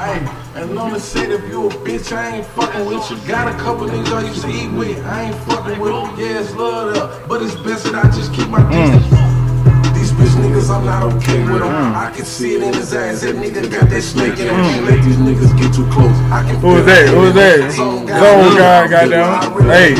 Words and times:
Hey, 0.00 0.16
and 0.54 0.78
on 0.78 0.94
the 0.94 0.98
set, 0.98 1.30
if 1.30 1.46
you 1.50 1.66
a 1.66 1.68
bitch, 1.84 2.10
I 2.16 2.36
ain't 2.36 2.46
fucking 2.56 2.86
with 2.86 3.10
you. 3.10 3.18
Got 3.28 3.48
a 3.48 3.58
couple 3.58 3.86
niggas 3.86 4.12
I 4.16 4.26
used 4.28 4.40
to 4.40 4.48
eat 4.48 4.72
with, 4.72 4.96
I 5.04 5.24
ain't 5.24 5.36
fucking 5.44 5.78
with 5.78 5.92
them. 5.92 6.18
Yeah, 6.18 6.40
it's 6.40 6.54
love 6.54 6.96
up, 6.96 7.28
but 7.28 7.42
it's 7.42 7.54
best 7.56 7.84
that 7.84 7.96
I 7.96 8.08
just 8.08 8.32
keep 8.32 8.48
my 8.48 8.64
distance. 8.72 9.04
Mm. 9.12 9.94
These 9.94 10.12
bitch 10.12 10.40
niggas, 10.40 10.74
I'm 10.74 10.86
not 10.86 11.02
okay 11.02 11.44
with 11.44 11.60
them. 11.60 11.68
Mm. 11.68 11.94
I 11.94 12.10
can 12.16 12.24
see 12.24 12.54
it 12.54 12.62
in 12.62 12.72
his 12.72 12.94
eyes. 12.94 13.20
That 13.20 13.36
nigga 13.36 13.70
got 13.70 13.90
that 13.90 14.00
snake 14.00 14.38
in 14.38 14.48
him. 14.48 14.56
Can't 14.56 14.86
let 14.86 15.04
these 15.04 15.18
niggas 15.18 15.52
get 15.60 15.74
too 15.74 15.84
close. 15.92 16.16
I 16.32 16.48
can 16.48 16.56
Who 16.60 16.68
was 16.68 16.86
that? 16.86 17.08
Who 17.10 17.20
was 17.20 17.34
that? 17.34 17.70
Zone 17.70 18.06
guy, 18.06 18.88
goddamn. 18.88 19.52
Hey. 19.68 19.94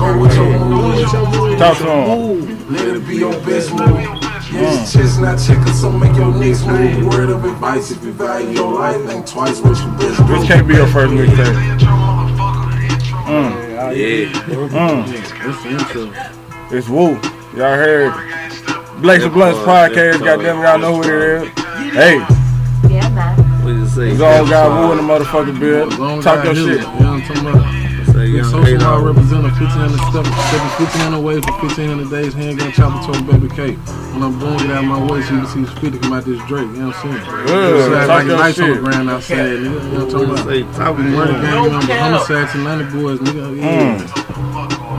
Go 0.00 0.18
with 0.18 0.34
your 0.34 0.58
move. 0.58 1.58
Talk 1.58 1.76
to 1.76 1.84
him. 1.84 2.72
Let 2.72 2.96
it 2.96 3.06
be 3.06 3.16
your 3.16 3.38
best 3.44 3.74
move. 3.74 4.17
Use 4.58 4.66
your 4.66 4.72
mm. 4.72 4.92
chestnut 4.92 5.38
checker, 5.38 5.72
so 5.72 5.92
make 5.92 6.16
your 6.16 6.34
next 6.34 6.66
move. 6.66 7.06
Word 7.06 7.30
of 7.30 7.44
advice, 7.44 7.92
if 7.92 8.02
you 8.02 8.12
value 8.12 8.50
your 8.50 8.74
life, 8.74 9.00
think 9.06 9.24
twice 9.26 9.60
what 9.60 9.78
you 9.78 9.90
best 9.92 10.26
This 10.26 10.40
do. 10.40 10.46
can't 10.46 10.66
be 10.66 10.74
your 10.74 10.88
first 10.88 11.12
mixtape. 11.12 11.78
Mm. 13.28 13.68
Mm. 13.88 13.92
Yeah. 13.96 14.32
That's 15.44 15.62
the 15.62 15.68
intro. 15.70 16.76
It's 16.76 16.88
Woo. 16.88 17.10
Y'all 17.56 17.76
heard. 17.76 18.12
Blakes 19.00 19.22
and 19.22 19.32
Blunts 19.32 19.60
podcast. 19.60 20.24
Goddamn, 20.24 20.60
y'all 20.60 20.78
know 20.78 21.00
who 21.00 21.08
it 21.08 21.42
is. 21.44 21.48
Hey, 21.94 22.16
Yeah, 22.88 23.08
man. 23.10 23.62
What 23.62 23.70
you 23.70 23.86
say? 23.86 24.16
Zone 24.16 24.48
got 24.48 24.88
Woo 24.88 24.90
in 24.92 24.96
the 24.98 25.04
motherfucking 25.04 25.60
building. 25.60 25.98
Long 25.98 26.20
Talk 26.20 26.42
guy 26.42 26.52
your 26.52 26.54
Hiller, 26.54 26.82
shit. 26.82 27.77
Young 28.30 28.44
social 28.50 28.66
eight 28.68 28.78
law 28.80 28.94
hours. 29.00 29.04
representing 29.16 29.50
1500 29.52 29.98
steps, 30.12 30.28
stepping 30.48 30.72
1500 30.78 31.20
ways 31.20 31.42
for 31.44 31.52
1500 31.62 32.10
days, 32.10 32.32
handgun 32.34 32.72
chopper 32.72 33.00
told 33.12 33.26
baby 33.26 33.48
K. 33.48 33.72
When 34.12 34.22
I'm 34.22 34.38
done, 34.38 34.58
get 34.58 34.70
out 34.70 34.84
of 34.84 34.90
my 34.90 35.00
way 35.06 35.22
so 35.22 35.34
you 35.34 35.40
can 35.42 35.46
see 35.48 35.60
the 35.62 35.70
spit 35.76 36.02
come 36.02 36.12
out 36.12 36.24
this 36.24 36.40
Drake, 36.48 36.68
you 36.74 36.82
know 36.82 36.88
what 36.88 36.96
I'm 36.96 37.12
saying? 37.12 37.24
Yeah, 37.48 37.98
Outside 37.98 38.06
talk 38.06 38.08
like 38.08 38.26
your 38.26 38.36
nights 38.38 38.58
on 38.60 38.70
the 38.70 38.76
ground 38.80 39.10
outside, 39.10 39.38
nigga, 39.38 39.62
you 39.62 39.70
know 39.70 39.78
what 39.78 40.02
I'm 40.02 40.10
talking 40.10 40.30
about? 40.30 40.46
say? 40.48 40.62
Talk 40.78 40.96
We 40.96 41.02
murder 41.04 41.32
more. 41.32 41.42
gang 41.42 41.72
number, 41.72 41.94
homicides 41.94 42.54
and 42.54 42.64
90 42.64 42.84
boys, 42.98 43.18
nigga, 43.20 43.56
yeah. 43.56 43.98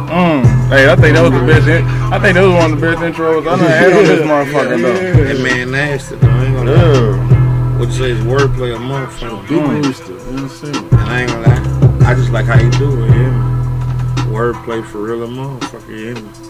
Mm. 0.09 0.69
Hey, 0.69 0.89
I 0.91 0.95
think 0.95 1.15
that 1.15 1.21
was 1.21 1.31
the 1.31 1.45
best. 1.45 1.67
In- 1.67 1.85
I 2.11 2.17
think 2.19 2.33
that 2.33 2.41
was 2.41 2.53
one 2.53 2.73
of 2.73 2.79
the 2.81 2.87
best 2.87 2.99
intros 3.01 3.41
I 3.45 3.57
done 3.57 3.59
had 3.59 3.93
on 3.93 4.03
this 4.05 4.21
motherfucker 4.25 4.81
though. 4.81 5.23
That 5.23 5.39
man 5.43 5.71
nasty 5.71 6.15
though. 6.15 6.27
I 6.29 6.45
ain't 6.45 6.55
gonna 6.55 6.71
lie. 6.73 7.77
What 7.77 7.87
you 7.89 7.93
say 7.93 8.11
is 8.11 8.19
wordplay 8.25 8.75
a 8.75 8.79
motherfucker. 8.79 9.47
Big 9.47 9.61
Mm. 9.61 9.85
rooster, 9.85 10.13
you 10.13 10.17
know 10.17 10.23
what 10.25 10.41
I'm 10.41 10.49
saying? 10.49 10.75
And 10.91 10.99
I 10.99 11.21
ain't 11.21 11.29
gonna 11.29 11.47
lie. 11.47 11.58
I 12.09 12.15
just 12.15 12.31
like 12.31 12.45
how 12.47 12.59
you 12.59 12.71
do 12.71 13.03
it, 13.03 13.09
yeah. 13.11 14.25
Wordplay 14.31 14.83
for 14.83 14.97
real 15.03 15.21
a 15.23 15.27
motherfucker, 15.27 15.95
yeah. 15.95 16.49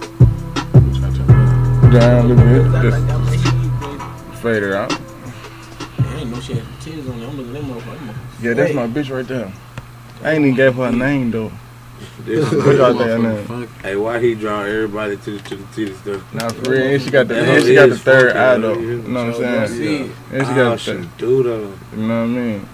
Down 1.91 2.25
a 2.25 2.27
little 2.33 2.45
bit. 2.45 2.81
Just 2.81 4.41
fade 4.41 4.63
it 4.63 4.71
out. 4.73 4.91
ain't 6.17 6.29
no 6.31 6.39
shit. 6.39 6.63
Tears 6.79 7.09
on 7.09 7.19
there. 7.19 7.27
I'm 7.27 7.35
looking 7.37 7.55
at 7.57 7.61
that 7.61 7.71
motherfucker. 7.73 8.15
Yeah, 8.41 8.53
that's 8.53 8.73
my 8.73 8.87
bitch 8.87 9.13
right 9.13 9.27
there. 9.27 9.51
I 10.23 10.31
ain't 10.31 10.45
even 10.45 10.55
gave 10.55 10.75
her 10.75 10.85
a 10.85 10.91
name 10.93 11.31
though. 11.31 11.51
This 12.23 12.49
What 12.53 12.77
y'all 12.77 12.93
think 12.93 12.99
her 13.09 13.17
Motherfucker 13.17 13.21
name? 13.35 13.45
funky. 13.45 13.71
Hey, 13.81 13.95
why 13.97 14.19
he 14.21 14.35
draw 14.35 14.61
everybody 14.61 15.17
to 15.17 15.39
to 15.39 15.55
the 15.57 15.65
titty 15.75 15.93
stuff? 15.95 16.33
Nah, 16.33 16.47
for 16.49 16.71
real. 16.71 16.83
And 16.83 17.01
she 17.01 17.09
got 17.09 17.27
the, 17.27 17.33
That 17.33 17.49
and 17.49 17.65
she 17.65 17.75
got 17.75 17.89
the 17.89 17.97
third 17.97 18.31
funky, 18.31 18.39
eye 18.39 18.57
though. 18.57 18.75
though. 18.75 18.79
You 18.81 18.97
know 19.01 19.25
what 19.25 19.35
I'm 19.45 19.67
saying? 19.67 20.07
Yeah. 20.07 20.37
And 20.37 20.47
she 20.47 20.53
Oh, 20.53 20.55
got 20.55 20.71
the 20.71 20.77
she 20.77 20.91
third. 20.93 21.17
do 21.17 21.43
though. 21.43 21.73
You 21.97 22.07
know 22.07 22.19
what 22.21 22.23
I 22.23 22.27
mean? 22.27 22.69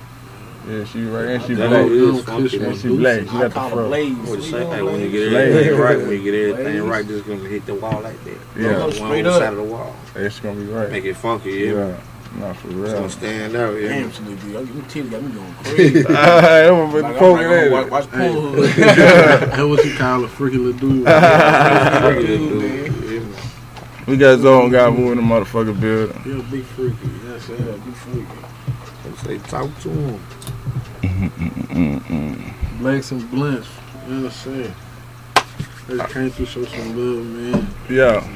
Yeah, 0.67 0.83
she 0.85 1.03
right 1.05 1.25
and 1.27 1.43
she 1.43 1.53
That 1.53 1.69
black. 1.69 1.85
is 1.85 2.23
funky. 2.23 2.63
And 2.65 2.77
she 2.77 2.87
black. 2.89 3.19
She 3.21 3.25
got 3.25 3.51
call 3.51 3.69
the 3.69 3.75
her 3.75 3.81
fro. 3.81 3.87
Blaze. 3.87 4.17
What 4.17 4.39
you 4.39 4.45
You 4.57 4.65
Hey, 4.71 4.81
when 4.81 4.99
you 5.01 5.09
get 5.11 5.29
Blaze. 5.29 5.55
everything 5.55 5.79
right, 5.79 5.97
when 5.99 6.09
you 6.11 6.23
get 6.23 6.33
everything 6.33 6.73
Blaze. 6.79 6.81
right, 6.91 7.07
just 7.07 7.27
gonna 7.27 7.49
hit 7.49 7.65
the 7.67 7.75
wall 7.75 8.01
like 8.01 8.23
that. 8.23 8.37
Yeah. 8.57 8.79
One 8.79 8.91
Straight 8.91 9.25
on 9.27 9.33
up. 9.33 9.39
side 9.39 9.53
of 9.53 9.57
the 9.57 9.63
wall. 9.63 9.95
It's 10.15 10.39
gonna 10.39 10.59
be 10.59 10.65
right. 10.65 10.91
Make 10.91 11.05
it 11.05 11.13
funky, 11.15 11.51
yeah. 11.51 11.71
Yeah. 11.73 11.97
Nah, 12.39 12.53
for 12.53 12.67
real. 12.69 12.83
It's 12.83 12.91
real. 12.91 12.99
gonna 13.01 13.09
stand 13.11 13.55
out, 13.55 13.73
yeah. 13.75 13.87
Damn, 13.89 14.11
Snoop 14.11 14.41
D. 14.41 14.51
Them 14.53 14.67
titties 14.89 15.11
got 15.11 15.21
me 15.23 15.31
going 15.31 15.53
crazy. 15.63 15.99
I'm 16.07 16.91
gonna 16.91 17.07
I'm 17.07 17.15
poke 17.15 17.37
like, 17.37 17.45
it 17.45 17.71
watch, 17.71 17.83
in. 17.85 17.89
watch 17.91 18.05
Hey. 18.05 18.29
Pornhub. 18.29 18.75
That's 19.55 19.61
what 19.63 19.85
you 19.85 19.95
call 19.95 20.23
a 20.23 20.27
freaky 20.27 20.57
little 20.57 20.79
dude. 20.79 21.05
Regular 21.05 22.37
dude, 22.37 22.81
yeah, 23.11 23.19
man. 23.19 23.35
We 24.07 24.17
got 24.17 24.39
Zone 24.39 24.71
Guy 24.71 24.89
Woo 24.89 25.11
in 25.11 25.17
the 25.17 25.23
motherfucking 25.23 25.79
building. 25.79 26.21
You're 26.25 26.39
a 26.39 26.43
big 26.43 26.63
freaky. 26.63 27.07
That's 27.23 27.49
it. 27.49 27.59
Yeah, 27.59 27.71
be 27.85 27.91
freaky. 27.91 28.25
What 28.25 29.31
you 29.31 29.39
say? 29.39 29.47
Talk 29.49 29.79
to 29.81 29.89
him. 29.89 30.19
Blacks 32.79 33.11
and 33.11 33.29
blunts. 33.31 33.67
You 34.07 34.13
know 34.15 34.23
what 34.23 34.25
I'm 34.25 34.31
saying? 34.31 34.73
They 35.87 35.97
just 35.97 36.13
came 36.13 36.29
through, 36.29 36.45
show 36.45 36.65
some 36.65 36.89
love, 36.97 37.25
man. 37.25 37.67
Yeah. 37.89 38.27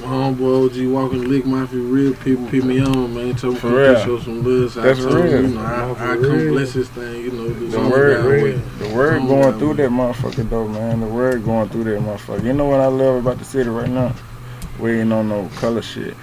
My 0.00 0.10
homeboy 0.10 0.66
OG 0.86 0.92
walking 0.92 1.24
lick 1.30 1.46
mafia 1.46 1.78
real 1.80 2.14
people 2.14 2.44
put 2.46 2.62
me 2.64 2.80
on, 2.80 3.14
man. 3.14 3.34
Told 3.36 3.54
me 3.54 3.60
For 3.60 3.70
real. 3.70 3.96
show 4.04 4.18
some 4.20 4.42
love. 4.44 4.70
So 4.72 4.82
That's 4.82 5.00
I 5.00 5.02
told 5.02 5.14
real. 5.14 5.24
him, 5.32 5.48
you 5.48 5.54
know, 5.54 5.60
I, 5.62 5.94
For 5.94 6.02
I 6.02 6.12
real. 6.12 6.30
come 6.30 6.48
bless 6.48 6.72
this 6.74 6.88
thing, 6.90 7.20
you 7.22 7.30
know, 7.30 7.48
The 7.48 7.80
word, 7.88 8.16
God 8.16 8.78
the 8.88 8.94
word 8.94 9.18
going 9.26 9.42
guy 9.52 9.58
through 9.58 9.70
way. 9.70 9.74
that 9.76 9.90
motherfucker 9.90 10.48
though, 10.50 10.68
man. 10.68 11.00
The 11.00 11.06
word 11.06 11.44
going 11.44 11.68
through 11.70 11.84
that 11.84 12.00
motherfucker. 12.00 12.44
You 12.44 12.52
know 12.52 12.66
what 12.66 12.80
I 12.80 12.86
love 12.86 13.16
about 13.16 13.38
the 13.38 13.44
city 13.46 13.70
right 13.70 13.88
now? 13.88 14.14
We 14.78 15.00
ain't 15.00 15.12
on 15.12 15.28
no 15.30 15.48
color 15.56 15.80
shit. 15.82 16.14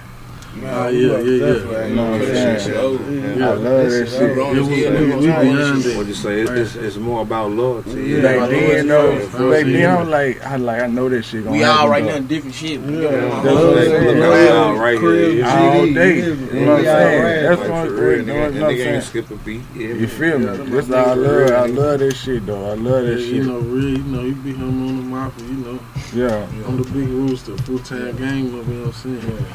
Ah, 0.64 0.88
yeah, 0.88 1.18
yeah, 1.18 1.18
yeah. 1.18 1.86
You 1.86 1.94
know 1.94 2.10
what 2.12 2.20
I'm? 2.20 3.42
I 3.42 3.54
love 3.54 3.90
that 3.90 4.08
shit. 4.08 4.36
Yeah, 4.36 4.52
we, 4.52 4.60
we, 4.60 5.16
we 5.16 5.26
beyond 5.26 5.82
that. 5.82 5.96
What 5.96 6.06
you 6.06 6.14
say? 6.14 6.40
It's, 6.42 6.50
it's, 6.50 6.74
it's 6.76 6.96
more 6.96 7.22
about 7.22 7.50
loyalty. 7.52 8.02
Yeah. 8.02 8.22
Back 8.22 8.40
Like 8.40 8.50
then, 8.50 8.86
though, 8.88 9.12
Jesus. 9.18 9.32
back 9.32 9.64
then, 9.64 9.96
I'm 9.96 10.10
like, 10.10 10.42
I 10.46 10.56
like, 10.56 10.82
I 10.82 10.86
know 10.88 11.08
that 11.08 11.22
shit 11.24 11.44
gonna 11.44 11.56
We 11.56 11.64
all 11.64 11.72
happen, 11.74 11.90
right 11.90 12.04
though. 12.04 12.18
now 12.20 12.26
different 12.26 12.54
shit. 12.54 12.80
Yeah. 12.80 13.10
That's 13.10 13.44
what 13.44 13.56
I'm 13.56 13.74
saying. 13.74 14.18
Look 14.18 14.50
out 14.50 14.76
right 14.78 15.00
here. 15.00 15.46
All 15.46 15.86
day. 15.86 16.16
You 16.16 16.34
know 16.36 16.70
what 16.72 16.78
I'm 16.78 16.84
saying? 16.84 17.42
That's 17.42 17.60
what 17.60 17.70
I'm 17.70 17.88
saying. 17.88 17.98
nigga, 17.98 18.16
You 18.18 18.22
know 18.26 18.34
and 18.44 18.60
what 18.60 18.70
I'm 18.70 18.76
nigga 18.76 18.94
ain't 18.94 19.04
skip 19.04 19.30
a 19.30 19.36
beat. 19.36 19.62
You 19.74 20.06
feel 20.06 20.38
me? 20.38 20.44
That's 20.70 20.90
all 20.90 20.96
I 20.96 21.14
love. 21.14 21.50
I 21.50 21.66
love 21.66 21.98
that 22.00 22.14
shit, 22.14 22.46
though. 22.46 22.70
I 22.70 22.74
love 22.74 23.04
Yeah, 23.04 23.14
that 23.14 23.20
you 23.20 23.36
shit. 23.42 23.46
know, 23.46 23.58
real, 23.58 23.88
you 23.98 24.04
know, 24.04 24.22
you 24.22 24.34
be 24.34 24.52
home 24.52 24.86
on 24.88 24.96
the 24.98 25.02
mafia, 25.02 25.44
you 25.46 25.54
know. 25.54 25.78
Yeah, 26.14 26.46
I'm 26.68 26.76
the 26.76 26.84
big 26.90 27.08
rooster, 27.08 27.56
full 27.58 27.78
time 27.78 28.14
gang 28.16 28.52
member, 28.52 28.70
you 28.70 28.78
know 28.80 28.86
what 28.86 29.04
I'm 29.06 29.20
saying? 29.20 29.46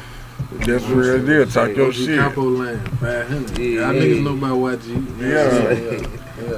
That's 0.50 0.84
real 0.86 1.24
deal. 1.24 1.46
Talk 1.46 1.76
your 1.76 1.88
OG 1.88 1.94
shit. 1.94 2.18
Capo 2.18 2.42
line, 2.42 2.78
500. 2.78 3.58
Yeah, 3.58 3.80
Y'all 3.80 3.94
niggas 3.94 4.22
know 4.22 4.34
about 4.34 4.80
YG. 4.80 5.20
Yeah. 5.20 6.08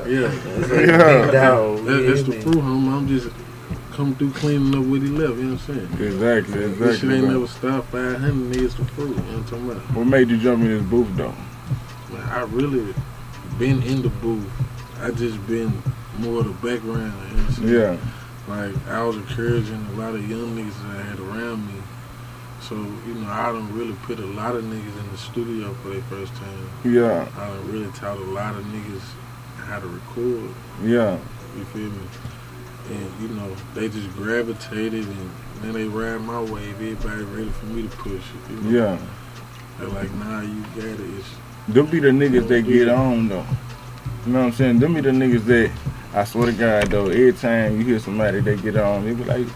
Yeah. 0.07 0.31
Yeah. 0.31 1.31
Dog, 1.31 1.85
That, 1.87 2.05
that's 2.07 2.23
the 2.23 2.35
yeah, 2.37 2.41
fruit, 2.43 2.57
homie. 2.57 2.93
I'm 2.93 3.09
just 3.09 3.31
come 3.93 4.15
through 4.15 4.31
cleaning 4.33 4.75
up 4.75 4.85
what 4.87 5.03
he 5.03 5.09
left, 5.09 5.37
you 5.37 5.43
know 5.45 5.53
what 5.55 5.69
I'm 5.69 5.75
saying? 5.75 5.93
Exactly, 6.09 6.65
exactly. 6.65 6.87
This 6.87 7.01
shit 7.01 7.11
ain't 7.11 7.25
bro. 7.25 7.33
never 7.33 7.47
stopped. 7.47 7.89
500 7.89 8.55
niggas 8.57 8.77
the 8.77 8.85
fruit, 8.87 9.09
you 9.09 9.15
know 9.17 9.23
what 9.23 9.35
I'm 9.35 9.45
talking 9.45 9.71
about? 9.71 9.97
What 9.97 10.07
made 10.07 10.29
you 10.31 10.39
jump 10.39 10.63
in 10.63 10.69
this 10.69 10.83
booth, 10.83 11.09
though? 11.17 11.35
Man, 12.13 12.23
I 12.29 12.43
really 12.45 12.95
been 13.59 13.83
in 13.83 14.03
the 14.03 14.09
booth. 14.09 14.49
I 15.01 15.11
just 15.11 15.45
been 15.47 15.83
more 16.19 16.43
the 16.43 16.51
background, 16.51 17.13
you 17.31 17.37
know 17.37 17.43
what 17.43 17.47
I'm 17.47 17.53
saying? 17.53 17.69
Yeah, 17.75 17.97
Like 18.47 18.89
I 18.89 19.03
was 19.03 19.17
encouraging 19.17 19.87
a 19.95 19.99
lot 19.99 20.15
of 20.15 20.29
young 20.31 20.57
niggas 20.57 20.75
that 20.83 20.97
I 20.99 21.03
had 21.03 21.19
around 21.19 21.67
me. 21.67 21.80
So, 22.61 22.77
you 22.77 23.15
know, 23.15 23.29
I 23.29 23.53
done 23.53 23.73
really 23.77 23.95
put 24.03 24.19
a 24.19 24.27
lot 24.27 24.55
of 24.55 24.65
niggas 24.65 24.99
in 25.01 25.11
the 25.11 25.19
studio 25.19 25.73
for 25.83 25.91
their 25.91 26.03
first 26.03 26.33
time. 26.35 26.71
yeah, 26.85 27.29
I 27.39 27.49
done 27.49 27.73
really 27.73 27.91
taught 27.93 28.19
a 28.19 28.25
lot 28.25 28.55
of 28.55 28.65
niggas 28.67 29.03
how 29.57 29.81
to 29.81 29.87
record. 29.87 30.55
yeah. 30.83 31.19
You 31.57 31.65
feel 31.67 31.91
me? 31.91 32.03
And 32.91 33.23
you 33.23 33.29
know, 33.37 33.55
they 33.75 33.89
just 33.89 34.11
gravitated 34.13 35.07
and 35.07 35.31
then 35.63 35.73
they 35.73 35.85
ride 35.85 36.21
my 36.21 36.41
wave. 36.41 36.75
Everybody 36.75 37.23
ready 37.25 37.51
for 37.51 37.67
me 37.67 37.83
to 37.83 37.89
push 37.97 38.13
it. 38.15 38.51
You 38.51 38.57
know? 38.61 38.71
Yeah. 38.71 38.99
They're 39.79 39.89
like, 39.89 40.13
nah, 40.15 40.43
you 40.43 40.63
got 40.75 40.85
it. 40.85 41.01
It's, 41.19 41.29
Them 41.69 41.87
be 41.87 42.01
the 42.01 42.09
niggas 42.09 42.49
that 42.49 42.63
get 42.63 42.89
on, 42.89 43.29
though. 43.29 43.47
You 44.27 44.33
know 44.33 44.41
what 44.41 44.47
I'm 44.47 44.53
saying? 44.53 44.79
Them 44.79 44.95
be 44.95 45.01
the 45.01 45.11
niggas 45.11 45.45
that, 45.47 45.73
I 46.15 46.25
swear 46.25 46.47
to 46.47 46.53
God, 46.53 46.89
though, 46.89 47.07
every 47.07 47.33
time 47.33 47.79
you 47.79 47.87
hear 47.87 47.99
somebody 47.99 48.41
that 48.41 48.63
get 48.63 48.77
on, 48.77 49.05
they 49.05 49.15
be 49.15 49.25
like, 49.25 49.47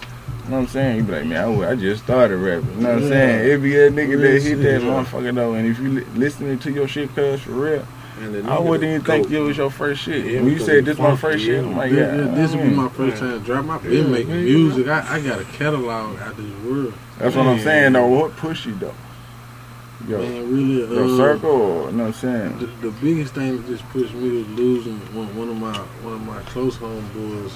you 0.44 0.50
know 0.50 0.56
what 0.56 0.62
I'm 0.62 0.66
saying? 0.68 0.96
You 0.98 1.02
be 1.04 1.12
like, 1.12 1.26
man, 1.26 1.64
I 1.64 1.74
just 1.74 2.04
started 2.04 2.36
rapping. 2.36 2.68
You 2.76 2.82
know 2.82 2.88
what 2.90 2.96
I'm 2.98 3.02
Yeah. 3.04 3.08
saying? 3.08 3.50
It 3.50 3.62
be 3.62 3.76
a 3.76 3.90
nigga 3.90 4.08
Real 4.10 4.20
that 4.20 4.42
hit 4.42 4.62
that 4.62 4.82
motherfucker, 4.82 5.34
though. 5.34 5.54
And 5.54 5.66
if 5.66 5.78
you 5.78 5.88
li- 5.88 6.04
listening 6.14 6.58
to 6.58 6.70
your 6.72 6.86
shit, 6.88 7.14
cuz, 7.14 7.40
for 7.40 7.52
real, 7.52 7.86
And 8.22 8.46
I 8.48 8.58
wouldn't 8.60 8.84
even 8.88 9.00
go- 9.02 9.12
think 9.14 9.30
it 9.32 9.40
was 9.40 9.56
your 9.56 9.70
first 9.70 10.02
shit. 10.02 10.24
Yeah, 10.24 10.36
when 10.40 10.44
you 10.44 10.50
because 10.52 10.66
said 10.66 10.74
you 10.76 10.82
this 10.82 10.98
my 10.98 11.16
first 11.16 11.44
shit, 11.44 11.54
yeah. 11.62 11.68
I'm 11.68 11.76
like, 11.76 11.90
yeah, 11.92 11.98
yeah. 11.98 12.16
yeah, 12.26 12.34
this 12.34 12.52
I 12.52 12.56
will 12.56 12.64
be 12.64 12.70
my 12.70 12.88
first 12.90 13.16
time 13.16 13.38
drop. 13.40 13.68
I've 13.70 13.82
been 13.82 14.12
making 14.12 14.44
music. 14.44 14.86
I, 14.86 15.16
I 15.16 15.20
got 15.20 15.40
a 15.40 15.44
catalog 15.44 16.18
out 16.20 16.30
of 16.32 16.36
this 16.36 16.70
world. 16.70 16.94
That's 17.18 17.34
what 17.34 17.46
I'm 17.46 17.58
saying, 17.60 17.92
though. 17.94 18.06
What 18.06 18.36
push 18.36 18.66
you, 18.66 18.74
though? 18.76 18.94
Yo, 20.06 20.18
Man, 20.18 20.52
really, 20.54 20.84
uh, 20.84 20.90
your 21.00 21.16
circle, 21.16 21.50
or, 21.50 21.90
you 21.90 21.96
know 21.96 22.04
what 22.04 22.08
I'm 22.08 22.12
saying? 22.12 22.58
The, 22.58 22.66
the 22.88 22.90
biggest 23.00 23.32
thing 23.34 23.56
that 23.56 23.66
just 23.66 23.88
pushed 23.88 24.12
me 24.12 24.36
was 24.38 24.48
losing 24.48 24.98
one, 25.14 25.34
one 25.34 25.48
of 25.48 25.56
my 25.56 25.72
one 26.02 26.12
of 26.14 26.26
my 26.26 26.40
close 26.42 26.76
homeboys, 26.76 27.52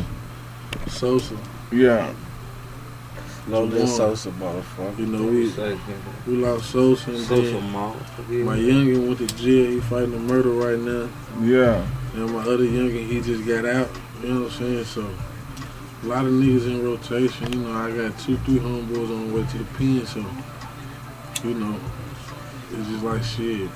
Sosa. 0.86 1.36
Yeah, 1.70 2.10
No, 3.48 3.66
this 3.66 3.80
this 3.82 3.96
Sosa, 3.96 4.22
Sosa 4.30 4.36
motherfucker. 4.38 4.98
You 4.98 5.06
know, 5.06 5.22
we 5.26 5.48
Say, 5.50 5.78
we 6.26 6.34
lost 6.36 6.70
Sosa 6.70 7.10
and 7.10 7.18
Social 7.20 7.60
then 7.60 7.70
mall. 7.72 7.96
my 8.28 8.56
youngin 8.56 9.06
went 9.06 9.18
to 9.18 9.26
jail. 9.36 9.70
He 9.70 9.80
fighting 9.80 10.14
a 10.14 10.18
murder 10.18 10.50
right 10.50 10.78
now. 10.78 11.08
yeah, 11.40 11.86
And 12.14 12.30
my 12.32 12.40
other 12.42 12.58
youngin, 12.64 13.06
he 13.06 13.20
just 13.20 13.46
got 13.46 13.64
out. 13.64 13.88
You 14.22 14.28
know 14.28 14.40
what 14.42 14.52
I'm 14.52 14.58
saying? 14.58 14.84
So 14.84 15.08
a 16.02 16.06
lot 16.06 16.24
of 16.26 16.32
niggas 16.32 16.66
in 16.66 16.84
rotation. 16.84 17.52
You 17.52 17.60
know, 17.60 17.72
I 17.72 17.90
got 17.90 18.18
two, 18.18 18.36
three 18.38 18.58
homeboys 18.58 19.10
on 19.10 19.28
the 19.28 19.34
way 19.34 19.46
to 19.50 19.58
the 19.58 19.64
pen. 19.76 20.04
So 20.06 20.24
you 21.48 21.54
know, 21.54 21.78
it's 22.72 22.88
just 22.88 23.04
like 23.04 23.22
shit. 23.22 23.70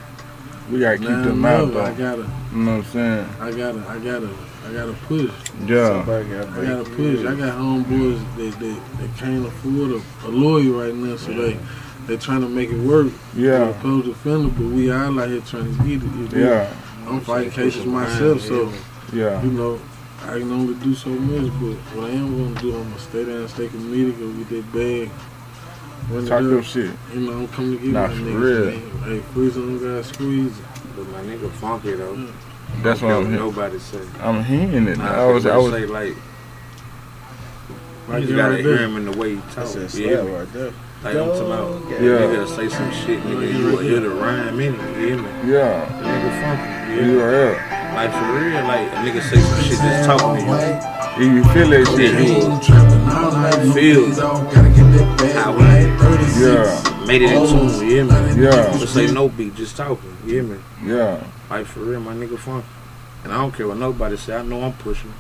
We 0.71 0.81
gotta 0.81 0.99
keep 0.99 1.09
Now 1.09 1.25
them 1.25 1.45
I 1.45 1.55
out 1.55 1.73
know 1.73 1.81
I 1.81 1.91
though. 1.93 1.99
gotta, 2.17 2.31
You 2.53 2.59
know 2.59 2.77
what 2.79 2.85
I'm 2.87 2.93
saying? 2.93 3.29
I 3.41 3.51
gotta, 3.51 3.89
I 3.89 3.99
gotta, 3.99 4.29
I 4.67 4.73
gotta 4.73 4.93
push. 5.07 5.31
Yeah. 5.67 5.89
Somebody 6.05 6.29
got 6.31 6.49
I 6.49 6.65
gotta 6.65 6.85
push. 6.91 7.21
I 7.21 7.35
got 7.35 7.59
homeboys 7.59 8.37
that, 8.37 8.59
that, 8.61 8.81
that 9.01 9.17
can't 9.19 9.47
afford 9.47 9.91
a, 9.93 10.03
a 10.27 10.31
lawyer 10.31 10.85
right 10.85 10.95
now, 10.95 11.17
so 11.17 11.33
they 11.33 11.59
they 12.07 12.17
trying 12.17 12.41
to 12.41 12.49
make 12.49 12.71
it 12.71 12.81
work. 12.81 13.13
Yeah. 13.35 13.69
Opposed 13.71 14.07
to 14.07 14.13
defender, 14.13 14.49
but 14.49 14.67
we 14.73 14.91
all 14.91 15.19
out 15.21 15.29
here 15.29 15.41
trying 15.41 15.77
to 15.77 15.83
get 15.85 16.03
it. 16.03 16.15
you 16.15 16.29
know? 16.41 16.51
Yeah. 16.51 16.75
I'm 17.07 17.21
fighting 17.21 17.51
cases 17.51 17.85
myself, 17.87 18.41
so 18.43 18.73
Yeah. 19.13 19.43
you 19.43 19.51
know 19.53 19.81
I 20.23 20.39
can 20.39 20.51
only 20.53 20.75
do 20.75 20.95
so 20.95 21.11
much. 21.11 21.51
But 21.61 21.77
what 21.97 22.11
I 22.11 22.15
am 22.15 22.37
gonna 22.55 22.61
do, 22.61 22.75
I'm 22.77 22.85
gonna 22.85 22.99
stay 23.01 23.25
down, 23.25 23.49
stay 23.49 23.69
committed, 23.69 24.19
go 24.19 24.31
get 24.33 24.49
that 24.51 24.73
bag. 24.73 25.11
Run 26.11 26.27
Talk 26.27 26.41
it 26.41 26.45
your 26.45 26.59
up. 26.59 26.65
shit. 26.65 26.91
You 27.15 27.21
know, 27.21 27.33
I'm 27.33 27.49
coming 27.49 27.79
to 27.79 27.85
get 27.85 27.93
Nah, 27.93 28.07
my 28.09 28.15
for 28.15 28.21
niggas. 28.23 28.41
real. 28.41 28.81
Hey, 29.05 29.19
freeze 29.33 29.57
on 29.57 29.79
them 29.79 29.95
guys, 29.97 30.07
squeeze. 30.07 30.53
But 30.97 31.09
my 31.09 31.21
nigga 31.23 31.51
funky 31.53 31.95
though. 31.95 32.29
That's 32.83 33.01
Don't 33.01 33.09
what 33.11 33.17
I'm 33.19 33.25
hearing. 33.27 33.39
Nobody 33.39 33.79
say. 33.79 34.01
I'm 34.21 34.45
hearing 34.45 34.89
it. 34.89 34.99
Nah, 34.99 35.23
I 35.29 35.33
was, 35.33 35.47
I 35.47 35.57
was, 35.57 35.73
say 35.73 35.87
like, 35.87 36.15
Right 38.09 38.21
you 38.23 38.27
just 38.27 38.37
gotta 38.37 38.55
right 38.55 38.65
hear 38.65 38.79
him 38.79 38.97
in 38.97 39.05
the 39.05 39.17
way 39.17 39.37
he 39.37 39.41
talk. 39.43 39.55
That's 39.55 39.75
a 39.77 39.89
slap 39.89 40.27
right 40.27 40.53
there. 40.53 40.73
Like 41.05 41.17
I'm 41.17 41.29
talking 41.29 41.47
about, 41.47 41.91
Yeah. 41.91 41.99
yeah. 42.01 42.19
nigga 42.27 42.49
say 42.57 42.69
some 42.69 42.91
shit, 42.93 43.21
nigga. 43.23 43.53
You 43.59 43.65
will 43.67 43.79
hear 43.79 44.01
the 44.01 44.11
rhyme 44.11 44.59
in 44.61 44.75
it. 44.75 44.99
You 45.01 45.07
hear 45.07 45.17
me? 45.19 45.29
yeah. 45.53 45.87
The 46.03 46.09
nigga 46.09 46.31
funky. 46.43 46.93
You 46.93 46.99
You 46.99 47.05
hear 47.05 47.17
me? 47.17 47.23
are 47.23 47.53
up. 47.53 47.57
Like 47.95 48.11
for 48.11 48.27
real, 48.33 48.63
like 48.65 48.89
a 48.89 48.97
nigga 49.05 49.23
say 49.23 49.41
some 49.41 49.63
shit 49.63 49.79
just 49.79 50.05
talking 50.07 50.45
to 50.47 50.51
you. 51.21 51.27
You 51.37 51.45
feel 51.53 51.69
that 51.71 51.87
shit. 51.97 52.13
Yeah. 52.13 53.73
Feel. 53.73 54.11
Gotta 54.11 54.69
get 54.71 54.87
that 54.97 55.19
bag. 55.19 55.35
How 55.37 55.53
we 55.53 55.63
Yeah. 56.43 57.07
made 57.07 57.23
it 57.23 57.31
in 57.33 57.47
tune. 57.47 57.69
You 57.89 57.95
hear 57.95 58.05
me? 58.05 58.43
Yeah. 58.45 58.79
Just 58.79 58.95
say 58.95 59.07
no 59.13 59.29
beat, 59.29 59.55
just 59.55 59.77
talking. 59.77 60.17
You 60.27 60.33
hear 60.35 60.43
me? 60.43 60.57
Yeah. 60.85 61.23
Like 61.51 61.67
for 61.67 61.81
real, 61.81 62.01
my 62.01 62.15
nigga 62.15 62.39
fun. 62.39 62.63
And 63.25 63.33
I 63.33 63.37
don't 63.37 63.53
care 63.53 63.69
what 63.69 63.77
nobody 63.77 64.17
say. 64.17 64.35
I 64.35 64.43
know 64.43 64.63
I'm 64.63 64.73
pushing. 64.73 65.13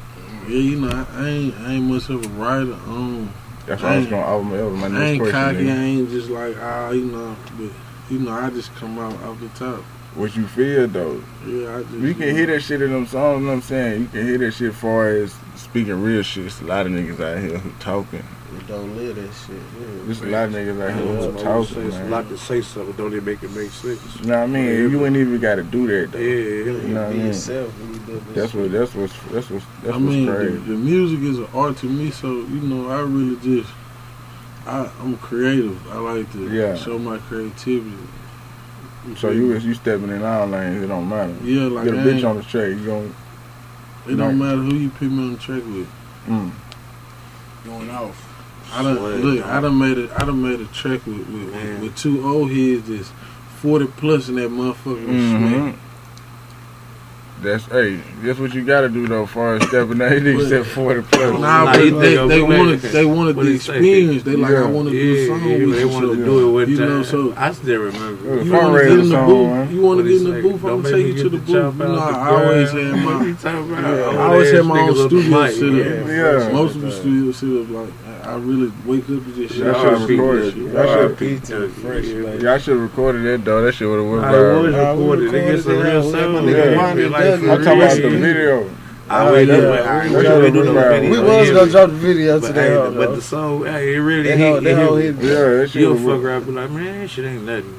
Yeah, 0.48 0.56
you 0.56 0.80
know, 0.80 0.88
I, 0.88 1.22
I 1.22 1.28
ain't 1.28 1.54
I 1.60 1.72
ain't 1.74 1.84
much 1.84 2.08
of 2.08 2.24
a 2.24 2.28
writer. 2.30 2.72
Um, 2.72 3.32
That's 3.66 3.82
what 3.82 3.92
I 3.92 3.98
was 3.98 4.06
gonna 4.06 4.22
offer 4.22 4.44
my, 4.44 4.60
offer 4.60 4.88
my 4.88 4.98
I 4.98 5.04
ain't 5.04 5.20
question. 5.20 5.40
cocky. 5.40 5.70
I 5.70 5.74
ain't 5.76 6.10
just 6.10 6.28
like 6.30 6.56
ah, 6.58 6.90
you 6.90 7.04
know, 7.04 7.36
but 7.56 7.70
you 8.10 8.18
know, 8.18 8.32
I 8.32 8.50
just 8.50 8.74
come 8.74 8.98
out 8.98 9.14
off 9.22 9.38
the 9.40 9.48
top. 9.50 9.82
What 10.14 10.36
you 10.36 10.46
feel 10.46 10.88
though? 10.88 11.22
Yeah, 11.46 11.76
I 11.76 11.82
just. 11.82 11.94
You 11.94 12.14
can 12.14 12.34
hear 12.36 12.46
that 12.46 12.60
shit 12.60 12.82
in 12.82 12.92
them 12.92 13.06
songs, 13.06 13.40
you 13.40 13.46
know 13.46 13.48
what 13.48 13.54
I'm 13.54 13.62
saying? 13.62 14.00
You 14.02 14.06
can 14.08 14.26
hear 14.26 14.38
that 14.38 14.52
shit 14.52 14.74
far 14.74 15.08
as 15.08 15.34
speaking 15.56 16.02
real 16.02 16.22
shit. 16.22 16.44
There's 16.44 16.60
a 16.60 16.64
lot 16.64 16.86
of 16.86 16.92
niggas 16.92 17.20
out 17.20 17.38
here 17.42 17.58
who 17.58 17.70
talking. 17.78 18.24
You 18.54 18.60
don't 18.68 18.96
live 18.96 19.16
that 19.16 19.32
shit. 19.32 19.56
Yeah. 19.56 19.86
There's 20.04 20.20
a 20.22 20.26
lot 20.26 20.44
of 20.44 20.50
niggas 20.52 20.80
out 20.82 20.94
here 20.94 21.04
Yeah, 21.06 21.12
who 21.12 21.22
somebody 21.22 21.44
talking, 21.44 21.74
say, 21.74 21.80
it's 21.86 21.96
a 21.96 22.04
lot 22.04 22.28
to 22.28 22.38
say 22.38 22.60
something, 22.60 22.92
don't 22.96 23.14
it 23.14 23.24
make 23.24 23.42
it 23.42 23.50
make 23.52 23.70
sense? 23.70 24.20
You 24.20 24.26
know 24.26 24.34
what 24.38 24.42
I 24.42 24.46
mean? 24.46 24.64
Yeah, 24.66 24.72
you 24.72 25.06
ain't 25.06 25.16
even 25.16 25.40
gotta 25.40 25.62
do 25.62 25.86
that 25.86 26.12
though. 26.12 26.18
Yeah, 26.18 26.26
You 26.26 26.88
know 26.88 27.00
what 27.02 27.08
I 27.08 27.12
Be 27.12 27.16
mean? 27.18 27.26
yourself 27.28 27.78
when 27.80 27.94
you 27.94 28.00
do 28.00 28.20
this 28.20 28.34
That's 28.36 28.54
what 28.54 28.72
that's 28.72 28.94
what's 28.94 29.18
that's 29.32 29.50
what's 29.50 29.64
that's 29.82 29.96
I 29.96 29.98
mean, 29.98 30.26
what's 30.26 30.38
the, 30.38 30.46
crazy. 30.46 30.58
the 30.58 30.76
music 30.78 31.20
is 31.20 31.38
an 31.38 31.48
art 31.54 31.76
to 31.78 31.86
me, 31.86 32.10
so 32.10 32.28
you 32.28 32.60
know, 32.60 32.90
I 32.90 33.00
really 33.00 33.36
just, 33.36 33.72
I, 34.66 34.90
I'm 35.00 35.16
creative. 35.18 35.92
I 35.92 35.98
like 35.98 36.30
to 36.32 36.48
Yeah. 36.54 36.74
show 36.76 36.98
my 36.98 37.18
creativity. 37.18 37.96
So 39.16 39.30
you 39.30 39.48
was 39.48 39.64
you 39.64 39.74
stepping 39.74 40.10
in 40.10 40.22
our 40.22 40.46
lanes, 40.46 40.82
it 40.82 40.86
don't 40.86 41.08
matter. 41.08 41.34
yeah, 41.42 41.62
like 41.64 41.86
Get 41.86 41.94
a 41.94 41.96
bitch 41.96 42.28
on 42.28 42.36
the 42.36 42.42
track, 42.44 42.68
you 42.68 42.84
gon' 42.86 43.14
it 44.06 44.16
don't 44.16 44.38
matter 44.38 44.58
who 44.58 44.74
you 44.74 44.90
put 44.90 45.10
me 45.10 45.22
on 45.22 45.32
the 45.32 45.38
track 45.38 45.62
with. 45.64 45.88
mm. 46.26 46.50
Going 47.64 47.90
off. 47.90 48.28
I 48.72 48.82
done 48.82 48.96
Swear, 48.96 49.16
look. 49.18 49.40
dog. 49.40 49.48
I 49.50 49.60
done 49.60 49.78
made 49.78 49.98
a 49.98 50.14
I 50.14 50.24
done 50.24 50.42
made 50.42 50.60
a 50.60 50.66
track 50.66 51.06
with 51.06 51.18
with, 51.18 51.52
Man. 51.52 51.80
with 51.82 51.96
two 51.96 52.26
old 52.26 52.50
heads 52.50 52.88
that's 52.88 53.12
forty 53.60 53.86
plus 53.86 54.28
in 54.28 54.36
that 54.36 54.50
motherfucker. 54.50 55.04
hmm 55.04 55.36
Mm-hmm. 55.36 55.78
That's 57.42 57.64
hey, 57.64 57.96
that's 58.22 58.38
what 58.38 58.54
you 58.54 58.64
gotta 58.64 58.88
do 58.88 59.08
though. 59.08 59.26
Far 59.26 59.56
as 59.56 59.66
stepping 59.66 60.00
out, 60.00 60.10
they 60.10 60.36
But- 60.36 60.48
said 60.48 60.64
forty 60.64 61.02
plus. 61.02 61.32
Nah, 61.32 61.64
Nah, 61.64 61.72
but 61.72 61.80
he 61.82 61.90
they, 61.90 62.14
they 62.14 62.40
I'm 62.40 62.46
wanted 62.48 62.80
they 62.82 63.04
wanted 63.04 63.34
What 63.36 63.46
the 63.46 63.52
he 63.52 63.58
say? 63.58 63.74
experience. 63.78 64.22
They 64.22 64.36
like 64.36 64.52
Yeah. 64.52 64.62
I 64.62 64.66
want 64.66 64.88
to 64.90 64.92
do 64.94 65.12
a 65.12 65.26
song 65.26 65.40
yeah, 65.50 65.56
with 65.66 65.72
they 65.74 65.80
you. 65.80 65.88
wanted 65.88 66.06
so 66.06 66.14
to 66.14 66.24
do 66.24 66.48
it 66.48 66.52
with 66.52 66.68
you 66.68 66.76
time. 66.78 66.88
know, 66.88 67.02
so 67.02 67.34
I 67.36 67.50
still 67.52 67.80
remember. 67.82 68.44
You 68.44 68.52
want 68.52 68.78
to 68.78 68.82
get 68.84 68.92
in 68.92 68.98
the 68.98 69.04
song, 69.16 69.26
booth. 69.26 69.46
man. 69.48 69.74
You 69.74 69.80
want 69.82 69.98
to 69.98 70.04
get 70.04 70.16
in 70.18 70.24
the 70.24 70.32
say? 70.34 70.40
booth. 70.40 70.64
I'm 70.64 70.82
gonna 70.82 70.90
take 70.96 71.06
you 71.08 71.14
to 71.14 71.22
the 71.24 71.28
the 71.30 71.38
booth. 71.38 71.46
chop 71.48 71.72
You 71.74 71.78
know, 71.80 71.98
I 71.98 72.28
always 72.30 72.70
ground. 72.70 72.96
had 72.96 73.04
my. 73.04 73.12
What 73.18 73.26
you 73.26 73.34
talking 73.34 73.72
about? 73.72 73.82
Yeah. 73.82 74.06
Old 74.06 74.16
I 74.16 74.22
always 74.22 74.48
ass 74.48 74.54
had 74.54 74.64
my 74.66 74.80
own 74.80 74.88
niggas 74.94 75.02
on 75.02 75.02
the 75.02 75.08
studio 75.08 75.50
set 75.50 75.68
up. 75.68 76.08
yeah. 76.08 76.14
Yeah. 76.46 76.52
Most 76.52 76.74
of 76.76 76.80
the 76.82 76.92
studio 76.92 77.32
set 77.32 77.48
up 77.48 77.70
like 77.70 77.92
I 78.24 78.36
really 78.36 78.72
wake 78.86 79.02
up 79.04 79.08
and 79.10 79.34
just 79.34 79.54
Y'all 79.56 79.74
should 79.74 79.94
out 79.94 80.08
record 80.08 80.38
it. 80.44 80.54
shit. 80.54 80.56
Y'all 80.62 80.86
should- 80.86 81.10
R.I.P. 81.10 81.40
to 81.40 81.58
the 81.58 81.68
fresh 81.68 82.04
lady. 82.06 82.44
Y'all 82.44 82.58
should 82.58 82.74
have 82.74 82.82
recorded 82.82 83.24
that 83.24 83.44
though. 83.44 83.62
That 83.62 83.72
shit 83.74 83.88
would 83.88 83.98
have 84.00 84.08
went 84.08 84.24
I 84.24 84.30
was 84.30 84.38
viral. 84.40 84.72
Nah, 84.72 84.94
we 84.94 85.02
recorded. 85.02 85.34
It 85.34 85.56
gets 85.56 85.66
a 85.66 85.74
real 85.76 86.10
sound. 86.12 86.46
We 86.46 86.52
got 86.52 86.66
Nigga, 86.66 87.10
like 87.10 87.24
I'm 87.24 87.40
talking 87.64 87.80
about 87.82 87.98
real. 87.98 88.10
the 88.10 88.18
video. 88.18 88.70
I 89.10 89.28
really 89.28 89.44
Yeah, 89.46 89.56
do. 89.56 89.72
I 89.72 89.98
we 89.98 90.04
ain't 90.06 90.14
was 90.14 90.24
really 90.24 90.50
gonna 90.50 90.64
do 90.64 90.72
no 90.72 90.88
bring 90.88 91.10
We 91.10 91.18
was 91.18 91.48
yeah. 91.48 91.54
gonna 91.54 91.70
drop 91.70 91.90
the 91.90 91.96
video 91.96 92.40
But, 92.40 92.46
today, 92.46 92.68
hey, 92.70 92.74
huh, 92.76 92.90
but 92.92 93.14
the 93.16 93.20
song, 93.20 93.64
hey, 93.66 93.94
it 93.94 93.98
really 93.98 94.22
That 94.28 94.38
hit. 94.38 94.48
whole- 94.52 94.60
that 94.60 94.76
whole 94.76 94.96
hit. 94.96 95.14
hit. 95.16 95.24
Yeah, 95.24 95.34
that 95.34 95.70
shit 95.70 95.82
You'll 95.82 95.96
fuck 95.96 96.22
around 96.24 96.36
and 96.36 96.46
be 96.46 96.52
like, 96.52 96.70
man, 96.70 97.00
that 97.02 97.08
shit 97.10 97.24
ain't 97.24 97.44
nothing. 97.44 97.74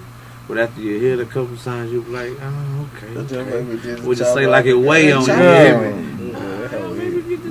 But 0.47 0.57
after 0.57 0.81
you 0.81 0.99
hear 0.99 1.13
it 1.13 1.19
a 1.21 1.25
couple 1.25 1.55
times, 1.55 1.91
you'll 1.91 2.03
be 2.03 2.11
like, 2.11 2.31
oh, 2.43 2.87
okay. 2.97 3.13
just 3.21 3.33
okay. 3.33 3.49
made 3.49 3.67
me 3.67 3.79
just 3.81 4.03
Would 4.03 4.19
you 4.19 4.25
chop 4.25 4.35
say 4.35 4.45
like 4.45 4.65
it 4.65 4.73
weigh 4.73 5.11
on 5.13 5.21
you? 5.25 5.27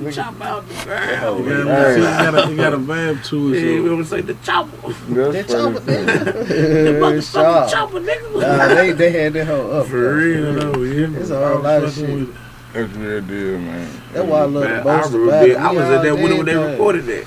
The 0.03 0.11
chop 0.11 0.41
out 0.41 0.67
the 0.67 0.73
That 0.73 0.85
ground. 0.85 1.15
whole 1.19 1.47
It 1.47 1.65
got, 1.65 1.95
Hey. 1.95 2.01
got 2.01 2.35
a, 2.35 2.51
it 2.51 2.55
got 2.57 2.73
a 2.73 2.77
vibe 2.77 3.25
to 3.29 3.37
Yeah, 3.53 3.59
it. 3.59 3.81
we 3.81 3.87
So. 3.89 3.95
would 3.95 4.07
say 4.07 4.21
the 4.21 4.33
chopper. 4.35 4.93
That 5.09 5.31
That's 5.33 5.51
chopper, 5.53 5.79
funny. 5.79 5.97
The 6.03 6.03
nigga. 6.43 6.99
motherfucking 7.01 7.31
Sharp. 7.33 7.69
chopper, 7.71 7.99
nigga. 7.99 8.41
Nah, 8.41 8.67
they, 8.75 8.91
they 8.91 9.11
had 9.11 9.33
that 9.33 9.45
hoe 9.45 9.71
up. 9.71 9.87
For 9.87 10.15
real, 10.15 10.53
though, 10.53 10.81
yeah. 10.83 11.07
It's 11.19 11.31
I 11.31 11.41
a 11.41 11.47
whole 11.53 11.61
lot 11.61 11.83
of 11.83 11.93
shit. 11.93 12.09
with. 12.09 12.37
That's 12.73 12.91
real 12.93 13.21
deal, 13.21 13.59
man. 13.59 14.01
That's 14.13 14.27
why 14.27 14.39
I 14.39 14.41
love 14.45 14.53
Man, 14.63 14.77
the 14.77 14.83
most 14.83 15.11
remember 15.11 15.27
about 15.27 15.47
it. 15.49 15.57
I 15.57 15.71
was 15.71 15.89
at 15.89 16.01
that 16.03 16.15
window 16.15 16.37
when 16.37 16.45
they 16.47 16.53
did 16.53 16.71
recorded 16.71 17.05
that. 17.05 17.25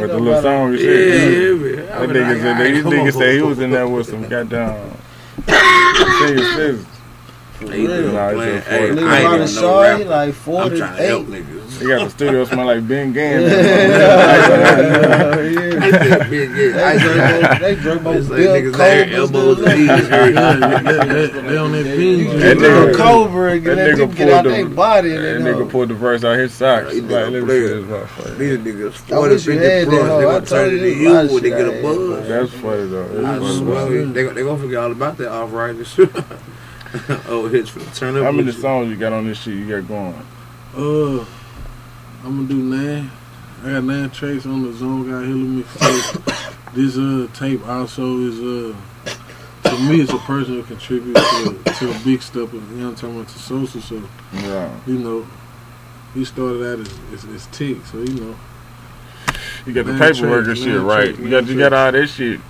With 0.00 0.10
the 0.10 0.18
little 0.20 0.42
song 0.42 0.68
and 0.70 0.78
Yeah, 0.78 0.84
shit. 0.84 1.32
yeah, 1.32 1.54
man. 1.54 1.78
I 1.80 1.82
That 1.82 2.00
was 2.00 2.10
nigga 2.10 2.40
said, 2.40 2.46
alright, 2.46 2.74
these 2.74 2.82
come 2.84 3.12
said 3.20 3.34
he 3.34 3.42
was 3.42 3.58
in 3.58 3.70
there 3.72 3.88
with 3.88 4.06
some 4.08 4.28
goddamn 4.28 4.96
senior 5.48 6.44
citizens. 6.44 6.86
He 7.60 7.86
been 7.86 8.14
Nah, 8.14 8.30
playing- 8.32 8.56
a 8.56 8.60
hey. 8.60 8.88
Nigga 8.90 9.08
I 9.08 9.18
ain't 9.18 9.24
Ronnie 9.26 9.42
even 9.42 9.54
no 9.54 9.60
Shaw, 9.60 9.96
he 9.96 10.04
like 10.04 10.28
I'm 10.28 10.76
trying 10.76 10.96
to 10.96 11.02
help 11.02 11.26
niggas. 11.26 11.80
He 11.80 11.86
got 11.86 12.04
the 12.04 12.10
studio 12.10 12.44
smell 12.50 12.66
like 12.66 12.82
Bengay. 12.86 13.40
yeah, 13.50 13.60
yeah. 15.40 16.24
They 16.28 16.70
yeah. 16.70 16.86
I 16.86 16.98
drink 16.98 17.16
said, 17.16 17.60
they 17.60 17.74
drink 17.76 18.02
more 18.02 18.12
Bill 18.14 18.22
niggas 18.22 19.12
elbows 19.12 19.58
and 19.60 19.78
knees 19.78 20.08
hurt. 20.08 20.34
They, 20.90 21.26
they, 21.26 21.40
they 21.48 21.56
on 21.56 21.72
that 21.72 21.84
You 21.98 22.38
That 22.38 22.56
nigga- 22.58 22.94
Cobra 22.96 23.52
and 23.52 23.64
that 23.66 23.76
nigga 23.78 23.96
get 24.08 24.16
pulled 24.16 24.30
out 24.30 24.44
the- 24.44 24.50
their 24.50 24.66
body 24.68 25.08
That 25.10 25.40
nigga 25.40 25.70
pulled 25.70 25.88
the 25.88 25.94
verse 25.94 26.24
out 26.24 26.38
his 26.38 26.52
socks. 26.52 26.92
He 26.92 27.00
Like, 27.00 27.08
did 27.08 27.16
a 27.18 27.30
let 27.30 27.32
me 27.32 27.40
player. 27.46 27.68
see 27.68 27.74
this 27.74 27.84
motherfucker. 27.86 28.38
These 28.38 28.58
niggas 28.58 28.92
40, 28.94 29.34
wish 29.34 29.46
you 29.46 29.58
50 29.58 29.86
plus. 29.86 29.90
They 29.90 30.24
gonna 30.24 30.46
turn 30.46 30.46
told 30.46 30.72
it 30.72 30.72
you 30.72 30.80
to 30.80 30.84
a 30.84 31.08
lot 31.12 31.20
you 31.22 31.26
of 31.26 31.30
when 31.32 31.42
they 31.42 31.50
get 31.50 31.60
I 31.60 31.62
a 31.62 31.72
had, 31.72 31.82
buzz. 31.82 32.28
That's 32.28 32.52
funny 32.60 32.86
though. 32.88 33.26
I 33.26 33.58
swear, 33.58 34.06
they, 34.06 34.22
they 34.24 34.42
gonna 34.42 34.58
forget 34.58 34.78
all 34.78 34.92
about 34.92 35.16
that 35.18 35.30
off 35.30 35.52
right 35.52 35.76
Oh, 37.28 37.46
hits 37.48 37.70
for 37.70 37.78
the 37.80 37.90
turn 37.94 38.16
up. 38.16 38.24
How 38.24 38.32
many 38.32 38.46
with 38.46 38.56
you. 38.56 38.60
songs 38.62 38.90
you 38.90 38.96
got 38.96 39.12
on 39.12 39.26
this 39.26 39.40
shit 39.40 39.54
you 39.54 39.68
got 39.68 39.86
going? 39.88 40.14
Uh, 40.76 41.24
I'm 42.24 42.46
gonna 42.46 42.48
do 42.48 42.56
nine. 42.56 43.10
I 43.62 43.72
got 43.72 43.84
nine 43.84 44.10
tracks 44.10 44.46
on 44.46 44.62
the 44.62 44.72
Zone 44.72 45.08
Guy 45.10 45.26
Hiller 45.26 45.62
mixtape. 45.62 46.74
this 46.74 46.96
uh 46.96 47.26
tape 47.38 47.66
also 47.68 48.18
is 48.18 48.38
uh 48.40 48.74
to 49.68 49.78
me 49.88 50.00
it's 50.00 50.12
a 50.12 50.18
personal 50.18 50.62
contribute 50.64 51.14
to, 51.16 51.62
to 51.78 51.86
the 51.92 52.00
big 52.04 52.22
stuff. 52.22 52.52
Of, 52.52 52.70
you 52.72 52.78
know 52.78 52.84
what 52.86 52.90
I'm 52.90 52.94
talking 52.96 53.16
about 53.16 53.28
to 53.28 53.38
social. 53.38 53.80
So 53.80 54.02
Yeah. 54.32 54.70
you 54.86 54.98
know, 54.98 55.26
he 56.14 56.24
started 56.24 56.62
out 56.72 56.80
as 56.80 56.98
as, 57.12 57.24
as 57.26 57.46
Tick. 57.52 57.84
So 57.86 57.98
you 57.98 58.14
know, 58.14 58.36
You 59.66 59.72
got 59.74 59.86
the 59.86 59.92
Man, 59.92 60.12
paperwork 60.14 60.46
and 60.46 60.58
shit 60.58 60.80
right. 60.80 61.14
trick, 61.14 61.18
You 61.18 61.30
got 61.30 61.46
you 61.46 61.58
got 61.58 61.72
all 61.72 61.92
that 61.92 62.06
shit. 62.08 62.40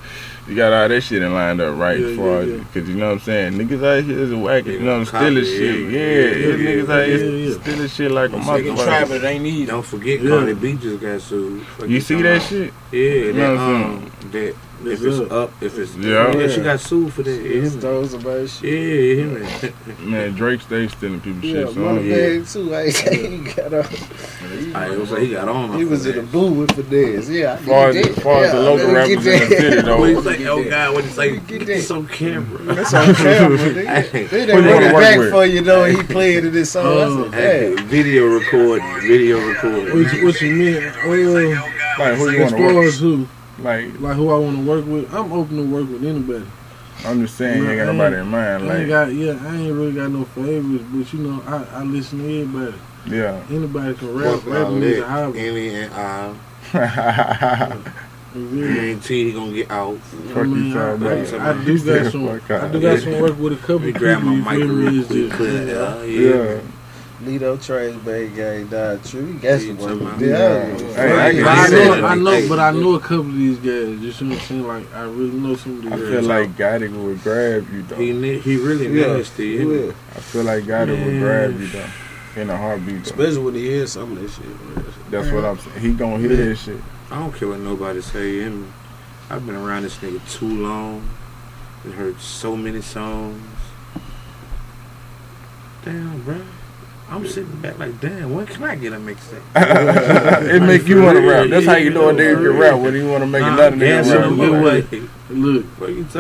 You 0.49 0.57
got 0.57 0.73
all 0.73 0.89
that 0.89 1.01
shit 1.03 1.23
in 1.23 1.33
lined 1.33 1.61
up 1.61 1.79
right 1.79 1.99
Yeah, 2.01 2.07
as 2.09 2.17
yeah, 2.17 2.41
yeah. 2.41 2.65
cause 2.75 2.89
you 2.89 2.95
know 2.97 3.07
what 3.09 3.13
I'm 3.13 3.21
saying. 3.21 3.53
Niggas 3.55 3.85
out 3.99 4.05
here 4.05 4.19
is 4.19 4.35
whacking. 4.35 4.73
You 4.73 4.81
know 4.81 4.99
what 4.99 5.01
I'm 5.01 5.07
Copy, 5.07 5.45
stealing 5.45 5.45
shit. 5.45 5.93
yeah, 5.93 6.01
Yeah, 6.01 6.09
yeah, 6.11 6.25
yeah, 6.25 6.47
yeah, 6.57 6.57
niggas 6.83 6.89
out 6.89 7.07
here 7.07 7.19
yeah, 7.25 7.49
yeah. 7.55 7.61
stealing 7.63 7.89
shit 7.89 8.11
like 8.11 8.31
a 8.31 8.33
They 8.33 8.39
can 8.41 8.47
try, 8.77 9.03
motherfucker. 9.05 9.09
but 9.09 9.17
it 9.17 9.25
ain't 9.25 9.47
easy. 9.47 9.67
Don't 9.67 9.85
forget, 9.87 10.21
Yeah. 10.21 10.31
Cardi 10.31 10.55
B 10.55 10.75
just 10.75 11.01
got 11.01 11.21
sued. 11.21 11.63
Fuck 11.67 11.89
You 11.89 12.01
see 12.01 12.23
that 12.23 12.37
about? 12.37 12.49
shit? 12.49 12.73
Yeah, 12.91 13.01
You 13.01 13.33
know 13.35 13.57
that, 13.57 13.63
what 13.63 13.77
I'm 13.77 13.85
um, 13.85 14.13
that 14.33 14.37
It's 14.49 14.57
if 14.87 15.03
it's 15.03 15.19
up. 15.21 15.33
up, 15.33 15.63
if 15.63 15.79
it's 15.79 15.95
Yeah. 15.97 16.37
yeah, 16.37 16.49
she 16.49 16.61
got 16.63 16.81
sued 16.81 17.13
for 17.13 17.23
that. 17.23 17.31
Yeah, 17.31 17.63
It's 17.63 17.75
him. 17.75 17.81
those 17.81 18.15
about 18.15 18.49
shit. 18.49 18.65
yeah, 18.73 19.25
him. 19.25 20.11
Man, 20.11 20.33
Drake 20.35 20.61
stays 20.63 20.93
stealing 20.93 21.21
people's 21.21 21.45
Yeah, 21.45 21.65
shit. 21.67 21.75
So 21.75 21.81
money 21.81 22.09
yeah. 22.09 22.17
bag 22.17 22.47
too. 22.47 22.75
I 22.75 22.83
ain't 22.83 23.47
he 23.47 23.53
got 23.55 23.75
on. 23.75 24.75
I 24.75 24.97
was 24.97 25.11
like, 25.11 25.23
he 25.23 25.31
got 25.33 25.49
on. 25.49 25.77
He 25.79 25.85
was 25.85 26.07
in 26.07 26.17
the 26.17 26.23
booth 26.23 26.57
with 26.77 26.89
finesse. 26.91 27.29
Yeah, 27.29 27.53
I 27.53 27.55
As 27.57 27.65
far 27.67 27.89
as, 27.91 27.97
as 27.97 28.15
that. 28.15 28.23
far 28.23 28.45
as 28.45 28.53
the 28.53 28.61
local 28.61 28.93
rappers 28.93 29.25
get 29.25 29.43
in 29.43 29.49
the 29.49 29.55
that. 29.55 29.61
city 29.61 29.77
What 29.77 29.85
though, 29.85 30.05
you 30.07 30.23
say? 30.23 30.47
Oh 30.47 30.71
God, 30.71 30.95
what 30.95 31.05
you 31.05 31.11
say? 31.11 31.31
Get 31.37 31.47
Get 31.49 31.67
this 31.67 31.91
on 31.91 32.07
camera. 32.09 32.59
That's 32.75 32.95
on 32.95 33.15
camera. 33.15 33.59
nigga. 33.59 33.87
Hey, 34.11 34.25
They 34.27 34.41
Who 34.41 34.47
done 34.47 34.65
you 34.65 34.71
run 34.71 34.83
wanna 34.83 34.87
it 34.87 34.93
back 35.21 35.31
for 35.31 35.47
you 35.47 35.61
though. 35.63 35.85
He 35.85 36.03
played 36.03 36.45
in 36.45 36.53
this 36.53 36.73
song. 36.73 36.87
I 36.87 37.31
said, 37.31 37.35
hey, 37.35 37.83
video 37.85 38.27
recording, 38.27 39.01
video 39.03 39.39
recording. 39.47 39.95
what 40.05 40.13
you, 40.13 40.25
what 40.25 40.41
you 40.41 40.55
mean? 40.55 40.83
Like 41.99 42.15
who 42.17 42.31
you 42.31 42.43
as 42.45 42.53
want 42.53 42.63
to 42.63 42.73
far 42.75 42.83
as 42.85 42.99
who, 42.99 43.27
like, 43.63 44.01
like 44.01 44.17
who 44.17 44.31
I 44.31 44.39
want 44.39 44.57
to 44.57 44.63
work 44.63 44.87
with, 44.87 45.13
I'm 45.13 45.33
open 45.33 45.57
to 45.57 45.65
work 45.65 45.89
with 45.89 46.05
anybody. 46.05 46.47
I'm 47.05 47.23
just 47.23 47.37
saying, 47.37 47.63
you 47.63 47.71
ain't 47.71 47.79
got 47.79 47.93
nobody 47.93 48.17
in 48.17 48.29
mind. 48.29 48.67
Like, 48.67 48.79
ain't 48.81 48.89
got, 48.89 49.13
yeah, 49.13 49.39
I 49.41 49.57
ain't 49.57 49.75
really 49.75 49.93
got 49.93 50.11
no 50.11 50.25
favorites, 50.25 50.85
but 50.93 51.13
you 51.13 51.19
know, 51.21 51.43
I, 51.47 51.79
I 51.79 51.83
listen 51.83 52.19
to 52.19 52.43
everybody. 52.43 52.77
Yeah, 53.07 53.43
anybody 53.51 53.95
can 53.95 54.15
rap. 54.15 54.45
Rapping 54.45 54.83
is 54.83 54.99
a 54.99 55.07
hobby. 55.07 55.39
Any 55.41 55.75
and 55.75 55.95
I. 55.95 56.35
yeah. 56.75 57.79
Guarantee 58.75 59.25
he 59.25 59.33
gonna 59.33 59.53
get 59.53 59.71
out. 59.71 59.99
I, 61.41 61.65
do 61.65 61.85
got 61.85 62.07
some. 62.13 62.29
I 62.29 62.69
do 62.69 62.81
got 62.81 63.01
some 63.01 63.21
work 63.21 63.39
with 63.39 63.55
a 63.55 63.57
couple. 63.57 63.91
Grab 63.93 64.23
my 64.23 64.35
mic. 64.37 65.11
Yeah. 65.11 66.03
yeah. 66.05 66.61
Lito 67.25 67.63
Trey 67.63 67.95
Bay 67.99 68.29
Gang 68.29 68.67
died. 68.69 69.05
True, 69.05 69.35
that's 69.41 69.65
the 69.65 69.75
one. 69.75 70.19
Yeah, 70.19 70.75
I, 70.97 71.33
know, 71.69 72.07
I 72.07 72.15
know, 72.15 72.49
but 72.49 72.59
I 72.59 72.71
know 72.71 72.95
a 72.95 73.01
couple 73.01 73.27
of 73.27 73.35
these 73.35 73.59
guys. 73.59 74.01
You 74.01 74.13
see? 74.13 74.55
Like 74.61 74.93
I 74.95 75.03
really 75.03 75.39
know 75.39 75.55
some 75.55 75.77
of 75.77 75.83
these. 75.83 75.93
I 75.93 75.99
guys. 75.99 76.09
feel 76.09 76.23
like 76.23 76.57
Gotti 76.57 77.05
would 77.05 77.23
grab 77.23 77.71
you 77.71 77.83
though. 77.83 77.97
He 77.97 78.39
he 78.39 78.57
really 78.57 78.89
yeah, 78.89 79.19
nasty. 79.19 79.59
He 79.59 79.89
I 79.89 80.21
feel 80.21 80.45
like 80.45 80.65
Gotti 80.65 81.05
would 81.05 81.19
grab 81.21 81.61
you 81.61 81.69
though. 81.69 81.91
In 82.37 82.49
a 82.49 82.57
heartbeat, 82.57 83.05
though. 83.05 83.11
especially 83.11 83.43
when 83.45 83.55
he 83.55 83.67
hears 83.67 83.93
some 83.93 84.13
of 84.13 84.23
that 84.23 84.31
shit. 84.31 85.11
That's 85.11 85.31
what 85.31 85.45
I'm 85.45 85.59
saying. 85.59 85.81
He 85.81 85.93
gonna 85.93 86.19
hear 86.19 86.37
that 86.37 86.57
shit. 86.57 86.81
I 87.11 87.19
don't 87.19 87.35
care 87.35 87.49
what 87.49 87.59
nobody 87.59 88.01
say. 88.01 88.47
I've 89.29 89.45
been 89.45 89.57
around 89.57 89.83
this 89.83 89.99
nigga 89.99 90.21
too 90.33 90.49
long. 90.49 91.09
And 91.85 91.95
heard 91.95 92.21
so 92.21 92.57
many 92.57 92.81
songs. 92.83 93.43
Damn, 95.83 96.23
bro. 96.23 96.41
I'm 97.11 97.27
sitting 97.27 97.57
back 97.57 97.77
like, 97.79 98.01
damn, 98.01 98.33
when 98.33 98.47
can 98.47 98.63
I 98.63 98.77
get 98.77 98.93
a 98.93 98.97
mixtape? 98.97 99.43
it 99.57 100.61
like, 100.61 100.63
make 100.63 100.87
you 100.87 101.03
want 101.03 101.19
to 101.19 101.29
rap. 101.29 101.49
That's 101.49 101.67
how 101.67 101.75
you 101.75 101.91
know 101.91 102.11
a 102.11 102.17
dude 102.17 102.39
can 102.39 102.57
rap 102.57 102.79
when 102.79 102.95
you 102.95 103.11
want 103.11 103.23
to 103.23 103.27
make 103.27 103.43
another 103.43 103.77
nigga 103.77 104.93
rap. 104.93 105.11
Look, 105.29 105.67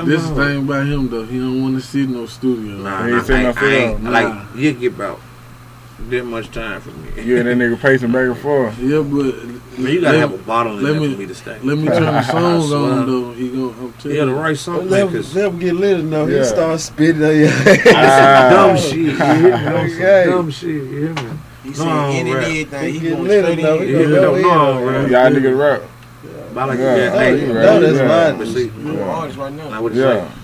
this 0.06 0.24
about? 0.24 0.36
thing 0.36 0.64
about 0.64 0.86
him 0.86 1.08
though, 1.08 1.24
he 1.24 1.38
don't 1.38 1.62
want 1.62 1.76
to 1.76 1.80
see 1.80 2.06
no 2.06 2.26
studio. 2.26 2.76
Nah, 2.76 3.06
nah, 3.06 3.24
I, 3.28 3.32
I, 3.32 3.52
I 3.56 3.64
ain't, 3.66 4.02
nah. 4.02 4.10
like 4.10 4.56
you 4.56 4.72
get 4.72 4.94
about 4.94 5.20
that 6.08 6.24
much 6.24 6.50
time 6.50 6.80
for 6.80 6.90
me. 6.90 7.22
Yeah, 7.22 7.42
that 7.42 7.56
nigga 7.56 7.80
pacing 7.80 8.12
back 8.12 8.26
and 8.26 8.38
forth. 8.38 8.78
Yeah, 8.78 9.02
but 9.02 9.34
Man, 9.78 9.92
you 9.92 10.00
gotta 10.00 10.18
let, 10.18 10.30
have 10.30 10.34
a 10.34 10.42
bottle 10.42 10.78
in 10.78 10.84
let 10.84 11.00
me, 11.00 11.12
for 11.12 11.20
me 11.20 11.26
to 11.26 11.34
stay. 11.34 11.58
Let 11.60 11.78
me 11.78 11.86
turn 11.86 12.02
the 12.02 12.22
songs 12.30 12.72
on 12.72 13.06
though. 13.06 13.32
He 13.32 13.48
gonna 13.48 13.86
up 13.86 13.98
to 14.00 14.14
yeah, 14.14 14.24
the 14.24 14.34
right 14.34 14.56
song. 14.56 14.88
Let, 14.88 15.08
him, 15.08 15.12
let 15.14 15.46
him 15.46 15.58
get 15.58 15.74
lit 15.74 16.00
enough. 16.00 16.28
Yeah. 16.28 16.38
He 16.38 16.44
start 16.44 16.80
spitting 16.80 17.22
on 17.22 17.36
you. 17.36 17.46
dumb 17.84 18.76
shit. 18.76 18.92
You 18.96 19.16
hear 19.16 19.84
me? 19.84 20.30
Dumb 20.30 20.50
shit. 20.50 20.68
You 20.68 20.84
hear 20.84 21.14
me? 21.14 21.38
He 21.62 21.74
said 21.74 21.84
no, 21.84 22.08
any 22.08 22.30
and 22.32 22.44
anything. 22.44 22.92
He, 22.92 22.98
he 22.98 23.10
going 23.10 23.24
lit 23.24 23.58
enough. 23.58 23.80
He. 23.80 23.92
Y'all 23.92 25.30
niggas 25.30 25.58
rap. 25.58 25.82
Yeah. 26.24 26.60
I 26.60 26.64
like 26.64 26.78
yeah, 26.78 26.94
that. 26.94 27.14
Oh, 27.14 27.18
hey, 27.18 27.46
no, 27.46 27.80
that's 27.80 28.44
mine. 28.44 28.84
You 28.84 28.90
an 28.90 28.98
artist 29.00 29.38
right 29.38 29.52
now. 29.52 29.68
I 29.70 29.78
would 29.78 29.94
yeah. 29.94 30.28
say. 30.28 30.39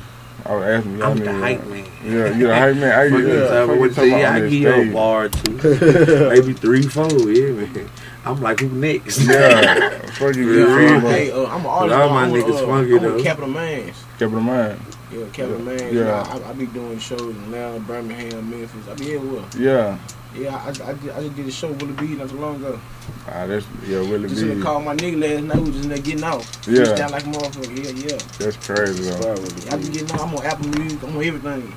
Oh, 0.49 0.53
I 0.53 0.55
was 0.55 0.65
asking 0.65 0.99
you. 0.99 1.05
I'm 1.05 1.19
the 1.19 1.33
hype 1.33 1.67
man. 1.67 1.85
Yeah, 2.05 2.37
you're 2.37 2.49
the 2.49 2.57
hype 2.57 2.77
man. 2.77 2.93
I, 2.93 3.05
yeah, 3.17 3.55
I 3.55 3.65
went 3.65 3.95
to 3.95 4.09
yeah, 4.09 4.33
I 4.33 4.41
give 4.41 4.53
you 4.53 4.73
a 4.73 4.93
bar 4.93 5.29
two, 5.29 5.53
maybe 6.29 6.53
three, 6.53 6.83
four. 6.83 7.09
Yeah, 7.09 7.53
man. 7.53 7.91
I'm 8.25 8.41
like, 8.41 8.61
who 8.61 8.69
next? 8.69 9.27
Yeah, 9.27 9.99
fuck 10.13 10.37
you. 10.37 10.67
Yeah, 10.67 11.01
hey, 11.01 11.33
uh, 11.33 11.47
I'm 11.47 11.67
always. 11.67 11.93
All 11.93 12.11
my 12.11 12.29
niggas 12.29 12.63
uh, 12.63 12.67
funky 12.67 12.99
though. 12.99 13.23
Capital 13.23 13.49
Mans. 13.49 14.05
Capital 14.19 14.41
Man. 14.41 14.81
Yeah, 15.13 15.25
Capital 15.33 15.59
Man. 15.61 15.95
Yeah, 15.95 16.23
I, 16.23 16.51
I 16.51 16.53
be 16.53 16.67
doing 16.67 16.99
shows 16.99 17.21
in 17.21 17.43
Atlanta, 17.45 17.81
Birmingham, 17.81 18.51
Memphis. 18.51 18.89
I 18.89 18.95
be 18.95 19.15
everywhere. 19.15 19.45
Yeah. 19.59 19.99
Yeah, 20.39 20.57
I, 20.57 20.67
I, 20.67 20.69
I, 20.69 20.73
just, 20.95 21.17
I 21.17 21.29
did 21.29 21.47
a 21.47 21.51
show 21.51 21.69
with 21.69 21.83
Willie 21.83 21.95
B 21.95 22.15
not 22.15 22.29
too 22.29 22.37
long 22.37 22.57
ago. 22.57 22.79
Ah, 23.27 23.47
that's 23.47 23.67
yeah, 23.87 24.01
Willie 24.01 24.29
just 24.29 24.43
B. 24.43 24.49
Just 24.49 24.63
called 24.63 24.85
my 24.85 24.95
nigga 24.95 25.21
last 25.21 25.45
night. 25.45 25.63
We 25.63 25.73
just 25.73 26.05
getting 26.05 26.25
out. 26.25 26.59
Yeah, 26.67 26.75
just 26.77 26.97
down 26.97 27.11
like 27.11 27.25
a 27.25 27.27
motherfucker. 27.27 27.85
Yeah, 27.85 28.11
yeah. 28.11 28.19
That's 28.39 28.57
crazy. 28.67 29.11
Though. 29.11 29.35
Yeah, 29.35 29.75
I 29.75 29.77
been 29.79 29.93
getting 29.93 30.13
out. 30.13 30.21
I'm 30.21 30.35
on 30.35 30.45
Apple 30.45 30.69
Music. 30.69 31.03
I'm 31.03 31.17
on 31.17 31.25
everything. 31.25 31.73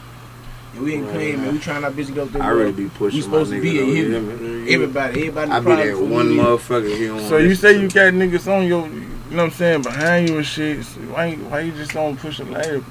And 0.73 0.83
we 0.83 0.95
ain't 0.95 1.09
playing, 1.09 1.41
man. 1.41 1.53
We 1.53 1.59
trying 1.59 1.83
our 1.83 1.91
best 1.91 2.09
to 2.09 2.15
go 2.15 2.27
through. 2.27 2.41
I 2.41 2.49
really 2.49 2.71
be 2.71 2.89
pushing. 2.89 3.17
We 3.17 3.21
supposed 3.23 3.51
to 3.51 3.61
be 3.61 3.79
a 3.79 3.85
hit. 3.85 4.13
Everybody, 4.73 5.27
everybody. 5.27 5.51
I 5.51 5.59
be 5.59 5.65
that 5.65 5.97
one 5.97 6.27
motherfucker. 6.27 6.95
here 6.95 7.13
on. 7.13 7.21
so 7.21 7.37
you 7.37 7.55
say 7.55 7.73
shit. 7.73 7.81
you 7.81 7.89
got 7.89 8.13
niggas 8.13 8.51
on 8.51 8.67
your, 8.67 8.87
you 8.87 8.99
know 9.31 9.37
what 9.37 9.43
I'm 9.45 9.51
saying, 9.51 9.81
behind 9.81 10.29
you 10.29 10.37
and 10.37 10.45
shit. 10.45 10.83
So 10.85 10.99
why, 11.01 11.35
why 11.35 11.61
you 11.61 11.71
just 11.71 11.91
don't 11.91 12.17
push 12.17 12.39
a 12.39 12.43
label? 12.43 12.81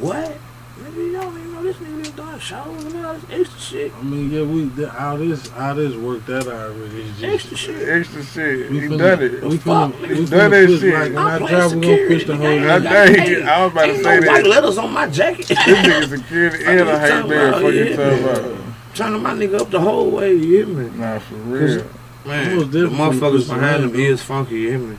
What? 0.00 0.36
Maybe 0.82 0.96
you 0.96 1.12
don't 1.12 1.38
even 1.38 1.54
know 1.54 1.62
this 1.62 1.76
nigga 1.76 1.97
start 2.18 3.22
extra 3.30 3.60
shit. 3.60 3.94
I 3.94 4.02
mean, 4.02 4.30
yeah, 4.30 4.42
we 4.42 4.64
the, 4.64 5.02
all 5.02 5.18
this 5.18 5.52
all 5.52 5.74
this 5.74 5.94
worked 5.94 6.26
that 6.26 6.46
already. 6.46 7.02
It's 7.02 7.20
just, 7.20 7.34
extra 7.34 7.56
shit. 7.56 7.88
Extra 7.88 8.22
shit. 8.24 8.70
We 8.70 8.80
he 8.80 8.96
done 8.96 9.22
it. 9.22 9.42
We 9.44 9.58
finna, 9.58 10.00
we 10.00 10.26
done 10.26 10.50
that 10.50 10.78
shit. 10.80 10.94
Like, 10.94 11.12
when 11.12 11.18
I, 11.18 11.34
I 11.34 11.38
drive, 11.38 11.74
we 11.74 11.80
gonna 11.80 12.06
push 12.08 12.24
the 12.24 12.36
whole. 12.36 12.70
I, 12.70 12.80
think, 13.06 13.18
hey, 13.18 13.42
I 13.42 13.64
was 13.64 13.72
about 13.72 13.86
to 13.86 13.94
say 13.96 14.02
no 14.02 14.20
that. 14.20 14.26
White 14.26 14.46
letters 14.46 14.78
on 14.78 14.92
my 14.92 15.08
jacket. 15.08 15.46
this 15.46 15.58
nigga 15.58 16.18
security 16.18 16.64
and 16.66 16.88
I 16.88 16.98
hate 16.98 17.28
man. 17.28 17.62
for 17.62 17.70
you 17.70 17.96
talking 17.96 18.24
about. 18.24 18.64
Turning 18.94 19.22
my 19.22 19.32
nigga 19.32 19.60
up 19.60 19.70
the 19.70 19.80
whole 19.80 20.10
way. 20.10 20.32
You 20.32 20.64
hear 20.64 20.66
me? 20.66 20.98
Nah, 20.98 21.18
for 21.20 21.34
real. 21.34 21.86
Man, 22.26 22.70
the 22.70 22.78
motherfuckers 22.88 23.48
behind 23.48 23.84
him 23.84 23.94
is 23.94 24.22
funky. 24.22 24.56
You 24.56 24.70
hear 24.70 24.78
me? 24.78 24.98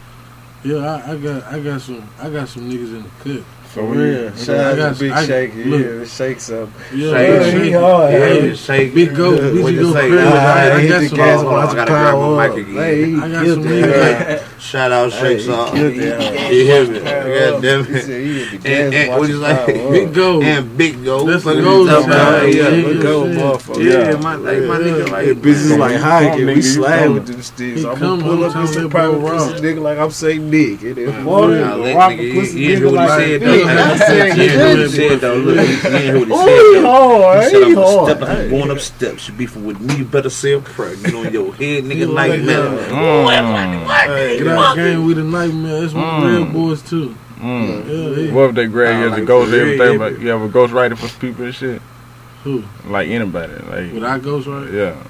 Yeah, 0.64 0.78
I, 0.78 1.12
I 1.12 1.18
got 1.18 1.44
I 1.44 1.60
got 1.60 1.82
some 1.82 2.10
I 2.18 2.30
got 2.30 2.48
some 2.48 2.70
niggas 2.70 2.96
in 2.96 3.04
the 3.04 3.10
cut 3.24 3.59
for 3.70 3.84
real. 3.84 4.24
Yeah. 4.24 4.36
Shout 4.36 4.80
out 4.80 4.96
to 4.96 5.00
Big 5.00 5.28
Shake. 5.28 5.54
Yeah, 5.54 6.02
it 6.02 6.08
shakes 6.08 6.50
up. 6.50 6.70
Yeah, 6.92 7.14
shake, 7.14 7.52
shake, 7.52 7.74
hard, 7.76 8.14
yeah, 8.14 8.34
yeah. 8.34 8.54
shake. 8.56 8.96
Big 8.96 9.16
go. 9.16 9.34
Yeah. 9.34 9.64
We 9.64 9.76
just 9.76 9.94
go 9.94 10.00
crazy. 10.00 10.18
I, 10.18 10.70
I, 10.70 10.76
I 10.76 11.08
got 11.08 11.46
on. 11.46 11.70
I 11.70 11.76
got 11.76 11.86
to 11.86 11.92
grab 11.92 12.16
my 12.16 12.48
mic 12.48 12.68
again. 12.68 13.20
I 13.22 13.30
got 13.30 13.46
some 13.46 13.62
weed. 13.62 14.42
Shout 14.60 14.92
out 14.92 15.12
Shake 15.12 15.40
hey, 15.40 15.46
Song. 15.46 15.76
You, 15.76 15.90
hear 15.90 16.18
me? 16.88 17.00
God 17.00 17.62
damn 17.62 17.86
it. 17.88 18.66
And, 18.66 18.94
and 18.94 19.18
what 19.18 19.30
is 19.30 19.40
like? 19.40 19.66
Big 19.68 20.14
Go. 20.14 20.42
And 20.42 20.78
Big 20.78 21.04
Go. 21.04 21.24
Let's 21.24 21.46
go. 21.46 21.86
Yeah, 21.86 22.70
Big 22.70 23.02
Go, 23.02 23.24
motherfucker. 23.24 23.84
Yeah, 23.84 24.18
my, 24.20 24.36
like, 24.36 24.64
my 24.64 24.78
nigga, 24.78 25.10
like. 25.10 25.30
Bitches 25.40 25.78
like, 25.78 26.00
hi, 26.00 26.38
get 26.38 26.46
we 26.46 26.62
slide 26.62 27.08
with 27.08 27.28
them 27.28 27.42
sticks. 27.42 27.86
I'm 27.86 28.00
gonna 28.00 28.22
pull 28.22 28.44
up 28.44 28.56
and 28.56 28.70
some 28.70 28.90
private 28.90 29.18
rock. 29.18 29.54
Nigga, 29.54 29.82
like 29.82 29.98
I'm 29.98 30.12
saying 30.12 30.52
dick. 30.52 30.82
And 30.82 30.96
then 30.96 31.26
water, 31.26 31.62
rock, 31.96 32.12
pussy, 32.12 32.68
nigga, 32.68 32.92
like. 32.92 33.30
You 33.30 33.40
hear 33.40 34.60
what 34.68 34.80
he 34.80 34.88
said, 34.90 35.22
though. 35.22 35.36
Look, 35.38 35.56
you 35.56 35.64
hear 35.90 36.20
what 36.20 36.28
he 36.28 36.36
said, 36.36 36.82
though. 36.84 37.40
He 37.40 37.50
said, 37.50 37.64
I'm 37.64 37.74
gonna 37.76 38.06
step, 38.06 38.22
I'm 38.30 38.50
going 38.50 38.72
up 38.72 38.80
steps. 38.80 39.28
You 39.30 39.34
beefing 39.36 39.66
with 39.66 39.80
me, 39.80 39.96
you 39.98 40.06
better 40.06 40.30
say 40.30 40.52
a 40.54 40.60
prayer. 40.60 40.96
You 40.96 41.18
on 41.20 41.32
your 41.32 41.54
head, 41.56 41.86
nigga, 41.86 42.14
like, 42.14 42.42
man. 42.42 43.86
What? 43.86 44.49
That 44.56 44.76
game, 44.76 45.06
we 45.06 45.14
the 45.14 45.24
nightmare. 45.24 45.82
That's 45.82 45.94
what 45.94 46.04
mm. 46.04 46.46
Red 46.46 46.54
Boys 46.54 46.82
too. 46.82 47.16
Mm. 47.38 47.88
Yeah, 47.88 48.22
yeah. 48.24 48.34
What 48.34 48.50
if 48.50 48.56
they 48.56 48.68
grab 48.68 49.02
you 49.02 49.12
as 49.12 49.18
a 49.18 49.26
ghost? 49.26 49.54
Everything, 49.54 49.94
yeah, 49.94 49.98
but 49.98 50.20
you 50.20 50.28
have 50.30 50.42
a 50.42 50.50
ghostwriter 50.50 50.98
for 50.98 51.20
people 51.20 51.46
and 51.46 51.56
shit. 51.56 51.82
Who? 52.44 52.64
Like 52.86 53.10
anybody. 53.10 53.54
Like 53.54 53.94
would 53.94 54.04
I 54.04 54.20
ghostwrite? 54.20 54.74
Yeah. 54.74 55.02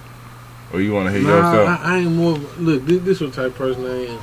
Or 0.72 0.82
you 0.82 0.94
want 0.94 1.08
to 1.08 1.12
hit 1.12 1.24
nah, 1.24 1.30
yourself? 1.30 1.80
I, 1.82 1.96
I 1.96 1.98
ain't 2.00 2.12
more. 2.12 2.38
Look, 2.60 2.86
this, 2.86 3.02
this 3.02 3.22
is 3.22 3.22
what 3.22 3.34
type 3.34 3.56
person 3.56 3.86
I 3.86 4.06
am. 4.06 4.20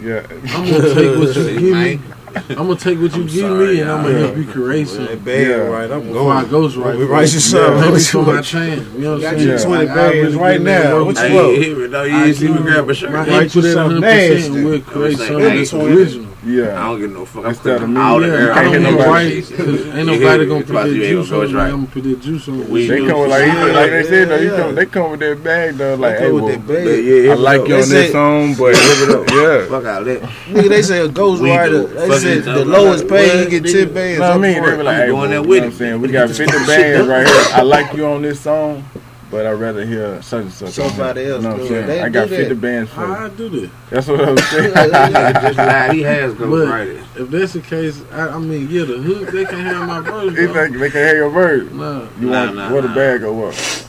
Yeah. 0.00 0.26
I'm 0.54 0.70
gonna 0.70 0.94
take 0.94 1.18
what 1.18 1.36
you 1.36 1.58
give 1.58 1.62
me. 1.62 2.00
I'm 2.50 2.56
gonna 2.56 2.76
take 2.76 2.98
what 2.98 3.14
you 3.14 3.22
I'm 3.22 3.26
give 3.26 3.40
sorry, 3.40 3.74
me, 3.74 3.80
and 3.80 3.90
I'm 3.90 4.02
gonna 4.02 4.18
help 4.18 4.36
you 4.36 4.46
create 4.46 4.88
something. 4.88 5.26
Yeah, 5.26 5.54
right. 5.54 5.84
I'm 5.84 5.88
going. 5.88 6.06
Before 6.08 6.32
going. 6.32 6.46
I 6.46 6.50
goes 6.50 6.76
right. 6.76 6.96
We 6.96 7.04
write 7.04 7.32
yourself. 7.32 7.76
Yeah, 7.76 7.84
let 7.84 7.94
me 7.94 8.00
throw 8.00 8.22
my 8.22 8.40
change. 8.40 8.86
You 8.94 8.98
know 9.00 9.18
what 9.18 9.24
I'm 9.24 9.38
saying? 9.38 9.58
Twenty 9.64 9.84
yeah. 9.86 10.40
right 10.40 10.60
now. 10.60 11.04
What 11.04 11.16
you 11.16 11.34
want? 11.34 11.90
No, 11.90 12.02
you 12.04 12.34
didn't 12.34 12.62
grab 12.62 12.88
a 12.88 12.94
shirt. 12.94 13.12
My 13.12 13.26
right 13.26 13.54
yourself. 13.54 13.92
Nasty. 13.92 14.50
We'll 14.50 14.80
create 14.80 15.18
something 15.18 15.86
original. 15.86 16.31
Yeah. 16.44 16.80
I 16.80 16.88
don't 16.88 17.00
get 17.00 17.10
no 17.10 17.24
fuck. 17.24 17.44
That's 17.44 17.58
that 17.60 17.82
I 17.82 17.86
mean. 17.86 17.96
Out 17.96 18.18
yeah. 18.20 18.26
of 18.26 18.32
there. 18.32 18.52
I 18.52 18.54
don't, 18.54 18.58
I 18.58 18.62
don't 18.62 18.82
get 18.82 18.92
nobody. 18.92 19.40
Right, 19.40 19.96
ain't 19.96 20.06
nobody 20.06 20.46
gonna 20.46 20.64
put 20.64 20.72
their 20.72 20.94
juice 20.94 21.32
on 21.32 21.52
me. 21.52 21.60
I'm 21.60 21.70
gonna 21.70 21.86
put 21.86 22.02
their 22.02 22.16
juice 22.16 22.48
on 22.48 22.72
me. 22.72 22.86
They 22.86 23.06
come 23.06 23.20
with 23.20 23.30
like, 23.30 23.46
yeah, 23.46 23.64
like 23.64 23.90
they 23.90 24.02
said, 24.02 24.28
yeah, 24.28 24.50
yeah. 24.50 24.56
Come, 24.56 24.74
they 24.74 24.86
come 24.86 25.10
with 25.12 25.20
their 25.20 25.36
bag 25.36 25.74
though. 25.76 25.94
Like, 25.94 26.18
hey, 26.18 26.32
well, 26.32 26.58
bag. 26.58 27.04
Yeah, 27.04 27.32
I 27.32 27.34
like 27.34 27.68
you 27.68 27.74
on 27.74 27.88
this 27.88 28.12
song, 28.12 28.54
but 28.58 28.74
yeah, 28.74 29.66
fuck 29.68 29.84
out 29.84 30.04
that. 30.04 30.22
Nigga, 30.48 30.68
they 30.68 30.82
say 30.82 31.00
a 31.00 31.08
ghost 31.08 31.42
rider. 31.42 31.84
They 31.84 32.18
said 32.18 32.44
the 32.44 32.64
lowest 32.64 33.08
pay 33.08 33.44
you 33.44 33.60
get 33.60 33.70
ten 33.70 33.94
bands. 33.94 34.20
I 34.20 34.36
mean, 34.36 34.62
they 34.62 34.76
be 34.76 34.82
like, 34.82 34.96
hey. 34.96 35.62
I'm 35.62 35.72
saying 35.72 36.00
we 36.00 36.08
got 36.08 36.28
fifty 36.30 36.52
bands 36.66 37.08
right 37.08 37.26
here. 37.26 37.44
I 37.54 37.62
like 37.62 37.94
you 37.94 38.06
on 38.06 38.22
this 38.22 38.40
song 38.40 38.84
but 39.32 39.46
I'd 39.46 39.52
rather 39.52 39.86
hear 39.86 40.20
such 40.20 40.42
and 40.42 40.52
such. 40.52 40.72
Somebody 40.72 41.24
else. 41.24 41.42
You 41.42 41.48
know 41.48 41.54
what 41.54 41.62
I'm 41.62 41.68
saying? 41.68 42.02
I 42.02 42.08
got 42.10 42.28
50 42.28 42.48
that. 42.48 42.60
bands 42.60 42.90
for 42.90 43.00
I 43.00 43.28
do 43.30 43.48
that. 43.48 43.70
That's 43.88 44.06
what 44.06 44.20
I'm 44.20 44.36
saying. 44.36 44.74
just, 44.74 45.92
he 45.94 46.02
has 46.02 46.34
ghostwriters. 46.34 47.02
If 47.16 47.30
that's 47.30 47.52
the 47.54 47.62
case, 47.62 48.02
I, 48.12 48.28
I, 48.28 48.38
mean, 48.38 48.68
yeah, 48.68 48.84
the 48.84 48.98
hook, 48.98 49.30
they 49.30 49.46
can 49.46 49.60
have 49.60 49.88
my 49.88 50.00
verse. 50.00 50.34
they, 50.34 50.90
can 50.90 51.02
have 51.02 51.16
your 51.16 51.30
verse. 51.30 51.72
Nah. 51.72 52.06
You 52.20 52.28
nah, 52.28 52.44
want 52.44 52.56
nah, 52.56 52.74
what 52.74 52.84
nah. 52.84 52.92
a 52.92 52.94
bag 52.94 53.22
or 53.22 53.32
what? 53.32 53.88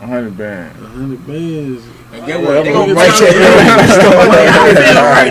Hundred 0.00 0.38
bands. 0.38 0.80
A 0.80 0.86
hundred 0.86 1.26
bands. 1.26 1.84
And 2.12 2.26
get 2.26 2.40
what? 2.40 2.64
They 2.64 2.72
gonna 2.72 2.94
write 2.94 3.20
your 3.20 3.28
ass. 3.28 3.98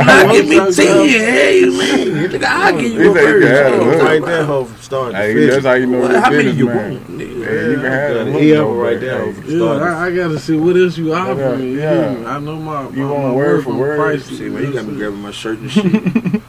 Now, 0.05 0.31
give 0.31 0.47
me 0.47 0.57
ten. 0.71 1.09
Hey 1.09 1.65
man, 1.65 2.45
I'll 2.45 2.79
give 2.79 2.91
you 2.91 3.09
a 3.09 3.13
bird. 3.13 3.43
write 3.99 4.25
that 4.25 4.45
hoe 4.45 4.65
from 4.65 4.77
start 4.77 5.11
to 5.13 5.17
finish. 5.17 5.53
That's 5.53 5.65
how 5.65 5.73
you 5.73 5.87
know 5.87 6.07
the 6.07 6.29
business 6.29 6.65
man. 6.65 7.19
Yeah, 7.19 7.69
you 7.69 7.75
can 7.75 7.85
have 7.85 8.27
it. 8.27 8.41
He 8.41 8.55
up 8.55 8.67
right 8.69 8.99
there. 8.99 9.31
Yeah, 9.31 9.97
I 9.97 10.15
gotta 10.15 10.39
see 10.39 10.55
what 10.55 10.77
else 10.77 10.97
you 10.97 11.13
offer 11.15 11.57
me. 11.57 11.77
Yeah, 11.77 12.23
I 12.27 12.39
know 12.39 12.57
my. 12.57 12.89
You 12.89 13.07
want 13.07 13.35
word 13.35 13.63
for 13.63 13.73
word? 13.73 14.21
See, 14.21 14.49
man, 14.49 14.63
you 14.63 14.73
got 14.73 14.85
me 14.85 14.97
grabbing 14.97 15.21
my 15.21 15.31
shirt 15.31 15.57
and 15.59 15.71
shit. 15.71 16.43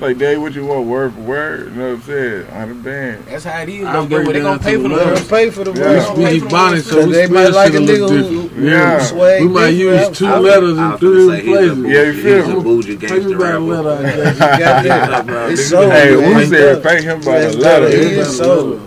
Like, 0.00 0.16
Dad, 0.16 0.38
what 0.38 0.54
you 0.54 0.64
want, 0.64 0.86
word 0.86 1.12
for 1.12 1.20
word? 1.20 1.66
You 1.66 1.70
know 1.72 1.88
what 1.88 1.94
I'm 1.96 2.02
saying? 2.02 2.46
On 2.52 2.68
the 2.70 2.74
band, 2.74 3.24
That's 3.26 3.44
how 3.44 3.60
it 3.60 3.68
is. 3.68 3.86
I'm 3.86 4.08
they 4.08 4.40
gonna 4.40 4.58
pay 4.58 4.76
for 4.76 4.88
the 4.88 4.94
words. 4.94 5.28
Pay 5.28 5.50
for 5.50 5.64
the 5.64 5.72
words. 5.72 6.18
Yeah. 6.18 6.32
We 6.32 6.40
bonded, 6.48 6.84
so 6.84 7.04
they 7.04 7.26
might 7.26 7.48
like 7.48 7.74
a 7.74 7.76
nigga 7.76 8.08
who, 8.08 8.48
who 8.48 8.66
yeah. 8.66 9.12
We 9.42 9.48
might 9.48 9.68
use 9.68 10.08
two 10.16 10.26
letters 10.26 10.78
in 10.78 10.96
three 10.96 11.42
different 11.42 11.44
places. 11.44 11.78
Yeah, 11.84 12.02
you 12.04 12.22
feel 12.22 12.38
me? 12.38 12.44
He's 12.46 12.54
a 12.54 12.60
bougie 12.60 12.96
gangster 12.96 13.36
rapper. 13.36 15.50
It's 15.50 15.68
so. 15.68 15.90
Hey, 15.90 16.16
we 16.16 16.46
said 16.46 16.82
thank 16.82 17.02
him 17.02 17.20
by 17.20 17.40
the 17.40 17.56
letter. 17.58 17.86
It 17.86 17.94
is 17.94 18.36
so. 18.38 18.80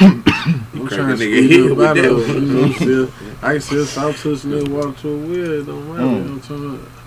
I'm 0.00 0.24
trying 0.88 1.18
to 1.18 1.20
hit 1.48 1.68
with 1.68 1.78
that. 1.78 3.12
I 3.42 3.52
can 3.52 3.60
see 3.60 3.76
a 3.76 3.84
soft 3.84 4.22
touch 4.22 4.44
little 4.44 4.74
water 4.74 4.92
to 5.02 5.08
a 5.10 5.16
wheel. 5.18 5.52
It 5.60 5.66
don't 5.66 5.86
matter. 5.88 6.02
You 6.02 6.24
know 6.24 6.34
what 6.36 6.50
I'm? 6.50 7.03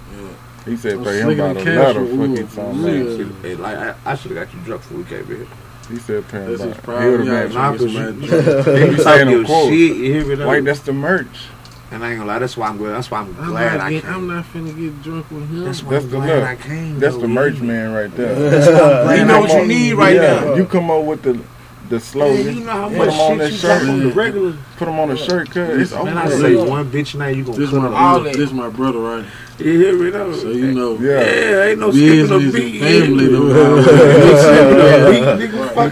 He 0.68 0.78
said 0.78 1.04
pay 1.04 1.22
him 1.22 1.30
about 1.30 1.58
another 1.58 2.06
fucking 2.06 2.48
time. 2.50 2.84
Man. 2.84 3.36
Hey, 3.42 3.56
like 3.56 3.78
I, 3.78 3.96
I 4.06 4.16
should 4.16 4.32
have 4.32 4.48
got 4.48 4.54
you 4.54 4.62
drunk 4.62 4.82
before 4.82 4.98
we 4.98 5.04
came 5.06 5.26
here. 5.26 5.48
He 5.90 5.98
said 5.98 6.28
pay 6.28 6.40
him 6.40 6.56
about. 6.56 6.58
This 6.58 6.78
is 6.78 6.84
probably 6.84 7.28
yeah, 7.28 7.48
nah, 7.48 7.72
cause 7.72 7.82
you, 7.82 7.90
you 8.92 8.98
saying 8.98 9.30
your 9.30 9.46
quote. 9.46 9.70
shit. 9.70 9.96
You 9.98 10.14
hear 10.14 10.26
me? 10.26 10.36
Though? 10.36 10.62
That's 10.62 10.82
the 10.82 10.94
merch. 10.94 11.48
And 11.90 12.04
I 12.04 12.10
ain't 12.10 12.20
gonna 12.20 12.28
lie, 12.28 12.40
that's 12.40 12.58
why 12.58 12.68
I'm 12.68 12.78
glad. 12.78 12.92
That's 12.92 13.10
why 13.10 13.20
I'm, 13.20 13.36
I'm 13.40 13.50
glad 13.50 13.80
I 13.80 14.02
came. 14.02 14.14
I'm 14.14 14.28
not 14.28 14.44
finna 14.44 14.76
get 14.78 15.02
drunk 15.02 15.32
with 15.32 15.50
him. 15.50 15.64
That's, 15.64 15.82
that's 15.82 16.06
the 16.06 16.18
look. 16.20 16.44
I 16.44 16.56
came. 16.58 17.00
That's 17.00 17.16
though, 17.16 17.22
the 17.22 17.28
merch 17.30 17.60
man 17.62 17.94
right 17.94 18.14
there. 18.14 18.36
that's 18.50 18.68
why 18.68 18.74
I'm 18.74 19.04
glad 19.06 19.20
you 19.20 19.26
know 19.26 19.40
what 19.40 19.52
you 19.54 19.68
need 19.68 19.94
right 19.94 20.16
yeah. 20.16 20.22
now. 20.22 20.56
You 20.56 20.66
come 20.66 20.92
up 20.92 21.06
with 21.06 21.22
the 21.22 21.42
the 21.90 22.00
slogan. 22.00 22.46
Man, 22.46 22.56
you 22.56 22.64
know 22.64 22.72
how 22.72 22.90
much 22.90 23.10
put 23.10 23.40
shit 23.40 23.52
you 23.52 23.58
shirt. 23.58 23.82
got 23.82 23.90
on 23.90 24.00
the 24.00 24.12
regular. 24.12 24.58
Put 24.78 24.86
them 24.86 25.00
on 25.00 25.12
a 25.12 25.18
shirt, 25.18 25.50
cause 25.50 25.70
it's 25.70 25.92
over. 25.92 26.06
Man, 26.06 26.18
I 26.18 26.30
say 26.30 26.56
one 26.56 26.90
bitch 26.92 27.16
now 27.16 27.28
you 27.28 27.44
gonna 27.44 27.58
this 27.58 27.70
cut 27.70 27.92
my, 27.92 27.98
all 27.98 28.22
this, 28.22 28.52
my 28.52 28.70
brother, 28.70 29.00
right? 29.00 29.26
Yeah, 29.60 29.66
you 29.66 30.12
know. 30.12 30.34
So 30.34 30.52
you 30.52 30.72
know. 30.74 30.98
Yeah, 31.00 31.22
yeah 31.22 31.64
ain't 31.66 31.80
no 31.80 31.92
skipping 31.92 32.30
no 32.30 32.40
beat. 32.52 32.80
Family, 32.80 33.28
though. 33.28 33.80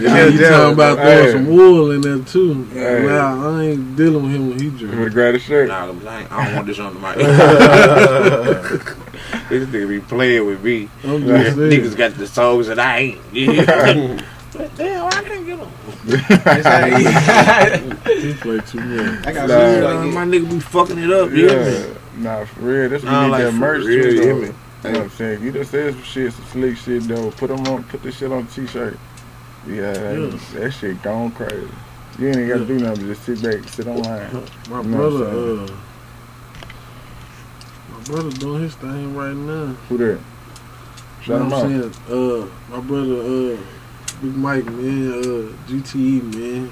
Yeah, 0.00 0.26
you 0.26 0.38
talking 0.38 0.74
about 0.74 0.98
throwing 0.98 1.32
some 1.32 1.46
wool 1.46 1.90
in 1.90 2.00
there 2.00 2.18
too? 2.18 2.66
Wow, 2.74 3.56
I 3.56 3.62
ain't 3.64 3.96
dealing 3.96 4.22
with 4.22 4.32
him 4.32 4.50
when 4.50 4.60
he 4.60 4.70
drink. 4.70 5.12
grab 5.12 5.34
a 5.34 5.38
shirt. 5.38 5.68
Nah, 5.68 5.84
I 5.84 6.46
don't 6.46 6.54
want 6.54 6.66
this 6.66 6.78
on 6.78 6.94
the 6.94 7.00
mic. 7.00 8.96
This 9.48 9.68
nigga 9.68 9.88
be 9.88 10.00
playing 10.00 10.44
with 10.46 10.62
me. 10.62 10.88
Niggas 11.02 11.96
got 11.96 12.14
the 12.14 12.26
songs 12.26 12.66
that 12.66 12.80
I 12.80 12.98
ain't. 12.98 13.20
Yeah. 13.32 14.20
but 14.52 14.76
damn, 14.76 15.06
I 15.06 15.22
can't 15.22 15.46
get 15.46 15.58
them 15.58 15.70
too 18.66 18.80
much. 18.80 19.26
I 19.26 19.32
got 19.32 19.48
like, 19.48 20.14
my 20.14 20.24
nigga 20.24 20.50
be 20.50 20.60
fucking 20.60 20.98
it 20.98 21.10
up. 21.10 21.30
Yeah, 21.32 21.94
nah, 22.16 22.44
for 22.44 22.60
real. 22.60 22.88
That's 22.88 23.02
what 23.04 23.12
you 23.12 23.20
need 23.22 23.28
like, 23.28 23.44
that 23.44 23.52
merch 23.52 23.84
real, 23.84 24.02
too. 24.02 24.16
Yeah, 24.16 24.22
you 24.22 24.92
know 24.92 24.98
what 24.98 25.02
I'm 25.02 25.10
saying? 25.10 25.42
You 25.42 25.52
just 25.52 25.70
said 25.70 25.94
some 25.94 26.02
shit, 26.02 26.32
some 26.32 26.44
slick 26.46 26.76
shit 26.76 27.02
though. 27.08 27.30
Put 27.32 27.48
them 27.48 27.66
on, 27.66 27.84
put 27.84 28.02
this 28.02 28.16
shit 28.18 28.30
on 28.30 28.46
t-shirt. 28.46 28.98
Yeah, 29.66 29.92
that, 29.92 30.20
yeah. 30.20 30.60
that 30.60 30.70
shit 30.72 31.02
gone 31.02 31.32
crazy. 31.32 31.68
You 32.18 32.28
ain't 32.28 32.48
got 32.48 32.54
to 32.54 32.60
yeah. 32.60 32.66
do 32.66 32.78
nothing. 32.78 33.06
Just 33.06 33.24
sit 33.24 33.42
back, 33.42 33.68
sit 33.68 33.86
online. 33.88 34.32
My 34.70 34.80
you 34.80 34.88
know 34.88 34.96
brother, 34.96 35.26
uh, 35.26 35.66
my 37.90 38.00
brother 38.04 38.30
doing 38.30 38.62
his 38.62 38.74
thing 38.76 39.14
right 39.16 39.34
now. 39.34 39.66
Who 39.88 39.98
there? 39.98 40.18
Shout 41.20 41.42
you 41.42 41.48
know 41.48 41.66
him 41.66 41.82
out. 41.82 41.94
Saying, 42.06 42.16
uh, 42.16 42.48
my 42.70 42.80
brother, 42.80 43.54
uh, 43.54 43.58
Big 44.22 44.34
Mike, 44.36 44.64
man. 44.66 45.12
Uh, 45.12 45.52
GTE, 45.68 46.22
man. 46.34 46.70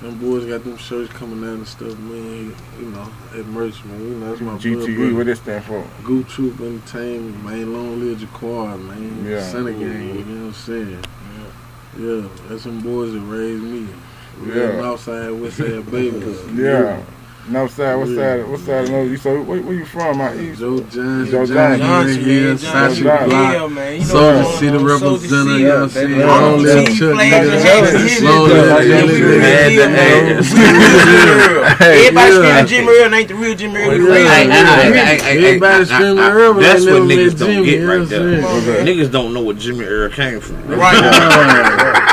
Them 0.00 0.18
boys 0.18 0.44
got 0.46 0.64
them 0.64 0.76
shirts 0.76 1.12
coming 1.12 1.48
out 1.48 1.56
and 1.58 1.68
stuff, 1.68 1.96
man. 1.98 2.54
You 2.78 2.86
know, 2.86 3.08
at 3.34 3.46
merch, 3.46 3.84
man. 3.84 4.00
You 4.00 4.14
know, 4.16 4.28
that's 4.30 4.40
my 4.40 4.52
GTE. 4.54 4.96
Brother. 4.96 5.14
What 5.14 5.26
that 5.26 5.36
stand 5.36 5.64
for? 5.64 5.86
Goop 6.02 6.28
Troop 6.28 6.60
Entertainment, 6.60 7.44
man. 7.44 7.72
Long 7.72 8.00
live 8.00 8.18
Jaquar, 8.18 8.80
man. 8.84 9.24
Yeah. 9.24 9.40
Senate. 9.42 9.76
You 9.78 9.88
know 9.88 10.40
what 10.40 10.46
I'm 10.46 10.52
saying? 10.54 11.04
Yeah. 11.98 12.04
yeah, 12.04 12.28
that's 12.48 12.62
some 12.64 12.80
boys 12.80 13.12
that 13.12 13.20
raised 13.20 13.62
me. 13.62 13.88
Yeah. 14.44 14.82
Outside 14.82 15.30
with 15.30 15.54
Side 15.54 15.88
baby. 15.90 16.18
yeah. 16.54 17.00
No 17.48 17.66
side, 17.66 17.96
what 17.96 18.06
side, 18.08 18.48
what 18.48 18.60
side? 18.60 18.88
No, 18.88 19.02
you 19.02 19.16
so 19.16 19.42
where, 19.42 19.60
where 19.60 19.74
you 19.74 19.84
from? 19.84 20.20
I 20.20 20.32
east. 20.36 20.60
Joe 20.60 20.78
Johnson, 20.78 21.26
Joe 21.26 21.44
Johnson, 21.46 22.22
here, 22.22 22.56
Sasha 22.56 23.02
Block, 23.02 24.02
Soldier 24.04 24.44
City 24.58 24.78
representative. 24.78 25.32
You 25.62 25.66
know 25.66 25.74
what 25.74 25.82
I'm 25.82 25.90
saying? 25.90 26.20
Long 26.20 26.62
live 26.62 26.86
Chuck, 26.86 27.08
Long 27.10 27.18
live 27.18 27.62
Chuck. 27.62 28.22
Long 28.22 28.48
live 28.48 28.70
Chuck. 28.70 29.02
Long 29.02 29.02
live 29.02 29.72
Chuck. 29.72 29.88
Long 29.88 30.08
live 30.22 30.46
Chuck. 30.48 31.80
Everybody 31.82 32.32
screaming 32.32 32.66
Jimmy 32.66 32.88
Earl, 32.88 33.04
and 33.06 33.14
ain't 33.14 33.28
the 33.28 33.34
real 33.34 33.54
Jimmy 33.56 33.76
Earl. 33.80 34.12
Everybody 34.12 35.84
screaming 35.84 36.18
Earl, 36.18 36.54
but 36.54 36.60
that's 36.60 36.84
what 36.86 37.02
niggas 37.02 37.38
don't 37.38 37.64
get 37.64 37.80
right 37.80 38.08
there. 38.08 38.40
Niggas 38.84 39.10
don't 39.10 39.34
know 39.34 39.42
where 39.42 39.56
Jimmy 39.56 39.84
Earl 39.84 40.10
came 40.10 40.40
from. 40.40 40.62
Right. 40.82 40.98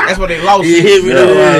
That's 0.10 0.18
what 0.18 0.28
they 0.28 0.42
lost. 0.42 0.64
You 0.64 0.82
hit 0.82 1.04
me 1.04 1.12
though. 1.12 1.38
I 1.40 1.58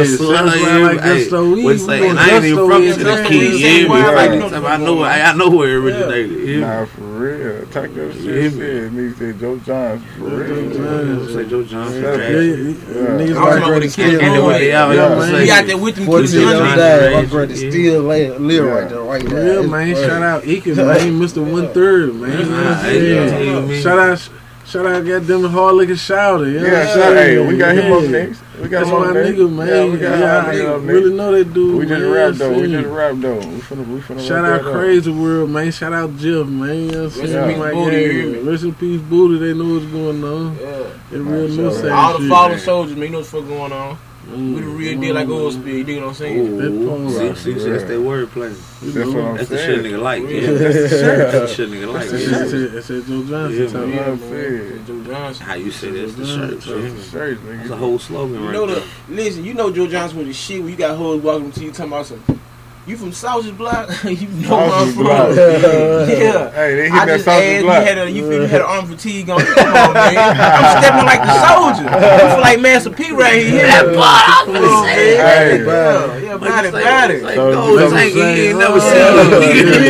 ain't 2.33 2.45
even 2.45 2.67
from 2.69 2.83
this 2.83 3.29
Keys 3.29 3.60
yeah, 3.61 3.89
like, 3.89 4.31
I 4.31 4.77
know 4.77 5.03
I, 5.03 5.21
I 5.21 5.33
know 5.35 5.51
where 5.51 5.69
it 5.69 5.85
originated. 5.85 6.49
Yeah. 6.49 6.61
Nah, 6.61 6.87
for 6.87 7.03
real. 7.03 7.67
Take 7.67 7.95
that 7.95 8.15
shit. 8.15 8.25
Yeah. 8.25 8.65
Yeah. 8.65 8.89
Niggas 8.89 9.19
said 9.19 9.39
Joe 9.41 9.59
Johns 9.59 10.05
for 10.17 10.25
real. 10.25 10.73
Joe 10.73 11.27
Say 11.29 11.49
Joe 11.49 11.65
Johns. 11.65 11.95
Yeah. 11.95 12.01
Yeah. 12.01 12.75
Niggas 13.17 13.37
I 13.37 13.61
was 13.61 13.81
with 13.81 13.95
the 13.95 14.03
kid. 14.03 14.21
And 14.21 14.43
what 14.45 14.59
they 14.59 14.73
all 14.75 14.95
yeah. 14.95 15.41
He 15.41 15.47
got 15.47 15.67
that 15.67 15.79
with 15.79 15.97
him. 15.97 16.07
kids. 16.07 16.35
My 16.35 17.25
brother 17.27 17.57
still 17.57 18.03
live 18.03 18.39
right 18.41 18.89
there, 18.89 19.01
right 19.01 19.25
now. 19.25 19.37
Yeah, 19.37 19.63
man. 19.63 19.95
Shout 19.95 20.23
out 20.23 20.43
Eakins, 20.45 20.77
man. 20.77 21.21
Mr. 21.21 21.51
One 21.51 21.73
Third, 21.73 22.15
man. 22.15 23.83
Shout 23.83 23.99
out. 23.99 24.31
Shout 24.71 24.87
out, 24.87 25.05
goddamn 25.05 25.51
hard 25.51 25.75
looking 25.75 25.97
shouter. 25.97 26.49
Yeah, 26.49 26.63
yeah 26.63 26.87
shout 26.87 26.99
out. 26.99 27.17
Hey, 27.17 27.45
we 27.45 27.57
got 27.57 27.75
yeah. 27.75 27.83
him 27.83 27.93
up 27.93 28.09
next. 28.09 28.41
We 28.63 28.69
got 28.69 28.85
That's 28.85 28.91
him 28.91 28.95
up 28.95 29.07
my 29.09 29.13
next. 29.15 29.29
nigga, 29.31 29.53
man. 29.53 29.67
Yeah, 29.67 29.85
we 29.87 29.99
got 29.99 30.19
yeah, 30.21 30.53
him 30.53 30.67
I 30.67 30.75
up 30.75 30.83
really 30.83 31.13
know 31.13 31.33
that 31.33 31.53
dude. 31.53 31.77
We 31.77 31.87
just 31.87 32.05
rap 32.05 32.35
though. 32.35 32.61
We 32.61 32.71
just 32.71 32.87
rap 32.87 33.17
though. 33.17 33.39
We 33.39 33.59
finna, 33.63 33.87
we 33.89 34.01
finna 34.01 34.29
shout 34.29 34.45
out 34.45 34.63
Crazy 34.63 35.11
up. 35.11 35.17
World, 35.17 35.51
man. 35.51 35.73
Shout 35.73 35.93
out 35.93 36.17
Jeff, 36.19 36.47
man. 36.47 36.77
You 36.77 36.91
know 36.93 37.03
what 37.03 37.17
I'm 37.17 37.27
saying? 37.27 37.51
Yeah. 37.51 37.57
Like, 37.57 37.73
booty. 37.73 38.39
Rest 38.39 38.63
in 38.63 38.75
peace, 38.77 39.01
booty. 39.01 39.39
They 39.45 39.59
know 39.59 39.75
what's 39.75 39.87
going 39.87 40.23
on. 40.23 40.57
Yeah. 40.57 41.17
It 41.19 41.19
real 41.19 41.49
new 41.49 41.91
All 41.91 42.19
the 42.21 42.29
fallen 42.29 42.59
soldiers, 42.61 42.95
man. 42.95 43.07
You 43.07 43.11
know 43.11 43.19
what's 43.19 43.33
going 43.33 43.73
on. 43.73 43.99
Mm. 44.31 44.55
We 44.55 44.61
the 44.61 44.67
real 44.69 45.01
deal 45.01 45.15
like 45.17 45.29
old 45.29 45.53
school. 45.53 45.67
You 45.67 45.83
dig 45.83 46.01
what 46.01 46.09
I'm 46.09 46.15
saying? 46.15 46.39
Ooh. 46.39 47.11
See, 47.11 47.35
see, 47.35 47.59
see, 47.59 47.71
that's 47.71 47.83
that 47.85 48.01
word 48.01 48.31
play. 48.31 48.49
That's, 48.49 48.95
that's 48.95 49.09
what 49.09 49.25
I'm 49.25 49.37
that's 49.37 49.49
saying. 49.49 49.83
The 49.83 49.97
like. 49.97 50.23
yeah. 50.23 50.41
that's 50.53 50.91
the 51.33 51.47
shit 51.49 51.71
nigga 51.71 51.93
like. 51.93 52.09
That's 52.09 52.25
the 52.25 52.49
shit 52.49 52.51
nigga 52.51 52.63
like. 52.63 52.73
That's 52.73 52.91
it, 52.91 53.07
Joe 53.07 53.25
Johnson. 53.25 53.91
Yeah, 53.91 54.07
yeah, 54.07 54.15
man. 54.15 54.87
Joe 54.87 55.05
Johnson. 55.05 55.47
How 55.47 55.55
you 55.55 55.71
say 55.73 55.91
that's 55.91 56.15
the 56.15 56.27
shirt? 56.27 56.51
That's 56.51 57.11
shirt, 57.11 57.39
nigga. 57.39 57.59
That's 57.59 57.71
a 57.71 57.77
whole 57.77 57.99
slogan 57.99 58.45
right 58.45 58.67
there. 58.69 58.83
Listen, 59.09 59.45
you 59.45 59.55
know 59.55 59.73
Joe 59.73 59.89
Johnson 59.89 60.19
with 60.19 60.29
the 60.29 60.33
shit. 60.33 60.63
When 60.63 60.71
you 60.71 60.77
got 60.77 60.97
hoes 60.97 61.21
walking 61.23 61.51
to 61.51 61.65
you 61.65 61.73
talking 61.73 61.93
about 61.93 62.07
some. 62.07 62.40
You 62.87 62.97
from 62.97 63.13
Sausage 63.13 63.57
Block? 63.57 63.89
you 64.05 64.27
know 64.27 64.57
where 64.57 64.73
I'm 64.73 64.93
from. 64.93 65.05
yeah. 65.07 66.51
Hey, 66.51 66.75
they 66.75 66.83
hit 66.85 66.93
I 66.93 67.05
that 67.05 67.17
just 67.19 67.29
asked, 67.29 67.63
Block. 67.63 67.81
You 67.81 67.87
had, 67.87 67.99
a, 67.99 68.11
you, 68.11 68.33
you 68.33 68.41
had 68.41 68.61
an 68.63 68.67
arm 68.67 68.87
fatigue 68.87 69.29
on. 69.29 69.41
Come 69.41 69.67
on, 69.69 69.93
man. 69.93 70.17
I'm 70.17 70.83
stepping 70.83 71.07
like 71.07 71.21
a 71.21 71.35
soldier. 71.45 71.85
You 71.85 72.31
feel 72.31 72.41
like 72.41 72.61
Master 72.61 72.91
P 72.91 73.13
right 73.13 73.43
here. 73.43 73.51
Hit 73.51 73.69
that 73.69 73.93
block. 73.93 74.23
I'm 74.27 74.47
gonna 74.53 74.89
hey, 74.89 75.65
Yeah, 75.65 76.17
yeah 76.17 76.37
body, 76.39 76.71
like, 76.71 76.85
body. 76.85 77.21
Like, 77.21 77.37
no, 77.37 77.79
it's 77.79 77.93
like 77.93 78.13
he 78.13 78.21
ain't 78.21 78.59
never 78.59 78.81
seen 78.81 79.15
me. 79.41 79.89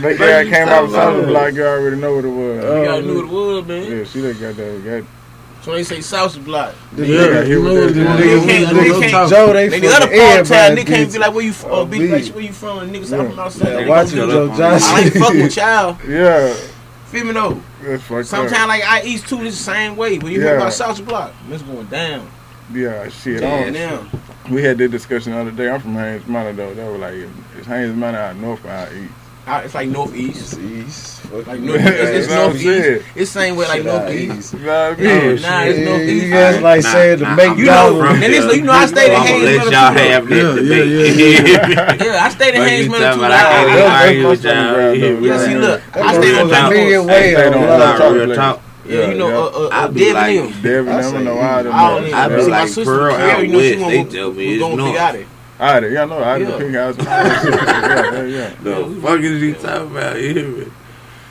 That 0.00 0.18
guy 0.18 0.44
came 0.44 0.68
out 0.68 0.84
of 0.84 0.90
Sausage 0.90 1.26
Block. 1.26 1.54
You 1.54 1.66
already 1.66 1.96
know 1.96 2.16
what 2.16 2.24
it 2.24 2.28
was. 2.28 2.64
You 2.64 2.70
already 2.70 3.06
knew 3.06 3.14
what 3.14 3.24
it 3.24 3.30
was, 3.30 3.66
man. 3.66 3.98
Yeah, 3.98 4.04
she 4.04 4.22
done 4.22 4.40
got 4.40 4.56
that. 4.56 4.84
Got 4.84 5.19
so 5.62 5.72
they 5.72 5.84
say 5.84 6.00
South 6.00 6.42
block. 6.42 6.74
Yeah, 6.96 7.04
yeah 7.04 7.42
you 7.42 7.62
know 7.62 7.92
can't, 7.92 8.74
They 8.74 9.10
can't, 9.10 9.30
Joe, 9.30 9.52
they 9.52 9.68
nigga, 9.68 10.46
let 10.46 10.74
They 10.74 10.84
can't 10.84 11.12
be 11.12 11.18
like, 11.18 11.34
where 11.34 11.44
you 11.44 11.52
from, 11.52 11.70
oh, 11.70 11.84
big 11.84 12.08
place, 12.08 12.30
where 12.30 12.44
you 12.44 12.52
from, 12.52 12.90
Niggas 12.90 13.10
yeah. 13.10 13.28
From 13.28 13.38
outside. 13.38 13.80
Yeah, 13.80 13.88
watch 13.88 14.08
it, 14.08 14.16
Joe 14.16 14.48
Johnson. 14.56 14.94
I 14.94 15.00
ain't 15.00 15.12
fuck 15.12 15.32
with 15.34 15.56
y'all. 15.56 15.98
Yeah. 16.08 16.54
Feel 17.06 17.24
me 17.24 17.32
though? 17.32 17.60
Sometimes, 18.22 18.68
like, 18.68 18.84
I 18.84 19.02
eat 19.04 19.22
too 19.22 19.42
the 19.42 19.52
same 19.52 19.96
way. 19.96 20.18
When 20.18 20.32
you 20.32 20.40
hear 20.40 20.56
about 20.56 20.72
sausage 20.72 21.04
block, 21.04 21.32
it's 21.50 21.62
going 21.62 21.86
down. 21.86 22.30
Yeah, 22.72 23.08
shit. 23.08 23.40
Damn. 23.40 23.72
Damn. 23.72 24.10
We 24.50 24.62
had 24.62 24.78
that 24.78 24.88
discussion 24.88 25.32
the 25.32 25.38
other 25.38 25.50
day. 25.50 25.68
I'm 25.68 25.80
from 25.80 25.94
Haynes 25.94 26.26
Manor 26.26 26.52
though. 26.52 26.74
They 26.74 26.84
were 26.84 26.98
like, 26.98 27.14
it's 27.56 27.66
Haynes 27.66 27.96
Manor 27.96 28.18
out 28.18 28.36
north 28.36 28.62
where 28.64 28.88
I 28.88 29.08
out, 29.50 29.64
it's 29.64 29.74
like 29.74 29.88
northeast. 29.88 30.58
It's 30.58 30.58
east. 30.58 31.32
Like 31.32 31.60
northeast. 31.60 31.90
It's, 31.90 32.10
it's 32.10 32.28
northeast. 32.28 33.06
It's 33.14 33.30
same 33.30 33.56
way 33.56 33.68
like 33.68 33.84
northeast. 33.84 34.54
You 34.54 34.60
know 34.60 34.90
what 34.90 34.98
I 34.98 35.02
mean? 35.02 35.42
Nah, 35.42 35.62
it's 35.62 35.78
northeast. 35.78 36.26
You 36.26 36.62
like 36.62 36.82
saying 36.82 37.18
the 37.18 37.24
nah, 37.24 37.34
McDonald's. 37.34 38.22
And 38.24 38.32
you 38.56 38.62
know, 38.62 38.72
I 38.72 38.86
stayed 38.86 39.12
in 39.14 39.22
Hayes. 39.22 39.58
Let 39.58 39.72
y'all 39.72 39.92
have 39.92 40.28
that 40.28 40.54
debate. 40.54 42.00
Yeah, 42.00 42.24
I 42.24 42.28
stayed 42.30 42.54
in 42.54 42.62
Hayes. 42.62 42.88
But 42.88 43.02
I 43.02 44.14
can't. 44.14 45.22
Yeah, 45.22 45.38
see, 45.44 45.56
look, 45.56 45.96
I 45.96 46.18
stayed 46.18 46.38
on 46.38 46.48
top. 46.48 46.72
I 46.72 47.96
stayed 47.96 48.30
on 48.30 48.36
top. 48.36 48.62
Yeah, 48.90 49.10
you 49.10 49.18
know, 49.18 49.28
uh, 49.28 49.50
uh, 49.50 49.60
yeah. 49.60 49.66
Uh, 49.66 49.68
I 49.70 49.88
be 49.88 50.00
Devin 50.00 50.46
like, 50.46 50.62
Devin, 50.62 50.92
I 50.92 51.02
don't 51.02 51.24
know. 51.24 51.38
I 51.38 52.28
be 52.28 52.42
like, 52.42 52.74
Pearl 52.74 53.14
out 53.14 53.46
west, 53.46 53.78
they 53.78 54.04
tell 54.04 54.32
me 54.32 54.54
it's 54.54 54.76
north. 54.76 55.26
I 55.60 55.86
yeah, 55.86 56.02
I 56.02 56.04
know. 56.06 56.22
I 56.22 56.38
had 56.38 56.40
yeah. 56.40 56.50
the 56.50 56.58
pink 56.58 56.74
house. 56.74 56.96
yeah, 56.98 58.12
yeah, 58.12 58.22
yeah. 58.22 58.54
The 58.62 59.00
fuck 59.02 59.20
is 59.20 59.42
he 59.42 59.52
talking 59.52 59.90
about? 59.90 60.20
You 60.20 60.34
hear 60.34 60.48
me? 60.48 60.72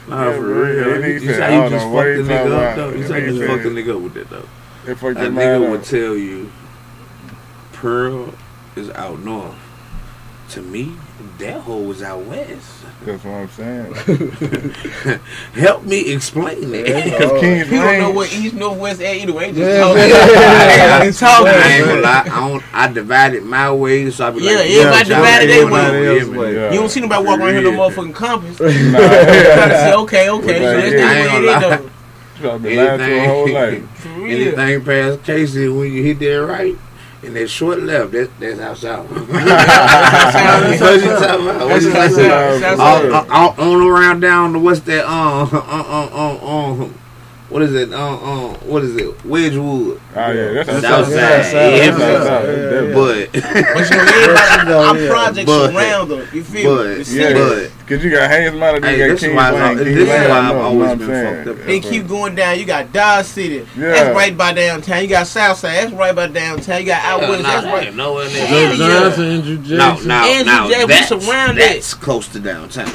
Nah, 0.07 0.29
yeah, 0.29 0.35
for 0.35 0.41
real. 0.45 1.01
You, 1.01 1.13
you 1.13 1.33
say 1.33 1.63
you 1.63 1.69
just 1.69 1.85
fucked 1.85 1.95
the 1.95 2.33
nigga 2.33 2.69
up, 2.69 2.75
though? 2.75 2.89
You 2.91 3.07
say 3.07 3.25
you 3.25 3.39
just 3.39 3.51
fucked 3.51 3.63
the 3.63 3.69
nigga 3.69 3.95
up 3.95 4.01
with 4.01 4.13
that, 4.13 4.29
though. 4.29 4.47
That 4.85 4.97
nigga 4.97 5.69
would 5.71 5.83
tell 5.83 6.15
you, 6.15 6.51
Pearl 7.73 8.33
is 8.75 8.91
out 8.91 9.19
north. 9.19 9.55
To 10.49 10.61
me, 10.61 10.95
that 11.39 11.61
hole 11.61 11.83
was 11.83 12.01
out 12.01 12.21
west. 12.25 12.83
That's 13.03 13.23
what 13.23 13.33
I'm 13.33 13.49
saying. 13.49 13.93
Help 15.53 15.83
me 15.83 16.13
explain 16.13 16.71
that. 16.71 16.85
Because 17.03 17.39
King's 17.41 17.67
He 17.69 17.75
don't 17.75 17.97
know 17.97 18.11
what 18.11 18.33
east, 18.33 18.55
northwest, 18.55 19.01
at 19.01 19.15
either 19.15 19.33
way. 19.33 19.51
He 19.51 19.59
Yeah, 19.59 19.65
just 19.65 19.81
talking. 19.81 20.09
yeah. 20.09 21.03
He's 21.03 21.19
talking. 21.19 21.47
I 21.47 21.67
ain't 21.71 21.85
gonna 21.87 22.01
lie. 22.01 22.23
I, 22.25 22.49
don't, 22.49 22.63
I 22.73 22.87
divided 22.91 23.43
my 23.43 23.71
way, 23.73 24.09
so 24.11 24.27
I 24.27 24.31
be 24.31 24.41
Yeah, 24.41 24.51
like, 24.55 24.69
everybody 24.69 25.09
y'all 25.09 25.17
divided 25.17 25.41
ain't 25.43 25.49
their 25.49 25.69
gonna 25.69 25.91
way. 25.91 26.01
hear 26.03 26.21
Everybody 26.21 26.31
me. 26.31 26.45
else 26.45 26.55
Yeah. 26.55 26.71
You 26.73 26.79
don't 26.79 26.89
see 26.89 26.99
nobody 27.01 27.25
walking 27.25 27.41
around 27.45 27.53
here 27.53 27.61
no 27.63 27.71
Yeah. 27.71 27.77
motherfucking 27.77 28.15
compass. 28.15 28.59
Nah, 28.59 28.99
Trying 28.99 29.69
to 29.69 29.75
say, 29.75 29.93
okay, 29.93 30.29
okay, 30.29 30.47
so 30.47 30.77
Right, 30.77 30.91
that's 30.91 30.91
yeah. 30.93 30.97
the 30.97 31.03
I 31.03 31.15
ain't 31.15 31.19
way 31.19 31.25
gonna 31.27 31.39
it 31.39 31.45
lie. 31.45 31.57
is, 31.57 31.61
though. 32.41 32.51
I've 32.51 32.63
been 32.63 32.77
lying 32.77 32.97
to 32.99 33.05
her 33.05 33.27
whole 33.27 33.49
life. 33.49 33.89
For. 33.99 34.09
Anything 34.27 34.85
past 34.85 35.23
Cayce, 35.23 35.55
when 35.55 35.91
you 35.91 36.03
hit 36.03 36.19
that 36.19 36.35
right, 36.45 36.77
and 37.21 37.35
that 37.35 37.47
short 37.49 37.79
left, 37.81 38.11
that, 38.13 38.29
that's 38.39 38.59
out 38.61 38.77
south. 38.77 39.09
That's 39.09 40.81
What 40.81 41.01
you 41.01 41.09
talking 41.09 41.47
about? 41.47 41.67
That's 41.67 41.85
talking 41.85 41.95
outside. 41.95 42.61
That's 42.61 42.79
All, 42.79 43.13
outside. 43.13 43.29
all, 43.31 43.55
all, 43.57 43.81
on 43.81 43.87
around 43.87 44.19
down 44.21 44.53
to 44.53 44.59
what's 44.59 44.79
that? 44.81 45.05
Um, 45.05 45.47
um, 45.53 45.63
um, 45.71 46.13
um, 46.13 46.81
um, 46.81 46.93
what 47.49 47.63
is 47.63 47.73
it? 47.73 47.91
Um, 47.93 48.23
um, 48.23 48.53
what 48.67 48.83
is 48.83 48.95
it? 48.95 49.25
Wedgewood. 49.25 49.99
Oh, 50.15 50.31
yeah, 50.31 50.53
that's 50.53 50.67
That's 50.69 50.85
outside. 50.85 51.17
outside. 51.17 51.53
Yeah, 51.53 51.75
Yeah, 51.75 51.91
That's 51.97 52.27
outside. 52.29 52.45
yeah, 52.45 52.55
That's 52.55 52.87
yeah. 52.87 52.93
But, 52.93 53.73
But 53.73 53.89
you 53.89 53.95
know, 53.97 54.03
everybody, 54.05 54.69
Yeah, 54.69 54.77
our 54.87 55.07
projects 55.15 55.45
But- 55.45 55.71
surround 55.71 56.11
them. 56.11 56.27
You 56.31 56.43
feel 56.43 56.75
me? 56.77 56.95
but, 56.97 57.05
The 57.05 57.15
Yeah, 57.15 57.33
but, 57.33 57.71
Cause 57.89 58.03
you 58.03 58.11
got 58.11 58.29
Haynes 58.29 58.53
Manor, 58.53 58.85
Hey, 58.85 58.93
you 58.99 59.07
got 59.07 59.13
this 59.13 59.13
is 59.15 59.19
King's 59.21 59.35
why 59.35 59.49
Lane, 59.51 59.61
I'm- 59.63 59.77
this 59.77 59.87
is 59.87 60.07
why 60.07 60.15
I 60.15 60.39
I've 60.49 60.55
know, 60.55 60.61
always 60.61 60.79
what 60.79 60.89
I'm 60.91 60.97
been 60.99 61.07
saying? 61.07 61.45
fucked 61.45 61.59
up. 61.59 61.65
They 61.65 61.79
keep 61.79 62.07
going 62.07 62.35
down. 62.35 62.59
You 62.59 62.65
got 62.65 62.93
Dodge 62.93 63.25
City. 63.25 63.55
Yeah. 63.75 63.89
That's 63.89 64.15
right 64.15 64.37
by 64.37 64.53
downtown. 64.53 65.01
You 65.01 65.07
got 65.07 65.25
Southside. 65.27 65.75
That's 65.75 65.93
right 65.93 66.15
by 66.15 66.27
downtown. 66.27 66.79
You 66.81 66.85
got 66.85 67.03
out 67.03 67.21
Hell 67.21 67.29
west. 67.31 67.43
nah, 67.43 67.49
That's 67.49 67.63
that 67.65 67.73
right. 67.73 67.87
ain't 67.87 67.95
nowhere 67.95 68.27
near. 68.27 68.37
Yeah, 68.45 68.75
Joe. 68.75 68.87
Johnson, 69.09 69.25
Andrew 69.25 69.55
No, 69.57 69.63
Jackson. 69.89 70.07
now, 70.07 70.25
Andrew 70.25 70.45
now 70.45 70.67
Jackson, 70.69 70.87
we 70.87 70.93
that's, 70.93 71.09
surrounded. 71.25 71.63
that's 71.63 71.93
close 71.95 72.27
to 72.27 72.39
downtown. 72.39 72.91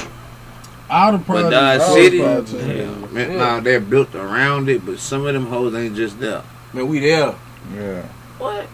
All 0.88 1.12
the 1.12 1.18
But 1.18 1.26
projects. 1.26 1.50
Dodge 1.50 1.80
all 1.80 1.94
City, 1.94 2.18
the 2.18 2.24
projects. 2.24 2.52
hell, 2.52 3.08
man, 3.10 3.38
nah, 3.38 3.60
they're 3.60 3.80
built 3.80 4.14
around 4.14 4.68
it, 4.68 4.86
but 4.86 4.98
some 5.00 5.26
of 5.26 5.34
them 5.34 5.46
hoes 5.46 5.74
ain't 5.74 5.96
just 5.96 6.20
there. 6.20 6.42
Man, 6.72 6.86
we 6.86 7.00
there. 7.00 7.34
Yeah. 7.76 8.02
What? 8.38 8.66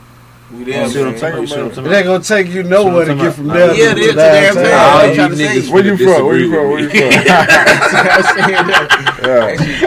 We 0.53 0.65
you 0.65 0.73
ain't 0.75 0.93
gonna 0.93 2.21
take 2.21 2.49
you 2.49 2.65
nowhere 2.65 3.05
to 3.05 3.15
get 3.15 3.35
from 3.35 3.49
there. 3.49 3.73
Yeah, 3.73 3.95
to 3.95 4.13
there. 4.13 4.53
All 4.77 5.07
you 5.07 5.23
niggas. 5.37 5.71
Where 5.73 5.85
you 5.85 5.97
from? 5.97 6.27
Where 6.27 6.39
you 6.39 6.51
from? 6.51 6.71
Where 6.71 6.81
you 6.81 6.89
from? 6.89 6.99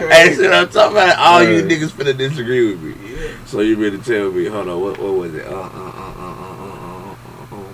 Hey, 0.10 0.34
shit, 0.34 0.52
I'm 0.54 0.70
talking 0.70 0.96
about 0.98 1.18
all 1.20 1.44
you 1.44 1.64
niggas 1.64 1.92
finna 1.92 2.18
disagree 2.18 2.74
with 2.74 2.82
me. 2.82 2.94
So 3.46 3.60
you 3.60 3.76
better 3.76 3.98
tell 3.98 4.32
me. 4.32 4.46
Hold 4.46 4.70
on. 4.70 4.80
What, 4.82 4.98
what 5.00 5.14
was 5.14 5.36
it? 5.36 5.46
Uh, 5.46 5.52
uh, 5.52 5.60
uh, 5.60 5.68
uh, 5.68 6.14
uh, 6.18 6.34
uh, 6.40 6.56
uh, 6.56 7.12
uh, 7.12 7.16
uh, 7.52 7.56
uh. 7.58 7.74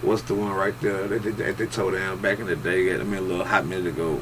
What's 0.00 0.22
the 0.22 0.34
one 0.34 0.52
right 0.52 0.80
there 0.80 1.06
that 1.06 1.22
they, 1.22 1.30
that 1.30 1.58
they 1.58 1.66
tore 1.66 1.92
down 1.92 2.20
back 2.20 2.38
in 2.38 2.46
the 2.46 2.56
day? 2.56 2.94
I 2.94 3.02
mean, 3.02 3.18
a 3.18 3.20
little 3.20 3.44
hot 3.44 3.66
minute 3.66 3.86
ago. 3.86 4.18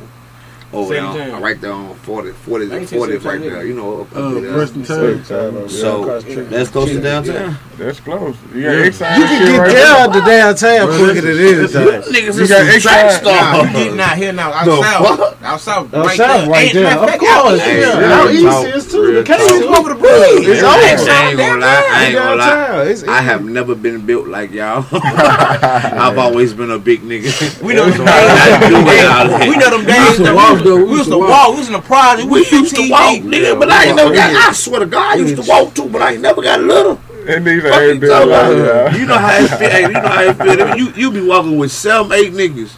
Over 0.72 0.94
Same 0.94 1.12
there, 1.12 1.30
time. 1.32 1.42
right 1.42 1.60
there 1.60 1.72
on 1.72 1.94
40, 1.96 2.32
40, 2.32 2.72
I 2.72 2.78
ain't 2.78 2.88
40 2.88 3.12
right 3.12 3.22
same 3.22 3.40
there. 3.42 3.66
You 3.66 3.74
know, 3.74 4.00
up, 4.02 4.16
Uh, 4.16 4.28
up 4.36 4.42
there. 4.42 4.52
Preston 4.54 4.84
Taylor. 4.84 5.68
So 5.68 6.18
that's 6.20 6.70
close 6.70 6.88
to 6.88 7.00
downtown. 7.00 7.58
That's 7.78 8.00
close. 8.00 8.36
You 8.54 8.62
got 8.62 8.70
Yeah. 8.70 8.86
Exxon 8.86 9.18
You 9.18 9.24
can 9.24 9.46
get 9.46 9.58
right 9.58 9.72
down 9.74 10.12
to 10.12 10.20
downtown 10.20 10.86
Bro, 10.86 10.96
quicker 10.98 11.20
than 11.20 11.30
is- 11.30 11.76
anything. 11.76 12.12
Niggas 12.12 12.36
You 12.36 12.42
is 12.44 12.48
got 12.48 12.58
some 12.58 12.68
extra- 12.68 12.90
track 12.92 13.22
Nah, 13.24 13.62
you 13.62 13.72
getting 13.84 14.00
out 14.00 14.16
here 14.16 14.32
now. 14.32 14.52
Out 14.52 14.64
The 14.64 14.82
south. 14.82 15.18
fuck? 15.18 15.38
Out 15.42 15.60
south. 15.60 15.94
Out 15.94 16.06
right 16.06 16.16
south, 16.16 16.48
right 16.48 16.72
there. 16.72 16.98
Of 16.98 17.18
course, 17.18 17.22
out 17.30 17.58
Hey, 17.60 17.78
east. 17.82 17.88
yeah. 17.88 18.12
Out 18.20 18.30
east 18.30 18.76
is 18.76 18.92
too. 18.92 19.12
The 19.14 19.22
Can't 19.24 19.48
talk. 19.48 19.78
Over 19.78 19.88
the 19.90 19.94
bridge. 19.96 20.46
It's 20.46 20.62
over. 20.62 20.80
ain't, 20.80 21.00
I 21.08 21.28
ain't 21.28 21.38
gonna 21.38 21.60
lie. 21.60 21.84
I 21.90 22.04
ain't 22.06 22.14
gonna 22.14 22.36
lie. 22.36 23.14
I 23.18 23.20
have 23.20 23.44
never 23.44 23.74
been 23.74 24.00
built 24.06 24.26
like 24.28 24.52
y'all. 24.52 24.84
I've 24.92 26.18
always 26.18 26.52
been 26.54 26.70
a 26.70 26.78
big 26.78 27.02
nigga. 27.02 27.60
We 27.62 27.74
know 27.74 27.86
them 27.90 27.96
So 27.98 28.04
I 28.06 28.58
days. 28.60 28.68
do 28.70 28.76
it 28.88 29.04
out 29.04 29.48
We 29.48 29.56
know 29.56 29.70
them 29.70 29.84
days. 29.84 30.61
Used 30.64 30.70
to 30.70 30.74
that 30.74 30.76
walk, 30.78 30.84
we- 30.84 30.84
though. 30.84 30.84
We 30.84 30.96
used 30.96 31.10
to 31.10 31.18
walk. 31.18 31.50
We 31.52 31.56
was 31.58 31.66
in 31.68 31.72
the 31.74 31.80
project. 31.80 32.28
We 32.30 32.38
used 32.40 32.50
to 32.50 32.62
15 32.64 32.90
walk, 32.90 33.10
deep. 33.14 33.24
nigga, 33.24 33.58
but 33.58 33.70
I 33.70 33.84
ain't 33.86 33.96
never 33.96 34.14
got. 34.14 34.48
I 34.48 34.52
swear 34.52 34.80
to 34.80 34.86
God, 34.86 35.12
I 35.12 35.14
used 35.20 35.36
to 35.42 35.48
walk 35.48 35.74
too, 35.74 35.88
but 35.88 36.02
I 36.02 36.12
ain't 36.12 36.22
never 36.22 36.42
got 36.42 36.60
a 36.60 36.62
little. 36.62 37.00
And 37.26 37.46
these 37.46 37.62
Fuck 37.62 37.72
are 37.72 37.84
you 37.84 37.90
every 37.94 38.08
talking 38.08 38.28
day 38.28 38.34
like 38.34 38.56
about? 38.90 38.98
You 38.98 39.06
know 39.06 39.18
how 39.18 39.36
it 39.38 39.48
feel. 39.48 39.70
Hey, 39.70 39.82
you 39.82 39.88
know 39.92 40.00
how 40.08 40.22
it 40.22 40.36
feel. 40.36 40.76
You 40.76 40.92
you 40.96 41.10
be 41.12 41.20
walking 41.26 41.56
with 41.56 41.70
seven, 41.70 42.10
eight 42.12 42.32
niggas. 42.32 42.70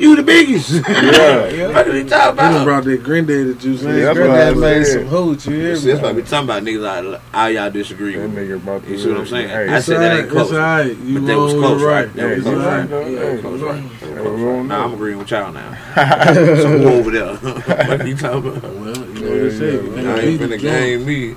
You 0.00 0.16
the 0.16 0.22
biggest. 0.22 0.70
Yeah. 0.72 1.68
What 1.74 1.88
are 1.88 1.96
you 1.96 2.08
talking 2.08 2.36
They 2.36 2.42
done 2.42 2.52
about? 2.54 2.64
brought 2.64 2.84
that 2.84 3.02
granddaddy 3.02 3.54
juice 3.54 3.82
Man, 3.82 3.94
in. 3.98 4.02
that's 4.02 4.16
granddad 4.18 4.56
what 4.56 4.64
I 4.64 4.78
made 4.78 4.84
said. 4.86 4.92
some 5.00 5.06
hooch. 5.08 5.46
You 5.46 5.52
hear 5.60 5.76
See, 5.76 5.86
me? 5.86 5.92
that's 5.92 6.02
what 6.02 6.14
we 6.14 6.22
talking 6.22 6.44
about, 6.48 6.62
niggas. 6.62 7.04
Like, 7.12 7.20
how 7.32 7.46
y'all 7.46 7.70
disagree 7.70 8.16
That 8.16 8.22
with 8.22 8.34
me? 8.34 8.42
nigga 8.42 8.56
about 8.56 8.88
You 8.88 8.98
see 8.98 9.08
what 9.10 9.18
I'm 9.18 9.26
saying? 9.26 9.48
Hey, 9.48 9.68
I 9.68 9.80
said 9.80 10.00
that 10.00 10.12
ain't 10.12 10.24
It's 10.24 10.32
close. 10.32 10.52
alright. 10.52 10.96
You 10.96 11.20
But 11.20 11.26
that 11.26 11.38
was 11.38 11.52
close, 11.52 11.80
you're 11.80 11.90
right? 11.90 12.14
That 12.14 12.22
Yeah, 12.22 12.28
was 12.28 12.36
you 12.38 12.42
close, 12.44 12.56
right, 12.64 12.78
right? 12.80 12.88
though. 12.90 13.14
That 13.14 13.32
was 13.32 13.40
close, 13.42 13.60
right? 13.60 13.82
That 14.00 14.22
close, 14.22 14.40
we 14.40 14.44
right? 14.46 14.66
Nah. 14.66 14.84
I'm 14.84 14.94
agreeing 14.94 15.18
with 15.18 15.30
y'all 15.30 15.52
now. 15.52 15.78
so 16.34 16.78
who 16.78 16.88
over 16.88 17.10
there? 17.10 17.34
what 17.36 18.06
you 18.08 18.16
talking 18.16 18.56
about? 18.56 18.62
Well, 18.62 18.72
you 18.72 18.94
know 18.94 19.00
what 19.02 19.20
Yeah, 19.20 19.28
they 19.42 19.50
say. 19.50 19.66
yeah, 19.66 19.80
You 19.82 19.90
man. 19.90 20.04
Y'all 20.04 20.18
ain't 20.18 20.40
beat 20.40 20.46
the 20.48 20.56
finna 20.56 20.60
game 20.60 21.04
me. 21.06 21.36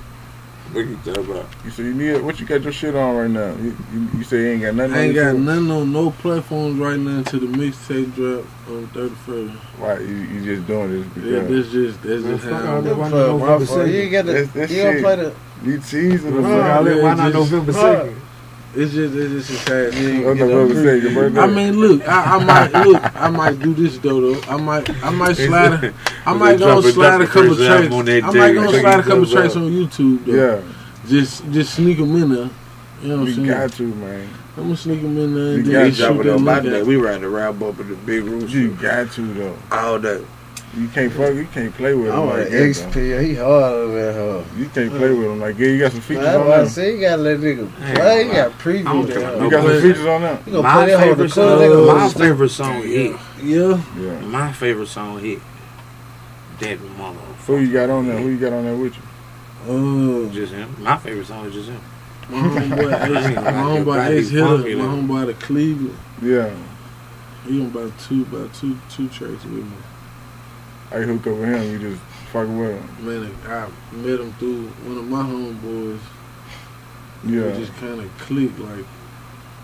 What 0.74 0.86
you 0.86 0.96
talking 1.04 1.30
about? 1.30 1.46
You 1.64 1.70
say 1.70 1.82
you 1.84 1.94
need 1.94 2.20
what 2.20 2.40
you 2.40 2.46
got 2.46 2.62
your 2.62 2.72
shit 2.72 2.96
on 2.96 3.16
right 3.16 3.30
now? 3.30 3.54
You, 3.62 3.76
you, 3.92 4.08
you 4.18 4.24
say 4.24 4.38
you 4.38 4.46
ain't 4.48 4.62
got 4.62 4.74
nothing. 4.74 4.94
I 4.94 5.00
ain't 5.02 5.16
on 5.18 5.24
got 5.24 5.32
phone? 5.32 5.44
nothing 5.44 5.70
on 5.70 5.92
no 5.92 6.10
platforms 6.10 6.78
right 6.80 6.98
now 6.98 7.18
until 7.18 7.40
the 7.40 7.46
mixtape 7.46 8.14
drop 8.16 8.44
on 8.68 8.86
31st. 8.88 9.50
Why 9.78 9.98
you, 10.00 10.06
you 10.16 10.44
just 10.56 10.66
doing 10.66 10.90
this 10.90 11.24
Yeah, 11.24 11.40
because 11.42 11.48
that's 11.48 11.72
just 11.72 12.02
that's 12.02 12.22
Man, 12.24 12.32
just 12.38 12.44
how 12.46 12.52
all 12.72 12.78
I'm 12.78 12.84
that. 12.84 12.96
Why 12.96 13.04
Fuck, 13.10 13.12
not 13.14 13.26
November 13.38 13.66
fault. 13.66 13.86
You 13.88 13.94
ain't 13.94 14.12
got 14.12 14.26
That's- 14.26 14.52
to. 14.52 14.58
that's 14.58 14.72
You 14.72 14.82
don't 14.82 14.92
shit. 14.94 15.02
play 15.04 15.16
the. 15.16 15.34
you 15.64 15.78
teasing 15.78 16.34
the 16.34 16.42
fuck 16.42 16.52
out 16.52 16.84
yeah, 16.86 17.02
Why 17.02 17.14
not 17.14 17.32
November 17.32 17.72
Huh. 17.72 18.06
2nd? 18.74 18.82
It's 18.82 18.92
just 18.94 19.14
it's 19.14 19.48
just 19.48 19.50
a 19.50 19.64
sad 19.66 19.92
thing. 19.94 20.26
On 20.26 20.36
get 20.36 20.48
November 20.48 20.74
up. 20.74 20.84
second, 20.84 21.02
your 21.02 21.12
birthday. 21.12 21.40
I 21.40 21.46
mean, 21.46 21.74
look, 21.80 22.08
I, 22.08 22.36
I 22.36 22.44
might 22.44 22.72
look, 22.86 23.16
I 23.16 23.28
might 23.30 23.58
do 23.60 23.74
this 23.74 23.98
though. 23.98 24.34
Though 24.34 24.40
I 24.52 24.56
might, 24.56 24.88
I 25.04 25.10
might 25.10 25.34
slide, 25.36 25.84
a, 25.84 25.94
I 26.26 26.32
might 26.34 26.58
go 26.58 26.80
slide 26.80 27.20
a 27.20 27.26
couple 27.26 27.56
tracks. 27.56 27.92
on 27.92 28.08
I 28.08 28.30
might 28.32 28.52
go 28.54 28.70
slide 28.72 29.00
a 29.00 29.02
couple 29.02 29.26
tracks 29.26 29.56
on 29.56 29.70
YouTube 29.70 30.24
though. 30.24 30.32
yeah, 30.32 30.62
Just, 31.06 31.50
just 31.50 31.74
sneak 31.74 31.98
them 31.98 32.14
in 32.16 32.30
there. 32.30 32.50
You 33.02 33.08
know 33.08 33.16
what 33.16 33.22
I'm 33.22 33.26
you 33.28 33.34
saying? 33.34 33.46
got 33.48 33.72
to, 33.72 33.94
man. 33.94 34.28
I'm 34.56 34.62
gonna 34.64 34.76
sneak 34.76 35.02
them 35.02 35.18
in 35.18 35.34
there. 35.34 35.52
You 35.58 35.58
And 35.58 35.72
got 35.72 35.84
to 35.84 36.14
Drop 36.14 36.26
it 36.26 36.30
on 36.30 36.44
my 36.44 36.60
day. 36.60 36.82
We 36.82 36.96
ride 36.96 37.20
the 37.20 37.28
rap 37.28 37.60
up 37.62 37.78
in 37.80 37.88
the 37.90 37.96
big 37.96 38.24
room. 38.24 38.46
You 38.48 38.70
got 38.76 39.10
to 39.12 39.34
though. 39.34 39.58
all 39.72 39.98
day. 39.98 40.24
You 40.76 40.88
can't 40.88 41.12
fuck. 41.12 41.34
You 41.34 41.46
can't 41.52 41.72
play 41.74 41.94
with 41.94 42.08
him. 42.08 42.12
I 42.14 42.16
him 42.20 42.26
want 42.26 42.38
like 42.40 42.48
an. 42.50 42.54
XP. 42.70 42.92
though. 42.92 43.20
He 43.22 43.34
harder 43.34 43.86
than 43.86 44.14
her. 44.14 44.44
You 44.58 44.68
can't 44.70 44.90
play 44.90 45.08
with 45.14 45.26
him 45.30 45.40
like 45.40 45.58
yeah. 45.58 45.66
You 45.68 45.78
got 45.78 45.92
some 45.92 46.00
features 46.00 46.24
That's 46.24 46.36
on 46.38 46.46
why 46.48 46.54
I 46.54 46.58
them. 46.58 46.68
say 46.68 46.94
you 46.94 47.00
gotta 47.00 47.22
let 47.22 47.38
nigga 47.40 47.70
Hey, 47.78 47.94
play. 47.94 48.26
You 48.26 48.32
got 48.32 48.50
I 48.50 48.54
preview 48.54 48.84
don't 48.84 49.06
that. 49.06 49.14
You 49.36 49.40
no 49.40 49.50
got 49.50 49.62
some 49.62 49.70
play. 49.70 49.82
features 49.82 50.06
on 50.06 50.20
them. 50.22 50.42
You 50.46 50.62
My 50.62 50.72
play 50.74 50.86
that 50.86 51.00
favorite 51.00 51.30
song, 51.30 51.86
my 51.86 52.08
favorite 52.08 52.48
song 52.50 52.82
hit. 52.82 53.16
Yeah, 53.42 53.82
Yeah. 53.98 54.20
My 54.20 54.52
favorite 54.52 54.88
song 54.88 55.18
hit. 55.20 55.38
That 56.60 56.80
mother. 56.98 57.18
Who 57.46 57.58
you 57.58 57.72
got 57.72 57.90
on 57.90 58.06
there? 58.06 58.18
Who 58.18 58.28
you 58.30 58.38
got 58.38 58.52
on 58.52 58.64
there 58.64 58.76
with 58.76 58.94
you? 58.96 59.02
uh, 60.26 60.32
Just 60.32 60.52
him. 60.52 60.74
My 60.82 60.96
favorite 60.98 61.26
song 61.26 61.46
is 61.46 61.54
just 61.54 61.68
him. 61.68 61.80
my 62.30 62.38
homeboy, 62.38 63.02
Ace, 63.28 63.34
my 63.36 63.42
homeboy 63.52 64.08
Ace 64.08 64.30
Hitter, 64.30 64.58
my 64.76 64.84
homeboy 64.84 65.22
out 65.32 65.40
Cleveland. 65.40 65.96
Yeah. 66.22 66.50
He 67.46 67.60
on 67.60 67.66
about 67.66 67.98
two, 67.98 68.22
about 68.22 68.54
two, 68.54 68.78
two 68.88 69.08
tracks 69.08 69.44
with 69.44 69.52
me. 69.64 69.76
I 70.90 71.00
hook 71.00 71.26
up 71.26 71.36
with 71.38 71.48
him. 71.48 71.62
You 71.72 71.90
just 71.90 72.02
fucking 72.32 72.58
with 72.58 72.80
him. 72.80 73.06
Man, 73.06 73.34
I 73.46 73.68
met 73.96 74.20
him 74.20 74.32
through 74.34 74.68
one 74.68 74.98
of 74.98 75.04
my 75.08 75.22
homeboys. 75.22 76.00
Yeah. 77.24 77.46
We 77.52 77.64
just 77.64 77.74
kind 77.76 78.00
of 78.00 78.18
clicked 78.18 78.58
like 78.58 78.84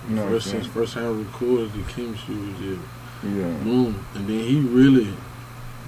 You 0.08 0.16
know 0.16 0.22
what 0.24 0.28
I'm 0.28 0.32
first 0.34 0.50
since 0.50 0.66
first 0.66 0.94
time 0.94 1.04
I 1.04 1.18
recorded 1.18 1.72
the 1.74 1.82
chemistry 1.92 2.34
was 2.36 2.58
just 2.58 2.80
Yeah. 3.22 3.52
boom, 3.62 4.04
and 4.14 4.26
then 4.26 4.40
he 4.40 4.60
really 4.60 5.12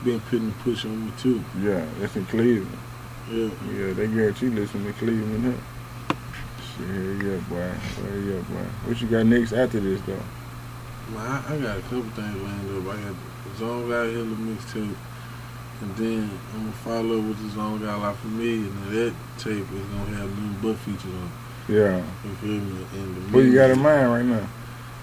been 0.05 0.21
putting 0.21 0.49
the 0.49 0.55
push 0.65 0.85
on 0.85 1.07
me 1.07 1.13
too. 1.19 1.43
Yeah. 1.61 1.85
That's 2.01 2.15
in 2.17 2.27
Cleveland. 2.27 2.79
Yeah, 3.31 3.49
Yeah. 3.73 3.93
They 3.95 4.07
guarantee 4.09 4.49
listen 4.49 4.85
to 4.85 4.93
Cleveland. 4.95 5.45
Huh? 6.09 6.15
Shit, 6.77 7.25
yeah, 7.25 7.37
boy. 7.49 7.71
Well, 8.03 8.19
yeah, 8.21 8.41
boy. 8.41 8.67
What 8.85 9.01
you 9.01 9.09
got 9.09 9.27
next 9.27 9.53
after 9.53 9.81
this 9.81 10.01
though? 10.03 10.19
man, 11.15 11.27
I, 11.49 11.55
I 11.55 11.59
got 11.59 11.79
a 11.79 11.83
couple 11.83 12.03
things 12.03 12.43
lined 12.43 12.87
up. 12.89 12.95
I 12.95 13.01
got 13.01 13.15
the 13.45 13.59
Zone 13.59 13.89
Guy 13.91 14.07
Hill 14.11 14.25
mixtape, 14.27 14.95
and 15.81 15.97
then 15.97 16.31
I'm 16.55 16.61
gonna 16.61 16.73
follow 16.73 17.19
up 17.19 17.25
with 17.27 17.43
the 17.43 17.51
Zone 17.55 17.81
Guy 17.83 17.95
La 17.95 18.13
Familia, 18.13 18.69
and 18.71 18.93
that 18.93 19.15
tape 19.39 19.57
is 19.73 19.87
gonna 19.97 20.17
have 20.17 20.39
new 20.39 20.53
butt 20.63 20.79
features 20.81 21.05
on. 21.07 21.31
it, 21.69 21.73
Yeah. 21.73 21.97
You 22.25 22.35
feel 22.41 22.51
me? 22.61 22.85
And 22.95 23.17
the 23.17 23.21
What 23.37 23.45
you 23.45 23.55
got 23.55 23.71
in 23.71 23.79
mind 23.81 24.11
right 24.13 24.25
now? 24.25 24.47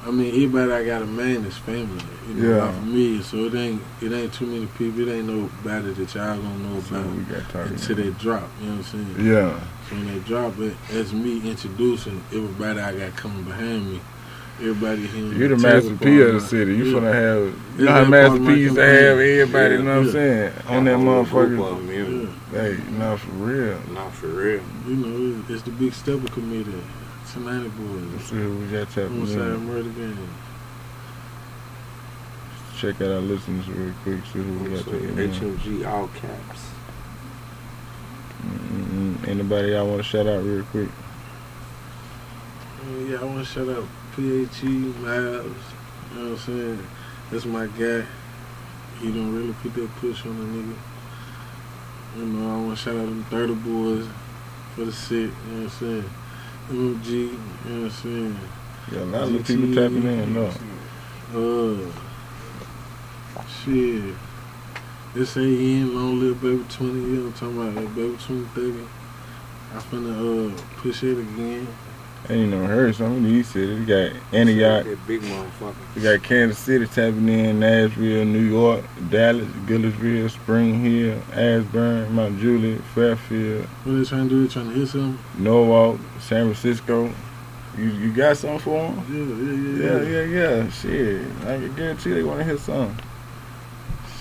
I 0.08 0.12
mean, 0.12 0.28
everybody 0.34 0.72
I 0.72 0.86
got 0.86 1.02
a 1.02 1.06
man 1.06 1.44
is 1.44 1.58
family. 1.58 2.02
You 2.30 2.34
know, 2.36 2.56
Yeah. 2.56 2.72
for 2.72 2.86
me, 2.86 3.22
so 3.22 3.38
it 3.46 3.54
ain't 3.56 3.82
it 4.02 4.12
ain't 4.14 4.32
too 4.34 4.46
many 4.46 4.66
people. 4.78 5.08
It 5.08 5.12
ain't 5.12 5.28
nobody 5.28 5.92
that 5.94 6.16
y'all 6.16 6.38
gonna 6.38 6.58
know 6.60 6.78
about 6.80 7.06
we 7.16 7.24
got 7.24 7.50
talking. 7.50 7.74
until 7.74 7.96
they 7.98 8.10
drop. 8.12 8.48
You 8.62 8.70
know 8.70 8.76
what 8.78 8.94
I'm 8.94 9.16
saying? 9.16 9.28
Yeah. 9.28 9.60
So 9.90 9.96
when 9.96 10.08
they 10.14 10.20
drop 10.20 10.58
it, 10.60 10.74
that's 10.90 11.12
me 11.12 11.42
introducing 11.50 12.22
everybody 12.32 12.80
I 12.80 12.98
got 12.98 13.16
coming 13.18 13.44
behind 13.44 13.92
me. 13.92 14.00
Everybody 14.62 15.08
here. 15.08 15.26
You 15.34 15.48
the 15.50 15.58
Master 15.58 15.96
P 15.96 16.22
of 16.22 16.34
the 16.34 16.42
city. 16.42 16.76
You 16.76 16.86
finna 16.96 17.14
have, 17.14 17.80
you 17.80 17.86
Yeah, 17.86 17.86
know 17.86 17.92
how 17.92 18.04
that 18.04 18.10
Master 18.10 18.38
part 18.40 18.48
P 18.56 18.60
used 18.62 18.76
to 18.76 18.82
have 18.82 19.20
everybody, 19.20 19.76
you 19.76 19.84
know 19.84 19.98
what 20.00 20.06
I'm 20.08 20.12
saying? 20.12 20.54
On 20.68 20.84
that 20.86 20.92
Got 20.92 21.02
a 21.02 21.06
whole 21.06 21.24
group 21.46 21.60
motherfucker. 21.60 21.72
of 21.72 21.90
'em, 21.90 22.22
yeah. 22.22 22.28
Yeah. 22.54 22.62
Hey, 22.62 22.78
no, 22.98 23.18
for 23.18 23.32
real. 23.32 23.80
Not 23.94 24.14
for 24.14 24.28
real. 24.28 24.62
You 24.88 24.96
know, 24.96 25.44
it's 25.50 25.62
the 25.64 25.72
big 25.72 25.94
stepper 25.94 26.28
committee. 26.30 26.74
Tonight 27.32 27.62
Let's 27.64 27.76
boys. 27.76 28.24
see 28.24 28.36
who 28.38 28.58
we 28.58 28.66
got 28.68 28.88
tapping 28.90 29.20
Homicide 29.20 29.42
in. 29.42 29.66
murder 29.68 29.90
gang. 29.90 30.18
Check 32.78 32.96
out 33.02 33.12
our 33.12 33.20
listeners 33.20 33.68
real 33.70 33.94
quick. 34.04 34.20
See 34.34 34.40
who 34.40 34.60
we 34.64 34.70
got 34.76 34.86
tapping 34.86 35.18
in. 35.18 35.32
HMG 35.32 35.86
all 35.88 36.08
caps. 36.08 36.62
Mm-mm. 38.46 39.28
Anybody 39.28 39.70
y'all 39.74 39.86
want 39.88 39.98
to 39.98 40.04
shout 40.04 40.26
out 40.28 40.44
real 40.44 40.64
quick? 40.66 40.90
Uh, 42.82 43.00
yeah, 43.06 43.20
I 43.22 43.24
want 43.26 43.40
to 43.40 43.46
shout 43.46 43.68
out 43.70 43.84
PHE 44.20 44.68
Miles. 45.02 45.46
You 46.12 46.20
know 46.20 46.30
what 46.30 46.32
I'm 46.32 46.38
saying? 46.38 46.88
That's 47.32 47.46
my 47.46 47.68
guy. 47.68 48.06
He 49.00 49.12
don't 49.14 49.34
really 49.34 49.54
put 49.54 49.74
that 49.76 49.90
push 49.96 50.26
on 50.26 50.38
the 50.38 50.46
nigga. 50.60 50.76
You 52.18 52.26
know, 52.26 52.52
I 52.52 52.58
want 52.58 52.78
to 52.78 52.84
shout 52.84 52.96
out 52.96 53.06
them 53.06 53.24
30 53.30 53.54
boys 53.56 54.08
for 54.76 54.86
the 54.86 54.92
set. 54.92 55.16
You 55.16 55.28
know 55.28 55.64
what 55.64 55.64
I'm 55.64 55.70
saying? 55.70 56.10
MG. 56.70 57.08
You 57.10 57.30
know 57.30 57.82
what 57.84 57.84
I'm 57.84 57.90
saying? 57.92 58.40
Yeah, 58.92 59.00
a 59.00 59.06
lot 59.06 59.22
of 59.24 59.48
people 59.48 59.74
tapping 59.74 60.04
in. 60.04 60.34
No. 60.34 60.52
Uh, 61.34 61.92
shit. 63.64 64.16
This 65.14 65.38
ain't 65.38 65.94
long 65.94 66.20
live 66.20 66.42
baby 66.42 66.66
20 66.68 67.00
years. 67.00 67.26
I'm 67.26 67.34
talking 67.34 67.62
about 67.62 67.76
that 67.76 67.96
baby 67.96 68.18
20, 68.18 68.46
30. 68.54 68.88
I 69.72 69.78
finna 69.78 70.52
uh 70.52 70.62
push 70.78 71.04
it 71.04 71.20
again. 71.20 71.68
I 72.30 72.34
ain't 72.34 72.52
never 72.52 72.68
heard 72.68 72.96
some 72.96 73.18
of 73.18 73.24
these 73.24 73.48
cities. 73.48 73.80
We 73.80 73.86
got 73.86 74.12
Antioch. 74.32 74.86
That 74.86 75.08
big 75.08 75.22
motherfucker. 75.22 75.96
We 75.96 76.04
got 76.04 76.22
Kansas 76.22 76.60
City 76.60 76.86
tapping 76.86 77.28
in, 77.28 77.60
Nashville, 77.60 78.24
New 78.24 78.40
York, 78.40 78.86
Dallas, 79.10 79.48
Gillersville, 79.66 80.30
Spring 80.30 80.80
Hill, 80.80 81.20
Ashburn, 81.34 82.14
Mount 82.14 82.40
Juliet, 82.40 82.82
Fairfield, 82.94 83.66
What 83.84 83.94
they 83.94 84.04
trying 84.04 84.30
to 84.30 84.30
do? 84.30 84.48
They 84.48 84.54
trying 84.54 84.70
to 84.70 84.76
hit 84.76 84.90
something? 84.90 85.18
Norwalk, 85.40 86.00
San 86.20 86.46
Francisco. 86.46 87.12
You 87.76 87.86
you 87.86 88.14
got 88.14 88.38
something 88.38 88.60
for 88.60 88.92
them? 88.92 89.04
Yeah, 89.10 89.90
yeah, 89.90 90.04
yeah. 90.04 90.04
Yeah, 90.04 90.24
yeah, 90.24 90.64
yeah. 90.64 90.70
Shit, 90.70 91.22
I 91.48 91.58
can 91.58 91.76
guarantee 91.76 92.12
they 92.12 92.24
want 92.24 92.40
to 92.40 92.46
hit 92.46 92.60
something. 92.60 93.06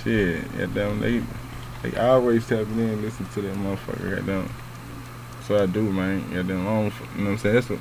Shit, 0.02 0.44
yeah, 0.58 0.66
damn, 0.72 0.98
they 1.00 1.22
they 1.82 1.96
always 1.98 2.46
tapping 2.48 2.78
in, 2.78 2.88
and 2.88 3.02
listen 3.02 3.26
to 3.34 3.42
that 3.42 3.56
motherfucker. 3.56 4.16
Goddamn. 4.16 4.48
So 5.48 5.62
I 5.62 5.64
do, 5.64 5.80
man. 5.80 6.20
Goddamn, 6.30 6.60
I 6.60 6.64
don't, 6.64 6.92
you 7.16 7.24
know 7.24 7.24
what 7.24 7.30
I'm 7.30 7.38
saying? 7.38 7.54
That's 7.54 7.70
what. 7.70 7.78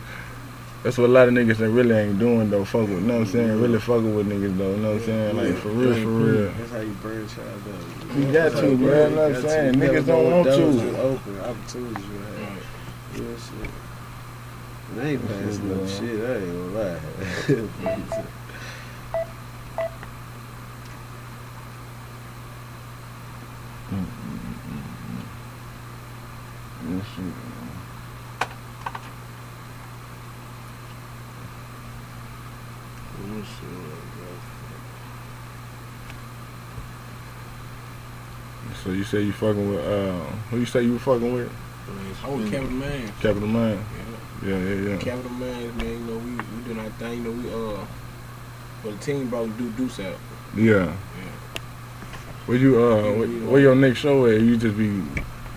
That's 0.83 0.97
what 0.97 1.09
a 1.09 1.11
lot 1.11 1.27
of 1.27 1.33
niggas 1.33 1.57
that 1.57 1.69
really 1.69 1.95
ain't 1.95 2.17
doing 2.17 2.49
though. 2.49 2.63
Fuck 2.63 2.81
with, 2.81 2.91
you 2.91 2.99
know 3.01 3.15
what 3.15 3.19
I'm 3.21 3.25
saying? 3.25 3.59
Really 3.61 3.79
fucking 3.79 4.15
with 4.15 4.29
niggas 4.29 4.57
though. 4.57 4.71
You 4.71 4.77
know 4.77 4.93
what 4.93 5.01
I'm 5.01 5.05
saying? 5.05 5.35
Like 5.35 5.55
for 5.55 5.69
real, 5.69 5.93
for 5.95 6.07
real. 6.07 6.51
That's 6.51 6.71
how 6.71 6.79
you 6.79 6.95
burn 7.01 7.27
child 7.27 7.61
up. 7.67 8.15
You 8.15 8.31
got 8.31 8.51
to, 8.53 8.61
man. 8.61 8.79
You 8.79 8.87
know 8.87 9.09
what 9.09 9.35
I'm 9.35 9.41
saying? 9.41 9.73
Niggas 9.73 10.05
don't 10.05 10.31
want 10.31 10.45
to. 10.45 10.99
Open 11.01 11.39
opportunities 11.41 12.05
you 12.05 12.19
have. 12.19 13.19
Real 13.19 13.37
shit. 13.37 13.71
They 14.95 15.09
ain't 15.11 15.27
passing 15.27 15.67
no 15.67 15.87
shit. 15.87 16.23
I 16.23 16.35
ain't 16.37 16.53
gonna 16.53 16.79
lie. 16.79 16.99
Mm-hmm. 23.89 24.37
Yeah, 26.89 27.01
shit. 27.03 27.57
So 38.83 38.91
you 38.91 38.96
say 39.07 39.21
you 39.21 39.31
fucking 39.31 39.69
with 39.69 39.85
uh 39.85 40.23
who 40.49 40.59
you 40.59 40.65
say 40.65 40.83
you 40.83 40.93
were 40.93 40.99
fucking 40.99 41.33
with? 41.33 41.51
I 42.23 42.29
was 42.29 42.49
Capital 42.49 42.71
Man. 42.71 43.13
Capital 43.21 43.47
Man. 43.47 43.77
Yeah. 43.77 44.49
Yeah, 44.49 44.59
yeah, 44.59 44.89
yeah. 44.89 44.97
Capital 44.97 45.31
Man, 45.31 45.77
man, 45.77 45.87
you 45.87 45.99
know, 45.99 46.17
we, 46.17 46.31
we 46.31 46.63
doing 46.65 46.79
our 46.79 46.89
thing, 46.91 47.23
you 47.23 47.23
know, 47.23 47.31
we, 47.31 47.49
uh, 47.49 47.85
well, 48.83 48.93
the 48.93 48.97
team 48.99 49.29
brought 49.29 49.57
do 49.57 49.69
Deuce 49.71 49.99
out. 49.99 50.17
Yeah. 50.55 50.93
Where 52.45 52.57
you 52.57 52.81
uh 52.81 53.13
where, 53.13 53.27
where 53.27 53.61
your 53.61 53.75
next 53.75 53.99
show 53.99 54.25
at? 54.27 54.41
You 54.41 54.57
just 54.57 54.77
be 54.77 55.01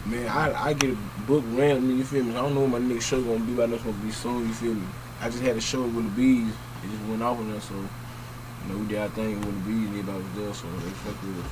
Man, 0.06 0.28
I, 0.28 0.68
I 0.68 0.72
get 0.72 0.96
booked 1.26 1.46
randomly, 1.48 1.96
you 1.96 2.04
feel 2.04 2.24
me? 2.24 2.30
I 2.32 2.40
don't 2.40 2.54
know 2.54 2.62
when 2.62 2.70
my 2.70 2.78
next 2.78 3.06
show 3.06 3.22
gonna 3.22 3.38
be, 3.40 3.52
but 3.52 3.64
I 3.64 3.66
know 3.66 3.74
it's 3.74 3.84
gonna 3.84 3.96
be 3.98 4.10
soon, 4.10 4.48
you 4.48 4.54
feel 4.54 4.74
me? 4.74 4.86
I 5.20 5.28
just 5.28 5.42
had 5.42 5.56
a 5.56 5.60
show 5.60 5.82
with 5.82 6.04
the 6.04 6.10
Bees, 6.10 6.48
it 6.48 6.90
just 6.90 7.04
went 7.04 7.22
off 7.22 7.38
on 7.38 7.50
us, 7.52 7.68
so, 7.68 7.74
you 7.74 8.72
know, 8.72 8.78
we 8.78 8.86
did 8.86 8.98
our 8.98 9.08
thing 9.10 9.38
with 9.40 9.64
the 9.64 9.70
Bees, 9.70 9.88
and 9.88 9.98
everybody 9.98 10.24
was 10.24 10.32
there, 10.36 10.54
so 10.54 10.66
they 10.78 10.90
fuck 10.90 11.22
with 11.22 11.44
us. 11.44 11.50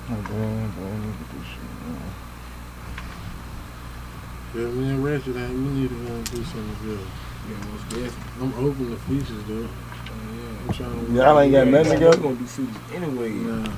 Yeah, 4.53 4.67
me 4.67 4.89
and 4.89 5.03
Ratchet, 5.03 5.33
man, 5.33 5.53
we 5.53 5.81
need 5.81 5.89
to 5.89 5.95
go 5.95 6.13
and 6.13 6.31
do 6.31 6.43
something 6.43 6.75
together. 6.81 7.07
Yeah, 7.47 7.55
most 7.71 7.89
definitely. 7.89 8.41
I'm 8.41 8.53
open 8.65 8.89
to 8.89 8.97
features, 8.97 9.43
though. 9.47 9.63
Oh, 9.63 10.67
I'm 10.67 10.73
trying 10.73 11.05
to. 11.05 11.11
Y'all 11.13 11.39
ain't 11.39 11.53
got 11.53 11.65
yeah. 11.65 11.71
nothing 11.71 11.89
We're 11.91 12.11
together? 12.11 12.17
gonna 12.17 12.35
do 12.35 12.45
features 12.45 12.75
anyway. 12.93 13.29
Nah. 13.29 13.73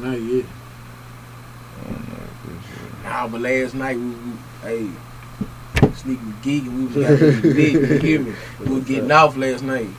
Not 0.00 0.20
yet. 0.22 0.46
Nah, 3.04 3.28
but 3.28 3.40
last 3.42 3.74
night 3.74 3.98
we, 3.98 4.04
we 4.08 4.32
hey, 4.62 4.90
sneaking 5.96 6.34
geeking, 6.42 6.78
we 6.78 6.86
was 6.86 6.94
got 6.96 7.20
really 7.20 7.54
big. 7.54 7.74
You 7.74 7.98
hear 7.98 8.20
me? 8.20 8.32
We 8.60 8.74
was 8.76 8.84
getting 8.84 9.10
off 9.12 9.36
last 9.36 9.62
night. 9.62 9.90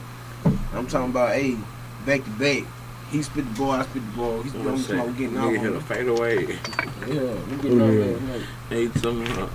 I'm 0.72 0.88
talking 0.88 1.10
about 1.10 1.34
hey, 1.34 1.56
back 2.04 2.24
to 2.24 2.30
back. 2.30 2.64
He 3.10 3.22
spit 3.22 3.44
the 3.48 3.58
ball, 3.60 3.70
I 3.72 3.82
spit 3.84 4.02
the 4.04 4.16
ball. 4.16 4.42
He's 4.42 4.54
I'm 4.54 4.60
I'm 4.60 4.66
gonna 4.66 4.76
talking 4.78 4.84
say, 4.84 4.98
about 4.98 5.16
getting 5.18 5.38
off. 5.38 5.44
nigga 5.52 5.60
hit 5.60 5.72
a 5.72 5.76
on 5.76 5.80
fade 5.82 6.08
away. 6.08 6.34
Yeah, 7.06 7.34
we 7.48 7.56
getting 7.62 7.80
Oh, 7.80 7.84
off 7.84 7.94
last 7.94 8.22
night. 8.22 8.42
Hey, 8.70 8.88
tell 8.88 9.12
me, 9.12 9.26
huh? 9.26 9.48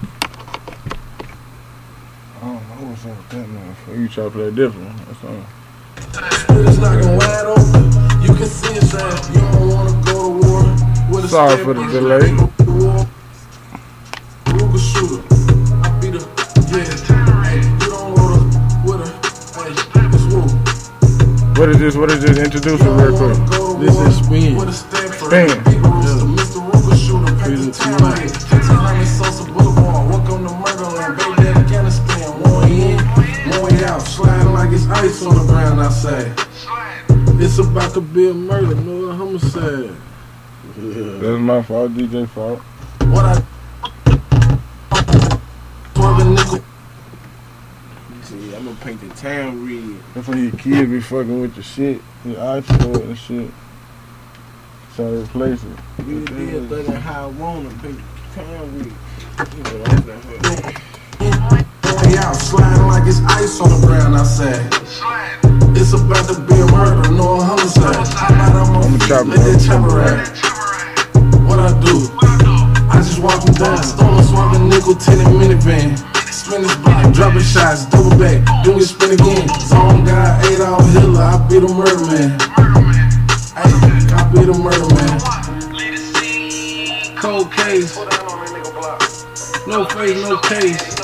I 2.38 2.46
don't 2.46 2.70
know 2.70 2.90
what's 2.90 3.06
up 3.06 3.18
with 3.18 3.30
that 3.30 3.48
motherfucker. 3.48 4.00
You 4.00 4.08
try 4.08 4.24
to 4.24 4.30
play 4.32 4.52
different. 4.52 4.98
That's 5.08 5.24
all. 5.26 5.44
Split 6.32 6.80
knocking 6.80 7.18
wide 7.18 7.46
open. 7.46 7.84
You 8.22 8.34
can 8.36 8.46
see 8.48 8.74
it's 8.76 8.92
that 8.94 9.30
you 9.34 9.42
don't 9.42 9.70
wanna 9.70 10.06
go 10.06 10.40
to 10.40 10.48
war 10.48 10.64
with 11.12 11.30
Sorry 11.30 11.58
for 11.64 11.74
the 11.74 11.86
delay. 11.88 12.32
Ruger 14.46 14.80
shooter. 14.80 15.29
What 21.60 21.68
is 21.72 21.80
this? 21.80 21.98
What 21.98 22.10
is 22.10 22.22
this? 22.22 22.38
Introduce 22.38 22.80
it 22.80 22.86
real 22.86 23.18
quick. 23.18 23.36
This 23.82 23.94
is 24.00 24.26
Spin. 24.26 24.56
With 24.56 24.70
a 24.70 24.72
step 24.72 25.12
for 25.12 25.28
Spin. 25.28 25.50
Mr. 25.50 26.64
Ruger 26.72 26.96
shooter. 26.96 27.36
Paper 27.36 27.70
tonight. 27.76 28.00
like 28.00 28.32
1500 28.48 29.06
Sosa 29.06 29.44
Boulevard. 29.44 30.10
Welcome 30.10 30.48
to 30.48 30.54
Murderland, 30.56 31.18
baby, 31.18 31.50
Afghanistan. 31.50 32.32
One 32.40 32.72
in, 32.72 33.84
out. 33.84 34.00
Sliding 34.04 34.54
like 34.54 34.72
it's 34.72 34.88
ice 34.88 35.22
on 35.26 35.36
the 35.36 35.44
ground, 35.52 35.82
I 35.82 35.90
say. 35.90 36.34
It's 37.44 37.58
about 37.58 37.94
to 37.96 38.00
be 38.00 38.30
a 38.30 38.34
murder, 38.34 38.76
no 38.76 39.10
a 39.10 39.14
homicide. 39.14 39.98
That's 40.78 41.42
my 41.42 41.62
fault, 41.62 41.92
DJ 41.92 42.26
fault. 42.30 42.60
What 43.12 43.26
I 43.26 43.44
Swerving 45.94 46.36
nickel. 46.36 46.64
See, 48.24 48.49
I'm 48.60 48.66
gonna 48.66 48.78
paint 48.82 49.00
the 49.00 49.08
town 49.16 49.66
red. 49.66 49.96
That's 50.14 50.28
when 50.28 50.44
your 50.44 50.52
kids 50.52 50.92
be 50.92 51.00
fucking 51.00 51.40
with 51.40 51.56
your 51.56 51.64
shit, 51.64 52.02
your 52.26 52.36
iPhone 52.36 53.04
and 53.04 53.18
shit. 53.18 53.50
Try 54.98 55.06
to 55.06 55.22
replace 55.22 55.64
it. 55.64 55.78
We 56.06 56.26
did 56.26 56.68
better 56.70 56.84
than 56.84 56.96
how 57.00 57.24
I 57.24 57.28
want 57.28 57.70
to 57.70 57.76
paint 57.80 57.96
the 57.96 58.04
town 58.36 58.78
red. 58.78 58.92
You 59.56 59.64
know, 59.64 59.84
I'm 59.86 60.04
saying? 60.04 60.76
Out, 62.18 62.36
sliding 62.36 62.88
like 62.88 63.08
it's 63.08 63.22
ice 63.32 63.62
on 63.62 63.70
the 63.80 63.88
ground, 63.88 64.18
I 64.18 64.24
said. 64.26 64.60
It's 65.78 65.94
about 65.94 66.28
to 66.28 66.34
be 66.42 66.60
a 66.60 66.66
murder, 66.68 67.10
no 67.12 67.40
a 67.40 67.44
homicide. 67.46 67.96
I'm 67.96 68.76
on 68.76 68.84
I'ma 68.84 68.98
feet, 68.98 69.08
chop 69.08 69.26
let 69.26 69.40
it 69.40 69.42
that 69.42 69.56
up. 69.56 69.62
chopper 69.64 69.96
ride. 69.96 70.28
What 71.48 71.60
I 71.60 71.72
do? 71.80 72.10
I 72.92 72.98
just 72.98 73.20
walk 73.20 73.46
them 73.46 73.56
down, 73.56 73.82
stolen 73.84 74.22
swerving 74.26 74.68
nickel, 74.68 74.96
tinted 74.96 75.28
minivan. 75.28 76.09
Spin 76.40 76.62
this 76.62 76.76
block, 76.78 77.14
dropping 77.14 77.42
shots, 77.42 77.86
double 77.88 78.12
back, 78.12 78.40
then 78.64 78.74
we 78.78 78.84
spin 78.84 79.12
again. 79.12 79.46
Zone 79.60 80.06
guy, 80.06 80.42
Adolf 80.54 80.90
Hitler, 80.94 81.22
I 81.22 81.48
be 81.50 81.60
the 81.60 81.68
murder 81.68 82.06
man. 82.06 82.38
Ay, 83.58 83.70
I 84.16 84.32
be 84.34 84.46
the 84.46 84.54
murder 84.54 84.88
man. 84.96 85.20
Cold 87.18 87.52
case, 87.52 87.98
no 89.68 89.84
face, 89.84 90.24
no 90.24 90.38
case. 90.38 90.96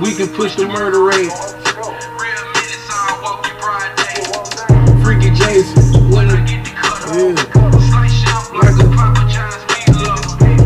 We 0.00 0.14
can 0.14 0.28
push 0.36 0.54
the 0.54 0.68
murder 0.68 1.02
rate. 1.02 1.61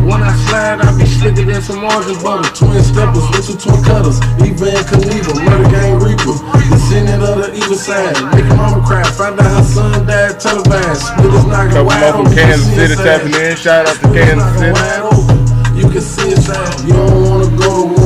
When 0.07 0.23
I 0.23 0.31
slide, 0.47 0.79
I 0.79 0.97
be 0.97 1.05
slicker 1.05 1.43
than 1.43 1.61
some 1.61 1.81
margin 1.83 2.15
butter. 2.23 2.47
Twin 2.55 2.79
steppers, 2.81 3.27
two 3.43 3.59
twin 3.59 3.83
cutters. 3.83 4.23
Evel 4.39 4.71
Knievel, 4.87 5.35
murder 5.43 5.67
gang 5.67 5.99
reaper. 5.99 6.31
Descendant 6.71 7.23
of 7.23 7.43
the 7.43 7.51
evil 7.53 7.75
side. 7.75 8.15
Make 8.31 8.47
mama 8.55 8.79
cry, 8.87 9.03
find 9.03 9.37
out 9.37 9.51
her 9.51 9.63
son 9.67 10.07
died 10.07 10.39
televised. 10.39 11.11
His 11.19 11.45
noggin 11.51 11.71
Couple 11.75 11.85
wide 11.87 12.11
from 12.11 12.21
open, 12.21 12.31
you 12.31 12.39
Kansas 12.39 12.73
City 12.73 12.95
tapping 12.95 13.35
in. 13.35 13.57
Shout 13.57 13.83
out 13.83 13.99
to 13.99 14.07
Kansas 14.15 14.47
City. 14.55 15.77
You 15.77 15.89
can 15.91 16.01
see 16.01 16.31
inside. 16.31 16.87
You 16.87 16.93
don't 16.93 17.27
wanna 17.27 17.57
go 17.57 17.96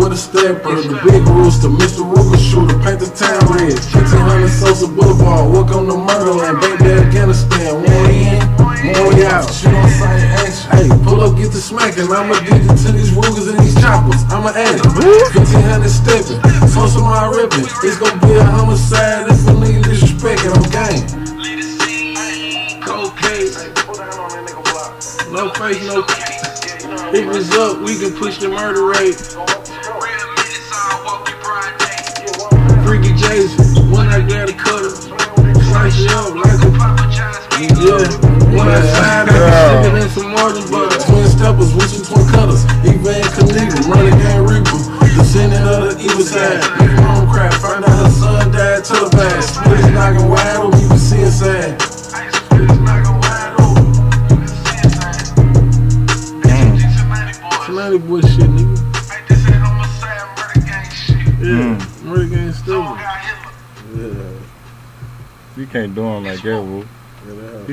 with 0.00 0.12
a 0.12 0.16
stepper. 0.16 0.80
The 0.80 0.96
big 1.04 1.22
rooster, 1.28 1.68
Mr. 1.68 2.00
Ruger 2.08 2.40
shooter, 2.40 2.78
paint 2.80 3.04
the 3.04 3.12
town 3.12 3.44
red. 3.52 3.76
1500 3.76 4.48
Sosa 4.48 4.88
Boulevard, 4.88 5.52
walk 5.52 5.70
on 5.76 5.86
the 5.86 5.96
murderland. 5.96 6.56
Baby 6.64 6.96
Afghanistan, 6.96 7.84
one 7.84 8.08
in, 8.08 8.40
one 8.96 9.20
out. 9.28 9.44
Shit 9.52 9.76
on 9.76 9.88
sight, 10.00 10.24
action. 10.40 10.68
Hey, 10.72 10.88
pull 11.04 11.20
up, 11.20 11.36
get 11.36 11.52
the 11.52 11.60
smacking. 11.60 12.08
I'm 12.08 12.32
addicted 12.32 12.76
to 12.80 12.88
these 12.96 13.12
Rugers 13.12 13.52
and 13.52 13.60
these 13.60 13.76
choppers. 13.76 14.24
I'm 14.32 14.48
an 14.48 14.56
addict. 14.56 14.88
1500 14.96 15.92
stepping, 15.92 16.40
Sosa 16.72 17.00
my 17.04 17.28
ripping. 17.28 17.68
It's 17.84 18.00
gonna 18.00 18.16
be 18.24 18.40
a 18.40 18.44
homicide 18.44 19.28
if 19.28 19.44
a 19.44 19.52
nigga 19.52 19.84
disrespecting. 19.84 20.56
I'm. 20.56 20.96
Okay. 22.88 23.52
No 25.30 25.48
face, 25.54 25.84
no. 25.86 26.02
Hit 27.12 27.28
us 27.28 27.52
up, 27.54 27.82
we 27.82 27.98
can 27.98 28.12
push 28.16 28.38
the 28.38 28.48
murder 28.48 28.86
rate. 28.86 29.59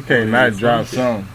Can't 0.08 0.30
not 0.32 0.54
drop 0.58 0.86
something. 0.88 1.28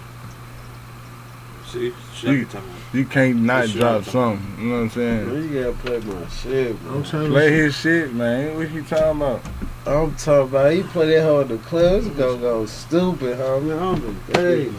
See, 1.67 1.93
You- 2.23 2.47
You 2.93 3.05
can't 3.07 3.43
not 3.43 3.69
drop 3.69 4.05
something. 4.05 4.47
You 4.59 4.69
know 4.69 4.75
what 4.77 4.83
I'm 4.83 4.91
saying? 4.91 5.27
Man, 5.33 5.53
you 5.53 5.63
gotta 5.63 5.73
play 5.79 5.99
my 6.01 6.29
shit, 6.29 6.83
man. 6.83 6.95
I'm 6.95 7.05
trying 7.05 7.29
Play 7.31 7.49
to. 7.49 7.55
his 7.57 7.75
shit, 7.77 8.15
man. 8.15 8.57
What 8.57 8.69
he 8.69 8.81
talking 8.83 9.23
about? 9.23 9.41
I'm 9.87 10.15
talking 10.15 10.49
about 10.51 10.73
he 10.73 10.83
play 10.85 11.07
that 11.17 11.23
hoe 11.25 11.41
in 11.41 11.49
the 11.49 11.57
club, 11.59 12.05
it's 12.05 12.09
gonna 12.09 12.39
go 12.39 12.67
stupid, 12.67 13.39
homie. 13.39 13.81
I'm 13.81 14.01
the. 14.01 14.73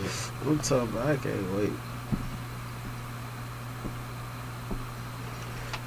I'm 0.46 0.60
talking 0.60 0.90
about 0.90 1.08
I 1.08 1.16
can't 1.18 1.54
wait. 1.58 1.72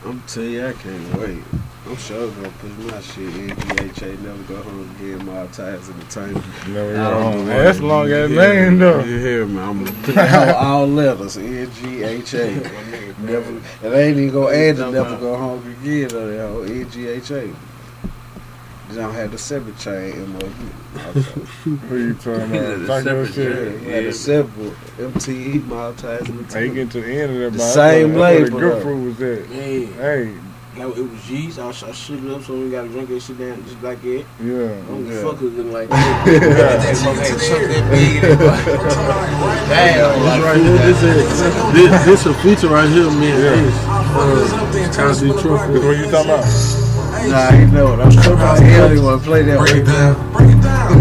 I'm 0.05 0.23
telling 0.27 0.51
you, 0.51 0.67
I 0.67 0.73
can't 0.73 1.19
wait. 1.19 1.43
I'm 1.89 1.97
sure 1.97 2.29
gonna 2.33 2.49
push 2.59 2.73
my 2.93 3.01
shit 3.01 3.35
in 3.37 3.49
GHA, 3.49 4.21
never 4.23 4.43
go 4.49 4.61
home 4.63 4.91
again, 4.99 5.25
my 5.25 5.47
ties 5.47 5.89
entertainment. 5.89 6.45
Never 6.69 6.93
go 6.95 7.23
home. 7.23 7.37
know 7.39 7.45
Man, 7.45 7.65
that's 7.65 7.79
long 7.81 8.11
ass 8.13 8.29
Yeah, 8.31 8.37
name, 8.53 8.79
though. 8.81 9.05
You 9.05 9.19
hear 9.19 9.47
me? 9.47 9.61
I'm 9.61 9.85
gonna 9.85 9.97
put 10.03 10.19
all, 10.19 10.55
all 10.55 10.87
letters 10.89 11.37
N 11.37 11.71
G 11.81 12.03
H 12.03 12.35
A. 12.35 12.55
Never, 13.21 13.51
and 13.85 13.95
ain't 13.95 14.19
even 14.19 14.31
gonna 14.35 14.55
add 14.57 14.77
the 14.77 14.91
never 14.91 15.17
go 15.17 15.37
home 15.37 15.77
again 15.81 16.13
on 16.15 16.31
that 16.37 16.49
whole 16.49 16.65
N 16.65 16.91
G 16.91 17.07
H 17.07 17.31
A. 17.31 17.55
Then 18.91 19.05
I 19.05 19.13
have 19.13 19.31
the 19.33 19.39
separate 19.39 19.79
chain 19.79 20.33
MOU. 20.33 21.21
Who 21.89 21.97
you 21.97 22.15
talking 22.15 22.57
about? 22.57 22.87
Talk 22.87 23.05
your 23.05 23.25
Yeah, 23.25 23.31
shit. 23.33 23.81
we 23.83 23.87
had 23.93 24.05
a 24.05 24.13
separate 24.13 24.73
MTE 24.99 25.65
Maltese 25.67 26.29
and 26.29 26.53
Hey, 26.53 26.67
you 26.67 26.75
get 26.75 26.91
to 26.93 27.01
the 27.01 27.13
end 27.13 27.33
of 27.33 27.39
that, 27.53 27.59
The 27.59 27.59
same 27.65 28.13
thought- 28.13 28.19
label, 28.21 28.45
The 28.45 28.51
good 28.51 28.77
though. 28.77 28.81
fruit 28.81 29.05
was 29.07 29.17
that. 29.19 29.47
Yeah. 29.51 29.87
Hey, 30.03 30.33
Like 30.77 30.97
it 30.99 31.09
was 31.09 31.25
G's. 31.27 31.59
I 31.59 31.67
was, 31.69 31.83
I 31.83 31.87
was 31.89 31.97
shooting 31.97 32.31
up, 32.35 32.43
so 32.43 32.53
we 32.59 32.71
gotta 32.71 32.89
drink 32.89 33.09
that 33.09 33.21
shit 33.21 33.39
down, 33.39 33.63
just 33.65 33.83
like 33.83 34.05
it. 34.05 34.27
yeah. 34.41 34.55
I 34.77 34.85
don't 34.85 35.05
give 35.05 35.13
Yeah. 35.15 35.21
a 35.21 35.25
fuck 35.25 35.37
who 35.37 35.49
looking 35.51 35.73
like 35.73 35.89
Yeah. 35.91 35.97
that. 35.97 36.83
That 36.85 36.97
fuck 37.01 37.17
had 37.17 37.41
chuck 37.41 37.63
that 37.65 37.85
big 37.91 38.17
in 38.21 38.25
it, 38.29 38.37
boy. 38.37 38.53
Damn, 39.73 39.97
This 39.97 40.27
like, 40.29 40.43
right 40.45 40.61
here, 40.61 40.79
this 40.85 41.03
is 41.03 41.17
this, 41.73 42.05
this 42.05 42.27
a 42.27 42.35
feature 42.45 42.69
right 42.69 42.89
here, 42.91 43.09
man. 43.09 43.41
Yeah. 43.41 43.57
Ace. 43.57 43.81
Uh, 43.89 44.93
Cosby 44.97 45.29
That's 45.29 45.43
Truffle. 45.43 45.81
what 45.81 45.97
you 45.97 46.11
talking 46.11 46.31
about? 46.31 46.45
Nah, 47.27 47.51
you 47.57 47.67
know 47.73 47.85
what 47.97 48.01
I'm 48.01 48.11
talking 48.13 48.33
about. 48.33 48.61
He 48.63 48.69
don't 48.77 48.93
even 48.93 49.05
want 49.05 49.23
to 49.23 49.27
play 49.27 49.43
that 49.43 49.59
Break 49.59 49.73
way. 49.73 49.81
it 49.81 49.87
down, 49.87 50.13
break 50.33 50.51
it 50.53 50.61
down. 50.63 50.93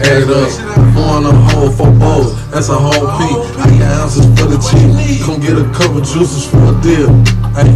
Add 0.00 0.24
it 0.24 0.30
up, 0.32 0.48
on 0.96 1.26
a 1.26 1.32
whole 1.52 1.70
for 1.70 1.92
both. 2.00 2.32
That's 2.50 2.68
a 2.70 2.74
whole 2.74 3.06
P. 3.20 3.22
Eight 3.68 3.82
ounces 4.00 4.24
for 4.40 4.48
the 4.48 4.58
cheap. 4.58 5.22
Come 5.24 5.38
get 5.40 5.54
a 5.60 5.68
couple 5.76 6.00
juices 6.00 6.48
for 6.48 6.58
a 6.58 6.74
deal. 6.82 7.12
Hey, 7.54 7.70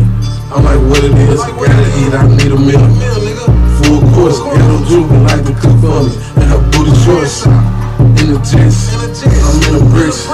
I'm 0.51 0.65
like, 0.65 0.81
what 0.89 1.05
it 1.05 1.13
is? 1.29 1.41
I 1.41 1.51
gotta 1.51 1.87
eat, 2.01 2.13
I 2.15 2.25
need 2.25 2.53
a 2.53 2.57
meal. 2.57 2.81
Nigga. 2.81 3.45
Full 3.85 4.01
course, 4.17 4.41
and 4.41 4.65
no 4.65 4.81
juvie 4.89 5.21
like 5.29 5.45
the 5.45 5.53
cook 5.53 5.77
for 5.81 6.09
me. 6.09 6.17
And 6.41 6.49
her 6.49 6.61
booty 6.73 6.95
shorts. 7.05 7.45
In 7.99 8.33
the 8.33 8.39
jets, 8.41 8.95
I'm 8.97 9.61
in 9.69 9.73
the 9.77 9.85
bricks. 9.93 10.25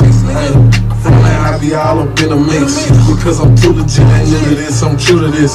From 1.02 1.16
there 1.22 1.40
I 1.40 1.58
be 1.60 1.74
all 1.74 2.00
up 2.00 2.18
in 2.20 2.28
the 2.30 2.36
mix. 2.36 2.86
Because 3.10 3.40
I'm 3.40 3.56
too 3.56 3.72
legit, 3.72 4.06
ain't 4.06 4.30
into 4.30 4.54
this, 4.54 4.82
I'm 4.82 4.96
true 4.96 5.20
to 5.20 5.28
this. 5.28 5.52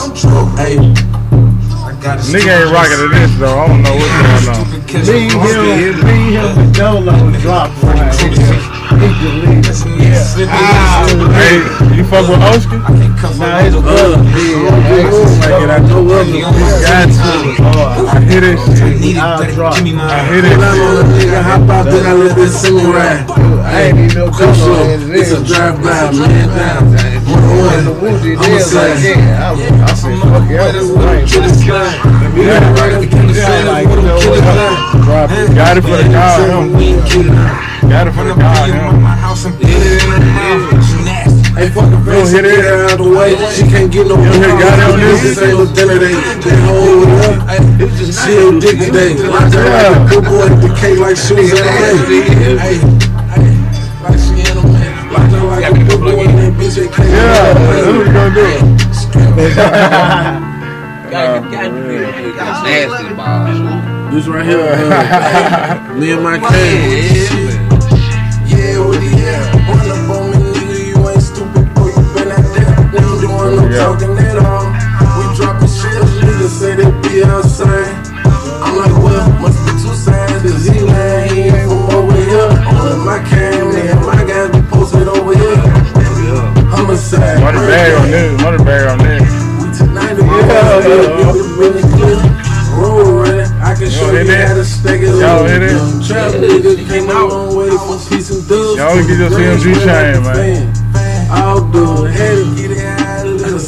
Hey, 0.58 0.76
I. 0.76 2.18
Nigga 2.32 2.64
ain't 2.64 2.72
rocking 2.72 2.98
to 2.98 3.08
this, 3.08 3.32
though. 3.40 3.60
I 3.60 3.68
don't 3.68 3.82
know 3.84 3.96
what's 3.96 4.46
going 4.46 4.60
on. 4.60 4.68
Me, 5.08 5.30
him, 5.30 5.96
me, 6.04 6.36
him, 6.36 6.58
and 6.58 6.74
Dolo 6.74 7.16
drop 7.40 7.72
right 7.84 8.12
deleted. 9.00 9.76
Hey, 11.32 11.64
you 11.96 12.04
fuck 12.04 12.28
with? 12.28 12.40
Nah, 12.40 13.60
his 13.64 13.76
brother 13.76 14.20
did. 14.36 14.60
Like, 15.40 15.68
I 15.68 15.80
know 15.88 16.04
what 16.04 16.28
the 16.28 16.42
got 16.84 17.08
to. 17.08 17.60
I. 18.28 18.60
I'll 19.20 19.44
drop. 19.54 19.74
I 19.74 19.80
Pull 19.80 20.42
this 20.42 20.60
out 20.60 20.80
on 20.80 20.96
a 20.96 21.16
nigga, 21.16 21.42
hop 21.44 21.70
out, 21.70 21.86
then 21.86 22.06
I 22.06 22.14
let 22.14 22.36
this 22.36 22.62
semi 22.62 22.84
ride. 22.84 23.30
I 23.30 23.92
ain't 23.92 24.16
know 24.16 24.30
Dolo 24.32 24.54
slow, 24.54 24.84
had 24.84 25.02
it's 25.12 25.32
a 25.32 25.42
it. 25.42 25.48
drive 25.48 25.76
by, 25.84 26.12
man 26.12 27.20
the 27.86 28.36
I'm 28.40 28.54
a 28.54 28.60
that, 28.60 28.96
I, 29.40 29.94
said, 29.94 30.20
fuck 30.20 30.50
yeah, 30.50 30.72
kill 31.28 31.44
this 31.44 31.64
guy. 31.64 31.88
Yeah, 32.36 32.60
right, 32.74 33.00
guy, 33.36 33.64
like, 33.64 33.88
we 33.88 33.96
don't 33.96 34.22
kill 34.22 34.34
this 34.34 34.44
guy. 34.44 34.92
Drop 35.04 35.32
it. 35.32 35.50
Got 37.90 38.06
it 38.06 38.14
for 38.14 38.24
the 38.24 38.36
God, 38.38 38.70
him. 38.70 39.02
Got 39.02 39.18
it 39.18 39.42
for 39.42 39.50
the 39.50 39.66
God, 39.66 40.70
him. 40.74 41.50
Hey, 41.60 41.68
fucking 41.74 42.06
face, 42.06 42.32
hit 42.32 42.46
it. 42.46 42.56
get 42.56 42.64
her 42.64 42.86
out 42.86 43.02
of 43.02 43.04
the 43.04 43.10
way. 43.10 43.34
She 43.52 43.66
can't 43.66 43.92
get 43.92 44.08
no 44.08 44.16
hit 44.16 44.32
it, 44.32 44.48
got 44.62 44.78
it 44.78 44.94
on 44.94 45.00
this? 45.02 45.26
This 45.26 45.42
ain't 45.42 45.58
no 45.58 45.66
dinner 45.74 45.98
day. 45.98 46.14
They 46.40 46.56
hold 46.70 47.04
it 47.04 47.20
up. 47.20 47.50
She 48.14 48.32
ain't 48.38 48.62
dick 48.62 48.78
today. 48.78 49.18
Like 49.28 49.52
her 49.52 49.66
like 49.66 49.90
a 49.90 50.06
good 50.06 50.24
boy 50.24 50.48
at 50.48 50.62
the 50.62 50.70
cake 50.78 51.02
like 51.02 51.18
she 51.18 51.34
was 51.34 51.50
in 51.50 51.60
a 51.60 51.74
Hey, 52.62 52.78
hey, 52.78 53.58
like 54.06 54.22
she 54.22 54.40
in 54.40 54.54
a 54.54 54.64
man. 54.70 54.94
Like 55.10 55.34
her 55.34 55.44
like 55.50 55.66
a 55.68 55.74
good 55.74 56.00
boy 56.00 56.30
that 56.30 56.54
bitch 56.56 56.78
at 56.78 56.94
cake. 56.94 57.10
Yeah, 57.10 57.58
that's 57.58 57.90
what 57.90 58.06
we 58.06 58.14
gonna 58.14 58.38
do. 58.38 58.46
gotta, 61.10 61.42
gotta 61.50 61.74
be 61.74 62.38
nasty, 62.38 63.18
boy. 63.18 64.14
This 64.16 64.28
right 64.32 64.46
here, 64.46 64.64
uh, 64.64 65.94
me 66.00 66.14
and 66.14 66.24
my 66.24 66.40
king. 66.40 67.59
No 73.70 73.76
Yeah. 73.76 73.84
talking 73.86 74.18
all. 74.46 74.66
We 75.18 75.36
dropping 75.38 75.68
shit, 75.70 76.02
niggas 76.26 76.54
say 76.60 76.76
they 76.76 76.90
be 77.06 77.24
outside. 77.24 77.94
I'm 78.62 78.76
like, 78.78 78.96
well, 79.04 79.30
must 79.42 79.60
be 79.66 79.72
two 79.82 79.94
sides, 79.96 80.42
cause 80.42 80.66
he 80.66 80.80
lying, 80.80 81.30
he 81.34 81.42
ain't 81.44 81.70
from 81.70 81.90
over 81.96 82.16
here. 82.16 82.50
Only 82.68 82.98
my 83.06 83.20
cam, 83.30 83.70
man, 83.74 83.96
my 84.06 84.24
guys 84.26 84.50
be 84.52 84.62
posted 84.70 85.08
over 85.08 85.34
here. 85.34 85.58
Homicide. 86.70 87.40
Bag 87.42 87.94
on 87.94 88.12
this. 88.12 88.62
Bag 88.64 88.88
on 88.90 88.98
this. 89.00 89.22
We 89.62 89.68
tonight, 89.78 90.18
Yeah. 90.18 90.88
yeah, 90.88 91.58
really 91.58 91.82
good. 91.98 92.20
Roll 92.78 93.12
running, 93.22 93.52
I 93.62 93.76
can 93.76 93.90
show 93.90 94.12
you 94.12 94.24
that? 94.24 94.48
how 94.48 94.54
to 94.56 94.64
stack 94.64 95.02
it 95.02 95.08
Y'all 95.08 95.44
up. 95.44 96.08
Trap 96.08 96.32
nigga 96.40 96.88
came 96.88 97.10
a 97.10 97.14
long 97.14 97.56
way 97.56 97.70
from 97.70 98.00
peace 98.10 98.30
and 98.32 98.48
dubs. 98.48 98.78
Y'all 98.78 98.96
get 98.96 99.18
your 99.20 99.30
CMG 99.30 99.74
chain, 99.84 100.24
man. 100.24 100.74
I'll 101.32 101.62
do 101.72 102.06
it, 102.06 102.16
to 102.16 102.56
get 102.56 102.72
it 102.72 102.86
out 102.86 102.89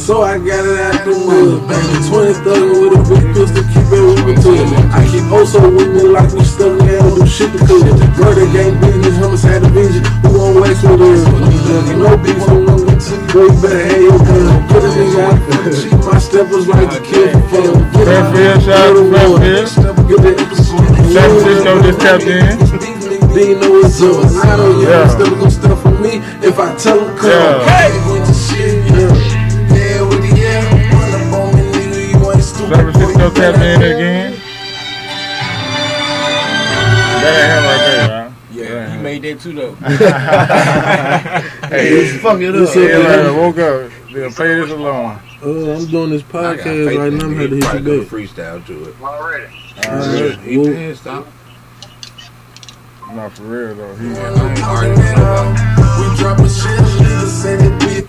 so 0.02 0.24
I 0.24 0.38
got 0.40 0.66
it 0.66 0.80
out 0.82 1.06
the 1.06 1.14
mud. 1.14 1.70
Baby, 1.70 1.96
20 2.10 2.34
thuggin' 2.42 2.74
with 2.82 2.98
a 2.98 3.02
big 3.06 3.26
pistol, 3.38 3.64
keep 3.70 3.86
it 3.94 4.02
moving 4.02 4.40
to 4.42 4.50
it. 4.58 4.68
I 4.90 5.06
keep 5.06 5.30
also 5.30 5.62
with 5.62 5.94
me 5.94 6.10
like 6.10 6.34
we 6.34 6.44
stuck 6.44 6.74
together, 6.80 7.14
do 7.14 7.26
shit 7.30 7.54
to 7.54 7.60
cook. 7.70 7.86
Murder 8.18 8.50
gang 8.50 8.74
business, 8.82 9.16
homicide 9.22 9.62
vision. 9.70 10.02
who 10.26 10.42
on 10.42 10.58
wax 10.58 10.82
with 10.82 11.06
us? 11.06 11.22
Thuggin', 11.22 12.02
no 12.02 12.18
beef, 12.18 12.42
no 12.50 12.82
boy, 13.30 13.46
you 13.46 13.62
better 13.62 13.86
have 13.86 14.02
your 14.02 14.18
gun. 14.18 14.68
Put 14.74 14.84
a 14.84 14.90
nigga 14.90 15.22
out 15.22 15.38
for 15.46 15.58
the 15.62 15.72
cheap. 15.78 15.94
My 16.02 16.18
steppers 16.18 16.66
like 16.68 16.90
to 16.90 17.02
fun. 17.54 17.86
Get 17.94 18.06
Fairfield, 18.10 18.62
shout 18.66 18.82
out 18.82 18.94
to 18.98 19.04
Fairfield. 19.14 20.02
The. 20.18 20.62
San 21.14 21.30
Francisco 21.30 21.72
just 21.86 22.00
tapped 22.02 22.24
in. 22.26 22.92
They 23.36 23.56
know 23.56 23.80
it's 23.80 24.02
up. 24.02 24.26
I 24.44 24.58
you 24.58 24.90
Yeah. 24.90 25.08
still 25.08 25.36
gonna 25.36 25.52
step 25.52 25.78
for 25.78 25.92
me 25.92 26.20
if 26.42 26.60
I 26.60 26.76
tell 26.76 27.00
them 27.00 27.16
come. 27.18 27.30
Yeah. 27.30 27.64
Hey, 27.64 28.31
stupid. 33.30 33.36
San 33.38 33.54
Francisco 33.54 33.62
boy. 33.62 33.62
tapped 33.62 33.64
in 33.64 33.82
again. 33.82 34.32
That 37.22 37.34
ain't 37.38 37.52
him 37.54 37.64
right 37.66 37.84
there, 37.86 38.08
y'all. 38.08 38.32
Yeah, 38.52 38.96
he 38.98 39.02
made 39.02 39.22
that 39.24 39.40
too 39.40 39.54
though. 39.54 39.76
Hey, 41.72 42.18
Fuck 42.18 42.42
it 42.42 42.54
up. 42.54 42.68
up, 42.68 42.76
yeah, 42.76 42.98
man? 42.98 43.28
like, 43.28 43.38
woke 43.38 43.58
up. 43.60 43.92
They'll 44.12 44.30
this 44.30 44.72
alone. 44.72 45.20
Uh, 45.42 45.72
I'm 45.74 45.86
doing 45.88 46.10
this 46.10 46.22
podcast 46.22 46.86
right 46.98 47.14
now. 47.14 47.26
I'm 47.26 47.32
him. 47.32 47.40
here 47.40 47.48
to 47.48 47.56
hit 47.56 47.64
you 47.86 48.02
back. 48.02 48.12
freestyle 48.12 48.66
to 48.66 48.90
it. 48.90 48.96
Already. 49.02 49.46
Alright, 49.88 50.40
He 50.40 50.58
well, 50.58 50.68
pissed 50.74 51.08
off. 51.08 51.28
Not 53.14 53.32
for 53.34 53.44
real 53.44 53.76
though. 53.76 53.96
He, 53.96 54.08
I 54.10 54.50
ain't 54.50 54.64
arguing 54.64 54.98
with. 54.98 55.98
We 55.98 56.18
dropping 56.18 56.46
shit, 56.46 56.80
niggas 57.00 57.42
say 57.42 57.56
that 57.56 57.82
bitch. 57.82 58.08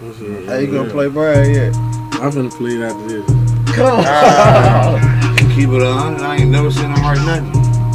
What's? 0.00 0.48
How 0.48 0.56
you 0.58 0.66
gonna 0.72 0.90
play 0.90 1.08
Brian 1.08 1.50
yet? 1.54 1.74
I'm 1.74 2.30
finna 2.30 2.50
play 2.50 2.72
it 2.76 2.82
after 2.82 3.06
this. 3.08 3.39
Come 3.74 4.00
on. 4.00 4.04
ah, 4.06 5.36
Keep 5.54 5.70
it 5.70 5.82
on. 5.82 6.20
I 6.20 6.36
ain't 6.36 6.50
never 6.50 6.70
seen 6.70 6.86
him 6.90 7.02
write 7.02 7.22
nothing. 7.24 7.54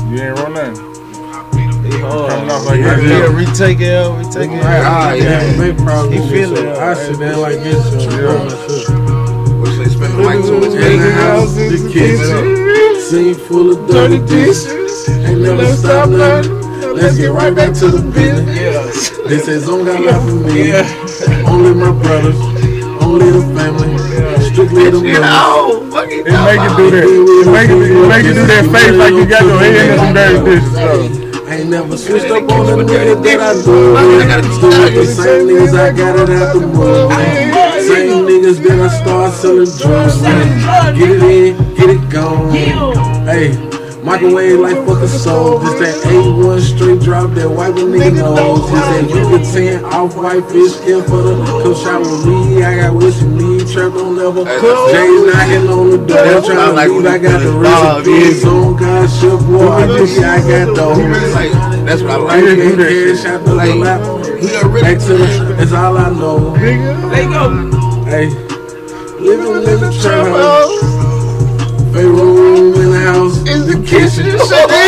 you 0.09 0.21
ain't 0.21 0.37
roll 0.39 0.49
nothing. 0.51 0.93
He 1.83 1.91
Coming 1.91 2.49
off 2.49 2.65
like 2.65 2.79
Yeah, 2.79 2.95
that. 2.95 3.29
retake 3.35 3.79
it 3.81 3.93
out, 3.93 4.17
retake 4.17 4.49
it 4.51 4.63
Right, 4.63 4.81
out. 4.81 4.85
Ah, 4.85 5.09
I 5.09 5.15
yeah. 5.15 5.43
yeah. 5.43 5.57
big 5.57 5.77
problem 5.77 6.13
He 6.13 6.19
with 6.19 6.29
feel 6.31 6.57
it. 6.57 6.77
I 6.77 6.93
sit 6.95 7.19
down 7.19 7.41
like 7.41 7.59
this. 7.61 7.83
So 7.91 7.99
Yeah. 7.99 8.21
yeah. 8.21 8.43
myself. 8.43 9.77
They 9.77 9.89
spend 9.91 10.13
the 10.13 10.23
mic 10.23 10.45
to 10.45 10.53
his 10.65 10.73
In 10.75 10.81
head? 10.81 10.99
the 10.99 11.11
house, 11.13 11.53
the 11.55 11.79
kitchen, 11.91 13.01
scene 13.01 13.35
full 13.35 13.71
of 13.73 13.87
dirty 13.89 14.19
dishes. 14.25 15.09
Ain't 15.09 15.41
never 15.41 15.65
stop 15.75 16.09
nothing. 16.09 16.61
Let's 16.95 17.17
get 17.17 17.31
right 17.31 17.53
back 17.53 17.73
to 17.75 17.87
the 17.89 18.01
business. 18.11 19.09
This 19.27 19.47
is 19.47 19.67
on 19.69 19.85
got 19.85 20.01
love 20.01 20.23
for 20.23 20.35
me. 20.35 20.71
Only 21.45 21.73
my 21.75 21.91
brothers, 22.01 22.39
only 23.03 23.29
the 23.29 23.43
family, 23.53 23.93
strictly 24.55 24.89
the 24.89 25.03
You 25.03 25.19
brothers. 25.19 25.27
know, 25.27 25.91
fuck 25.91 26.07
it. 26.07 26.23
It 26.23 26.31
make 26.31 26.63
you 26.63 26.71
do 26.79 26.85
that. 26.95 27.03
It 27.03 27.51
make 27.51 27.67
you, 27.67 27.79
it 27.83 28.07
make 28.07 28.23
you 28.23 28.33
do 28.39 28.43
that 28.47 28.63
face 28.71 28.95
like 28.95 29.11
you 29.11 29.25
got 29.27 29.43
your 29.43 29.59
head 29.59 29.75
in 29.75 29.99
some 29.99 30.13
dirty 30.15 30.39
dishes. 30.47 30.71
So. 30.71 31.45
I 31.45 31.59
ain't 31.59 31.69
never 31.69 31.97
switched 31.97 32.31
up 32.31 32.49
on 32.49 32.65
the 32.65 32.83
nigga 32.87 33.21
that 33.21 33.39
I 33.39 33.53
do. 33.53 33.61
Still 34.55 34.71
with 34.79 34.95
the 34.95 35.05
same 35.05 35.47
niggas 35.51 35.75
I 35.75 35.91
got 35.91 36.15
it 36.23 36.29
out 36.39 36.55
the 36.55 36.67
mud. 36.71 37.11
Same 37.83 38.25
niggas 38.25 38.63
that 38.63 38.79
I 38.79 38.87
start 38.95 39.33
selling 39.33 39.67
drugs 39.75 40.15
with. 40.23 40.97
Get 40.97 41.09
it 41.11 41.23
in, 41.23 41.75
get 41.75 41.89
it 41.91 42.09
gone. 42.09 42.51
Hey, 43.27 43.51
microwave 44.05 44.59
like 44.59 44.77
fucking 44.85 45.07
soul. 45.07 45.59
Just 45.61 45.79
that 45.79 45.95
A1 46.05 46.61
straight 46.61 47.01
drop 47.01 47.31
that 47.31 47.49
wipe 47.49 47.75
a 47.75 47.79
nigga 47.79 48.15
nose. 48.35 48.61
This 48.71 48.85
that 48.93 49.09
you 49.09 49.23
can 49.29 49.43
tan 49.53 49.85
off 49.85 50.15
white 50.15 50.45
fish 50.51 50.73
skin 50.73 51.01
for 51.03 51.21
the 51.23 51.35
come 51.63 51.75
shop 51.75 52.01
with 52.01 52.25
me. 52.27 52.63
I 52.63 52.75
got 52.77 52.93
what 52.93 53.13
you 53.21 53.27
need. 53.29 53.67
Trap 53.73 53.93
don't 53.93 54.15
never 54.15 54.45
cook. 54.61 54.91
Jay's 54.93 55.23
knocking 55.33 55.67
on 55.69 55.89
the 55.91 55.97
door. 55.97 56.41
Trying 56.45 56.75
to 56.75 56.93
leave. 56.93 57.05
I 57.05 57.17
got 57.17 57.39
the 57.41 57.51
recipes 57.57 58.45
on 58.45 58.75
God 58.77 59.09
ship 59.09 59.41
war. 59.49 59.73
I 59.73 60.39
got 60.47 60.75
those. 60.75 60.97
Like, 61.33 61.51
that's 61.85 62.01
what 62.01 62.11
I 62.11 62.15
I 62.15 62.41
like. 62.41 62.59
ain't 62.59 62.77
cash 62.77 63.25
out 63.25 63.45
the 63.45 63.55
Like, 63.55 63.75
lap. 63.75 64.01
he 64.41 64.55
a 64.55 64.67
really 64.67 64.81
Back 64.81 64.99
to 64.99 65.13
the, 65.17 65.55
that's 65.57 65.73
all 65.73 65.97
I 65.97 66.09
know. 66.11 66.53
Let 67.11 67.29
go. 67.33 68.05
Hey, 68.05 68.27
living 69.19 69.55
in 69.73 69.79
the 69.81 69.91
trap 70.01 70.27
house. 73.05 73.37
In 73.45 73.65
the 73.69 73.77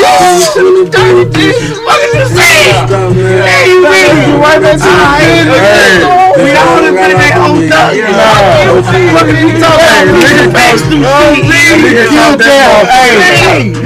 house. 0.01 0.55
In 0.57 0.65
the 0.65 0.89
kitchen. 0.89 0.91
Dirty 0.91 1.29
dishes. 1.29 1.77
What 1.79 1.97
did 2.01 2.19
you 2.19 2.27
say? 2.33 2.73
Stop, 2.85 3.13
man. 3.13 3.45
Hey, 3.45 3.69
you 3.69 4.37
right 4.41 4.61
back 4.61 4.77
to 4.77 4.85
my 4.85 5.17
head. 5.21 6.26
We 6.37 6.51
all 6.53 6.81
have 6.83 6.93
been 6.93 7.11
in 7.11 7.17
that 7.17 7.33
whole 7.41 7.57
duck. 7.67 7.93
What 7.93 9.25
are 9.25 9.33
you 9.33 9.57
talking 9.57 9.81
Hey, 9.81 10.05
about? 10.05 10.21
nigga 10.21 10.53
Pass 10.53 10.81
through 10.85 11.03
shit. 11.03 11.47
Nigga 11.81 12.05
talk 12.13 12.37
that 12.37 12.87
Hey, 12.87 13.65
you 13.67 13.77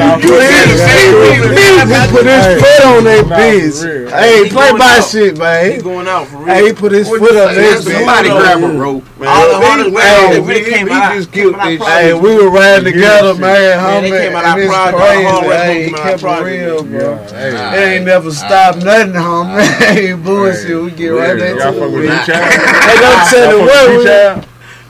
He 1.92 2.12
put 2.12 2.26
his 2.26 2.46
foot 2.62 2.86
on 2.86 3.04
that 3.06 3.26
bitch. 3.26 4.12
Hey, 4.12 4.50
play 4.50 4.70
out. 4.82 5.02
shit, 5.04 5.38
He 5.76 5.82
going 5.82 6.08
out 6.08 6.28
for 6.28 6.38
real. 6.38 6.48
Hey, 6.54 6.68
he 6.68 6.74
put 6.74 6.92
his 6.92 7.08
foot 7.08 7.22
you 7.22 7.40
on 7.40 7.56
say? 7.56 7.74
that 7.74 7.84
Somebody 7.84 8.30
grab 8.30 8.64
a 8.64 8.68
rope, 8.78 9.04
man. 9.20 9.30
All 9.30 9.48
the 9.48 9.56
Hey, 9.62 9.66
hundred 9.72 9.90
hey, 9.92 9.96
rounds 9.96 10.36
that 10.36 10.42
we- 10.44 10.54
really 10.54 10.72
came 10.72 10.90
out- 10.92 11.14
just 11.16 11.32
killed 11.32 11.56
this. 11.56 11.82
Hey, 11.88 12.14
we 12.14 12.36
were 12.36 12.50
riding 12.50 12.86
together, 12.86 13.34
man. 13.36 13.42
Man, 13.42 13.80
Homie, 13.80 14.10
they 14.12 14.28
came 14.28 14.36
out 14.36 14.46
our 14.46 14.58
project. 14.68 14.98
crazy. 14.98 15.24
Hard 15.24 15.46
work 15.46 15.56
Hey, 15.62 15.84
he 15.84 15.92
kept 15.92 16.24
it 16.24 16.44
real, 16.44 16.84
bro. 16.84 17.20
It 17.32 17.78
ain't 17.80 18.06
never 18.06 18.32
stopped 18.32 18.84
nothing, 18.84 19.14
homie. 19.14 19.62
Hey, 19.92 20.14
bullshit. 20.14 20.82
We 20.82 20.92
get 20.92 21.10
right 21.10 21.38
back 21.40 21.58
to 21.58 21.68
it. 21.84 22.41
With 22.42 22.82
Hey, 22.86 22.96
don't 23.02 23.30
tell 23.30 23.52
the 23.52 23.58
Y'all 23.58 23.68
fuck 23.68 23.88
with 23.88 23.96
world. 23.96 24.06
G-Child? 24.06 24.48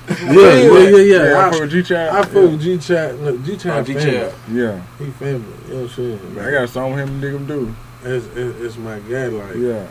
Yeah, 0.09 0.53
yeah, 0.53 0.89
yeah, 0.89 0.97
yeah. 0.97 1.29
Y'all 1.31 1.37
I, 1.37 1.51
fuck 1.51 1.61
with 1.61 1.71
G-Child? 1.71 2.15
I 2.15 2.21
fuck 2.23 2.33
with 2.33 2.61
G 2.61 2.77
Chat. 2.77 3.19
No, 3.19 3.37
G 3.37 3.53
Oh, 3.53 3.57
Chat 3.57 3.85
G 3.85 3.93
family. 3.93 4.11
Chat. 4.11 4.33
Yeah. 4.51 4.81
He 4.99 5.05
family. 5.11 5.53
You 5.67 5.73
know 5.73 5.81
what 5.81 5.83
I'm 5.83 5.89
saying? 5.89 6.39
I 6.39 6.51
got 6.51 6.63
a 6.63 6.67
song 6.67 6.91
with 6.93 6.99
him 6.99 7.09
and 7.09 7.23
Nigga 7.23 7.47
do. 7.47 7.75
It's, 8.03 8.25
it's, 8.35 8.59
it's 8.61 8.77
my 8.77 8.99
guy. 8.99 9.27
Like 9.27 9.55
Yeah. 9.55 9.87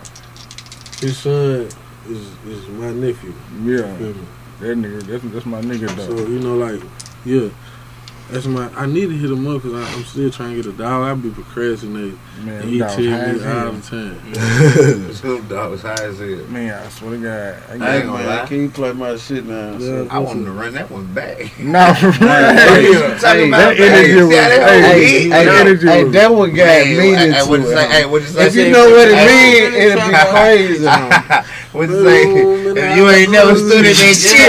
his 1.01 1.17
son 1.17 1.69
is 2.09 2.27
is 2.47 2.69
my 2.69 2.91
nephew. 2.93 3.33
Yeah. 3.63 3.87
That 4.61 4.77
nigga, 4.77 5.03
that's, 5.05 5.25
that's 5.33 5.47
my 5.47 5.61
nigga 5.63 5.89
So 5.97 6.13
you 6.27 6.39
know, 6.41 6.57
like, 6.57 6.83
yeah, 7.25 7.49
that's 8.31 8.47
my. 8.47 8.69
I 8.75 8.85
need 8.87 9.07
to 9.09 9.17
hit 9.17 9.31
him 9.31 9.47
up 9.47 9.63
because 9.63 9.97
I'm 9.97 10.05
still 10.05 10.31
trying 10.31 10.51
to 10.51 10.57
get 10.63 10.67
a 10.67 10.77
dog. 10.77 11.05
I 11.05 11.15
be 11.21 11.31
procrastinating. 11.31 12.19
Man, 12.45 12.63
And 12.63 12.71
he 12.71 12.79
that 12.79 12.89
tell 12.91 12.99
was 12.99 13.07
high 13.07 13.21
as 13.21 13.43
me 13.43 13.47
all 13.47 13.55
hell. 13.55 13.73
the 13.73 13.81
time. 13.91 15.13
Snoop 15.15 15.49
Dogg 15.49 15.71
was 15.73 15.83
high 15.83 16.05
as 16.05 16.19
hell. 16.19 16.29
Man, 16.49 16.73
I 16.75 16.89
swear 16.89 17.11
to 17.11 17.19
God. 17.19 17.63
I 17.83 17.87
I 17.87 17.97
ain't 17.97 18.07
gonna 18.07 18.11
lie. 18.13 18.37
Man, 18.37 18.47
can 18.47 18.61
you 18.63 18.69
play 18.71 18.93
my 18.93 19.17
shit 19.17 19.45
now? 19.45 19.77
Yeah. 19.77 20.07
I 20.11 20.19
want 20.19 20.39
him 20.39 20.45
to 20.47 20.53
run 20.53 20.73
that 20.75 20.91
one 20.91 21.13
back. 21.13 21.39
No, 21.61 21.93
for 21.95 22.07
real. 22.11 22.29
Hey, 22.31 22.83
You 22.85 22.93
hey, 22.95 23.19
talking 23.21 23.49
about 23.49 23.77
that 23.77 23.81
energy 23.81 24.13
hey, 24.13 24.23
was- 24.23 24.31
see 24.31 24.37
how 24.37 24.49
that 24.49 24.63
hey, 24.71 24.81
hoe 24.81 24.89
Hey, 24.89 25.01
hit? 25.05 25.33
hey, 25.33 25.45
that 25.45 25.55
energy 25.67 25.87
hey, 25.87 26.05
was- 26.05 26.13
that 26.15 26.33
one 26.33 26.55
got 26.55 26.67
Hey, 26.67 26.97
meaning 26.97 27.15
hey, 27.33 27.41
to 27.41 27.47
what'd 27.51 27.67
you 27.67 27.73
say? 27.75 27.85
it. 27.85 27.91
Hey, 27.91 28.05
what'd 28.07 28.29
you 28.29 28.35
say? 28.35 28.47
If 28.47 28.55
you 28.57 28.71
know 28.73 28.91
what 28.91 29.09
it 29.09 29.21
means, 29.29 29.75
it'll 29.77 30.09
be 30.09 30.15
crazy. 30.33 30.87
What'd 31.71 31.95
you 31.95 32.03
say? 32.03 32.23
If 32.27 32.97
you 32.97 33.09
ain't 33.11 33.31
never 33.31 33.55
stood 33.55 33.87
in 33.87 33.95
that 33.95 34.17
shit, 34.19 34.43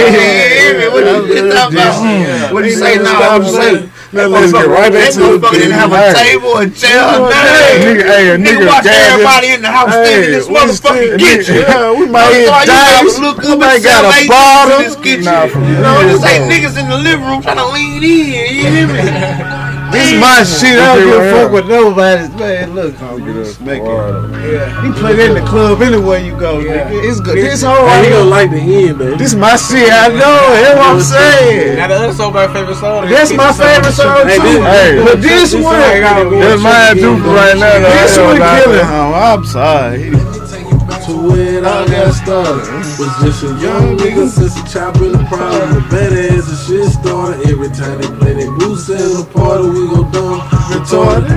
you? 0.74 0.90
What 0.90 1.06
you 1.06 1.52
talking 1.54 1.78
about? 1.78 2.52
What'd 2.52 2.68
you 2.70 2.76
say? 2.76 2.96
No, 2.98 3.14
I'm 3.14 3.44
saying. 3.44 3.91
Let's 4.12 4.52
get 4.52 4.68
right 4.68 4.92
back 4.92 5.08
That 5.08 5.16
the 5.16 5.24
motherfucker 5.24 5.52
didn't 5.56 5.72
have 5.72 5.92
a 5.92 6.12
table, 6.12 6.52
a 6.60 6.68
chair, 6.68 7.00
nothing. 7.00 7.80
nigga, 7.80 8.04
hey, 8.04 8.28
a 8.28 8.36
Nigga 8.36 8.60
nigga 8.60 8.66
watch 8.68 8.84
everybody 8.86 9.48
in 9.56 9.62
the 9.62 9.72
house 9.72 9.88
Hey, 9.88 10.04
standing 10.04 10.28
in 10.28 10.32
this 10.36 10.48
motherfucking 10.52 11.18
kitchen. 11.18 11.56
Yeah, 11.64 11.92
we 11.96 12.04
might 12.06 12.32
hit 12.32 12.46
dice. 12.68 13.18
look 13.18 13.38
We 13.40 13.56
might 13.56 13.80
got 13.82 14.04
a 14.04 14.28
bottle. 14.28 14.76
in 14.76 14.84
this 14.84 14.96
kitchen. 15.00 15.24
Nah, 15.24 15.44
You 15.48 15.80
know, 15.80 15.96
this 16.12 16.24
ain't 16.28 16.44
niggas 16.52 16.76
in 16.76 16.88
the 16.92 16.98
living 16.98 17.24
room 17.24 17.40
trying 17.40 17.56
to 17.56 17.66
lean 17.72 18.04
in. 18.04 18.52
You 18.52 18.68
hear 18.68 18.86
me? 18.86 19.58
This 19.92 20.12
is 20.12 20.20
my 20.20 20.42
shit. 20.44 20.78
I 20.78 20.96
don't 20.96 21.04
give 21.04 21.20
a 21.20 21.30
fuck 21.30 21.52
with 21.52 21.68
nobody. 21.68 22.28
Man, 22.36 22.74
look, 22.74 22.94
homie, 22.96 23.26
Get 23.26 23.34
just 23.34 23.60
us 23.60 23.60
make 23.60 23.82
it. 23.82 23.84
wild. 23.84 24.32
He 24.84 24.88
play 24.98 25.14
that 25.16 25.28
in 25.30 25.34
the 25.36 25.46
club 25.48 25.82
anywhere 25.82 26.18
you 26.18 26.32
go, 26.38 26.58
nigga. 26.64 26.90
It's 27.04 27.20
good. 27.20 27.36
This 27.36 27.62
whole 27.62 27.76
Hey, 27.86 27.86
right 27.86 28.04
he 28.04 28.10
gonna 28.10 28.22
here. 28.24 28.30
like 28.30 28.50
the 28.50 28.60
end 28.88 29.00
though. 29.00 29.16
This 29.16 29.34
my 29.34 29.56
shit. 29.56 29.92
I 29.92 30.08
know. 30.08 30.40
That's 30.56 30.76
what 30.78 30.90
I'm 30.96 31.00
saying. 31.00 31.76
Now 31.76 31.86
the 31.88 31.94
other 31.94 32.12
song, 32.14 32.32
my 32.32 32.48
favorite 32.52 32.76
song. 32.76 33.08
That's 33.08 33.32
my 33.32 33.52
favorite 33.52 33.92
song 33.92 34.22
too. 34.24 34.62
Hey. 34.64 35.02
But 35.04 35.20
this 35.20 35.52
This 35.52 35.62
one, 35.62 35.76
song 35.80 36.00
gotta 36.00 36.30
go. 36.30 36.38
That's 36.40 36.62
mine 36.62 36.96
too 36.96 37.14
right 37.28 37.56
now. 37.56 37.78
this 37.80 38.16
I 38.18 38.22
one 38.24 38.38
gonna 38.38 38.62
killing, 38.64 38.86
homie. 38.86 39.22
I'm 39.22 39.44
sorry. 39.44 40.10
To 41.06 41.12
where 41.30 41.58
it 41.58 41.64
all 41.64 41.86
got 41.86 42.12
started. 42.14 42.68
Was 42.98 43.12
just 43.22 43.42
a 43.42 43.48
young 43.60 43.96
nigga 43.96 44.28
since 44.28 44.56
a 44.56 44.64
chop 44.72 44.96
in 44.96 45.12
the 45.12 45.24
problem. 45.28 45.74
The 45.74 45.80
badass 45.90 46.48
and 46.48 46.58
shit 46.66 46.92
started. 46.92 47.48
Every 47.48 47.68
time 47.70 48.00
they 48.00 48.08
play 48.18 48.34
they 48.34 48.46
boost 48.58 48.88
in 48.90 48.96
the 48.96 49.24
party, 49.32 49.68
we 49.68 49.86
go 49.88 50.04
dumb, 50.10 50.40
retarded. 50.70 51.30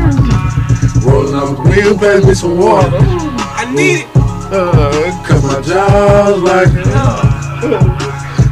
Rolling 1.04 1.36
up 1.36 1.58
a 1.58 1.62
wheel, 1.70 1.98
pass 1.98 2.26
me 2.26 2.34
some 2.34 2.58
water. 2.58 2.98
I 2.98 3.72
need 3.74 4.02
it. 4.02 4.08
Uh, 4.16 5.24
Cause 5.26 5.44
my 5.44 5.62
jaw's 5.62 6.42
like 6.42 6.70
it. 6.70 6.86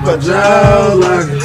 My 0.03 0.17
jaw's 0.17 0.99
like 0.99 1.29
it. 1.29 1.41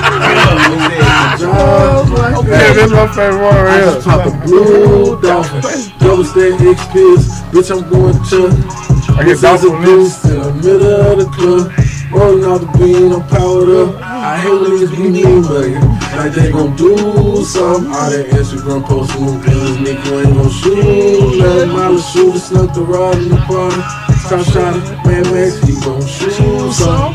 My 0.00 1.36
jaw's 1.38 2.10
like 2.10 2.44
it. 2.44 2.48
Yeah, 2.48 2.72
that's 2.72 2.92
my 2.92 3.06
favorite 3.14 3.42
one 3.42 3.54
I 3.54 3.80
just 3.80 4.06
here. 4.06 4.16
pop 4.16 4.26
a 4.26 4.46
blue 4.46 5.20
dolphin. 5.20 5.60
Double 5.98 6.24
stack 6.24 6.60
X 6.60 6.86
pills. 6.92 7.26
Bitch, 7.52 7.70
I'm 7.70 7.88
going 7.90 8.14
to. 8.30 8.89
I 9.20 9.26
is 9.26 9.44
a 9.44 9.48
dolphin 9.48 9.74
in 9.74 9.82
the 9.84 10.52
middle 10.64 11.12
of 11.12 11.18
the 11.18 11.26
club. 11.36 11.68
Rolling 12.10 12.44
out 12.44 12.60
the 12.62 12.78
bean, 12.78 13.12
I'm 13.12 13.20
powered 13.28 13.68
up. 13.68 14.00
I 14.00 14.38
hate 14.38 14.48
when 14.48 14.72
niggas 14.72 14.96
be 14.96 15.10
mean, 15.10 15.42
but 15.42 15.68
like 16.16 16.32
they 16.32 16.50
gon' 16.50 16.74
do 16.74 17.44
something. 17.44 17.92
All 17.92 18.08
that 18.08 18.32
Instagram 18.32 18.82
posting 18.82 19.26
them 19.26 19.42
pills, 19.42 19.76
nigga, 19.76 20.24
ain't 20.24 20.34
gon' 20.34 20.50
shoot. 20.50 21.36
Nothing, 21.36 21.68
Molly 21.68 22.00
shooter 22.00 22.38
snuck 22.38 22.72
the 22.72 22.80
rod 22.80 23.18
in 23.18 23.28
the 23.28 23.36
party. 23.44 23.76
stop 24.24 24.42
shouting. 24.48 24.80
Man, 25.04 25.22
Max, 25.28 25.60
he 25.68 25.78
gon' 25.84 26.00
shoot 26.00 26.72
some. 26.72 27.12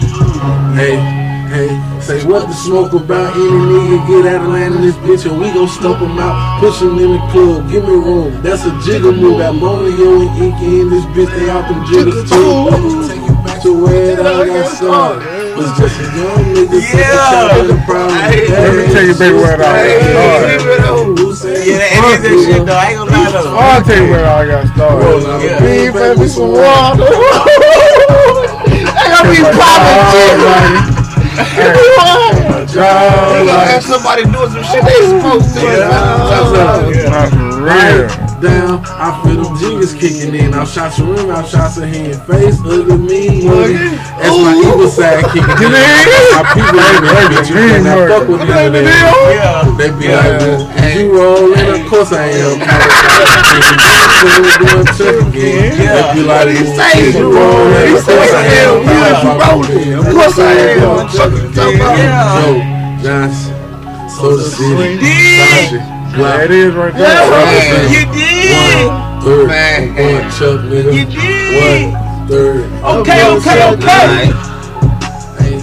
Hey, 0.78 1.01
hey, 1.49 1.95
say 2.06 2.24
what 2.24 2.47
the 2.47 2.53
smoke 2.53 2.93
about? 2.93 3.34
Any 3.34 3.49
nigga 3.49 3.97
get 4.06 4.34
out 4.36 4.45
of 4.45 4.49
line 4.53 4.74
in 4.74 4.82
this 4.82 4.95
bitch 5.01 5.26
and 5.26 5.41
we 5.41 5.49
gon' 5.49 5.68
stump 5.68 5.97
him 5.97 6.20
out. 6.20 6.62
Push 6.62 6.82
him 6.82 6.99
in 7.01 7.18
the 7.18 7.22
club, 7.34 7.66
give 7.72 7.84
me 7.84 7.97
room. 7.97 8.41
That's 8.43 8.64
a 8.64 8.70
jiggle 8.86 9.12
move. 9.12 9.39
Got 9.39 9.56
Monio 9.56 10.22
and 10.22 10.30
Inky 10.38 10.82
in 10.82 10.89
this 10.93 11.06
bitch, 11.18 11.34
they 11.34 11.49
out 11.49 11.66
them 11.66 11.82
jiggles 11.89 12.30
too. 12.30 13.10
Take 13.10 13.26
you 13.26 13.34
back 13.41 13.58
to 13.64 13.74
where 13.74 14.14
it 14.14 14.20
all 14.22 14.45
got 14.45 14.70
started. 14.70 15.26
Was 15.58 15.72
just 15.80 15.97
a 15.97 16.03
young 16.14 16.45
nigga, 16.53 16.78
such 16.78 16.93
a 16.93 17.10
child 17.10 17.66
with 17.66 17.74
a 17.74 17.82
problem. 17.89 18.22
Let 18.22 18.70
me 18.76 18.86
tell 18.93 19.01
you, 19.01 19.16
baby, 19.18 19.38
where 19.41 19.58
it 19.58 19.66
all 19.66 19.74
got 19.74 20.62
started. 20.62 21.18
Who 21.18 21.34
said 21.34 21.66
Yeah, 21.66 21.82
that, 21.82 21.89
it 21.89 22.06
is 22.06 22.22
that 22.22 22.38
shit 22.45 22.62
though. 22.70 22.78
I 22.78 22.86
ain't 22.86 23.01
gonna 23.01 23.18
lie 23.18 23.34
though. 23.34 23.58
I'll 23.58 23.82
tell 23.82 23.97
you 23.97 24.14
where 24.14 24.22
it 24.22 24.30
all 24.30 24.45
got 24.45 24.62
started. 24.78 25.26
Yeah. 25.41 25.58
Me, 25.58 25.89
baby, 25.89 26.30
some 26.30 26.53
water. 26.53 27.01
I 28.93 29.10
gotta 29.10 29.26
be 29.34 29.41
Have 32.76 33.84
somebody 33.84 34.24
doing 34.24 34.50
some 34.52 34.64
shit 34.64 34.84
they 34.86 35.02
supposed 35.08 35.54
to. 35.56 35.62
Not 37.10 37.30
for 37.30 37.62
real. 37.62 38.25
Down. 38.42 38.84
I 38.86 39.22
feel 39.24 39.44
them 39.44 39.58
jingles 39.58 39.94
kicking 39.94 40.36
in. 40.36 40.54
I'll 40.54 40.66
shots 40.66 41.00
of 41.00 41.08
rim, 41.10 41.30
I'll 41.30 41.46
shots 41.46 41.78
of 41.78 41.86
hand, 41.86 42.22
face, 42.28 42.60
ugly, 42.66 42.98
mean, 42.98 43.48
money. 43.48 43.74
That's 44.20 44.38
my 44.38 44.56
evil 44.56 44.88
side 44.88 45.24
kicking 45.32 45.46
in. 45.46 45.72
My 46.34 46.44
people 46.54 46.80
ain't 46.80 47.04
that 47.06 47.28
bitch. 47.32 47.50
You 47.50 47.56
cannot 47.56 48.08
fuck 48.10 48.28
with 48.28 48.44
none 48.48 48.72
them. 48.74 48.86
Yeah. 48.86 49.64
They 49.78 49.90
be 49.96 50.08
like, 50.12 50.40
well, 50.40 50.60
you 50.98 51.12
rolling, 51.12 51.70
of 51.70 51.88
course 51.90 52.12
I 52.12 52.32
am. 52.36 52.60
Doing 54.26 54.88
check 54.96 55.16
again. 55.22 55.78
They 55.80 56.02
be 56.14 56.24
like, 56.26 56.48
well, 56.48 57.00
you 57.12 57.30
rolling, 57.32 57.96
of 57.96 58.04
course 58.04 58.34
I 58.34 58.46
am. 58.64 58.86
Of 60.00 60.12
course 60.14 60.40
I 60.40 60.52
am. 60.52 61.08
Yeah. 61.56 62.42
Joe 62.42 62.58
Johnson, 63.04 64.10
Soda 64.10 64.44
City, 64.44 65.00
did. 65.00 65.95
Yeah, 66.16 66.22
Glock, 66.22 66.45
it 66.45 66.51
is 66.51 66.74
right 66.76 66.93
there. 66.93 67.30
Man. 67.30 67.91
You 67.91 68.05
did. 68.13 68.88
Third, 69.24 69.47
Man. 69.47 69.95
one 69.95 70.32
Chuck 70.32 70.59
nigga. 70.61 70.91
You 70.95 71.05
did. 71.05 71.93
One 71.93 72.28
third. 72.30 72.72
Okay, 72.84 73.22
okay, 73.36 73.59
okay. 73.74 74.32
Hey, 75.38 75.55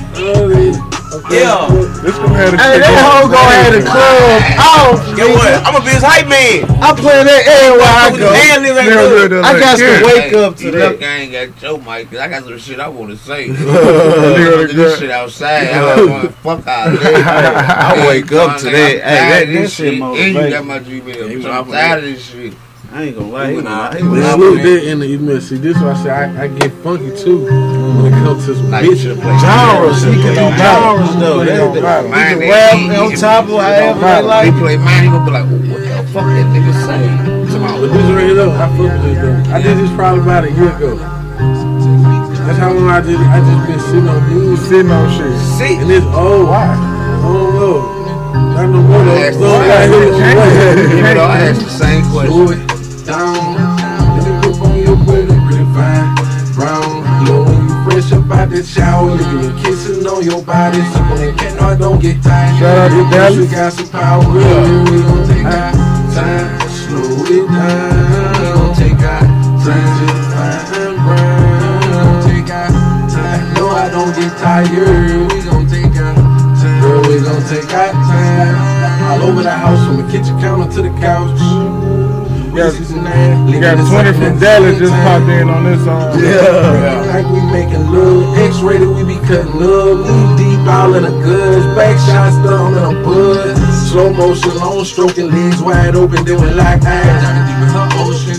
okay. 1.14 1.40
Yeah. 1.40 1.91
This 2.02 2.18
gonna 2.18 2.34
have 2.34 2.50
to 2.50 2.56
Hey, 2.58 2.82
that 2.82 2.98
hoe 2.98 3.22
over. 3.22 3.30
gonna 3.30 3.54
have 3.62 3.72
the 3.78 3.82
club 3.86 4.42
off. 4.58 4.98
Get 5.14 5.30
what? 5.30 5.54
I'm 5.62 5.72
gonna 5.72 5.84
be 5.86 5.94
his 5.94 6.02
hype 6.02 6.26
man. 6.26 6.66
I 6.82 6.90
play 6.98 7.22
that 7.22 7.42
everywhere 7.46 7.86
I 7.86 8.10
With 8.10 8.18
the 8.20 8.26
go. 8.26 8.34
hand 8.34 8.66
in 8.66 8.74
that 8.74 8.86
Yeah, 8.90 9.28
club. 9.30 9.44
I 9.46 9.60
got 9.60 9.78
to 9.78 9.84
yeah. 9.86 10.02
wake 10.02 10.32
up 10.34 10.56
to 10.56 10.64
you 10.64 10.70
that. 10.72 10.98
think 10.98 11.02
I 11.04 11.14
ain't 11.22 11.32
got 11.32 11.62
your 11.62 11.78
mic, 11.78 12.10
'cause 12.10 12.18
I 12.18 12.26
got 12.28 12.42
some 12.42 12.58
shit 12.58 12.80
I 12.80 12.88
want 12.88 13.10
to 13.12 13.16
say. 13.16 13.48
This 14.72 14.98
shit 14.98 15.10
outside. 15.10 15.68
I 15.68 15.96
don't 15.96 16.10
want 16.10 16.24
to 16.26 16.32
fuck 16.42 16.66
out 16.66 16.92
of 16.92 16.98
I 17.04 18.04
wake 18.08 18.32
up 18.32 18.58
to 18.58 18.64
that. 18.66 18.72
Hey, 18.74 18.98
that, 18.98 19.30
that 19.30 19.46
this 19.46 19.72
shit 19.72 19.94
shit. 19.94 20.02
And 20.02 20.34
you 20.34 20.50
got 20.50 20.64
my 20.66 20.78
Gmail. 20.80 21.44
I'm 21.46 21.70
tired 21.70 21.98
of 21.98 22.04
this 22.04 22.24
shit. 22.24 22.54
I 22.92 23.04
ain't 23.04 23.16
gonna 23.16 23.28
lie. 23.32 23.48
He 23.50 23.54
was 23.56 23.64
Nah, 23.64 23.92
he 23.96 24.02
was 24.04 24.20
Man, 24.20 24.22
out 24.30 24.38
look 24.38 24.60
there. 24.60 24.84
in 24.84 24.98
the 25.00 25.06
email. 25.08 25.40
See, 25.40 25.56
this 25.56 25.76
is 25.76 25.82
why 25.82 25.92
I 25.92 26.02
say 26.04 26.10
I, 26.10 26.44
I 26.44 26.48
get 26.48 26.70
funky 26.84 27.08
too 27.16 27.40
mm-hmm. 27.48 28.02
when 28.04 28.12
it 28.12 28.16
comes 28.20 28.44
to 28.44 28.54
some 28.54 28.68
Like 28.70 28.84
you 28.84 28.90
bitches. 28.92 29.00
should 29.00 29.18
play. 29.20 29.32
Genres, 29.40 30.02
he 30.04 30.12
can 30.20 30.34
do 30.36 30.46
genres 30.60 31.16
though. 31.16 31.40
It 31.40 31.46
That- 31.46 31.56
don't. 31.56 31.72
He 31.72 31.80
Mine, 31.80 32.28
can 32.28 32.38
they- 32.38 32.50
rap 32.52 33.00
on 33.00 33.10
top 33.16 33.44
of 33.48 33.50
however 33.64 33.96
they 33.96 34.20
He 34.20 34.28
like. 34.28 34.54
play 34.60 34.76
mine, 34.76 35.02
he 35.04 35.08
gonna 35.08 35.24
be 35.24 35.30
like, 35.32 35.46
what 35.48 35.80
the 35.80 36.04
fuck 36.12 36.26
that 36.36 36.46
nigga 36.52 36.74
say? 36.84 37.02
Tomorrow. 37.52 37.80
But 37.80 37.90
this 37.96 38.06
right 38.12 38.24
here, 38.28 38.34
though, 38.34 38.52
I 38.52 38.68
fuck 38.68 38.78
with 38.78 39.02
this 39.08 39.18
though. 39.24 39.54
I 39.56 39.62
did 39.62 39.76
this 39.80 39.92
probably 39.96 40.20
about 40.22 40.44
a 40.44 40.50
year 40.52 40.76
ago. 40.76 40.96
That's 42.44 42.58
how 42.58 42.72
long 42.76 42.90
I 42.90 43.00
did 43.00 43.16
it. 43.16 43.24
I 43.24 43.40
just 43.40 43.66
been 43.72 43.80
sitting 43.88 44.08
on 44.08 44.20
music. 44.28 44.66
Sitting 44.68 44.92
on 44.92 45.08
shit. 45.16 45.32
See, 45.56 45.76
And 45.80 45.88
it's 45.90 46.04
oh, 46.12 46.44
old. 46.44 46.48
Why? 46.52 46.76
I 46.76 47.24
don't 47.24 47.54
know. 47.56 47.88
Not 48.52 48.68
no 48.68 48.82
more 48.84 49.00
though. 49.04 49.16
I 49.16 49.26
asked 49.32 49.38
So 49.38 49.48
the 49.48 49.56
I 49.56 49.66
gotta 49.66 49.86
hit 49.88 50.02
it 50.02 50.12
same 50.12 50.36
away. 50.36 51.08
You 51.08 51.14
know, 51.14 51.24
I 51.24 51.38
asked 51.48 51.62
the 51.62 51.70
same 51.70 52.04
question. 52.12 52.71
Down. 53.06 53.56
Let 54.14 54.26
me 54.26 54.52
on 54.62 54.78
your 54.78 54.96
pretty 55.04 55.66
fine. 55.74 56.14
Brown, 56.54 57.02
when 57.26 57.66
you 57.66 57.74
fresh 57.82 58.12
up 58.12 58.30
out 58.30 58.50
that 58.50 58.64
shower, 58.64 59.10
and 59.10 59.58
kissing 59.58 60.06
on 60.06 60.22
your 60.22 60.42
body. 60.42 60.78
No, 61.58 61.66
I 61.66 61.76
don't 61.76 62.00
get 62.00 62.22
tired. 62.22 62.58
Shout 62.60 62.78
out 62.78 62.90
to 62.94 63.02
Dallas. 63.10 63.38
pussy 63.38 63.54
got 63.54 63.72
some 63.72 63.88
power. 63.88 64.22
We 64.22 65.02
gon' 65.02 65.26
take 65.26 65.46
our 65.50 65.72
time, 66.14 66.46
slow 66.70 67.26
it 67.26 67.46
down. 67.50 68.38
We 68.38 68.46
gon' 68.54 68.74
take 68.78 69.02
our 69.02 69.24
time, 69.66 70.94
brown. 71.02 71.82
We 71.82 71.90
gon' 71.90 72.22
take 72.22 72.50
our 72.54 72.70
time. 73.10 73.54
No, 73.58 73.66
I 73.66 73.90
don't 73.90 74.14
get 74.14 74.30
tired. 74.38 75.32
We 75.32 75.42
gon' 75.42 75.66
take 75.66 75.96
our 75.98 76.14
time. 76.14 76.80
Girl, 76.80 77.02
we 77.02 77.18
gon' 77.18 77.42
take 77.50 77.66
our 77.74 77.90
time. 77.90 78.54
All 79.10 79.28
over 79.28 79.42
the 79.42 79.50
house, 79.50 79.82
from 79.86 79.96
the 79.96 80.06
kitchen 80.06 80.38
counter 80.38 80.70
to 80.70 80.82
the 80.82 80.94
couch. 81.00 81.81
Yeah, 82.52 82.68
You 83.48 83.60
got 83.60 83.80
20 83.80 84.12
from 84.12 84.38
Dallas 84.38 84.78
just 84.78 84.92
popped 84.92 85.24
in 85.24 85.48
on 85.48 85.64
this 85.64 85.82
song. 85.84 86.12
Yeah. 86.20 87.00
Like 87.08 87.24
we 87.32 87.40
making 87.48 87.88
love. 87.88 88.36
X-rated, 88.36 88.88
we 88.88 89.04
be 89.04 89.16
cutting 89.24 89.56
love. 89.56 90.04
Knee 90.04 90.36
deep, 90.36 90.68
all 90.68 90.92
in 90.92 91.02
the 91.04 91.16
goods. 91.24 91.64
Back 91.72 91.96
shots 92.04 92.36
down 92.44 92.76
in 92.76 92.84
a 92.84 92.92
bud. 93.02 93.56
Slow 93.88 94.12
motion, 94.12 94.54
long 94.56 94.84
stroking, 94.84 95.30
legs 95.30 95.62
wide 95.62 95.96
open, 95.96 96.24
then 96.26 96.40
we 96.42 96.50
like 96.52 96.84
eyes. 96.84 97.24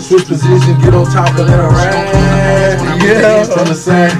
Switch 0.06 0.26
position, 0.26 0.78
get 0.80 0.94
on 0.94 1.06
top 1.06 1.34
and 1.34 1.48
let 1.48 1.58
her 1.58 1.68
ride. 1.74 3.02
Yeah. 3.02 3.42
From 3.44 3.66
the 3.66 3.74
side. 3.74 4.14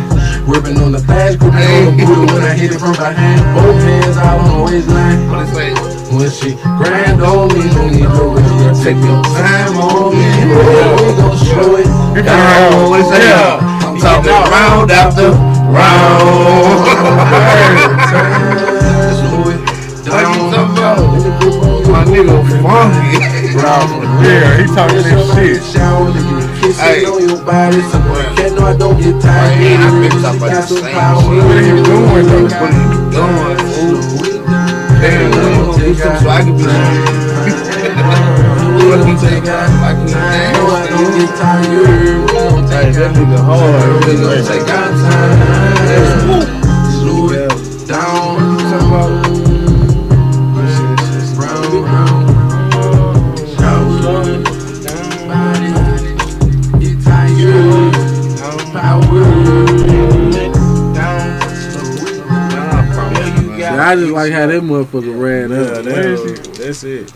Ripping 0.44 0.76
on 0.82 0.92
the 0.92 0.98
thighs, 0.98 1.36
gripping 1.36 1.62
on 1.62 1.96
the 1.96 2.04
booty 2.04 2.32
when 2.34 2.42
I 2.42 2.52
hit 2.52 2.72
it 2.72 2.78
from 2.78 2.92
behind. 2.92 3.40
Both 3.54 3.80
hands 3.80 4.16
out 4.18 4.40
on 4.40 4.58
the 4.58 4.64
waistline. 4.64 5.30
What 5.30 5.46
it 5.46 5.54
say? 5.54 5.72
When 6.14 6.30
she 6.30 6.54
grind 6.82 7.22
on 7.22 7.48
me, 7.48 7.62
don't 7.70 7.92
need 7.92 8.02
no 8.02 8.34
real. 8.34 8.43
Take 8.82 8.96
your 8.96 9.22
time 9.22 9.76
on 9.78 10.12
me. 10.12 10.20
Yeah, 10.20 10.96
we 10.96 11.06
gon' 11.16 11.36
show 11.38 11.76
it. 11.76 11.86
Yeah. 12.24 12.94
It 12.94 13.04
say? 13.08 13.32
I'm 13.86 13.96
talking 13.98 14.32
round 14.50 14.90
after 14.90 15.30
round. 15.70 16.84
Down. 23.54 23.88
Yeah, 24.22 24.58
he 24.58 24.64
talking 24.74 25.02
this 25.02 25.06
shit. 25.34 25.62
Hey. 26.76 27.04
What 27.04 27.14
are 27.14 27.70
you 31.62 31.82
doing? 31.84 32.26
What 32.26 32.42
are 32.62 32.74
you 32.74 32.88
doing? 32.90 33.12
Down. 33.12 33.56
Damn, 35.00 35.32
so 36.20 36.28
I 36.28 36.40
can 36.42 36.54
be 36.56 37.33
We 38.84 38.90
take 39.16 39.48
our 39.48 39.66
like 39.80 39.98
you 40.08 40.14
No, 40.14 40.62
I 40.70 40.78
get 41.16 41.30
tired. 41.36 41.72
We 41.74 42.32
gon' 42.32 42.64
take 42.68 42.96
our 42.96 43.08
nigga. 43.14 43.38
We 44.06 44.12
gonna 44.20 44.42
take 44.44 44.68
our 44.68 44.88
time. 45.02 46.42
Slow 46.92 47.30
it 47.32 47.48
down. 47.88 48.34
Brown, 51.34 51.70
brown. 51.82 52.22
Shower, 53.56 54.24
body, 55.28 55.70
get 56.80 56.96
tired. 57.04 57.92
Power. 58.72 59.22
Yeah, 63.58 63.88
I 63.88 63.96
just 63.96 64.10
like 64.12 64.32
how 64.32 64.46
that 64.46 64.62
motherfucker 64.62 65.16
ran 65.18 65.50
Yeah, 65.50 65.56
up. 65.56 65.84
that- 65.84 66.54
that's 66.58 66.82
it. 66.84 67.12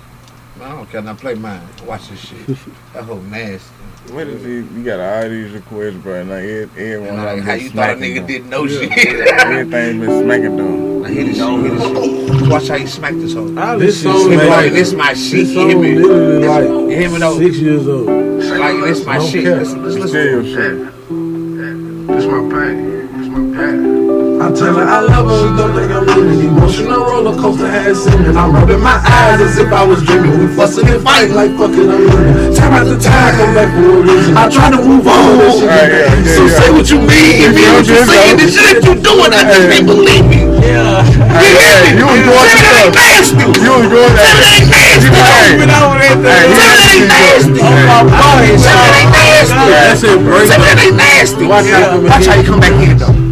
I 0.69 0.73
don't 0.73 0.91
care. 0.91 1.01
Now 1.01 1.15
play 1.15 1.35
mine. 1.35 1.63
Watch 1.87 2.09
this 2.09 2.21
shit. 2.21 2.57
That 2.93 3.05
whole 3.05 3.21
nasty. 3.23 3.71
What 4.13 4.27
is 4.27 4.43
he? 4.45 4.57
You 4.79 4.85
got 4.85 5.01
all 5.01 5.29
these 5.31 5.51
requests, 5.53 5.97
bro. 5.97 6.23
Like 6.23 6.45
everyone. 6.45 7.09
And 7.09 7.17
like 7.25 7.43
how 7.43 7.55
you 7.55 7.71
thought 7.71 7.91
a 7.91 7.95
nigga 7.95 8.15
them. 8.17 8.27
didn't 8.27 8.51
know 8.51 8.67
shit. 8.67 8.91
Everything 8.93 10.01
been 10.01 10.23
smacking 10.25 10.57
them. 10.57 11.03
Now 11.03 11.09
hit 11.09 11.27
this 11.27 11.37
shit. 11.39 11.61
Hit 11.61 11.73
this 11.73 12.39
shit. 12.41 12.49
Watch 12.51 12.69
how 12.69 12.75
you 12.77 12.87
smack 12.87 13.15
this 13.15 13.35
hoe. 13.35 13.79
This 13.79 14.03
song 14.03 14.15
This 14.15 14.25
is 14.27 14.37
like, 14.37 14.49
like 14.49 14.73
this 14.73 14.93
my 14.93 15.15
shit. 15.15 15.31
this 15.33 15.49
You 15.49 15.55
song 15.55 15.69
hear 15.71 15.79
me? 15.79 15.95
literally 15.99 16.43
You 16.43 16.49
like 16.89 16.99
hear 16.99 17.11
me 17.11 17.19
though? 17.19 17.39
six 17.39 17.57
years 17.59 17.89
old. 17.89 18.07
Like 18.07 18.85
this 18.85 19.07
my 19.07 19.19
shit. 19.27 19.45
care. 19.45 19.57
Listen, 19.59 19.83
listen, 19.83 20.11
Tell 20.13 20.25
your 20.25 20.43
listen. 20.43 20.87
shit. 20.87 22.07
This 22.09 22.25
my 22.27 22.41
pain. 22.53 23.19
This 23.19 23.29
my 23.29 23.57
pain. 23.57 23.98
I 24.39 24.53
tell 24.55 24.71
her 24.79 24.87
I 24.87 25.01
love 25.03 25.27
her, 25.27 25.35
she 25.35 25.49
don't 25.59 25.75
think 25.75 25.91
I'm 25.91 26.07
living 26.07 26.47
Emotional 26.47 27.03
roller 27.03 27.35
coaster 27.35 27.67
had 27.69 27.97
semen 27.97 28.37
I'm 28.39 28.55
rubbing 28.55 28.81
my 28.81 28.97
eyes 29.03 29.41
as 29.43 29.59
if 29.59 29.73
I 29.73 29.83
was 29.85 29.99
dreaming 30.07 30.39
We 30.39 30.47
fussing 30.55 30.87
and 30.87 31.03
fighting 31.03 31.35
like 31.35 31.51
fucking 31.59 31.91
I'm 31.91 32.07
living 32.07 32.55
Time 32.55 32.73
after 32.79 32.97
time, 33.03 33.35
come 33.35 33.53
back 33.59 33.69
for 33.75 33.99
a 33.99 34.03
reason 34.07 34.37
I 34.39 34.47
try 34.49 34.71
to 34.71 34.79
move 34.79 35.07
on 35.11 35.43
Right, 35.43 35.91
yeah, 35.91 36.07
yeah, 36.23 36.37
So 36.39 36.47
yeah. 36.47 36.59
say 36.59 36.69
what 36.71 36.87
you 36.89 36.99
mean. 37.03 37.51
If 37.51 37.59
you 37.59 37.67
what 37.75 37.87
you 37.87 37.99
saying, 38.07 38.37
the 38.39 38.47
shit 38.47 38.79
that 38.79 38.83
you 38.87 38.95
doing, 39.03 39.33
I 39.35 39.43
just 39.43 39.67
can't 39.75 39.87
believe 39.91 40.25
me. 40.31 40.41
yeah. 40.63 41.03
You 41.03 41.51
hear 41.59 41.77
me? 41.83 41.91
you 41.99 42.07
was 42.07 42.21
doing 42.23 42.49
Say 42.49 42.63
it 42.63 42.79
ain't 42.79 42.95
nasty. 42.95 43.43
You 43.43 43.73
was 43.75 43.87
going 43.91 44.15
Say 44.15 44.23
it 44.23 44.39
that. 44.39 44.55
ain't 44.55 44.71
nasty. 44.71 45.09
Hey, 45.19 45.59
Went 45.59 45.73
over 45.83 45.99
that 45.99 46.15
hey, 46.15 46.47
thing. 46.47 46.55
Say 46.55 46.71
it 46.73 46.87
ain't 46.95 47.11
nasty. 47.11 47.59
Hey, 47.59 47.91
Oh 47.91 48.07
my 48.07 48.15
God, 48.17 48.39
Say 48.55 48.71
it 48.71 48.95
ain't 49.03 49.13
nasty. 49.13 49.59
nasty. 49.59 49.75
That's 49.75 50.03
it, 50.07 50.19
break. 50.23 50.47
Some 50.47 50.63
of 50.63 50.67
that 50.71 50.79
ain't 50.79 50.97
nasty. 50.97 51.45
Watch 51.51 51.69
out. 51.75 51.99
Watch 52.07 52.27
how 52.31 52.35
you 52.39 52.47
come 52.47 52.61
back 52.63 52.75
in 52.79 52.97
though. 52.97 53.28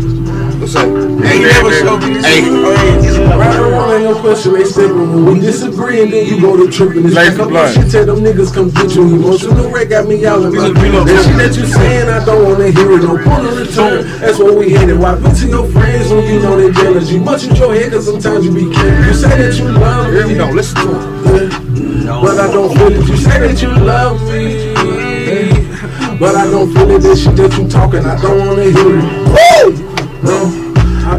What's 1.17 1.81
up? 1.83 2.03
Hey, 2.03 2.45
hey, 2.45 3.37
Right 3.37 3.57
around 3.57 3.93
ain't 3.95 4.05
no 4.05 4.21
question, 4.21 4.53
they 4.53 4.64
step 4.64 4.91
when 4.91 5.25
we 5.25 5.41
disagree 5.41 6.03
and 6.03 6.12
then 6.12 6.27
you 6.27 6.41
go 6.41 6.57
to 6.57 6.71
tripping. 6.71 7.07
It's 7.07 7.14
like 7.14 7.39
a 7.39 7.47
blunt. 7.47 7.75
shit, 7.75 7.91
tell 7.91 8.05
them 8.05 8.21
niggas 8.21 8.53
come 8.53 8.69
get 8.69 8.95
you. 8.95 9.03
Emotional 9.03 9.71
wreck 9.71 9.89
got 9.89 10.07
me 10.07 10.17
yelling. 10.17 10.53
Like, 10.53 10.75
that 10.75 11.25
shit 11.25 11.37
that 11.41 11.57
you 11.57 11.67
saying, 11.67 12.09
I 12.11 12.23
don't 12.25 12.45
wanna 12.45 12.71
hear 12.71 12.93
it. 12.93 13.03
No 13.03 13.17
point 13.17 13.49
of 13.49 13.57
return. 13.57 14.05
That's 14.21 14.39
what 14.39 14.57
we 14.59 14.71
headed. 14.71 14.99
Why 14.99 15.17
put 15.17 15.37
to 15.37 15.47
your 15.49 15.67
friends 15.73 16.11
when 16.11 16.25
you 16.27 16.41
know 16.41 16.61
they 16.61 16.73
jealous? 16.73 17.11
You 17.11 17.21
much 17.21 17.45
in 17.45 17.57
your 17.57 17.75
head 17.75 17.93
cause 17.93 18.05
sometimes 18.05 18.45
you 18.45 18.53
be 18.53 18.71
careful. 18.75 19.07
You 19.07 19.14
say 19.14 19.29
that 19.41 19.57
you 19.57 19.69
love 19.73 20.09
me. 20.09 20.12
here 20.12 20.27
we 20.27 20.33
me. 20.35 20.39
go. 20.39 20.51
Listen 20.51 20.77
to 20.85 21.01
him. 21.01 22.21
But 22.21 22.41
I 22.41 22.53
don't 22.53 22.77
feel 22.77 22.93
it. 22.93 23.09
You 23.09 23.17
say 23.17 23.39
that 23.41 23.62
you 23.62 23.73
love 23.73 24.21
me. 24.29 26.19
But 26.19 26.35
I 26.37 26.45
don't 26.51 26.73
feel 26.75 26.91
it. 26.91 27.01
This 27.01 27.25
shit 27.25 27.37
that 27.37 27.57
you 27.57 27.69
talking, 27.69 28.05
I 28.05 28.21
don't 28.21 28.39
wanna 28.47 28.64
hear 28.64 29.01
it. 29.01 29.05
Woo! 29.33 29.97
No, 30.23 30.66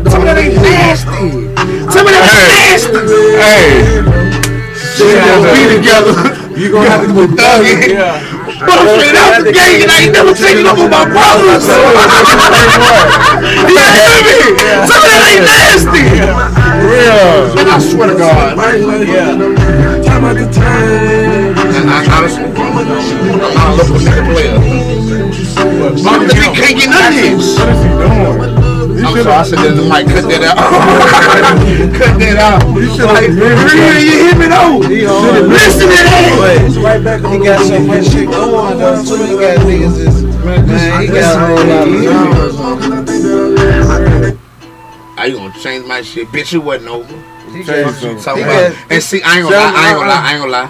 Some 0.10 0.22
of 0.24 0.28
that 0.28 0.38
ain't 0.40 0.56
nasty. 0.56 1.52
Some 1.92 2.08
of 2.08 2.12
that 2.16 2.24
ain't 2.24 2.48
nasty. 2.48 3.04
Hey, 3.38 4.02
Shit, 4.98 5.20
gonna 5.20 5.52
be 5.54 5.62
together. 5.78 6.16
You 6.58 6.72
gonna 6.74 6.90
have 6.90 7.06
to 7.06 7.14
go 7.14 7.28
Thug 7.38 7.68
it. 7.70 7.94
But 8.58 8.74
I'm 8.74 8.90
straight 8.98 9.14
out 9.14 9.44
the 9.46 9.54
gate 9.54 9.86
and 9.86 9.92
I 9.94 10.10
ain't 10.10 10.14
never 10.18 10.34
taken 10.34 10.66
up 10.66 10.80
with 10.82 10.90
my 10.90 11.06
brothers. 11.06 11.70
you 13.70 13.78
hear 13.78 14.18
me? 14.26 14.58
Some 14.90 14.98
of 14.98 15.06
that 15.06 15.22
ain't 15.30 15.46
nasty. 15.46 16.02
real. 16.82 17.54
Man, 17.54 17.70
I 17.70 17.78
swear 17.78 18.10
to 18.10 18.18
God. 18.18 18.58
Time 20.02 20.26
out 20.26 20.34
the 20.34 20.50
time. 20.50 21.54
And 21.78 21.90
I 21.94 22.02
honestly, 22.18 22.50
I'm 22.50 22.56
not 22.58 23.70
a 23.70 23.78
local 23.78 24.02
nigga 24.02 24.26
player. 24.34 24.58
But 26.02 26.26
the 26.26 26.34
nigga 26.34 26.50
can't 26.58 26.74
get 26.74 26.90
none 26.90 27.06
of 27.06 27.14
this. 27.14 27.54
What 27.60 27.70
is 27.70 27.78
he 27.86 27.90
doing? 27.94 28.67
You 28.88 29.04
I'm 29.06 29.12
sorry, 29.24 29.28
I 29.28 29.30
have. 29.38 29.48
said 29.48 29.60
that 29.60 29.72
in 29.72 29.76
the 29.78 29.84
mic. 29.84 30.08
Cut 30.08 30.24
that 30.30 30.44
out. 30.48 30.58
Cut 32.00 32.14
that 32.20 32.38
out. 32.38 32.62
You 32.76 32.82
should 32.96 33.06
Like, 33.06 33.30
have. 33.30 33.36
real, 33.36 34.00
you 34.00 34.12
hear 34.24 34.36
me 34.38 34.48
though? 34.48 34.78
Listen 35.48 35.88
to 35.88 35.94
that. 36.08 36.62
It's 36.66 36.78
right 36.78 37.02
back 37.04 37.24
on 37.24 37.32
He 37.34 37.38
the 37.40 37.44
got 37.46 37.60
so 37.66 37.80
much 37.82 38.06
shit 38.08 38.28
going 38.30 38.78
though, 38.80 39.04
too. 39.04 39.24
He 39.24 39.36
got 39.38 39.58
niggas 39.66 39.96
just, 39.98 40.24
man, 40.46 41.02
he 41.02 41.08
got 41.08 41.36
a 41.36 41.38
whole 41.46 41.66
lot 41.68 41.88
of 41.88 41.94
genres. 42.04 42.56
Are 45.18 45.28
you 45.28 45.36
gonna 45.38 45.54
change 45.60 45.86
my 45.86 46.02
shit? 46.02 46.28
Bitch, 46.28 46.54
it 46.54 46.60
wasn't 46.60 46.90
over. 46.90 47.14
He 47.52 47.64
Change 47.64 48.02
got. 48.02 48.22
Talking 48.24 48.44
about, 48.44 48.76
and 48.92 49.02
see, 49.04 49.22
I 49.24 49.38
ain't 49.40 49.44
gonna 49.44 49.56
lie, 49.56 49.74
I 49.76 49.88
ain't 49.90 49.98
gonna 49.98 50.10
lie, 50.10 50.22
I 50.22 50.32
ain't 50.34 50.42
gonna 50.42 50.52
lie. 50.52 50.70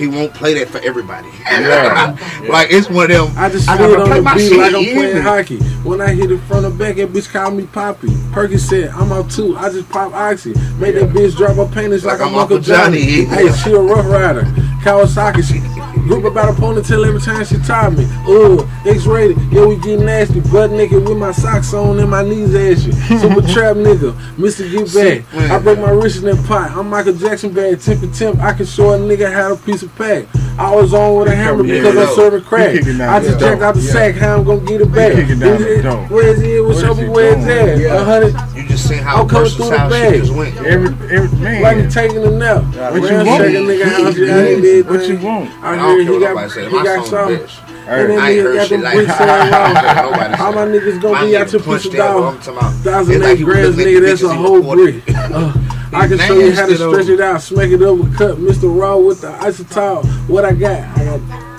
He 0.00 0.08
won't 0.08 0.32
play 0.32 0.54
that 0.54 0.68
for 0.68 0.78
everybody. 0.78 1.28
Yeah. 1.50 2.16
like 2.48 2.68
it's 2.70 2.88
one 2.88 3.10
of 3.10 3.34
them. 3.34 3.36
I 3.36 3.50
just 3.50 3.68
I 3.68 3.76
feel 3.76 3.90
gotta 3.96 4.04
play 4.06 4.18
on 4.18 4.24
my 4.24 4.34
the 4.34 4.38
beat 4.38 4.48
shit, 4.48 4.58
like 4.58 4.74
I'm 4.74 4.84
playing 4.84 4.94
hear 4.94 5.22
hockey. 5.22 5.58
When 5.86 6.00
I 6.00 6.14
hit 6.14 6.30
it 6.30 6.38
from 6.38 6.62
the 6.62 6.70
back, 6.70 6.96
that 6.96 7.08
bitch 7.10 7.30
called 7.30 7.54
me 7.54 7.66
Poppy. 7.66 8.08
Perky 8.32 8.56
said, 8.56 8.90
I'm 8.90 9.12
out 9.12 9.30
too. 9.30 9.56
I 9.58 9.68
just 9.68 9.88
pop 9.90 10.14
oxy. 10.14 10.54
Made 10.78 10.92
that 10.92 11.10
bitch 11.10 11.36
drop 11.36 11.56
her 11.56 11.66
panties 11.66 12.04
like, 12.04 12.20
Like 12.20 12.28
I'm 12.28 12.34
I'm 12.34 12.40
Uncle 12.40 12.56
Uncle 12.56 12.72
Johnny. 12.72 13.24
Johnny. 13.26 13.48
Hey, 13.48 13.52
she 13.52 13.72
a 13.72 13.78
rough 13.78 14.06
rider. 14.06 14.42
Kawasaki. 14.82 15.42
She 15.42 15.79
group 16.10 16.24
about 16.24 16.48
a 16.48 16.52
ponytail 16.60 17.06
every 17.06 17.20
time 17.20 17.44
she 17.44 17.56
taught 17.58 17.92
me. 17.92 18.04
Ooh, 18.28 18.68
X-rated. 18.84 19.38
Yeah, 19.52 19.64
we 19.66 19.76
get 19.76 20.00
nasty. 20.00 20.40
Butt 20.40 20.72
naked 20.72 21.08
with 21.08 21.16
my 21.16 21.30
socks 21.30 21.72
on 21.72 22.00
and 22.00 22.10
my 22.10 22.22
knees 22.22 22.52
ashy. 22.52 22.90
Super 22.92 23.42
trap 23.52 23.76
nigga. 23.76 24.12
Mr. 24.36 24.66
Get 24.70 24.92
Back. 25.32 25.50
I 25.52 25.58
break 25.60 25.78
my 25.78 25.90
wrist 25.90 26.18
in 26.18 26.24
that 26.24 26.44
pot. 26.46 26.72
I'm 26.72 26.90
Michael 26.90 27.12
Jackson 27.14 27.52
bad. 27.52 27.80
And 27.86 28.12
temp. 28.14 28.40
I 28.40 28.52
can 28.52 28.66
show 28.66 28.92
a 28.92 28.98
nigga 28.98 29.32
how 29.32 29.54
to 29.54 29.56
piece 29.62 29.82
of 29.84 29.94
pack. 29.94 30.26
I 30.58 30.74
was 30.74 30.92
on 30.92 31.16
with 31.16 31.28
a 31.28 31.34
hammer 31.34 31.64
Yeah, 31.64 31.82
because 31.82 32.08
I'm 32.08 32.14
serving 32.16 32.42
crack. 32.42 32.70
I 32.70 33.20
just 33.20 33.38
the 33.38 33.38
jacked 33.38 33.62
out 33.62 33.74
the 33.76 33.80
Yeah. 33.80 33.92
sack. 33.92 34.14
How 34.16 34.36
I'm 34.38 34.44
gonna 34.44 34.60
get 34.66 34.80
it 34.80 34.92
back? 34.92 35.12
He 35.12 35.20
kicking 35.22 35.38
down 35.38 35.62
the. 35.62 36.06
Where's 36.10 36.40
it? 36.42 36.64
What's 36.64 36.82
up? 36.82 36.96
Where's 36.98 37.44
that? 37.46 37.78
A 37.86 38.04
hundred. 38.04 38.69
You 38.80 38.88
just 38.88 38.88
seen 38.88 39.02
how 39.02 39.22
I'm 39.22 39.28
coming 39.28 39.50
through 39.50 39.66
the 39.66 39.70
bag. 39.76 40.14
shit 40.14 40.20
just 40.22 40.34
went. 40.34 40.56
Every, 40.56 40.88
every 41.14 41.38
man. 41.38 41.62
Like 41.62 41.76
he 41.84 41.86
taking 41.90 42.24
a 42.24 42.30
nap. 42.30 42.64
What 42.64 43.02
you 43.10 43.16
want? 43.16 43.42
shaking 43.42 43.66
nigga 43.66 43.84
house. 43.84 44.16
Yeah. 44.16 44.24
Yeah, 44.24 44.34
I 44.36 44.60
did 44.60 44.88
What 44.88 45.08
you 45.08 45.18
want? 45.18 45.50
I 45.62 45.72
I 45.72 45.76
don't 45.76 46.04
care 46.04 46.12
what 46.12 46.20
got 46.20 46.28
nobody 46.30 46.50
say. 46.50 46.68
My 46.68 46.84
got 46.84 46.96
song 46.96 47.06
something. 47.06 47.38
bitch. 47.46 47.66
And 47.90 48.10
then 48.10 48.18
I 48.20 48.30
ain't 48.30 48.38
nigga 48.38 48.42
heard 48.42 48.54
got 48.56 48.68
shit 48.68 48.80
like 48.80 49.06
that. 49.06 50.04
Nobody 50.10 50.34
How 50.36 50.50
say 50.50 50.56
my 50.56 50.66
niggas 50.66 51.02
gonna 51.02 51.26
be 51.26 51.36
out 51.36 51.46
nigga 51.46 51.52
your 51.52 51.62
punched 51.62 51.84
piece 51.84 51.92
of 51.92 51.98
dog? 51.98 52.34
I'm 52.34 52.40
talking 52.40 52.58
about- 52.58 52.72
Thousand 52.80 53.14
It's 53.14 53.22
like 53.22 53.30
eight 53.32 53.38
he 53.38 53.44
was 53.44 53.54
grams, 53.54 53.76
nigga, 53.76 54.00
that's 54.06 54.22
a 54.22 54.34
whole 54.34 54.62
was 54.62 54.76
brick. 54.76 55.02
Uh, 55.08 55.52
I 55.92 56.06
can 56.08 56.18
show 56.18 56.38
you 56.38 56.52
how 56.52 56.66
to 56.66 56.76
stretch 56.76 57.08
it 57.08 57.20
out, 57.20 57.42
smack 57.42 57.68
it 57.70 57.82
up 57.82 57.98
with 57.98 58.16
cut, 58.16 58.36
Mr. 58.38 58.74
Raw 58.80 58.96
with 58.96 59.20
the 59.22 59.32
isotop. 59.32 60.06
What 60.28 60.44
I 60.44 60.52
got? 60.52 60.96
I 60.96 61.04
got. 61.04 61.49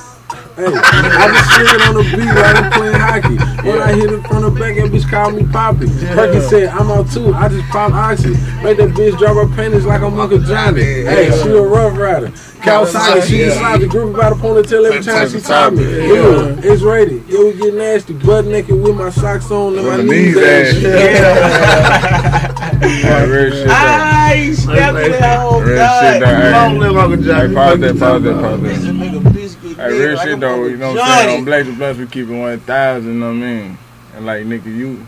Hey, 0.61 0.67
I 0.77 1.27
just 1.33 1.49
singing 1.55 1.81
on 1.89 1.95
the 1.95 2.03
beat 2.15 2.29
while 2.37 2.57
I'm 2.57 2.71
playing 2.71 2.93
hockey. 2.99 3.37
When 3.67 3.81
I 3.81 3.93
hit 3.93 4.11
it 4.11 4.21
from 4.27 4.43
the 4.43 4.51
back, 4.51 4.75
that 4.75 4.91
bitch 4.91 5.09
called 5.09 5.33
me 5.35 5.43
Poppy. 5.51 5.87
Perky 6.13 6.39
said, 6.41 6.69
I'm 6.69 6.91
out 6.91 7.09
too. 7.09 7.33
I 7.33 7.47
just 7.49 7.67
pop 7.69 7.91
oxy. 7.93 8.29
Make 8.61 8.77
that 8.77 8.89
bitch 8.93 9.17
drop 9.17 9.35
her 9.35 9.47
panties 9.55 9.85
like 9.85 10.01
I'm 10.01 10.19
Uncle 10.19 10.37
Johnny. 10.39 10.83
Hey, 10.83 11.31
she 11.41 11.49
a 11.49 11.61
rough 11.61 11.97
rider. 11.97 12.27
Kawasaki, 12.61 13.23
she 13.27 13.39
Yeah. 13.41 13.57
slide 13.57 13.81
the 13.81 13.87
group 13.87 14.13
about 14.15 14.33
a 14.33 14.35
ponytail 14.35 14.85
every 14.85 15.01
time 15.03 15.27
she 15.29 15.39
taught 15.41 15.73
me. 15.73 15.83
Yeah, 15.83 16.55
it's 16.71 16.83
rated. 16.83 17.23
Yeah, 17.27 17.39
we 17.43 17.53
get 17.53 17.73
nasty. 17.73 18.13
Butt 18.13 18.45
naked 18.45 18.79
with 18.79 18.95
my 18.95 19.09
socks 19.09 19.49
on 19.49 19.77
and 19.79 19.87
my 19.87 19.97
With 19.97 20.05
my 20.05 20.13
knees 20.13 20.35
knees 20.35 20.43
ashy. 20.45 20.81
Hey, 22.81 23.27
real 23.27 23.49
shit. 23.51 23.65
though. 23.67 23.73
I 23.73 24.51
stepped 24.53 24.97
in 24.99 25.11
that 25.13 25.39
whole 25.39 25.61
Real 25.61 25.75
God. 25.75 26.13
shit, 26.13 26.19
though. 26.21 26.49
Long 26.51 26.77
live 26.79 26.97
Uncle 26.97 27.17
Hey, 27.17 27.23
Johnny. 27.27 27.47
hey, 27.49 27.53
pause 27.55 27.79
that, 27.79 27.99
pause 27.99 28.23
that, 28.23 28.41
pause 28.41 28.61
that. 28.61 29.30
Hey, 29.81 29.99
real 29.99 30.15
like 30.15 30.27
shit 30.27 30.39
though, 30.39 30.65
you 30.65 30.77
know 30.77 30.93
what 30.93 31.01
I'm 31.01 31.19
saying? 31.19 31.39
On 31.39 31.45
Blacks 31.45 31.67
and 31.67 31.77
Blunts, 31.77 31.99
we 31.99 32.05
keep 32.07 32.27
it 32.29 32.33
1,000, 32.39 33.13
you 33.13 33.19
know 33.19 33.25
what 33.27 33.31
I 33.31 33.35
mean? 33.35 33.77
And 34.15 34.25
like, 34.25 34.45
nigga, 34.45 34.65
you 34.65 35.05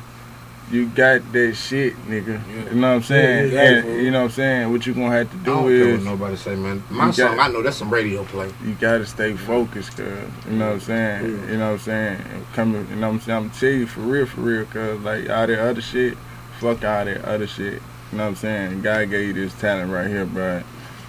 you 0.72 0.88
got 0.90 1.32
that 1.34 1.56
shit, 1.56 1.96
nigga. 2.08 2.42
You 2.72 2.80
know 2.80 2.90
what 2.90 2.96
I'm 2.96 3.04
saying? 3.04 3.52
Yeah, 3.54 3.62
and, 3.62 4.02
you 4.02 4.10
know 4.12 4.20
what 4.22 4.26
I'm 4.26 4.32
saying? 4.32 4.72
What 4.72 4.88
you 4.88 4.94
gonna 4.94 5.12
have 5.12 5.30
to 5.30 5.38
I 5.38 5.44
do 5.44 5.58
what 5.58 5.72
is 5.72 6.06
nobody 6.06 6.36
say, 6.36 6.56
man. 6.56 6.82
My 6.90 7.12
song, 7.12 7.36
got- 7.36 7.50
I 7.50 7.52
know 7.54 7.62
that's 7.62 7.78
some 7.78 7.92
radio 7.92 8.24
play. 8.24 8.52
you 8.66 8.74
gotta 8.80 9.06
stay 9.06 9.34
focused, 9.34 9.96
cuz. 9.98 10.08
You 10.50 10.54
know 10.58 10.68
what 10.68 10.74
I'm 10.76 10.80
saying? 10.80 11.26
You 11.50 11.58
know 11.58 11.66
what 11.68 11.74
I'm 11.74 11.80
saying? 11.80 12.18
Coming, 12.54 12.88
you 12.90 12.96
know 12.96 13.08
what 13.10 13.14
I'm 13.16 13.22
saying? 13.22 13.38
I'm 13.38 13.50
tell 13.52 13.70
you 13.70 13.86
for 13.86 14.00
real, 14.02 14.26
for 14.26 14.42
real, 14.42 14.66
cuz 14.66 15.00
like 15.02 15.30
all 15.30 15.46
that 15.48 15.60
other 15.60 15.82
shit, 15.82 16.18
fuck 16.60 16.84
all 16.84 17.06
that 17.06 17.24
other 17.26 17.46
shit. 17.46 17.74
You 18.12 18.18
know 18.18 18.24
what 18.24 18.30
I'm 18.30 18.36
saying? 18.38 18.82
God 18.82 19.10
gave 19.10 19.28
you 19.28 19.34
this 19.34 19.54
talent 19.60 19.92
right 19.92 20.08
here, 20.08 20.26
bro. 20.26 20.64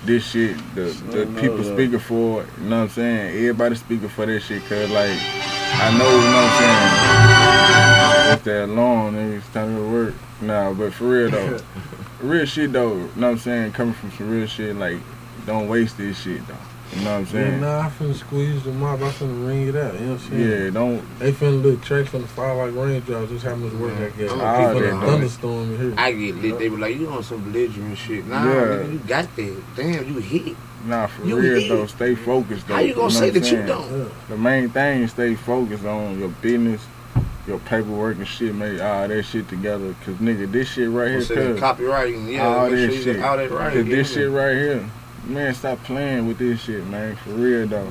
This 0.04 0.26
shit, 0.30 0.56
the, 0.74 0.82
the 0.82 1.26
people 1.40 1.56
that. 1.58 1.74
speaking 1.74 1.98
for 1.98 2.42
it, 2.42 2.48
you 2.58 2.68
know 2.68 2.76
what 2.76 2.82
I'm 2.82 2.88
saying? 2.90 3.36
Everybody 3.38 3.74
speaking 3.74 4.08
for 4.10 4.26
this 4.26 4.44
shit, 4.44 4.62
cuz 4.64 4.90
like, 4.90 5.10
I 5.10 5.96
know, 5.96 6.04
you 6.04 6.20
know 6.28 6.42
what 6.42 6.52
I'm 6.52 6.60
saying? 6.60 8.34
It's 8.34 8.44
that 8.44 8.68
long, 8.68 9.14
nigga, 9.14 9.38
it's 9.38 9.48
time 9.48 9.74
to 9.74 9.90
work. 9.90 10.14
Nah, 10.42 10.74
but 10.74 10.92
for 10.92 11.04
real 11.08 11.30
though, 11.30 11.58
real 12.20 12.44
shit 12.44 12.72
though, 12.72 12.92
you 12.92 13.00
know 13.16 13.28
what 13.28 13.32
I'm 13.32 13.38
saying? 13.38 13.72
Coming 13.72 13.94
from 13.94 14.10
some 14.12 14.30
real 14.30 14.46
shit, 14.46 14.76
like, 14.76 14.98
don't 15.46 15.68
waste 15.68 15.96
this 15.96 16.20
shit 16.20 16.46
though. 16.46 16.54
You 16.92 17.00
know 17.02 17.04
what 17.04 17.16
I'm 17.16 17.24
Yeah, 17.24 17.30
saying? 17.30 17.60
nah, 17.60 17.80
I 17.80 17.88
finna 17.90 18.14
squeeze 18.14 18.62
the 18.62 18.70
mob. 18.72 19.02
I 19.02 19.10
finna 19.10 19.48
ring 19.48 19.68
it 19.68 19.74
out. 19.76 19.94
You 19.94 20.00
know 20.00 20.12
what 20.12 20.20
I'm 20.22 20.30
saying? 20.30 20.64
Yeah, 20.64 20.70
don't. 20.70 21.18
They 21.18 21.32
finna 21.32 21.62
look 21.62 21.82
track 21.82 22.06
finna 22.06 22.26
fall 22.26 22.56
like 22.58 22.74
raindrops. 22.74 23.30
Just 23.30 23.44
how 23.44 23.54
much 23.56 23.72
work 23.72 23.94
I 23.94 24.08
get. 24.16 24.30
I'm 24.30 24.38
gonna 24.38 24.44
I 24.44 24.72
keep 24.74 24.82
it 24.82 24.86
finna 24.86 25.02
a 25.02 25.06
thunderstorm 25.06 25.74
in 25.74 25.78
here. 25.80 25.94
I 25.96 26.12
get 26.12 26.34
lit. 26.36 26.58
They 26.58 26.68
be 26.68 26.76
like, 26.76 26.96
you 26.96 27.08
on 27.08 27.22
some 27.22 27.42
belligerent 27.42 27.98
shit. 27.98 28.26
Nah, 28.26 28.44
Yeah. 28.44 28.60
nigga, 28.60 28.92
you 28.92 28.98
got 29.00 29.36
that. 29.36 29.62
Damn, 29.76 30.08
you 30.14 30.20
hit. 30.20 30.56
Nah, 30.86 31.06
for 31.06 31.24
You 31.24 31.38
real 31.40 31.60
hit. 31.60 31.68
though, 31.70 31.86
stay 31.86 32.14
focused 32.14 32.68
though. 32.68 32.74
How 32.74 32.80
you 32.80 32.94
gonna 32.94 33.04
know 33.04 33.08
say 33.08 33.30
what 33.30 33.36
I'm 33.36 33.42
that 33.42 33.50
you 33.52 33.66
don't? 33.66 34.28
The 34.28 34.36
main 34.36 34.68
thing 34.68 35.02
is 35.02 35.10
stay 35.12 35.34
focused 35.34 35.84
on 35.86 36.18
your 36.20 36.28
business, 36.28 36.82
your 37.48 37.58
paperwork 37.60 38.18
and 38.18 38.28
shit, 38.28 38.54
make 38.54 38.80
all 38.80 39.08
that 39.08 39.22
shit 39.24 39.48
together. 39.48 39.94
Cause 40.04 40.14
nigga, 40.16 40.50
this 40.52 40.68
shit 40.68 40.90
right 40.90 41.08
here, 41.10 41.22
Say 41.22 41.34
cuz, 41.36 41.58
copywriting, 41.60 42.30
yeah, 42.30 42.46
all 42.46 42.70
that 42.70 42.92
shit. 42.92 43.22
all 43.22 43.36
that 43.38 43.50
right. 43.50 43.72
Cause 43.72 43.86
yeah. 43.86 43.96
this 43.96 44.12
shit 44.12 44.30
right 44.30 44.54
here, 44.54 44.84
man, 45.26 45.54
stop 45.54 45.82
playing 45.84 46.26
with 46.26 46.38
this 46.38 46.60
shit, 46.60 46.86
man. 46.86 47.16
For 47.16 47.30
real 47.30 47.66
though, 47.66 47.88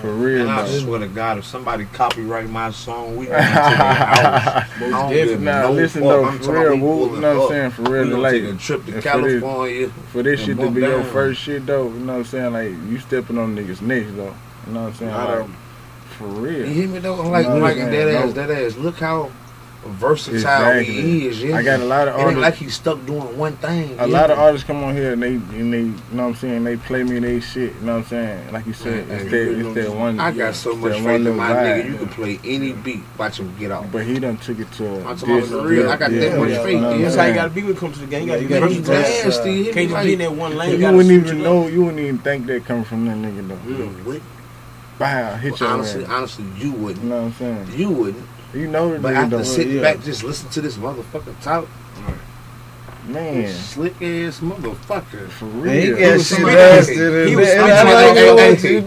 for 0.00 0.12
real 0.12 0.42
And 0.42 0.50
I 0.50 0.62
though. 0.62 0.78
swear 0.78 1.00
to 1.00 1.08
God, 1.08 1.38
if 1.38 1.44
somebody 1.46 1.86
copyright 1.86 2.48
my 2.48 2.70
song, 2.70 3.16
we 3.16 3.26
going 3.26 3.38
to 3.44 3.50
the 3.52 3.60
house. 3.60 4.68
I 4.80 5.10
don't 5.10 5.44
Nah, 5.44 5.62
no 5.62 5.72
listen 5.72 6.02
fuck. 6.02 6.10
though, 6.10 6.24
I'm 6.24 6.38
for 6.38 6.52
real, 6.52 6.70
we 6.72 6.76
you 7.16 7.20
know 7.20 7.38
what 7.40 7.42
I'm 7.44 7.48
saying? 7.48 7.70
For 7.70 7.82
real, 7.82 8.04
gonna 8.10 8.18
like, 8.18 8.32
take 8.32 8.44
a 8.44 8.54
trip 8.54 8.84
to 8.86 8.92
and 8.94 9.02
for 9.02 9.20
this- 9.22 9.40
California. 9.40 9.88
for 10.12 10.22
this 10.22 10.40
shit 10.40 10.58
to 10.58 10.70
be 10.70 10.80
your 10.80 11.02
first 11.04 11.40
shit 11.40 11.66
though, 11.66 11.84
you 11.88 11.98
know 12.00 12.12
what 12.14 12.18
I'm 12.20 12.24
saying? 12.24 12.52
Like, 12.52 12.70
you 12.90 12.98
stepping 12.98 13.38
on 13.38 13.56
niggas' 13.56 13.80
necks 13.80 14.10
though. 14.12 14.34
You 14.66 14.72
know 14.72 14.82
what 14.82 14.88
I'm 14.88 14.94
saying? 14.94 15.12
I 15.12 15.38
Like, 15.38 15.48
for 16.18 16.24
You 16.28 16.34
real. 16.40 16.66
hear 16.66 16.88
me 16.88 16.98
though? 16.98 17.14
Like, 17.28 17.46
No, 17.48 17.56
like 17.58 17.76
that 17.76 18.08
ass, 18.08 18.32
that 18.34 18.50
ass. 18.50 18.76
Look 18.76 18.96
how 18.98 19.30
versatile 19.86 20.36
exactly. 20.36 20.84
he 20.84 21.26
is. 21.26 21.44
I 21.52 21.62
got 21.62 21.80
a 21.80 21.84
lot 21.84 22.08
of 22.08 22.14
artists. 22.14 22.32
Ain't 22.32 22.40
like 22.40 22.54
he's 22.54 22.74
stuck 22.74 23.04
doing 23.06 23.36
one 23.38 23.56
thing. 23.56 23.98
A 23.98 24.06
lot 24.06 24.30
of 24.30 24.38
artists 24.38 24.66
come 24.66 24.82
on 24.84 24.94
here 24.94 25.12
and 25.12 25.22
they 25.22 25.34
and 25.34 25.72
they, 25.72 25.80
you 25.80 25.94
know 26.12 26.24
what 26.24 26.28
I'm 26.28 26.34
saying, 26.34 26.64
they 26.64 26.76
play 26.76 27.02
me 27.02 27.18
they 27.18 27.40
shit, 27.40 27.74
you 27.74 27.80
know 27.82 27.94
what 27.94 27.98
I'm 27.98 28.04
saying? 28.06 28.52
Like 28.52 28.66
you 28.66 28.72
said, 28.72 29.08
instead 29.08 29.48
it's, 29.48 29.74
that, 29.74 29.94
one 29.94 30.20
I 30.20 30.32
got 30.32 30.54
so 30.54 30.74
much 30.74 30.94
faith 30.94 31.26
in 31.26 31.36
my 31.36 31.50
vibe. 31.50 31.82
nigga, 31.82 31.88
you 31.90 31.96
can 31.98 32.08
play 32.08 32.40
any 32.44 32.72
beat, 32.72 33.02
watch 33.18 33.38
him 33.38 33.56
get 33.58 33.70
off. 33.70 33.90
But 33.90 34.04
he 34.04 34.18
done 34.18 34.36
took 34.38 34.58
it 34.58 34.70
to 34.72 35.08
i'm 35.08 35.16
talking 35.16 35.50
real. 35.62 35.90
I 35.90 35.96
got 35.96 36.12
yeah, 36.12 36.20
that 36.20 36.32
yeah, 36.32 36.38
much 36.38 36.64
faith. 36.64 36.82
Yeah, 36.82 36.98
that's 36.98 37.16
how 37.16 37.24
you 37.24 37.34
gotta 37.34 37.50
be 37.50 37.62
when 37.62 37.74
you 37.74 37.78
come 37.78 37.92
to 37.92 37.98
the 37.98 38.06
game. 38.06 38.22
You 38.22 38.28
gotta, 38.28 38.42
you 38.42 38.48
gotta 38.48 38.68
be 38.68 38.80
nasty. 38.80 39.72
Can't 39.72 39.90
just 39.90 40.04
be 40.04 40.12
in 40.14 40.18
that 40.20 40.32
one 40.32 40.56
lane. 40.56 40.80
You 40.80 40.92
wouldn't 40.92 41.10
even 41.10 41.42
know, 41.42 41.66
you 41.68 41.84
wouldn't 41.84 42.00
even 42.00 42.18
think 42.18 42.46
that 42.46 42.64
coming 42.64 42.84
from 42.84 43.06
that 43.06 43.16
nigga 43.16 43.48
though. 43.48 44.20
Wow, 44.98 45.36
hit 45.36 45.52
well, 45.52 45.60
your 45.60 45.68
honestly, 45.68 46.04
honestly, 46.06 46.44
you 46.56 46.72
wouldn't. 46.72 47.04
You 47.04 47.10
know 47.10 47.16
what 47.16 47.24
I'm 47.26 47.32
saying? 47.34 47.78
You 47.78 47.90
wouldn't. 47.90 48.28
You 48.56 48.68
know 48.68 48.98
But 48.98 49.12
nigga 49.12 49.24
after 49.24 49.44
sitting 49.44 49.76
yeah. 49.76 49.82
back, 49.82 50.02
just 50.02 50.24
listen 50.24 50.48
to 50.50 50.60
this 50.62 50.76
motherfucker 50.78 51.38
talk. 51.42 51.68
Man, 53.06 53.54
Slick 53.54 53.92
ass 54.02 54.40
motherfucker. 54.40 55.28
for 55.28 55.44
real. 55.44 55.72
He 55.72 55.90
got 55.90 56.14
shit 56.16 56.22
slick. 56.22 56.56
ass 56.56 56.86
to 56.88 57.26
He 57.28 57.36
was 57.36 57.48
like 57.54 58.64
you 58.64 58.80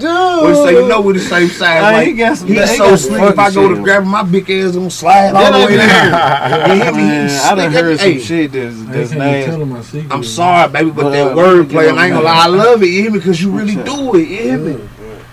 We 0.46 0.54
say, 0.56 0.72
you 0.74 0.88
know, 0.90 1.00
we're 1.00 1.14
the 1.14 1.20
same 1.20 1.48
size. 1.48 1.82
Nah, 1.82 2.00
he 2.02 2.14
got 2.14 2.38
some- 2.38 2.48
he 2.50 2.56
he 2.56 2.66
so 2.66 2.90
got 2.90 3.00
slick. 3.00 3.22
If 3.22 3.40
I 3.40 3.52
go 3.52 3.74
to 3.74 3.82
grab 3.82 4.04
my 4.04 4.24
big 4.24 4.50
ass, 4.52 4.76
gonna 4.76 4.90
slide 4.92 5.34
all 5.34 5.62
the 5.62 5.66
way 5.68 5.78
down. 5.78 6.70
Hear? 6.82 6.92
Man, 6.92 7.30
I 7.30 7.56
done 7.56 7.72
heard 7.72 7.98
some 8.00 8.12
Hey. 8.12 8.20
shit 8.20 8.52
that's 8.52 9.12
not 9.12 10.12
i'm 10.12 10.24
sorry, 10.26 10.70
baby, 10.70 10.90
but 10.90 11.04
But, 11.04 11.10
that 11.12 11.28
uh, 11.32 11.36
wordplay, 11.36 11.98
I 11.98 12.08
ain't 12.08 12.14
gonna 12.16 12.26
lie, 12.26 12.44
I 12.44 12.48
love 12.48 12.84
it. 12.84 12.88
You 12.88 13.04
hear 13.04 13.12
me? 13.12 13.20
Because 13.20 13.42
you 13.42 13.52
really 13.52 13.76
do 13.76 14.16
it. 14.16 14.28
You 14.28 14.38
hear 14.38 14.58
me? 14.58 14.90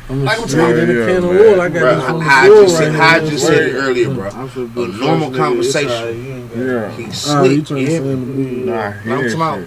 I'm 0.08 0.24
like 0.24 0.38
trying 0.48 0.78
in 0.78 0.88
the 0.88 1.06
can 1.06 1.16
of 1.16 1.30
wool. 1.30 1.60
I 1.60 1.68
got 1.68 1.80
bro, 1.80 1.96
this 1.96 2.04
from 2.06 2.18
the 2.20 2.24
I 2.26 2.46
just, 2.46 2.80
right 2.80 2.94
I 2.94 3.18
just 3.20 3.46
said 3.46 3.62
it 3.68 3.74
earlier, 3.74 4.14
bro. 4.14 4.28
A 4.28 4.88
normal 4.88 5.30
conversation. 5.32 6.48
Yeah. 6.54 6.90
He 6.92 7.10
slick. 7.10 7.70
Nah, 7.70 8.92
he 8.92 9.10
I'm. 9.10 9.66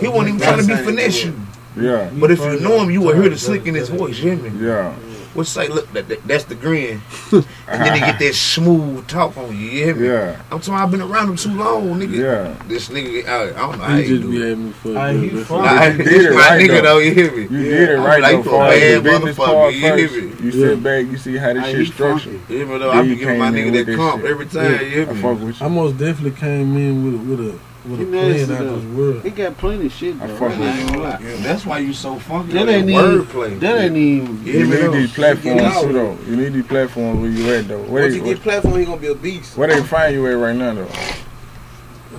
He 0.00 0.08
wasn't 0.08 0.28
even 0.28 0.40
trying 0.40 0.60
to 0.60 0.66
be 0.66 0.76
finessing. 0.76 1.46
Yeah. 1.76 2.10
But 2.18 2.30
if 2.30 2.40
you 2.40 2.60
know 2.60 2.80
him, 2.80 2.90
you 2.90 3.00
will 3.00 3.14
hear 3.14 3.28
the 3.30 3.38
slick 3.38 3.66
in 3.66 3.74
his 3.74 3.88
voice. 3.88 4.18
Yeah. 4.18 4.94
What's 5.36 5.50
say? 5.50 5.68
Look, 5.68 5.92
that, 5.92 6.08
that, 6.08 6.26
that's 6.26 6.44
the 6.44 6.54
grin, 6.54 7.00
and 7.32 7.44
then 7.68 7.92
they 7.92 8.00
get 8.00 8.18
that 8.18 8.34
smooth 8.34 9.06
talk 9.06 9.36
on 9.36 9.50
you. 9.50 9.66
You 9.66 9.84
hear 9.84 9.94
me? 9.94 10.08
Yeah. 10.08 10.42
I'm 10.50 10.60
talking. 10.60 10.74
I've 10.74 10.90
been 10.90 11.02
around 11.02 11.30
him 11.30 11.36
too 11.36 11.54
long, 11.54 12.00
nigga. 12.00 12.16
Yeah. 12.16 12.62
This 12.66 12.88
nigga, 12.88 13.26
I, 13.26 13.50
I 13.50 13.52
don't 13.52 13.78
know. 13.78 13.84
He, 13.96 14.02
he 14.02 14.18
just 14.18 14.30
be 14.30 14.44
aiming 14.44 14.72
for. 14.72 14.88
Nah, 14.88 15.10
you 15.10 15.30
did 15.32 15.52
it 15.52 16.30
right 16.30 16.60
nigga 16.60 16.82
though. 16.82 16.82
though. 16.82 16.98
You 16.98 17.14
hear 17.14 17.32
me? 17.32 17.42
You 17.42 17.48
did 17.48 17.88
it 17.90 17.98
right 17.98 18.22
like 18.22 18.44
though. 18.44 18.50
Bad 18.50 19.02
motherfucker. 19.04 19.72
You 19.72 19.80
hear 19.80 19.96
me? 19.96 20.44
You 20.44 20.50
yeah. 20.50 20.68
sit 20.68 20.82
back. 20.82 21.06
You 21.06 21.16
see 21.18 21.36
how 21.36 21.52
this 21.52 21.64
I 21.64 21.72
shit 21.72 21.86
structured. 21.88 22.50
Even 22.50 22.80
though 22.80 22.90
I 22.90 23.02
be 23.02 23.16
giving 23.16 23.38
my 23.38 23.50
nigga 23.50 23.84
that 23.84 23.96
comp 23.96 24.24
every 24.24 24.46
time. 24.46 24.72
You 24.72 25.04
hear 25.04 25.12
me? 25.12 25.54
I 25.60 25.68
most 25.68 25.98
definitely 25.98 26.38
came 26.38 26.76
in 26.76 27.04
with 27.04 27.38
with 27.38 27.54
a 27.54 27.58
with 27.88 28.00
he 28.00 28.04
a 28.04 28.08
plan 28.08 28.50
out 28.50 28.74
this 28.74 28.84
world. 28.96 29.22
He 29.22 29.30
got 29.30 29.56
plenty 29.56 29.86
of 29.86 29.92
shit. 29.92 30.18
bro. 30.18 30.26
I 30.26 30.38
fuck 30.38 31.20
with. 31.20 31.42
That's 31.42 31.64
why 31.64 31.78
you 31.78 31.92
so 31.92 32.18
funky. 32.18 32.52
That, 32.52 32.68
ain't 32.68 32.88
ain't 32.90 32.98
wordplay. 32.98 33.60
That 33.60 33.84
ain't 33.84 33.96
even. 33.96 34.44
You, 34.44 34.66
need 34.66 34.92
these 34.92 35.12
platforms 35.12 35.80
too, 35.80 35.92
though. 35.92 36.18
You 36.26 36.36
need 36.36 36.52
these 36.52 36.66
platforms 36.66 37.20
where 37.20 37.30
you 37.30 37.54
at 37.54 37.68
though. 37.68 37.82
Once 37.82 38.14
you 38.14 38.24
get 38.24 38.40
platform, 38.40 38.78
he 38.78 38.84
gonna 38.84 39.00
be 39.00 39.08
a 39.08 39.14
beast. 39.14 39.56
Where 39.56 39.68
they 39.68 39.82
find 39.82 40.14
you 40.14 40.26
at 40.26 40.32
right 40.32 40.56
now 40.56 40.74
though? 40.74 40.88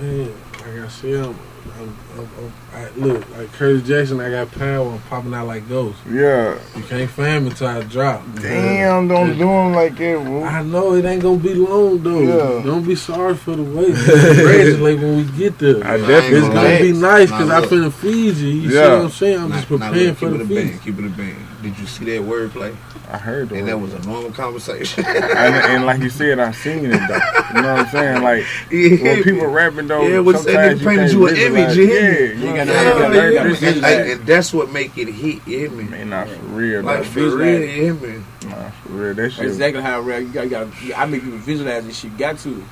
Man, 0.00 0.32
like 0.52 0.84
I 0.84 0.88
said, 0.88 1.24
I'm, 1.24 1.36
I'm 1.80 1.96
of, 2.18 2.38
of 2.38 2.74
I, 2.74 2.90
look 2.98 3.28
like 3.30 3.52
Curtis 3.52 3.86
Jackson. 3.86 4.20
I 4.20 4.30
got 4.30 4.50
power 4.52 4.90
and 4.90 5.04
popping 5.06 5.34
out 5.34 5.46
like 5.46 5.68
ghosts. 5.68 6.00
Yeah, 6.10 6.58
you 6.76 6.82
can't 6.84 7.10
fan 7.10 7.44
me 7.44 7.50
till 7.50 7.66
I 7.66 7.82
drop. 7.82 8.22
Damn, 8.36 9.06
man. 9.06 9.08
don't 9.08 9.38
do 9.38 9.48
him 9.48 9.72
like 9.72 9.96
that. 9.96 10.22
Bro. 10.22 10.44
I 10.44 10.62
know 10.62 10.94
it 10.94 11.04
ain't 11.04 11.22
gonna 11.22 11.38
be 11.38 11.54
long 11.54 12.02
though. 12.02 12.20
Yeah. 12.20 12.64
Don't 12.64 12.86
be 12.86 12.94
sorry 12.94 13.34
for 13.34 13.56
the 13.56 13.62
wait. 13.62 13.94
Congratulate 13.94 15.00
when 15.00 15.16
we 15.16 15.38
get 15.38 15.58
there. 15.58 15.84
I 15.84 15.96
definitely 15.98 16.38
it's 16.38 16.48
gonna 16.48 16.80
be 16.80 16.92
nice 16.92 17.30
because 17.30 17.50
I 17.50 17.60
finna 17.62 17.92
feed 17.92 18.36
you. 18.36 18.48
You 18.48 18.70
yeah. 18.70 18.70
see 18.70 18.90
what 18.90 19.02
I'm 19.02 19.10
saying? 19.10 19.38
I'm 19.38 19.52
just 19.52 19.68
preparing 19.68 20.14
for 20.14 20.28
the 20.30 20.44
feed. 20.44 20.54
Bang, 20.54 20.78
keep 20.80 20.98
it 20.98 21.04
a 21.04 21.10
bang. 21.10 21.36
Did 21.62 21.76
you 21.78 21.86
see 21.86 22.04
that 22.04 22.22
wordplay? 22.22 22.76
I 23.10 23.16
heard 23.16 23.48
that. 23.48 23.56
And 23.56 23.68
that 23.68 23.80
was 23.80 23.94
a 23.94 24.00
normal 24.00 24.30
conversation. 24.30 25.04
and, 25.06 25.24
and, 25.24 25.86
like 25.86 26.00
you 26.00 26.10
said, 26.10 26.38
I 26.38 26.52
seen 26.52 26.84
it 26.84 26.90
though. 26.90 27.20
You 27.54 27.62
know 27.62 27.74
what 27.74 27.86
I'm 27.86 27.88
saying? 27.88 28.22
Like 28.22 28.44
yeah. 28.70 29.02
when 29.02 29.22
people 29.24 29.46
rapping 29.46 29.88
though, 29.88 30.02
yeah, 30.06 30.38
sometimes 30.38 30.80
you 30.80 30.86
painted 30.86 31.12
you 31.12 31.26
an 31.26 31.36
image. 31.36 31.76
Yeah, 31.76 32.07
and, 32.08 34.26
that's 34.26 34.52
what 34.52 34.70
make 34.70 34.96
it 34.98 35.08
hit, 35.08 35.46
in 35.46 35.76
me? 35.76 35.84
Man, 35.84 36.10
not 36.10 36.28
for 36.28 36.46
real. 36.46 36.82
Like, 36.82 37.04
for 37.04 37.36
real, 37.36 37.64
you 37.64 37.94
me? 37.94 38.22
Nah, 38.48 38.70
for 38.70 38.88
real. 38.90 39.14
That 39.14 39.30
shit. 39.30 39.46
exactly 39.46 39.82
how 39.82 40.00
real. 40.00 40.20
You 40.20 40.28
gotta, 40.28 40.48
gotta, 40.48 40.98
I 40.98 41.06
make 41.06 41.22
people 41.22 41.38
visualize 41.38 41.86
this 41.86 41.98
shit. 41.98 42.16
Got 42.16 42.38
to. 42.40 42.64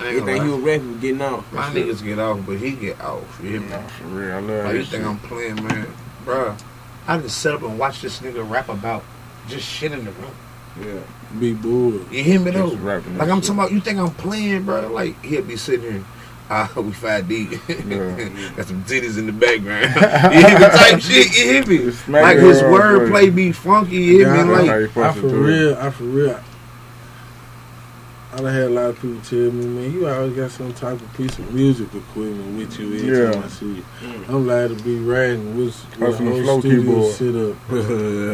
You 0.00 0.24
think 0.24 0.44
he 0.44 0.48
was 0.48 0.60
rapping 0.60 0.98
getting 0.98 1.20
off. 1.20 1.52
My 1.52 1.70
niggas 1.70 2.02
get 2.02 2.18
off, 2.18 2.44
but 2.46 2.56
he 2.56 2.72
get 2.72 3.00
off. 3.00 3.40
You 3.42 3.50
hear 3.50 3.60
me? 3.60 3.68
Nah, 3.68 3.86
for 3.86 4.04
real. 4.04 4.34
I 4.34 4.40
love 4.40 4.64
like, 4.64 4.74
you 4.76 4.84
think 4.84 5.04
I'm 5.04 5.18
playing, 5.18 5.56
man? 5.56 5.86
Bruh, 6.24 6.60
I 7.06 7.18
just 7.18 7.38
sit 7.38 7.52
up 7.52 7.62
and 7.62 7.78
watch 7.78 8.00
this 8.00 8.20
nigga 8.20 8.48
rap 8.48 8.68
about 8.68 9.04
just 9.48 9.68
shit 9.68 9.92
in 9.92 10.04
the 10.04 10.12
room. 10.12 10.32
Yeah. 10.80 11.00
Be 11.38 11.52
bored. 11.52 12.10
You 12.10 12.24
hear 12.24 12.40
me 12.40 12.50
though? 12.50 12.66
Like 12.66 13.06
I'm 13.06 13.12
shit. 13.12 13.18
talking 13.18 13.50
about, 13.50 13.72
you 13.72 13.80
think 13.80 13.98
I'm 13.98 14.10
playing, 14.10 14.64
bro? 14.64 14.88
Like 14.88 15.22
he'll 15.22 15.42
be 15.42 15.56
sitting 15.56 15.92
here. 15.92 16.04
Ah, 16.52 16.68
we 16.74 16.90
5D. 16.90 18.56
Got 18.56 18.66
some 18.66 18.82
titties 18.82 19.18
in 19.18 19.26
the 19.26 19.32
background. 19.32 19.84
you 20.34 20.44
hear 20.44 20.58
the 20.58 20.66
type 20.66 21.00
shit, 21.00 21.38
you 21.38 21.44
hear 21.44 21.64
me? 21.64 21.92
Like 22.08 22.38
his 22.38 22.60
wordplay 22.62 23.32
be 23.32 23.52
funky, 23.52 23.96
you 23.96 24.26
hear 24.26 24.44
me? 24.44 24.68
Like, 24.68 24.96
I 24.96 25.12
for 25.12 25.28
real, 25.28 25.78
I 25.78 25.90
for 25.90 26.02
real. 26.02 26.40
I 28.32 28.36
done 28.36 28.52
had 28.52 28.62
a 28.62 28.70
lot 28.70 28.90
of 28.90 29.00
people 29.00 29.20
tell 29.22 29.50
me, 29.52 29.66
man, 29.66 29.92
you 29.92 30.08
always 30.08 30.36
got 30.36 30.50
some 30.52 30.72
type 30.74 31.00
of 31.00 31.14
piece 31.14 31.36
of 31.38 31.52
music 31.52 31.92
equipment 31.92 32.58
with 32.58 32.78
you 32.78 32.94
every 32.94 33.34
yeah. 33.34 33.44
I 33.44 33.48
see 33.48 33.74
you. 33.74 33.84
Mm. 34.00 34.28
I'm 34.28 34.46
like 34.46 34.76
to 34.76 34.84
be 34.84 34.98
riding 34.98 35.56
with, 35.56 35.98
with 35.98 36.20
a 36.20 36.44
whole 36.44 36.60
studio 36.60 37.10
set 37.10 37.34
up 37.34 37.56
yeah. 37.70 37.78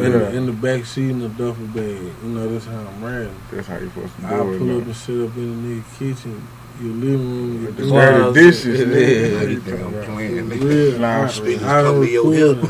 in, 0.05 0.11
the, 0.11 0.35
in 0.35 0.45
the 0.45 0.53
back 0.53 0.85
seat 0.85 1.09
in 1.09 1.19
the 1.19 1.29
duffel 1.29 1.65
bag. 1.67 2.01
You 2.23 2.29
know, 2.29 2.47
that's 2.47 2.65
how 2.65 2.77
I'm 2.77 3.03
riding. 3.03 3.35
That's 3.51 3.67
how 3.67 3.77
you're 3.77 3.89
supposed 3.89 4.15
to 4.15 4.21
do 4.21 4.27
I 4.27 4.33
it. 4.33 4.35
I 4.35 4.37
pull 4.39 4.67
man. 4.67 4.81
up 4.81 4.85
and 4.85 4.95
sit 4.95 5.29
up 5.29 5.35
in 5.35 5.75
the 5.75 5.81
nigga 5.81 5.99
kitchen, 5.99 6.47
your 6.81 6.93
living 6.93 7.19
room, 7.19 7.63
your 7.63 7.71
dirty 7.71 8.33
dishes, 8.33 8.81
and, 8.81 8.91
yeah, 8.91 8.97
everything. 9.41 9.83
I'm 9.83 10.03
playing. 10.03 10.49
Real, 10.49 11.05
I, 11.05 11.27
speakers 11.27 11.63
I, 11.63 11.79
I 11.79 11.83
come 11.83 12.01
to 12.01 12.09
your 12.09 12.33
hip. 12.33 12.57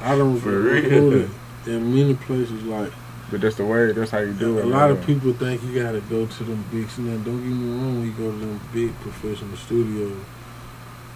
I 0.00 0.16
don't 0.16 0.40
for 0.40 0.60
real. 0.60 1.28
In 1.66 1.94
many 1.94 2.14
places, 2.14 2.62
like. 2.64 2.92
But 3.30 3.40
that's 3.40 3.56
the 3.56 3.66
way. 3.66 3.90
That's 3.90 4.12
how 4.12 4.20
you 4.20 4.32
do 4.32 4.58
it. 4.58 4.64
A 4.64 4.68
lot 4.68 4.90
of 4.90 5.04
people 5.04 5.32
think 5.32 5.62
you 5.64 5.82
got 5.82 5.92
to 5.92 6.00
go 6.02 6.26
to 6.26 6.44
them 6.44 6.64
big. 6.70 6.86
Now, 6.98 7.16
don't 7.24 7.42
get 7.42 7.50
me 7.50 7.76
wrong. 7.76 7.98
When 7.98 8.06
you 8.06 8.12
go 8.12 8.30
to 8.30 8.38
them 8.38 8.60
big 8.72 8.94
professional 9.00 9.56
studios, 9.56 10.16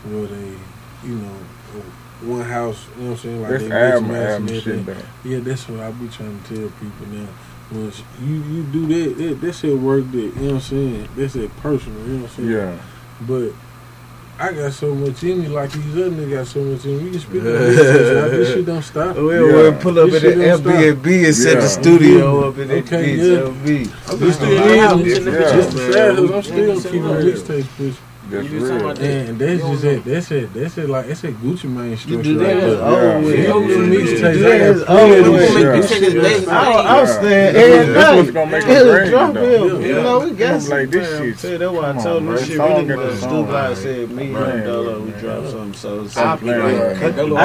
where 0.04 0.26
they, 0.26 0.58
you 1.04 1.14
know, 1.14 1.36
one 2.22 2.42
house. 2.42 2.84
You 2.96 3.02
know 3.02 3.10
what 3.10 3.12
I'm 3.12 3.22
saying? 3.22 3.42
Like 3.42 3.50
that's 3.50 3.62
they 3.64 3.70
Adam, 3.70 4.10
Adam 4.10 4.48
shit, 4.48 4.96
Yeah, 5.24 5.38
that's 5.38 5.68
what 5.68 5.80
I 5.80 5.90
be 5.92 6.08
trying 6.08 6.42
to 6.42 6.54
tell 6.54 6.70
people 6.80 7.06
now 7.12 7.28
once 7.72 8.02
you, 8.20 8.42
you 8.42 8.62
do 8.64 8.86
that, 8.86 9.16
that, 9.18 9.40
that 9.40 9.52
shit 9.54 9.78
work 9.78 10.04
that, 10.10 10.16
you 10.16 10.34
know 10.34 10.46
what 10.46 10.54
I'm 10.54 10.60
saying? 10.60 11.08
That's 11.16 11.36
it 11.36 11.56
personal, 11.58 12.00
you 12.06 12.14
know 12.14 12.22
what 12.22 12.30
I'm 12.30 12.36
saying? 12.36 12.50
Yeah. 12.50 12.78
But 13.20 13.52
I 14.40 14.52
got 14.52 14.72
so 14.72 14.94
much 14.94 15.22
in 15.22 15.42
me, 15.42 15.48
like 15.48 15.70
these 15.70 15.96
other 15.96 16.10
niggas 16.10 16.30
got 16.30 16.46
so 16.46 16.64
much 16.64 16.84
in 16.84 16.98
me. 16.98 17.04
We 17.04 17.10
can 17.10 17.20
speak 17.20 17.40
on 17.40 17.44
this, 17.44 18.30
this 18.30 18.48
shit 18.54 18.66
don't 18.66 18.82
stop. 18.82 19.16
We 19.16 19.34
yeah. 19.34 19.40
we'll 19.40 19.78
pull 19.78 19.98
up 19.98 20.10
this 20.10 20.24
at 20.24 20.36
the 20.36 20.44
Airbnb 20.44 21.02
stop. 21.02 21.26
and 21.26 21.34
set 21.34 21.60
the 21.60 21.68
studio 21.68 22.48
up 22.48 22.58
in 22.58 22.70
okay, 22.70 23.16
the 23.16 23.26
yeah. 23.26 23.90
I'm, 24.08 24.22
I'm 24.22 24.32
still, 24.32 24.32
still, 24.32 26.26
yeah. 26.26 26.36
I'm 26.36 26.42
still 26.42 26.82
keeping 26.82 27.02
mixtapes, 27.02 27.62
bitch. 27.76 27.96
That's 28.30 28.48
you 28.48 28.64
real. 28.64 28.94
That. 28.94 29.00
And 29.00 29.38
that's 29.38 29.60
just 29.60 29.84
it. 29.84 30.04
That's 30.04 30.30
it. 30.30 30.54
That's 30.54 30.78
it. 30.78 30.88
Like 30.88 31.06
it's 31.06 31.24
a 31.24 31.32
Gucci 31.32 31.68
Mane 31.68 31.96
structure. 31.96 32.16
You 32.16 32.22
do 32.22 32.38
that 32.38 32.56
is 32.56 32.78
old 32.80 33.24
with. 33.24 33.38
You 33.38 33.44
do 34.06 34.38
that 34.42 34.60
is 34.60 34.82
old 34.88 35.26
with. 35.34 36.48
I'm 36.48 37.06
saying 37.06 37.56
every 37.56 37.86
night. 37.86 37.92
That's 37.92 38.16
what's 38.16 38.30
gonna 38.30 38.50
make 38.50 38.64
it 38.66 39.10
drop 39.10 39.34
bill. 39.34 39.80
You 39.82 39.94
know 39.94 40.20
we 40.20 40.30
got 40.30 40.62
some. 40.62 40.70
Like 40.70 40.90
this 40.90 41.40
shit. 41.40 41.58
That's 41.58 41.72
why 41.72 41.90
I 41.90 41.92
told 42.02 42.26
this 42.28 42.46
shit 42.46 42.58
really 42.58 42.84
got 42.86 43.16
stupid. 43.16 43.54
I 43.54 43.74
said 43.74 44.10
me 44.10 44.34
and 44.34 44.64
Dolo 44.64 45.00
we 45.00 45.10
dropped 45.12 45.48
something. 45.48 45.74
So 45.74 46.06
I 46.16 46.36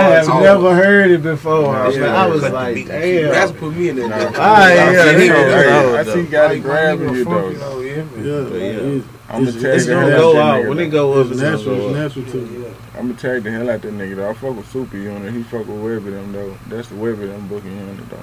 have 0.02 0.28
never 0.28 0.76
heard 0.76 1.12
it 1.12 1.24
before. 1.24 1.76
I 1.76 2.28
was 2.28 2.44
like, 2.44 2.86
damn. 2.88 3.32
That's 3.32 3.52
put 3.52 3.74
me 3.76 3.90
in 3.90 3.96
there. 3.96 4.32
I 4.38 6.04
see 6.04 6.24
God 6.24 6.62
grabbing 6.62 7.14
you 7.16 7.24
though. 7.26 7.80
Yeah. 7.80 9.02
Gonna 9.44 9.52
tag 9.52 9.64
it's 9.76 9.86
the 9.86 9.94
gonna 9.94 10.10
hell 10.12 10.34
go 10.34 10.40
out. 10.40 10.68
When 10.68 10.80
it 10.80 10.88
go 10.88 11.20
up, 11.20 11.28
it's 11.32 11.40
natural. 11.42 11.90
It's 11.90 12.16
natural 12.18 12.26
too. 12.32 12.74
I'm 12.94 13.08
gonna 13.08 13.20
tag 13.20 13.44
the 13.44 13.52
hell 13.52 13.70
out 13.70 13.82
that 13.82 13.94
nigga 13.94 14.16
though. 14.16 14.30
I 14.30 14.34
fuck 14.34 14.56
with 14.56 14.72
Super 14.72 14.98
Unit. 14.98 15.34
He 15.34 15.44
fuck 15.44 15.68
with 15.68 15.82
Webber 15.82 16.12
them 16.12 16.32
though. 16.32 16.58
That's 16.68 16.88
the 16.88 16.96
Webber 16.96 17.28
them 17.28 17.48
booking 17.48 17.76
unit 17.76 18.10
though. 18.10 18.18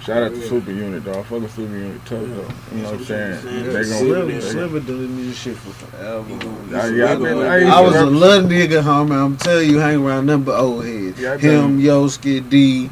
Shout 0.00 0.22
out 0.22 0.30
to 0.34 0.40
Super 0.48 0.72
Unit 0.72 1.04
though. 1.04 1.22
Fuck 1.22 1.42
with 1.42 1.54
Super 1.54 1.76
Unit 1.76 2.04
tough 2.04 2.20
though. 2.22 2.76
You 2.76 2.82
know 2.82 2.90
what 2.90 3.00
I'm 3.00 3.04
saying? 3.04 3.44
They 3.44 3.72
gonna 3.72 3.84
Sliver, 3.84 4.40
Sliver 4.40 4.80
doing 4.80 5.16
this 5.16 5.38
shit 5.38 5.56
for 5.56 5.70
forever. 5.70 6.76
I, 6.76 7.12
I, 7.12 7.16
been, 7.16 7.38
I, 7.38 7.78
I 7.78 7.80
was 7.80 7.94
a 7.96 8.06
little 8.06 8.48
nigga, 8.48 8.82
homie. 8.82 9.12
I'm 9.12 9.36
telling 9.36 9.70
you, 9.70 9.78
hang 9.78 10.04
around 10.04 10.26
nothing 10.26 10.44
but 10.44 10.58
old 10.58 10.84
heads. 10.84 11.18
Him, 11.18 11.80
Yoski, 11.80 12.48
D. 12.48 12.90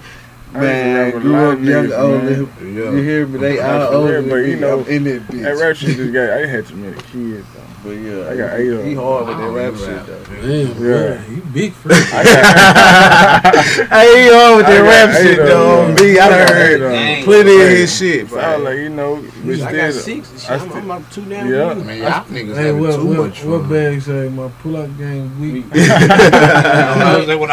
Man, 0.52 1.14
I 1.14 1.18
grew 1.18 1.34
up 1.36 1.60
young, 1.60 1.92
old. 1.92 2.22
Yeah. 2.22 2.90
You 2.90 2.96
hear 2.96 3.26
me? 3.26 3.38
They 3.38 3.60
all 3.60 3.94
old, 3.94 4.28
But 4.28 4.36
you 4.36 4.56
know, 4.56 4.84
in 4.84 5.06
it, 5.06 5.22
bitch. 5.26 5.42
That 5.42 5.56
ratchet 5.56 5.96
just 5.96 6.12
got. 6.12 6.30
I 6.30 6.46
had 6.46 6.66
too 6.66 6.76
many 6.76 6.96
kids. 7.02 7.46
Though. 7.54 7.75
But 7.86 7.98
yeah, 7.98 8.28
I 8.28 8.36
got 8.36 8.58
he, 8.58 8.82
he 8.90 8.94
hard 8.94 9.28
with 9.28 9.38
that 9.38 9.50
rap, 9.54 9.74
shit 9.78 10.04
though. 10.06 10.18
Yeah, 10.42 11.22
he 11.22 11.34
you 11.36 11.42
big 11.54 11.72
freak. 11.72 12.12
I 12.12 12.24
got 12.24 13.54
he 14.16 14.26
hard 14.28 14.56
with 14.56 14.66
that 14.66 14.82
rap 14.82 15.14
shit 15.22 15.38
though. 15.38 15.86
Me, 15.94 16.18
I 16.18 16.28
done 16.28 16.48
heard 16.48 16.80
Dang. 16.80 17.22
plenty 17.22 17.54
of 17.62 17.68
his 17.68 17.96
shit. 17.96 18.28
But 18.28 18.42
I 18.42 18.56
was 18.56 18.64
like, 18.64 18.78
you 18.78 18.88
know, 18.88 19.22
we 19.44 19.62
I 19.62 19.72
got 19.72 19.94
six. 19.94 20.50
I 20.50 20.56
am 20.56 20.90
up 20.90 21.08
two 21.12 21.24
now. 21.26 21.44
Yeah, 21.44 21.74
man, 21.74 22.02
y'all 22.02 22.24
niggas 22.24 22.56
having 22.56 22.80
what, 22.80 22.96
too 22.96 23.14
much 23.14 23.38
fun. 23.40 23.50
What 23.52 23.68
bag 23.70 24.02
say 24.02 24.28
my 24.30 24.48
pull 24.60 24.76
up 24.78 24.98
game 24.98 25.40
weak? 25.40 25.64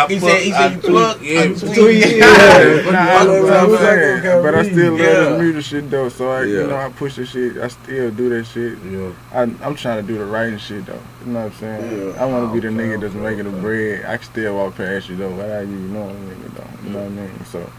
He 0.10 0.20
said, 0.20 0.42
he 0.42 0.52
said, 0.52 0.74
you 0.74 0.80
plug, 0.80 1.22
yeah. 1.22 1.44
Yeah, 1.44 1.54
but 4.42 4.56
I 4.56 4.64
still 4.64 4.94
love 4.94 5.00
the 5.00 5.38
music 5.40 5.64
shit 5.64 5.90
though. 5.90 6.10
So 6.10 6.32
I, 6.32 6.44
you 6.44 6.68
know, 6.68 6.76
I 6.76 6.90
push 6.90 7.16
the 7.16 7.26
shit. 7.26 7.58
I 7.58 7.68
still 7.68 8.12
do 8.12 8.30
that 8.30 8.46
shit. 8.46 8.78
Yeah, 8.80 9.12
I'm 9.34 9.76
trying 9.76 10.06
to 10.06 10.14
do 10.14 10.23
writing 10.26 10.58
shit 10.58 10.86
though. 10.86 11.02
You 11.26 11.32
know 11.32 11.44
what 11.44 11.54
I'm 11.54 11.60
saying? 11.60 12.08
Yeah. 12.08 12.24
I 12.24 12.26
want 12.26 12.48
to 12.48 12.54
be 12.54 12.60
the 12.60 12.68
okay, 12.68 12.78
nigga 12.78 13.02
that's 13.02 13.16
okay, 13.16 13.24
making 13.24 13.48
okay. 13.48 13.56
the 13.56 13.62
bread. 13.62 14.06
I 14.06 14.18
can 14.18 14.26
still 14.26 14.56
walk 14.56 14.76
past 14.76 15.10
you 15.10 15.16
though. 15.16 15.30
without 15.30 15.66
do 15.66 15.72
you 15.72 15.78
know 15.78 16.10
a 16.10 16.14
nigga 16.14 16.54
though? 16.56 16.84
You 16.84 16.90
know 16.90 17.00
what 17.00 17.08
I 17.08 17.10
mean? 17.10 17.46
So. 17.46 17.70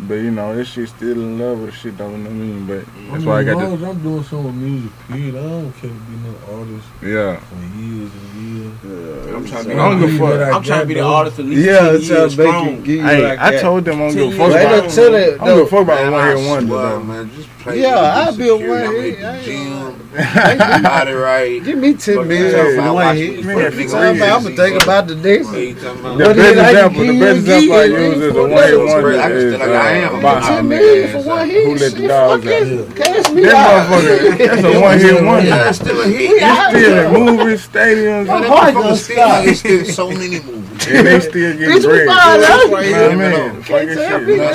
But 0.00 0.14
you 0.14 0.30
know, 0.32 0.56
this 0.56 0.68
shit 0.68 0.88
still 0.88 1.12
in 1.12 1.38
love 1.38 1.60
with 1.60 1.74
shit 1.74 1.96
though, 1.96 2.10
you 2.10 2.18
know 2.18 2.24
what 2.24 2.30
I 2.30 2.34
mean? 2.34 2.66
But 2.66 2.76
that's 2.76 2.88
I 2.88 3.18
mean, 3.18 3.26
why 3.26 3.40
I 3.40 3.44
got 3.44 3.70
this. 3.70 3.88
I'm 3.88 4.02
doing 4.02 4.24
so 4.24 4.42
much 4.42 4.54
music, 4.54 4.90
Pete. 5.06 5.34
I 5.34 5.38
don't 5.38 5.72
care 5.72 5.90
to 5.90 5.96
be 5.96 6.16
no 6.16 6.58
artist. 6.58 6.88
Yeah. 7.02 7.36
For 7.38 7.54
years 7.78 8.10
and 8.10 8.28
years. 8.42 8.74
Yeah. 8.82 9.36
I'm 9.36 9.46
trying 9.46 9.62
to 9.62 9.68
be, 9.68 9.74
I 9.74 9.76
don't 9.76 10.54
I'm 10.54 10.62
trying 10.62 10.80
to 10.80 10.86
be 10.86 10.94
the 10.94 11.02
artist 11.02 11.38
at 11.38 11.44
least. 11.44 11.66
Yeah, 11.66 11.92
it's 11.92 12.08
years 12.08 12.32
strong. 12.32 12.84
Hey, 12.84 13.28
like 13.28 13.38
I 13.38 13.50
that. 13.52 13.60
told 13.60 13.84
them 13.84 14.02
I'm 14.02 14.16
gonna 14.16 14.32
fuck 14.32 14.50
about. 14.50 14.84
It. 14.86 15.40
I 15.40 15.46
don't 15.46 15.58
give 15.58 15.70
fuck 15.70 15.82
about 15.82 16.12
one 16.12 16.26
here 16.26 16.48
one. 16.48 17.06
Man, 17.06 17.30
just 17.36 17.51
play. 17.62 17.80
Yeah, 17.82 17.96
I'll 17.96 18.36
be 18.36 18.48
a 18.48 18.56
one 18.56 18.82
away. 18.82 19.16
got 20.12 21.08
it 21.08 21.14
right. 21.14 21.62
Give 21.64 21.78
me 21.78 21.94
ten 21.94 22.28
minutes. 22.28 22.78
I'm 22.78 22.94
gonna 22.96 24.56
think 24.56 24.82
about 24.82 25.06
the 25.06 25.14
next. 25.14 25.50
The 25.50 25.72
best 25.72 26.58
example, 26.58 27.06
the 27.06 27.18
best 27.18 27.38
example 27.38 27.74
I 27.74 27.84
use 27.84 28.20
is 28.20 28.34
the 28.34 28.42
one 28.42 28.50
one. 28.50 29.14
I 29.18 29.28
just 29.28 29.60
uh, 29.60 29.64
I 29.64 29.90
am. 29.92 30.42
Ten 30.42 30.68
million 30.68 31.10
for 31.12 31.22
one 31.26 31.38
uh, 31.38 31.44
hit. 31.44 31.64
Who 31.64 31.74
let 31.76 31.92
the 31.94 32.08
dogs 32.08 32.46
out? 32.46 32.96
Cash 32.96 33.32
me 33.32 33.46
out. 33.48 33.88
That's 34.38 34.64
a 34.64 34.80
one 34.80 34.98
hit 34.98 35.24
one 35.24 35.44
That's 35.46 35.78
still 35.78 36.00
a 36.00 36.06
hit. 36.06 36.42
It's 36.42 36.68
still 36.68 36.98
in 36.98 37.12
movies, 37.12 37.68
stadiums. 37.68 38.26
My 38.26 38.46
heart 38.46 38.74
gonna 38.74 38.96
stop. 38.96 39.46
It's 39.46 39.60
still 39.60 39.84
so 39.84 40.10
many 40.10 40.40
movies. 40.40 40.62
And 40.88 41.06
they 41.06 41.20
still 41.20 41.56
get 41.56 41.82
bread. 41.82 42.08
That's 42.08 42.68
what 42.68 42.84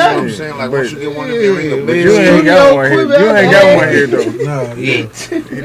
I'm 0.02 0.30
saying. 0.30 0.58
Like 0.58 0.72
once 0.72 0.92
you 0.92 1.00
get 1.00 1.16
one 1.16 1.30
of 1.30 1.36
them, 1.36 1.86
ring. 1.88 1.98
You 1.98 2.12
ain't 2.12 2.46
got 2.46 2.76
one 2.76 2.97
you 2.98 3.36
ain't 3.36 3.52
got 3.52 3.78
one 3.78 3.90
here 3.90 4.08
though. 4.08 4.32
No, 4.32 4.74
yeah. 4.76 5.04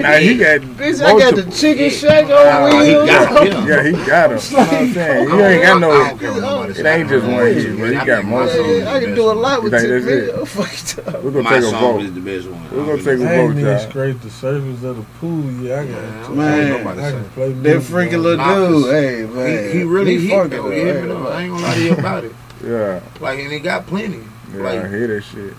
Now 0.02 0.18
he 0.18 0.36
got. 0.36 0.60
Bitch. 0.60 1.02
I 1.02 1.18
got 1.18 1.34
the 1.36 1.50
chicken 1.50 1.90
shack 1.90 2.24
on 2.30 2.78
wheels. 2.78 3.08
Yeah, 3.72 3.82
he 3.82 3.92
got 3.92 4.30
him. 4.30 4.36
I'm 4.36 4.92
saying 4.92 5.28
he 5.28 5.36
ain't 5.36 5.62
got 5.62 5.80
no. 5.80 6.64
It 6.68 6.86
ain't 6.86 7.08
just 7.08 7.26
one 7.26 7.46
here, 7.46 7.76
but 7.76 7.88
he 7.88 8.06
got 8.06 8.24
multiple. 8.24 8.88
I 8.88 9.00
can 9.00 9.14
do 9.14 9.30
a 9.30 9.32
lot 9.32 9.62
with 9.62 9.72
this 9.72 10.04
video. 10.04 10.44
We're 11.22 11.30
gonna 11.30 11.48
take 11.48 11.64
a 11.64 11.70
vote. 11.70 12.02
Is 12.02 12.14
the 12.14 12.20
best 12.20 12.48
one. 12.48 12.62
We're 12.70 12.84
gonna 12.84 12.92
oh, 12.92 12.96
take 12.96 13.06
a 13.06 13.16
vote. 13.18 13.50
I 13.50 13.54
didn't 13.54 13.90
scrape 13.90 14.20
the 14.20 14.30
surface 14.30 14.82
of 14.82 14.96
the 14.96 15.02
pool. 15.18 15.50
Yeah, 15.62 15.80
I 15.80 15.86
got. 15.86 16.32
Man, 16.34 16.86
I 16.86 17.10
can 17.10 17.24
play. 17.30 17.52
That 17.52 17.82
freaking 17.82 18.22
little 18.22 18.44
dude. 18.44 18.92
Hey 18.92 19.26
man, 19.26 19.76
he 19.76 19.84
really 19.84 20.18
hit 20.18 20.50
though. 20.50 20.70
I 20.70 20.74
ain't 20.74 21.52
gonna 21.52 21.54
lie 21.54 21.74
to 21.74 21.82
you 21.82 21.92
about 21.92 22.24
it. 22.24 22.32
Yeah. 22.64 23.00
Like 23.20 23.38
and 23.40 23.52
he 23.52 23.58
got 23.58 23.86
plenty. 23.86 24.22
Yeah, 24.54 24.62
like, 24.62 24.84
I 24.84 24.88
hear 24.88 25.06
that 25.08 25.22
shit. 25.22 25.54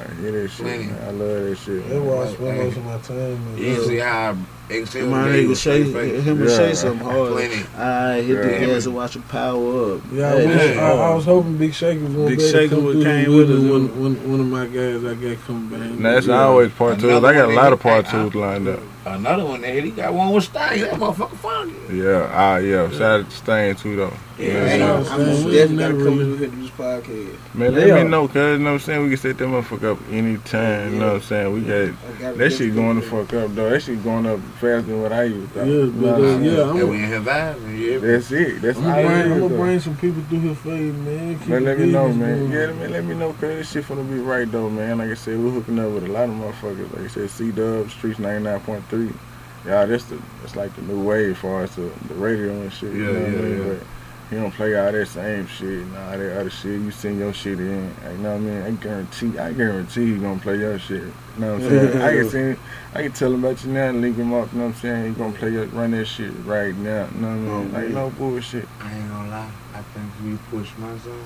I 0.00 0.14
hear 0.14 0.32
that 0.32 0.48
shit. 0.50 0.66
Man. 0.66 0.98
I 1.02 1.10
love 1.10 1.44
that 1.44 1.58
shit. 1.58 1.86
It 1.86 2.00
was 2.00 2.38
one 2.38 2.56
most 2.56 2.76
of 2.76 2.84
my 2.84 2.98
time. 2.98 3.44
Man. 3.44 3.58
Usually, 3.58 3.98
how 3.98 4.30
I 4.30 4.36
him 4.70 5.12
and 5.12 5.34
nigga 5.34 5.60
Shay, 5.60 5.82
him 6.20 6.40
and. 6.42 6.50
Shay 6.50 6.74
something 6.74 7.04
hard. 7.04 7.32
I 7.76 8.22
hit 8.22 8.34
the 8.36 8.72
ass 8.72 8.86
and 8.86 8.94
watch 8.94 9.16
him 9.16 9.22
power 9.22 9.96
up. 9.96 10.02
Yeah, 10.12 10.32
I. 10.32 10.78
I, 10.78 11.10
I, 11.10 11.14
was 11.14 11.24
hoping 11.24 11.56
Big 11.56 11.74
Shaker 11.74 12.04
was 12.04 12.36
Big 12.36 12.40
Shaker 12.40 12.78
would 12.78 13.02
came 13.02 13.34
with 13.34 13.50
us. 13.50 13.58
One, 13.58 14.00
one, 14.00 14.30
one 14.30 14.40
of 14.40 14.46
my 14.46 14.66
guys 14.66 15.04
I 15.04 15.14
got 15.14 15.44
come 15.44 15.68
back. 15.70 15.80
Now, 15.80 16.12
that's 16.12 16.26
yeah. 16.28 16.42
always 16.42 16.70
part 16.72 17.00
two. 17.00 17.10
I 17.10 17.20
got 17.20 17.48
a 17.48 17.52
lot 17.52 17.72
of 17.72 17.80
part 17.80 18.06
two 18.06 18.30
lined 18.30 18.68
up. 18.68 18.80
Another 19.06 19.44
one 19.44 19.62
that 19.62 19.82
he 19.82 19.90
got 19.90 20.12
one 20.12 20.32
with 20.32 20.44
Stain. 20.44 20.82
That 20.82 20.94
motherfucker 20.94 21.36
funny. 21.36 21.72
Yeah, 21.90 22.30
ah, 22.32 22.58
yeah. 22.58 22.90
Shout 22.90 23.20
out 23.20 23.30
to 23.30 23.36
Stain 23.36 23.74
too 23.74 23.96
though. 23.96 24.12
Yeah. 24.38 25.04
I'm 25.10 25.24
definitely 25.50 25.76
gotta 25.76 25.94
come 25.94 26.20
in 26.20 26.60
this 26.60 26.70
podcast. 26.70 27.54
Man, 27.54 27.74
let 27.74 28.04
me 28.04 28.08
know, 28.08 28.28
cuz 28.28 28.36
you 28.36 28.58
know 28.58 28.64
what 28.64 28.70
I'm 28.72 28.78
saying? 28.78 29.02
We 29.02 29.08
can 29.08 29.18
set 29.18 29.38
that 29.38 29.44
motherfucker 29.44 29.92
up 29.92 29.98
anytime, 30.10 30.62
yeah. 30.62 30.88
you 30.90 30.98
know 30.98 31.06
what 31.06 31.14
I'm 31.16 31.22
saying? 31.22 31.52
We 31.52 31.60
got 31.62 32.36
that 32.38 32.52
shit 32.52 32.74
going 32.74 33.00
the 33.00 33.06
fuck 33.06 33.32
up 33.34 33.54
though. 33.54 33.70
That 33.70 33.82
shit 33.82 34.02
going 34.04 34.26
up 34.26 34.40
faster 34.60 34.82
than 34.82 35.02
what 35.02 35.12
I. 35.12 35.24
Yeah, 35.24 35.46
but 35.54 36.20
uh, 36.20 36.38
yeah, 36.38 36.70
I'm 36.70 36.88
we. 36.88 37.00
Yeah, 37.00 37.98
that's 37.98 38.30
it. 38.30 38.60
That's 38.60 38.78
I'm 38.78 38.84
gonna, 38.84 39.02
bring, 39.02 39.32
I'm 39.32 39.40
gonna 39.40 39.56
bring 39.56 39.80
some 39.80 39.96
people 39.96 40.22
through 40.24 40.40
his 40.40 40.58
fade, 40.58 40.94
man. 40.94 41.38
Keep 41.38 41.48
man, 41.48 41.64
let 41.64 41.78
me 41.78 41.90
know, 41.90 42.08
man. 42.12 42.38
Moving. 42.40 42.52
Yeah, 42.52 42.72
man, 42.72 42.90
let 42.92 43.04
me 43.04 43.14
know, 43.14 43.32
cause 43.32 43.40
this 43.40 43.72
shit 43.72 43.84
finna 43.84 44.08
be 44.08 44.18
right 44.20 44.50
though, 44.50 44.68
man. 44.68 44.98
Like 44.98 45.10
I 45.10 45.14
said, 45.14 45.38
we're 45.38 45.50
hooking 45.50 45.78
up 45.78 45.90
with 45.92 46.04
a 46.04 46.12
lot 46.12 46.28
of 46.28 46.34
motherfuckers. 46.34 46.92
Like 46.92 47.04
I 47.04 47.08
said, 47.08 47.30
C 47.30 47.50
Dub 47.50 47.90
Streets 47.90 48.18
ninety 48.18 48.44
nine 48.44 48.60
point 48.60 48.84
three. 48.86 49.12
Yeah, 49.66 49.84
that's 49.86 50.04
the 50.04 50.20
that's 50.40 50.56
like 50.56 50.74
the 50.76 50.82
new 50.82 51.02
wave 51.02 51.38
for 51.38 51.62
us 51.62 51.74
to 51.74 51.92
the, 52.08 52.14
radio 52.14 52.52
and 52.52 52.72
shit. 52.72 52.94
Yeah, 52.94 52.98
you 52.98 53.12
know 53.12 53.46
yeah, 53.48 53.56
yeah. 53.56 53.74
But, 53.74 53.86
he 54.30 54.36
don't 54.36 54.52
play 54.52 54.76
all 54.78 54.92
that 54.92 55.08
same 55.08 55.48
shit 55.48 55.68
and 55.68 55.96
all 55.96 56.16
that 56.16 56.40
other 56.40 56.50
shit. 56.50 56.80
You 56.80 56.92
send 56.92 57.18
your 57.18 57.32
shit 57.32 57.58
in. 57.58 57.92
You 58.12 58.18
know 58.18 58.30
what 58.30 58.36
I 58.36 58.38
mean? 58.38 58.62
I 58.62 58.70
guarantee, 58.70 59.38
I 59.38 59.52
guarantee 59.52 60.14
he 60.14 60.18
gonna 60.18 60.38
play 60.38 60.56
your 60.58 60.78
shit. 60.78 61.02
You 61.02 61.12
know 61.38 61.54
what 61.54 61.62
I'm 61.64 61.68
saying? 61.68 62.02
I 62.02 62.12
can 62.12 62.30
send, 62.30 62.58
I 62.94 63.02
can 63.02 63.12
tell 63.12 63.34
him 63.34 63.44
about 63.44 63.64
you 63.64 63.72
now, 63.72 63.88
and 63.88 64.00
link 64.00 64.16
him 64.16 64.32
up. 64.32 64.52
You 64.52 64.58
know 64.60 64.66
what 64.66 64.74
I'm 64.76 64.80
saying? 64.80 65.14
He 65.14 65.18
gonna 65.18 65.32
play 65.32 65.50
your, 65.50 65.66
run 65.66 65.90
that 65.90 66.04
shit 66.04 66.32
right 66.44 66.74
now. 66.76 67.08
You 67.12 67.20
know 67.20 67.28
what 67.28 67.34
I 67.34 67.36
mean? 67.38 67.70
Oh, 67.74 67.78
like 67.78 67.88
no 67.88 68.10
bullshit. 68.10 68.68
I 68.80 68.94
ain't 68.94 69.08
gonna 69.08 69.30
lie. 69.30 69.50
I 69.80 70.24
we 70.24 70.36
push 70.50 70.70
my 70.76 70.94
zone. 70.98 71.24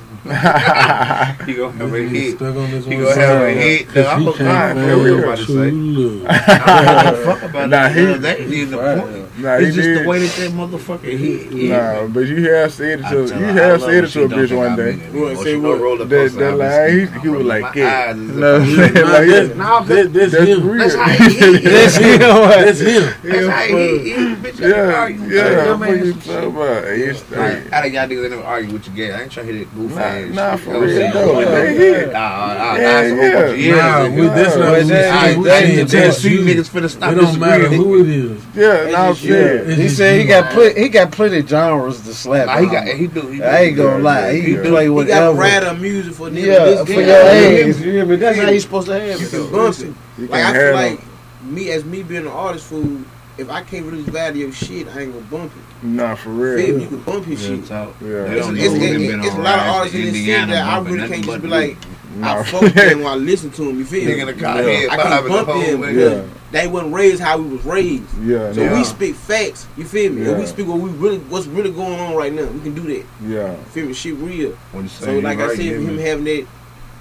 he 1.46 1.54
go 1.54 1.70
have 1.70 1.92
a 1.92 2.02
hit. 2.02 2.38
He 2.38 2.96
gonna 2.96 3.14
have 3.16 3.42
a 3.42 3.50
hit. 3.52 3.88
Cause 3.88 4.06
I'm 4.06 4.28
a 4.28 4.38
guy. 4.38 4.70
Everybody 4.70 5.44
say. 5.44 6.24
I 6.28 7.22
fuck 7.24 7.42
about 7.42 7.68
nah, 7.68 7.88
that. 7.88 7.96
He, 7.96 8.04
no, 8.04 8.18
that 8.18 8.38
is 8.38 8.70
the 8.70 8.76
point. 8.76 9.38
Nah, 9.38 9.54
it's 9.56 9.74
just 9.74 9.88
did. 9.88 10.04
the 10.04 10.08
way 10.08 10.20
that 10.20 10.36
that 10.36 10.52
motherfucker 10.52 11.18
hit. 11.18 11.52
Yeah, 11.52 12.02
nah, 12.02 12.06
but 12.06 12.20
you 12.20 12.48
have 12.50 12.72
said 12.72 13.00
it 13.00 13.08
to 13.08 13.36
you 13.36 13.44
have 13.44 13.80
said 13.80 14.04
it 14.04 14.10
to 14.10 14.22
a 14.24 14.28
bitch 14.28 14.56
one 14.56 14.76
day. 14.76 14.96
What 15.10 15.38
say 15.42 15.56
what? 15.56 16.08
That 16.08 16.32
that 16.38 16.56
line. 16.56 17.22
He 17.22 17.28
was 17.28 17.44
like, 17.44 17.74
yeah. 17.74 18.12
No, 18.14 18.58
like 18.58 20.12
this 20.12 20.32
That's 20.32 20.48
him. 20.48 20.78
That's 20.78 20.94
how. 20.94 21.06
That's 21.64 21.96
him. 21.96 22.20
That's 22.20 22.80
him. 22.80 23.14
That's 23.22 23.48
how 23.48 23.62
he 23.64 24.10
hit. 24.10 24.38
Bitch, 24.38 24.60
yeah, 24.60 25.08
yeah. 25.08 25.74
What 25.74 25.90
you 25.90 26.12
talking 26.14 26.50
about? 26.50 26.84
I 26.84 27.80
don't 27.82 27.92
got 27.92 28.08
niggas 28.08 28.24
in 28.26 28.30
the 28.30 28.43
to 28.44 28.50
argue 28.50 28.72
with 28.72 28.86
you, 28.86 28.92
gay. 28.92 29.12
I 29.12 29.22
ain't 29.22 29.32
trying 29.32 29.46
to 29.46 29.52
hit 29.52 29.62
it 29.62 29.74
goof 29.74 29.94
nah, 29.94 30.00
ass. 30.00 30.30
Nah, 30.30 30.56
for 30.56 30.80
real. 30.80 30.98
Yeah, 30.98 31.12
no, 31.12 31.40
yeah. 31.40 32.04
Nah, 32.06 32.54
nah, 32.54 32.74
yeah, 32.76 33.76
nah. 33.76 34.08
Nah, 34.08 34.14
with 34.14 34.34
this 34.34 34.56
one, 34.56 34.74
it's 34.74 34.88
just, 34.88 35.92
just, 35.92 36.22
just, 36.22 36.24
niggas 36.24 36.70
finna 36.70 36.90
stop 36.90 37.12
It 37.12 37.14
don't 37.16 37.38
matter 37.38 37.68
who 37.68 38.00
it 38.00 38.08
is. 38.08 38.44
Yeah, 38.54 38.90
nah, 38.90 39.08
I'm 39.08 39.14
saying. 39.14 39.80
He 39.80 39.88
said 39.88 40.20
he 40.20 40.26
got 40.26 40.52
plenty. 40.52 40.80
He 40.80 40.88
got 40.88 41.12
plenty 41.12 41.38
of 41.38 41.48
genres 41.48 42.02
to 42.02 42.14
slap. 42.14 42.46
Nah, 42.46 42.60
he 42.60 42.66
got. 42.66 42.86
He 42.88 43.06
do. 43.06 43.28
He 43.28 43.38
do 43.38 43.44
I 43.44 43.60
ain't 43.60 43.76
gonna 43.76 44.02
lie. 44.02 44.34
He, 44.34 44.40
he 44.40 44.56
play 44.56 44.88
whatever. 44.88 45.32
He 45.42 45.50
got 45.50 45.64
rad 45.64 45.80
music 45.80 46.14
for 46.14 46.30
niggas. 46.30 46.44
Yeah, 46.44 46.84
for 46.84 46.92
your 46.92 47.28
age. 47.28 47.76
You 47.78 47.92
hear 47.92 48.06
me? 48.06 48.16
That's 48.16 48.38
how 48.38 48.50
you 48.50 48.60
supposed 48.60 48.86
to 48.88 49.00
have 49.00 49.02
it. 49.02 49.20
You 49.20 49.28
can 49.28 49.52
bump 49.52 49.78
it. 49.78 50.30
Like 50.30 50.44
I 50.44 50.52
feel 50.52 50.74
like 50.74 51.00
me 51.42 51.70
as 51.70 51.84
me 51.84 52.02
being 52.02 52.22
an 52.22 52.28
artist, 52.28 52.66
fool 52.66 53.04
if 53.36 53.50
I 53.50 53.62
can't 53.62 53.84
really 53.86 54.02
value 54.02 54.44
your 54.44 54.52
shit, 54.52 54.86
I 54.88 55.02
ain't 55.02 55.12
gonna 55.12 55.26
bump 55.26 55.52
it. 55.56 55.86
Nah, 55.86 56.14
for 56.14 56.30
real. 56.30 56.66
Feel, 56.66 56.80
you 56.80 56.88
can 56.88 57.00
bump 57.02 57.24
his 57.26 57.42
shit. 57.42 57.70
out. 57.70 57.94
Yeah, 58.00 58.26
it's, 58.26 58.48
it's, 58.48 58.74
it's, 58.74 59.26
it's, 59.26 59.34
a 59.34 59.40
lot 59.40 59.58
of 59.58 59.74
artists 59.74 59.98
in 59.98 60.12
this 60.12 60.24
shit 60.24 60.48
that 60.48 60.66
I 60.66 60.78
really 60.80 61.08
can't 61.08 61.24
just 61.24 61.42
be 61.42 61.48
like, 61.48 61.76
nah. 62.16 62.38
I 62.38 62.42
fuck 62.44 62.62
with 62.62 62.74
them 62.74 63.02
while 63.02 63.14
I 63.14 63.16
listen 63.16 63.50
to 63.50 63.64
them. 63.64 63.78
You 63.78 63.84
feel 63.84 64.04
me? 64.04 64.16
Yeah. 64.16 64.88
I 64.90 64.96
can't 64.96 65.28
bump 65.28 65.48
them 65.48 65.80
because 65.80 65.96
yeah. 65.96 66.28
they 66.52 66.68
wasn't 66.68 66.94
raised 66.94 67.20
how 67.20 67.38
we 67.38 67.56
was 67.56 67.64
raised. 67.64 68.22
Yeah. 68.22 68.52
So 68.52 68.62
yeah. 68.62 68.78
we 68.78 68.84
speak 68.84 69.14
facts. 69.16 69.66
You 69.76 69.84
feel 69.84 70.12
me? 70.12 70.26
And 70.26 70.38
we 70.38 70.46
speak 70.46 70.68
what 70.68 70.78
we 70.78 70.90
really, 70.90 71.18
what's 71.18 71.46
really 71.46 71.72
going 71.72 71.98
on 71.98 72.14
right 72.14 72.32
now. 72.32 72.46
We 72.46 72.60
can 72.60 72.74
do 72.74 72.82
that. 72.82 73.06
Yeah. 73.22 73.50
You 73.50 73.64
feel 73.64 73.86
me? 73.86 73.94
Shit 73.94 74.14
real. 74.14 74.56
so 74.88 75.18
like 75.18 75.38
I 75.38 75.56
said, 75.56 75.58
him 75.58 75.98
having 75.98 76.24
that 76.24 76.46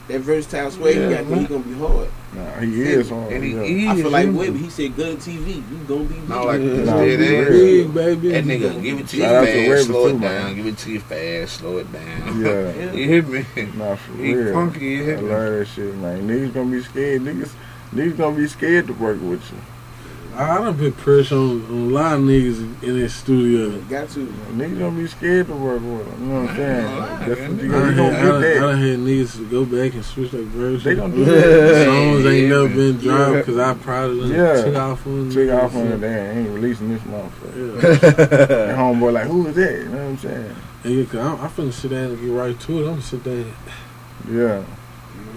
that 0.07 0.19
versatile 0.19 0.69
swag 0.69 0.95
yeah, 0.95 1.07
he 1.07 1.15
got, 1.15 1.25
man. 1.27 1.39
he 1.39 1.45
gonna 1.45 1.63
be 1.63 1.73
hard. 1.73 2.09
Nah, 2.33 2.59
he 2.59 2.81
is 2.81 3.09
hard. 3.09 3.31
And 3.31 3.43
he, 3.43 3.51
yeah. 3.53 3.63
he 3.63 3.87
I 3.87 3.95
feel 3.95 4.09
like 4.09 4.29
Whitby. 4.29 4.59
He 4.59 4.69
said, 4.69 4.95
"Good 4.95 5.17
TV, 5.19 5.55
you 5.55 5.77
gonna 5.87 6.03
be 6.03 6.15
big. 6.15 6.29
Like 6.29 6.59
this, 6.59 6.87
nah, 6.89 6.97
dead 6.97 7.21
ass. 7.21 7.49
Big, 7.49 7.93
baby. 7.93 8.29
That 8.29 8.43
nigga, 8.43 8.83
give 8.83 8.99
it 8.99 9.07
to 9.07 9.17
you 9.17 9.23
nah, 9.23 9.43
fast, 9.43 9.85
slow 9.85 10.09
too, 10.09 10.15
it 10.15 10.21
down. 10.21 10.43
Man. 10.43 10.55
Give 10.55 10.67
it 10.67 10.77
to 10.77 10.91
you 10.91 10.99
fast, 10.99 11.53
slow 11.53 11.77
it 11.77 11.93
down. 11.93 12.41
Yeah, 12.41 12.91
you 12.93 13.07
hear 13.07 13.23
me. 13.23 13.45
Nah, 13.75 13.95
for 13.95 14.13
he 14.17 14.33
real. 14.33 14.53
Funky, 14.53 14.85
you 14.85 15.03
hear 15.03 15.21
me? 15.21 15.27
I 15.27 15.33
learned 15.33 15.61
that 15.61 15.67
shit, 15.67 15.95
man. 15.95 16.27
Niggas 16.27 16.53
gonna 16.53 16.71
be 16.71 16.83
scared. 16.83 17.21
Niggas, 17.21 17.53
niggas 17.93 18.17
gonna 18.17 18.35
be 18.35 18.47
scared 18.47 18.87
to 18.87 18.93
work 18.93 19.21
with 19.21 19.51
you. 19.51 19.57
I 20.35 20.57
done 20.57 20.77
put 20.77 20.97
pressure 20.97 21.35
on, 21.35 21.65
on, 21.65 21.71
a 21.71 21.93
lot 21.93 22.13
of 22.13 22.21
niggas 22.21 22.83
in 22.83 22.97
this 22.97 23.13
studio. 23.13 23.79
Got 23.81 24.09
to. 24.09 24.25
Niggas 24.25 24.79
gonna 24.79 24.97
be 24.97 25.07
scared 25.07 25.47
to 25.47 25.53
work 25.53 25.81
with 25.81 26.09
them. 26.09 26.21
You 26.21 26.27
know 26.27 26.41
what 26.41 26.49
I'm 26.49 26.55
saying? 26.55 26.97
Like, 26.97 27.19
that's 27.19 27.41
what 27.41 27.61
you 27.61 27.71
gonna, 27.71 27.93
had, 27.93 28.25
I, 28.25 28.59
done, 28.59 28.77
had 28.77 28.99
niggas 28.99 29.51
go 29.51 29.65
back 29.65 29.93
and 29.93 30.03
switch 30.03 30.31
their 30.31 30.41
version. 30.41 30.83
They 30.83 30.95
don't 30.95 31.11
do 31.11 31.25
that. 31.25 31.85
Songs 31.85 32.25
ain't 32.25 32.43
yeah, 32.43 32.49
never 32.49 32.67
man. 32.67 32.77
been 32.77 32.97
dropped 32.97 33.33
because 33.33 33.55
yeah. 33.57 33.69
I 33.69 33.73
probably 33.75 34.35
yeah. 34.35 34.61
took 34.63 34.75
off 34.75 35.07
on 35.07 35.29
Took 35.29 35.49
off 35.51 35.75
on 35.75 35.87
it. 35.87 35.97
They 35.97 36.29
ain't 36.31 36.49
releasing 36.49 36.89
this 36.89 37.01
motherfucker. 37.03 37.83
Yeah. 37.83 38.75
homeboy 38.75 39.13
like, 39.13 39.27
who 39.27 39.47
is 39.47 39.55
that? 39.55 39.71
You 39.71 39.89
know 39.89 39.91
what 39.91 40.09
I'm 40.09 40.17
saying? 40.17 40.55
Yeah, 40.83 41.05
cause 41.05 41.15
I'm, 41.15 41.41
I'm 41.41 41.49
finna 41.51 41.73
sit 41.73 41.91
down 41.91 42.05
and 42.05 42.19
get 42.19 42.27
right 42.31 42.59
to 42.59 42.77
it. 42.77 42.81
I'm 42.81 42.89
gonna 42.89 43.01
sit 43.01 43.23
down. 43.23 43.53
Yeah. 44.29 44.63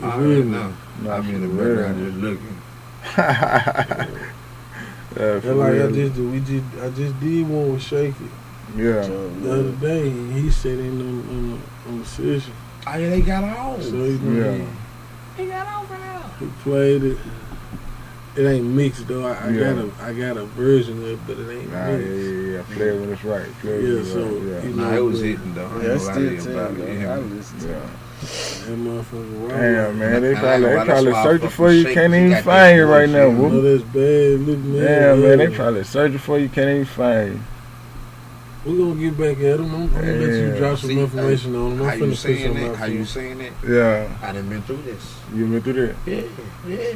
I 0.02 0.16
really 0.16 0.44
know. 0.44 0.72
I 1.08 1.20
mean, 1.20 1.42
the 1.42 1.48
background 1.48 1.98
just 1.98 2.16
looking. 2.16 2.56
Yeah, 5.16 5.40
for 5.40 5.46
That 5.46 5.54
like 5.54 5.72
I 5.74 5.92
just 5.92 6.14
did- 6.14 6.30
we 6.32 6.40
just 6.40 6.64
I 6.82 6.90
just 6.90 7.20
did 7.20 7.48
one 7.48 7.72
with 7.72 7.82
Shake 7.82 8.14
It 8.20 8.78
Yeah. 8.78 9.06
the 9.06 9.52
other 9.52 9.72
day. 9.72 10.10
He 10.10 10.50
said 10.50 10.78
in 10.78 11.00
on, 11.00 11.08
on, 11.30 11.50
the, 11.50 11.90
on 11.90 11.98
the 12.00 12.04
session. 12.06 12.52
Oh 12.86 12.96
yeah, 12.96 13.08
they 13.10 13.20
got 13.22 13.44
off. 13.44 13.82
So 13.82 13.96
you 13.96 14.18
know, 14.18 14.54
Yeah. 14.56 14.64
They 15.36 15.46
got 15.46 15.66
off 15.66 15.90
now. 15.90 16.30
he 16.38 16.46
played 16.62 17.02
it. 17.04 17.18
It 18.36 18.44
ain't 18.46 18.66
mixed 18.66 19.08
though. 19.08 19.24
I, 19.26 19.32
I 19.46 19.48
Yeah. 19.48 19.72
got 19.72 19.84
a 19.84 19.90
I 20.02 20.12
got 20.12 20.36
a 20.36 20.44
version 20.44 20.98
of 20.98 21.08
it, 21.08 21.18
but 21.26 21.38
it 21.38 21.50
ain't 21.50 21.72
Nah, 21.72 21.86
yeah, 21.88 21.96
mixed. 21.96 22.12
yeah, 22.12 22.56
yeah. 22.56 22.62
Play 22.76 22.88
it 22.88 23.00
when 23.00 23.12
it's 23.12 23.24
right. 23.24 23.58
Play 23.60 23.80
Yeah, 23.80 23.94
when 23.94 24.04
so 24.04 24.20
right. 24.26 24.42
Yeah. 24.42 24.62
you 24.68 24.74
Nah, 24.76 24.92
it 24.92 25.00
was 25.04 25.20
hitting 25.22 25.54
though. 25.54 25.66
I 25.66 25.76
Yeah, 25.76 25.88
gonna 25.88 25.98
still 26.00 26.12
lie 26.12 26.18
to 26.28 26.34
you 26.34 26.40
tell 26.42 26.52
about 26.52 26.76
you, 26.76 26.84
it. 26.84 27.06
I 27.06 27.16
listen 27.18 27.58
to 27.60 27.68
Yeah. 27.68 27.80
That 28.20 28.78
motherfucker. 28.78 29.48
Damn, 29.50 29.98
man, 29.98 30.22
they 30.22 30.34
probably 30.34 30.66
they 30.66 30.74
gonna 30.74 30.84
probably 30.86 31.04
that's 31.04 31.14
why 31.14 31.20
I 31.20 31.24
searching 31.24 31.48
for 31.50 31.70
you. 31.72 31.82
shake 31.84 31.94
Can't 31.94 32.14
even 32.14 32.42
find 32.42 32.76
you 32.76 32.84
right 32.86 33.08
now. 33.08 33.30
bullshit. 33.30 33.52
Whoop. 33.52 33.62
that's 33.62 33.82
bad, 33.92 34.40
little 34.40 34.56
man. 34.64 34.84
Damn, 34.84 35.22
man, 35.22 35.38
they 35.38 35.48
probably 35.56 35.84
searching 35.84 36.18
for 36.18 36.38
you. 36.38 36.48
Can't 36.48 36.70
even 36.70 36.84
find 36.86 37.34
you. 37.34 37.40
We're 38.64 38.78
gonna 38.78 39.00
get 39.00 39.16
back 39.18 39.36
at 39.44 39.60
him. 39.60 39.74
I'm, 39.74 39.82
I'm 39.82 39.88
gonna 39.92 40.12
let 40.12 40.20
you 40.34 40.56
drop 40.58 40.78
some 40.78 40.90
See, 40.90 40.98
information 40.98 41.54
on 41.54 41.72
him. 41.72 41.82
I'm 41.82 41.86
How 41.88 41.94
you 41.94 42.04
finna 42.04 42.08
put 42.08 42.16
saying 42.18 42.42
something 42.46 42.64
that? 42.64 42.70
out 42.70 42.76
How 42.76 42.84
you 42.86 42.98
you. 42.98 43.04
saying 43.04 43.38
that? 43.38 43.52
Yeah, 43.68 44.18
I 44.28 44.32
done 44.32 44.48
been 44.48 44.62
through 44.62 44.82
this. 44.82 45.14
you 45.34 45.46
been 45.46 45.62
through 45.62 45.86
that. 45.86 45.96
Yeah, 46.06 46.22
yeah. 46.66 46.94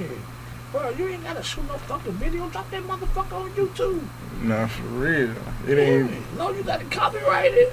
Bro, 0.72 0.90
you 0.90 1.08
ain't 1.08 1.22
gotta 1.22 1.42
shoot 1.42 1.66
no 1.68 1.74
fucking 1.74 2.12
video. 2.12 2.48
Drop 2.48 2.68
that 2.70 2.82
motherfucker 2.82 3.32
on 3.32 3.50
YouTube. 3.50 4.02
Nah, 4.42 4.66
for 4.66 4.82
real. 4.84 5.34
It 5.68 5.78
ain't. 5.78 6.36
No, 6.38 6.50
you 6.50 6.62
gotta 6.64 6.84
copyright 6.86 7.52
it. 7.52 7.72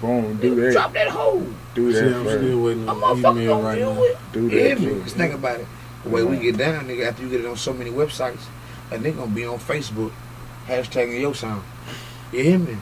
Boom, 0.00 0.36
do 0.38 0.54
that. 0.56 0.72
Drop 0.72 0.92
that 0.92 1.08
hoe. 1.08 1.46
Do 1.74 1.92
See, 1.92 2.00
that 2.00 2.14
I'm 2.14 2.24
first. 2.24 2.36
still 2.44 2.62
waiting 2.62 2.88
A 2.88 2.92
on 2.92 3.00
the 3.00 3.06
motherfucker 3.28 3.32
email 3.42 3.56
gonna 3.56 3.68
right 3.68 3.74
deal 3.76 3.94
now. 3.94 4.00
with. 4.00 4.18
Do 4.32 4.48
You 4.48 4.68
that. 4.68 4.80
me? 4.80 4.86
too. 4.86 5.02
Just 5.04 5.16
think 5.16 5.34
about 5.34 5.60
it. 5.60 5.66
The 6.04 6.10
way 6.10 6.22
we 6.24 6.36
get 6.38 6.56
down, 6.56 6.86
nigga, 6.86 7.06
after 7.08 7.22
you 7.22 7.30
get 7.30 7.40
it 7.40 7.46
on 7.46 7.56
so 7.56 7.72
many 7.72 7.90
websites, 7.90 8.40
and 8.90 9.02
they 9.02 9.10
gonna 9.12 9.30
be 9.30 9.46
on 9.46 9.58
Facebook, 9.58 10.12
hashtagging 10.66 11.20
your 11.20 11.34
sound. 11.34 11.62
You 12.32 12.42
hear 12.42 12.58
me? 12.58 12.72
And 12.72 12.80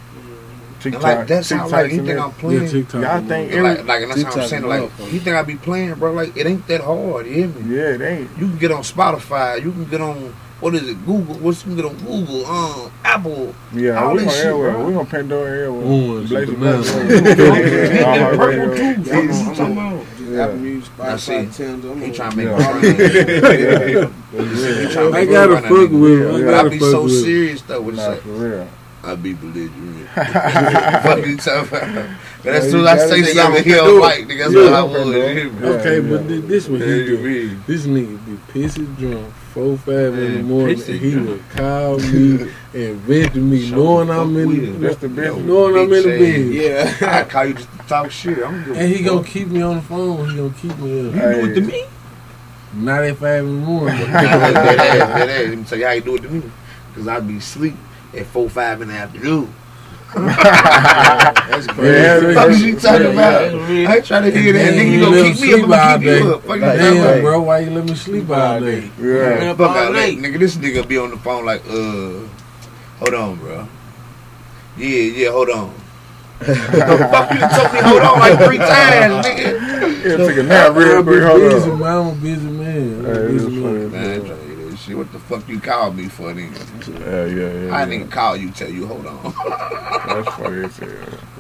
TikTok. 0.81 1.03
like 1.03 1.27
that's 1.29 1.49
how 1.51 1.57
TikTok's 1.69 1.73
like 1.73 1.93
you 1.93 1.99
in 2.01 2.07
think 2.07 2.17
there. 2.17 2.21
I'm 2.25 2.33
playing. 2.33 2.63
Yeah, 2.63 2.69
TikTok. 2.69 3.03
Y'all 3.03 3.19
think 3.21 3.31
And 3.31 3.53
every- 3.53 3.63
like, 3.63 3.87
like 3.87 4.03
and 4.03 4.11
that's 4.11 4.23
how 4.23 4.29
I'm 4.29 4.33
TikTok 4.35 4.51
saying. 4.51 4.63
Like 4.65 4.83
motherfucker. 4.83 5.13
you 5.13 5.21
think 5.21 5.37
I 5.37 5.43
be 5.43 5.55
playing, 5.55 5.95
bro? 5.95 6.13
Like 6.13 6.37
it 6.37 6.47
ain't 6.47 6.67
that 6.67 6.81
hard. 6.81 7.27
You 7.27 7.33
hear 7.33 7.49
me? 7.49 7.77
Yeah, 7.77 7.95
it 7.95 8.01
ain't. 8.01 8.31
You 8.39 8.49
can 8.49 8.59
get 8.59 8.73
on 8.73 8.83
Spotify. 8.83 9.63
You 9.63 9.71
can 9.71 9.85
get 9.85 10.01
on 10.01 10.35
what 10.63 10.75
is 10.75 10.89
it? 10.89 11.05
Google. 11.05 11.35
What's 11.37 11.67
you 11.67 11.75
can 11.75 11.77
get 11.77 11.85
on 11.85 11.97
Google? 11.99 12.47
Um, 12.47 12.91
Apple. 13.05 13.55
Yeah, 13.75 14.03
All 14.03 14.13
we 14.15 14.21
this 14.21 14.27
gonna 14.27 14.37
shit, 14.37 14.47
everywhere. 14.47 14.73
bro. 14.73 14.87
We 14.87 14.93
gonna 14.95 15.05
Pandora 15.07 15.69
Orange, 15.73 16.33
everywhere. 16.33 16.79
banana. 16.79 17.33
Yeah, 17.93 18.37
Purple 18.37 18.77
yeah, 18.77 18.95
too. 18.95 19.03
That's 19.03 19.41
I'm 19.41 19.55
talking 19.55 19.73
about. 19.73 20.07
Just 20.17 20.31
Yeah. 20.31 20.45
Apple 20.45 20.57
Music, 20.57 20.85
see, 20.85 21.03
Spotify, 21.03 21.57
Tinder. 21.57 21.91
I'm 21.91 22.01
He 22.01 22.07
on- 22.07 22.13
trying 22.15 22.31
to 22.31 22.37
make 22.37 22.47
Yeah. 22.47 22.57
me 22.57 22.63
run 22.65 22.81
that. 22.81 24.11
He 24.33 24.87
tryna 24.87 25.09
I 25.09 25.11
make 25.11 25.29
me 25.29 25.35
gotta 25.35 25.57
fuck 25.63 25.71
with 25.71 25.91
him. 25.93 26.03
I 26.03 26.07
Yeah. 26.07 26.45
But 26.45 26.55
I 26.55 26.57
gotta 26.57 26.71
be 26.71 26.79
so 26.79 27.09
serious 27.09 27.63
though. 27.63 27.81
What 27.83 27.95
Nah, 27.97 28.11
you 28.11 28.17
for 28.21 28.29
real. 28.31 28.69
I 29.05 29.17
be 29.17 29.35
belligerent. 29.35 30.09
Fuck 30.15 31.27
you 31.27 31.37
talking 31.37 31.77
about. 31.79 32.11
But 32.45 32.55
as 32.55 32.71
soon 32.71 32.87
as 32.87 33.03
I 33.03 33.07
say 33.09 33.23
say 33.23 33.33
something 33.35 33.65
he 33.65 33.71
can 33.71 33.79
don't 33.85 34.01
like, 34.01 34.25
nigga, 34.27 34.39
that's 34.39 34.53
Yeah, 34.55 34.63
what 34.63 34.73
I 34.75 34.83
would. 34.85 34.93
bro. 34.93 35.05
you 35.07 35.13
hear 35.13 35.51
me? 35.51 35.61
Yeah, 35.61 35.69
Okay, 35.75 36.01
yeah. 36.01 36.11
but 36.11 36.27
thi- 36.29 36.41
this 36.41 36.69
what 36.69 36.81
he 36.81 36.87
do. 36.87 37.57
This 37.67 37.87
nigga 37.87 38.27
be 38.27 38.33
pissy 38.53 38.97
drunk, 38.99 39.33
four 39.53 39.77
five 39.79 39.97
in 40.19 40.35
the 40.35 40.43
morning, 40.45 40.81
and 40.81 41.01
he 41.01 41.11
drunk. 41.13 41.29
would 41.29 41.49
call 41.51 41.99
me 41.99 42.51
and 42.75 42.97
vent 43.01 43.35
to 43.35 43.41
me, 43.41 43.69
Show 43.69 43.77
knowing 43.77 44.11
I'm 44.11 44.37
in 44.37 44.49
the, 44.49 44.63
is. 44.75 44.81
That's 44.81 44.97
the 44.99 45.09
best. 45.09 45.37
knowing 45.39 45.77
I'm 45.77 45.93
in 45.93 46.03
the 46.03 46.19
bed. 46.19 47.01
Yeah. 47.03 47.09
I 47.21 47.25
call 47.25 47.47
you 47.47 47.55
just 47.55 47.73
to 47.73 47.79
talk 47.89 48.11
shit. 48.13 48.39
I 48.39 48.41
don't 48.43 48.77
And 48.77 48.93
he 48.93 49.03
gonna 49.03 49.25
keep 49.27 49.49
me 49.49 49.63
on 49.63 49.77
the 49.77 49.83
phone. 49.83 50.31
He 50.31 50.37
gonna 50.37 50.55
keep 50.61 50.79
me 50.79 51.09
up. 51.09 51.15
You 51.17 51.21
up. 51.23 51.35
do 51.35 51.51
it 51.51 51.55
to 51.57 51.61
me. 51.61 51.85
Not 52.75 53.03
at 53.05 53.17
five 53.17 53.45
in 53.45 53.61
the 53.61 53.67
morning. 53.67 53.99
Nah, 54.01 54.07
that 54.07 54.25
ass, 54.25 55.09
that 55.19 55.29
ass. 55.29 55.49
Let 55.49 55.59
me 55.59 55.65
tell 55.65 55.79
you 55.79 55.87
how 55.87 55.93
you 55.93 56.01
do 56.03 56.15
it 56.17 56.23
to 56.23 56.29
me. 56.29 56.43
Cause 56.95 57.09
I 57.09 57.21
be 57.21 57.37
asleep 57.39 57.75
at 58.15 58.27
four, 58.27 58.49
five 58.51 58.83
in 58.83 58.89
the 58.89 58.95
afternoon. 58.95 59.53
That's 61.47 61.67
crazy. 61.69 62.03
Yeah, 62.03 62.19
crazy. 62.19 62.35
Fuck 62.35 62.51
you 62.59 62.77
talking 62.77 63.07
Yeah, 63.07 63.13
about? 63.13 63.41
that's 63.53 63.55
real. 63.55 63.89
I 63.89 63.97
ain't 63.97 64.07
trying 64.07 64.23
to 64.25 64.31
hear 64.41 64.53
that. 64.53 64.75
Nigga, 64.75 64.93
you 64.93 64.93
you 64.93 65.01
gonna 65.01 65.17
keep 65.23 65.39
me 65.39 65.53
up, 65.53 65.61
sleep 65.61 65.63
I'm 65.63 65.69
gonna 65.71 65.81
keep 65.81 66.01
you 66.01 66.35
up. 66.35 66.43
Fuck 66.45 66.57
you 66.57 66.63
Like. 66.63 66.79
Damn, 66.79 67.21
bro, 67.21 67.43
why 67.43 67.59
you 67.61 67.71
let 67.71 67.85
me 67.85 67.95
sleep 67.95 68.31
all 68.31 68.61
day? 68.61 68.91
Yeah. 68.99 69.39
Man, 69.39 69.57
Fuck 69.57 69.61
all 69.61 69.75
all 69.77 69.93
that. 69.93 69.93
night. 69.93 70.19
Nigga, 70.19 70.39
this 70.39 70.57
nigga 70.57 70.87
be 70.87 70.99
on 70.99 71.11
the 71.11 71.19
phone 71.19 71.45
like, 71.47 71.63
uh, 71.67 72.29
hold 72.99 73.15
on, 73.15 73.37
bro. 73.39 73.69
Yeah, 74.77 74.87
yeah, 75.03 75.31
hold 75.31 75.51
on. 75.51 75.75
the 76.41 76.99
fuck 77.11 77.31
you 77.33 77.47
told 77.49 77.73
me 77.73 77.81
hold 77.81 78.03
on 78.03 78.19
like 78.21 78.41
three 78.43 78.59
times, 78.59 79.25
nigga. 79.25 79.57
Yeah, 80.05 80.19
take 80.19 80.39
a 80.39 80.43
nap 80.45 80.75
real 80.77 80.99
I'm 80.99 81.03
quick. 81.03 81.23
busy, 81.23 81.23
Hold 81.23 81.43
on. 81.45 81.81
man. 81.81 81.83
I'm 81.83 82.09
a 82.09 82.15
busy 82.17 82.49
man. 82.51 83.07
I'm 83.07 83.07
Hey, 83.07 83.13
a 83.17 83.21
busy 83.21 83.51
man. 83.51 83.93
Man, 83.93 84.25
shit. 84.93 84.99
What 84.99 85.13
the 85.13 85.19
fuck 85.19 85.49
you 85.49 85.61
called 85.61 85.97
me 85.97 86.09
for, 86.09 86.33
nigga? 86.33 87.01
Yeah, 87.01 87.25
yeah, 87.25 87.67
yeah. 87.67 87.75
I 87.75 87.81
didn't 87.81 87.95
even 87.95 88.09
call 88.09 88.37
you, 88.37 88.51
tell 88.51 88.71
you, 88.71 88.87
hold 88.87 89.07
on. 89.07 89.23
That's 90.07 90.37
funny 90.37 90.65
as 90.65 90.77
hell. 90.77 90.89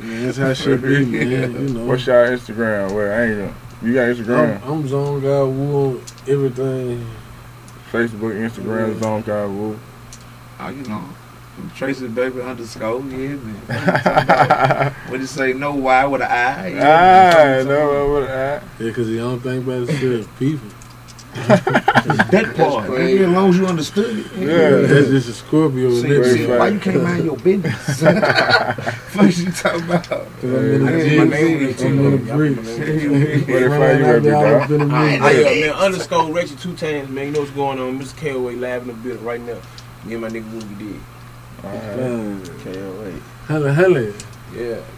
Man, 0.01 0.27
that's 0.27 0.39
how 0.39 0.55
shit 0.55 0.83
be, 0.83 1.05
man. 1.05 1.53
You 1.53 1.69
know. 1.75 1.85
What's 1.87 2.07
your 2.07 2.27
Instagram? 2.27 2.93
Where 2.93 3.13
I 3.13 3.27
ain't 3.27 3.39
gonna. 3.39 3.55
You 3.83 3.95
got 3.95 4.17
Instagram, 4.17 4.63
I'm, 4.63 4.73
I'm 4.73 4.89
zone 4.89 5.21
guy, 5.21 5.43
woo, 5.43 6.01
everything. 6.29 7.07
Facebook, 7.91 8.35
Instagram, 8.49 8.99
Zone 9.01 9.23
God 9.23 9.51
Woo. 9.51 9.79
Oh, 10.61 10.69
you 10.69 10.83
know. 10.85 11.05
Tracy 11.75 12.09
baby 12.09 12.41
underscore, 12.41 13.01
yeah, 13.03 13.37
man. 13.37 14.95
What 15.09 15.21
you 15.21 15.27
say? 15.27 15.53
No 15.53 15.75
Y 15.75 16.05
with 16.07 16.23
an 16.23 16.29
I. 16.31 16.69
yeah. 16.69 17.61
Ah, 17.61 17.69
no, 17.69 18.13
what 18.13 18.23
I. 18.23 18.55
Yeah, 18.55 18.61
because 18.79 19.09
the 19.09 19.21
only 19.21 19.41
thing 19.41 19.59
about 19.59 19.83
it 19.83 20.03
is 20.03 20.27
people. 20.39 20.69
That 21.35 22.55
part. 22.57 22.87
crazy. 22.87 23.19
Nigga, 23.19 23.29
As 23.29 23.33
long 23.33 23.49
as 23.51 23.59
you 23.59 23.67
understood 23.67 24.19
it. 24.19 24.27
Yeah. 24.37 24.71
That's 24.87 25.09
just 25.09 25.29
a 25.29 25.33
Scorpio. 25.33 25.91
See, 25.91 25.97
and 25.97 26.03
see, 26.03 26.15
everything. 26.17 26.59
why 26.59 26.69
you 26.69 26.79
can't 26.81 27.03
mind 27.03 27.25
your 27.25 27.37
business? 27.37 27.75
Fuck 28.03 29.37
you 29.39 29.51
talking 29.53 29.83
about? 29.85 30.05
Cause 30.09 30.45
I'm 30.45 30.55
in 30.75 30.89
I 30.89 30.91
the 30.93 30.99
didn't 30.99 31.31
my 31.31 31.37
gym, 31.37 31.59
name 31.59 31.67
was 31.67 31.83
I'm 31.83 31.99
in 31.99 32.03
the 32.03 32.27
Y'all 32.27 32.37
bricks. 32.37 32.57
put 32.57 32.79
my 32.79 32.85
name. 32.85 33.11
What 33.47 33.63
if 33.63 33.73
I 33.73 33.93
you 33.93 34.05
ever 34.05 34.21
dog? 34.21 34.69
been 34.69 34.81
a 34.81 34.85
I, 34.95 35.05
minute. 35.07 35.23
I, 35.23 35.61
man, 35.61 35.71
underscore 35.71 36.33
Reggie 36.33 36.57
two 36.57 36.75
times, 36.77 37.09
man. 37.09 37.27
You 37.27 37.33
know 37.33 37.41
what's 37.41 37.53
going 37.53 37.79
on? 37.79 37.99
Mr. 37.99 38.15
Kelway 38.15 38.59
live 38.61 38.83
in 38.83 38.89
the 38.89 38.95
building 38.95 39.25
right 39.25 39.41
now. 39.41 39.59
Me 40.05 40.13
and 40.15 40.21
my 40.23 40.29
nigga 40.29 40.51
Woogie 40.51 40.79
did. 40.79 41.01
Alright. 41.65 42.45
Can't 42.65 42.99
wait. 43.01 43.23
Hella, 43.47 43.73
hella. 43.73 44.01
Yeah, 44.01 44.11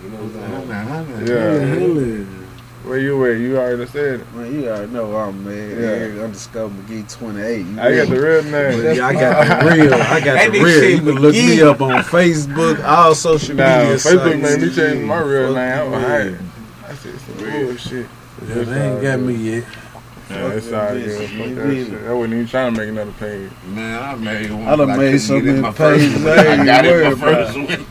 you 0.02 0.10
know 0.10 0.18
what's 0.24 0.34
going 0.34 0.72
on. 0.72 1.26
Yeah. 1.26 1.58
Hella. 1.64 2.43
Where 2.84 2.98
you 2.98 3.24
at? 3.24 3.38
You 3.38 3.56
already 3.56 3.86
said 3.86 4.20
it. 4.20 4.34
Man, 4.34 4.52
you 4.60 4.68
already 4.68 4.92
know 4.92 5.16
I'm 5.16 5.42
man. 5.42 5.70
Yeah. 5.70 5.86
Eric 5.86 6.20
underscore 6.20 6.68
McGee 6.68 7.10
28. 7.10 7.66
You 7.66 7.80
I 7.80 7.96
got 7.96 8.08
the 8.08 8.20
real 8.20 8.42
name. 8.44 8.96
Yeah, 8.96 9.06
I 9.06 9.12
got 9.14 9.64
the 9.64 9.70
real. 9.82 9.94
I 9.94 10.20
got 10.20 10.52
the 10.52 10.60
real. 10.60 10.80
said 10.80 10.90
You 10.90 10.98
can 10.98 11.14
look 11.22 11.34
me 11.34 11.62
up 11.62 11.80
on 11.80 12.02
Facebook, 12.04 12.84
all 12.84 13.14
social 13.14 13.54
Nah, 13.56 13.78
media 13.78 13.94
Facebook 13.96 14.42
sites. 14.42 14.42
made 14.60 14.68
me 14.68 14.74
change 14.74 15.04
my 15.06 15.18
real 15.22 15.54
Fuck 15.54 15.56
name. 15.56 15.72
I 15.78 15.82
was 15.84 15.92
you, 16.02 16.06
hype. 16.08 16.24
man. 16.32 16.50
I 16.86 16.94
said 16.94 17.20
some 17.20 17.38
real 17.38 17.76
shit. 17.76 18.06
Yeah, 18.48 18.54
they 18.64 18.90
ain't 18.92 19.02
got 19.02 19.20
me 19.20 19.34
yet. 19.34 19.64
Yeah, 20.30 20.52
it's 20.52 20.72
all 20.72 20.88
good. 20.92 21.30
Fuck 21.30 21.38
that 21.54 21.66
neither. 21.66 21.98
shit. 21.98 22.06
I 22.08 22.12
wasn't 22.12 22.34
even 22.34 22.46
trying 22.48 22.74
to 22.74 22.80
make 22.80 22.88
another 22.90 23.12
page. 23.12 23.50
Man, 23.66 24.02
I 24.02 24.14
made 24.16 24.50
one. 24.50 24.62
I 24.62 24.76
done 24.76 24.88
but 24.88 24.96
made 24.98 25.04
couldn't 25.04 25.18
so 25.20 25.36
in 25.36 25.44
many 25.46 25.60
my 25.60 25.72
first 25.72 26.04
pages. 26.04 26.26
I 26.26 26.52
I 26.60 26.64
got 26.66 26.84
it 26.84 26.90
worried 26.90 27.18
my 27.18 27.32
first 27.32 27.56
one. 27.56 27.86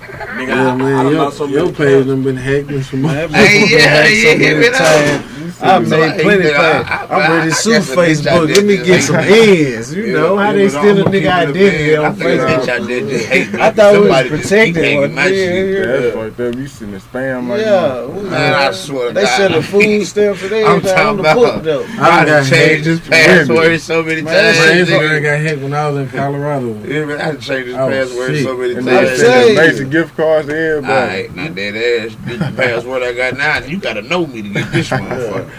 Nigga, 0.46 0.56
Yeah, 0.56 0.72
I, 0.72 0.74
I 0.74 0.76
man, 0.76 1.06
done 1.06 1.12
your, 1.12 1.26
lost 1.26 1.38
so 1.38 1.46
your 1.46 1.66
many 1.66 1.74
page 1.74 2.06
pounds. 2.06 2.08
done 2.08 2.24
been 2.24 2.38
hacked 2.38 2.70
and 2.70 2.86
some. 2.86 3.04
Hey, 3.04 3.66
yeah, 3.70 4.08
yeah, 4.08 4.38
many 4.38 4.66
yeah, 4.66 4.72
times. 4.72 5.33
I 5.64 5.80
made 5.80 6.22
plenty 6.22 6.49
of 6.49 6.55
I- 6.55 6.74
pages. 6.84 6.89
I- 6.91 7.07
I'm 7.09 7.32
ready 7.32 7.41
I 7.47 7.49
to 7.49 7.55
sue 7.55 7.72
guess 7.72 7.89
a 7.89 7.95
bitch 7.95 8.28
out 8.28 8.47
Facebook. 8.49 8.55
Let 8.55 8.66
me 8.66 8.78
get 8.78 9.01
some 9.03 9.16
me. 9.18 9.24
ends. 9.76 9.95
You 9.95 10.14
know 10.14 10.38
how 10.38 10.51
they 10.51 10.66
but 10.66 10.70
steal 10.72 10.97
a 10.97 11.01
I'ma 11.01 11.09
nigga 11.09 11.11
keep 11.11 11.24
it 11.24 11.26
a 11.26 11.34
identity. 11.34 11.95
I 11.95 12.05
on 12.05 12.16
bitch 12.16 12.24
Facebook. 12.24 12.70
out 12.70 12.88
there 12.88 12.99
just 13.01 13.26
hate 13.28 13.53
me. 13.53 13.61
I 13.61 13.72
thought 13.72 13.93
we 13.93 13.99
was 13.99 14.07
Somebody 14.07 14.30
just 14.30 14.41
protected 14.43 14.76
keep 14.76 14.84
hating 14.84 14.99
one 15.01 15.16
my 15.16 15.28
day. 15.30 15.86
That's 15.86 16.16
fucked 16.16 16.39
up. 16.41 16.55
You 16.55 16.68
sitting 16.68 16.93
in 16.93 16.99
spam 16.99 17.47
like 17.49 17.61
Yeah, 17.61 17.72
that. 17.72 18.09
we- 18.14 18.30
Man, 18.30 18.53
I 18.53 18.72
swear 18.72 19.07
to 19.09 19.14
they 19.14 19.24
God. 19.24 19.38
selling 19.38 19.61
food 19.61 20.05
stamps 20.07 20.43
and 20.43 20.53
I'm 20.53 20.82
talking 20.82 21.18
the 21.24 21.32
about- 21.32 21.64
though. 21.64 21.86
I 21.99 22.09
I 22.09 22.26
done 22.26 22.43
got 22.43 22.49
changed 22.49 22.86
his 22.86 22.99
hacked. 23.07 23.11
password 23.47 23.82
so 23.82 24.03
many 24.03 24.22
times. 24.22 24.32
that 24.32 24.66
Man, 24.66 24.86
shit 24.86 25.24
got 25.24 25.39
hit 25.39 25.59
when 25.61 25.74
I 25.74 25.89
was 25.89 25.97
in 25.99 26.09
Colorado. 26.18 26.68
Yeah, 26.86 27.05
man, 27.05 27.22
I 27.22 27.26
done 27.32 27.39
changed 27.39 27.68
his 27.68 27.76
I 27.76 27.86
was 27.86 28.09
password 28.09 28.38
so 28.43 28.57
many 28.57 28.74
times. 28.76 28.86
they 28.86 28.97
I'm 28.99 29.07
send 29.07 29.20
telling 29.22 29.55
the 29.55 29.61
basic 29.61 29.89
gift 29.89 30.18
cards 30.18 30.47
to 30.47 30.57
everybody. 30.57 30.93
Alright, 30.93 31.36
now 31.36 31.47
that 31.47 31.76
ass, 31.76 32.16
this 32.26 32.39
the 32.39 32.53
password 32.61 33.03
I 33.03 33.14
got 33.14 33.38
now, 33.38 33.59
you 33.59 33.78
gotta 33.78 34.01
know 34.01 34.26
me 34.28 34.41
to 34.41 34.49
get 34.49 34.72
this 34.72 34.89
motherfucker. 34.89 35.49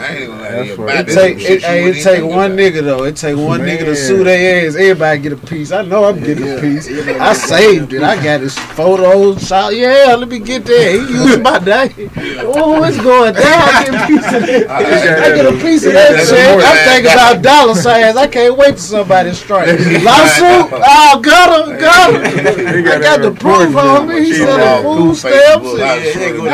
I 0.00 0.16
ain't 0.16 0.28
gonna 0.28 0.42
lie 0.42 0.48
to 0.50 0.56
That's 0.56 0.78
you 0.78 0.86
It 0.88 1.06
take 1.14 1.38
it, 1.50 1.62
hey, 1.62 1.84
it 1.90 2.02
take 2.02 2.24
one 2.24 2.52
about. 2.52 2.58
nigga 2.58 2.82
though. 2.82 3.04
It 3.04 3.16
take 3.16 3.36
one 3.36 3.60
nigga 3.60 3.80
to 3.84 3.94
sue 3.96 4.24
their 4.24 4.66
ass. 4.66 4.74
Everybody 4.74 5.20
get 5.20 5.32
a 5.32 5.36
piece. 5.36 5.72
I 5.72 5.82
know 5.82 6.04
I'm 6.04 6.18
getting 6.20 6.48
a 6.56 6.60
piece. 6.60 6.88
I 6.88 7.32
saved 7.34 7.92
it. 7.92 8.02
I 8.02 8.16
got 8.22 8.40
his 8.40 8.58
photos. 8.58 9.46
Shot. 9.46 9.74
Yeah, 9.76 10.14
let 10.18 10.28
me 10.28 10.38
get 10.38 10.64
that. 10.64 10.92
He 10.92 10.98
used 11.14 11.42
my 11.42 11.58
name. 11.58 12.10
Oh, 12.42 12.82
it's 12.84 12.96
going 13.00 13.34
down. 13.34 13.44
I 13.44 13.84
get 13.84 13.94
a 13.94 14.06
piece 14.06 14.26
of 14.32 14.40
that. 14.46 14.70
I 14.70 15.34
get 15.36 15.46
a 15.46 15.52
piece 15.58 15.84
of 15.86 15.92
that 15.92 16.26
shit. 16.26 16.64
I'm 16.64 16.88
thinking 16.88 17.12
about 17.12 17.42
dollar 17.42 17.74
signs. 17.74 18.16
I 18.16 18.26
can't 18.26 18.56
wait 18.56 18.74
for 18.74 18.80
somebody 18.80 19.30
to 19.30 19.36
strike. 19.36 19.66
Lawsuit. 20.02 20.80
Oh, 21.12 21.20
got 21.20 21.68
him. 21.68 21.78
Got 21.78 22.14
him. 22.14 22.86
I 22.86 22.98
got 23.00 23.20
the 23.22 23.32
proof 23.32 23.74
on 23.76 24.08
me. 24.08 24.24
He 24.24 24.34
selling 24.34 24.84
walked 24.84 24.98
food 25.00 25.16
stamps. 25.16 25.66
I 25.80 25.96
and- 25.96 26.12
swear 26.12 26.32
to 26.32 26.44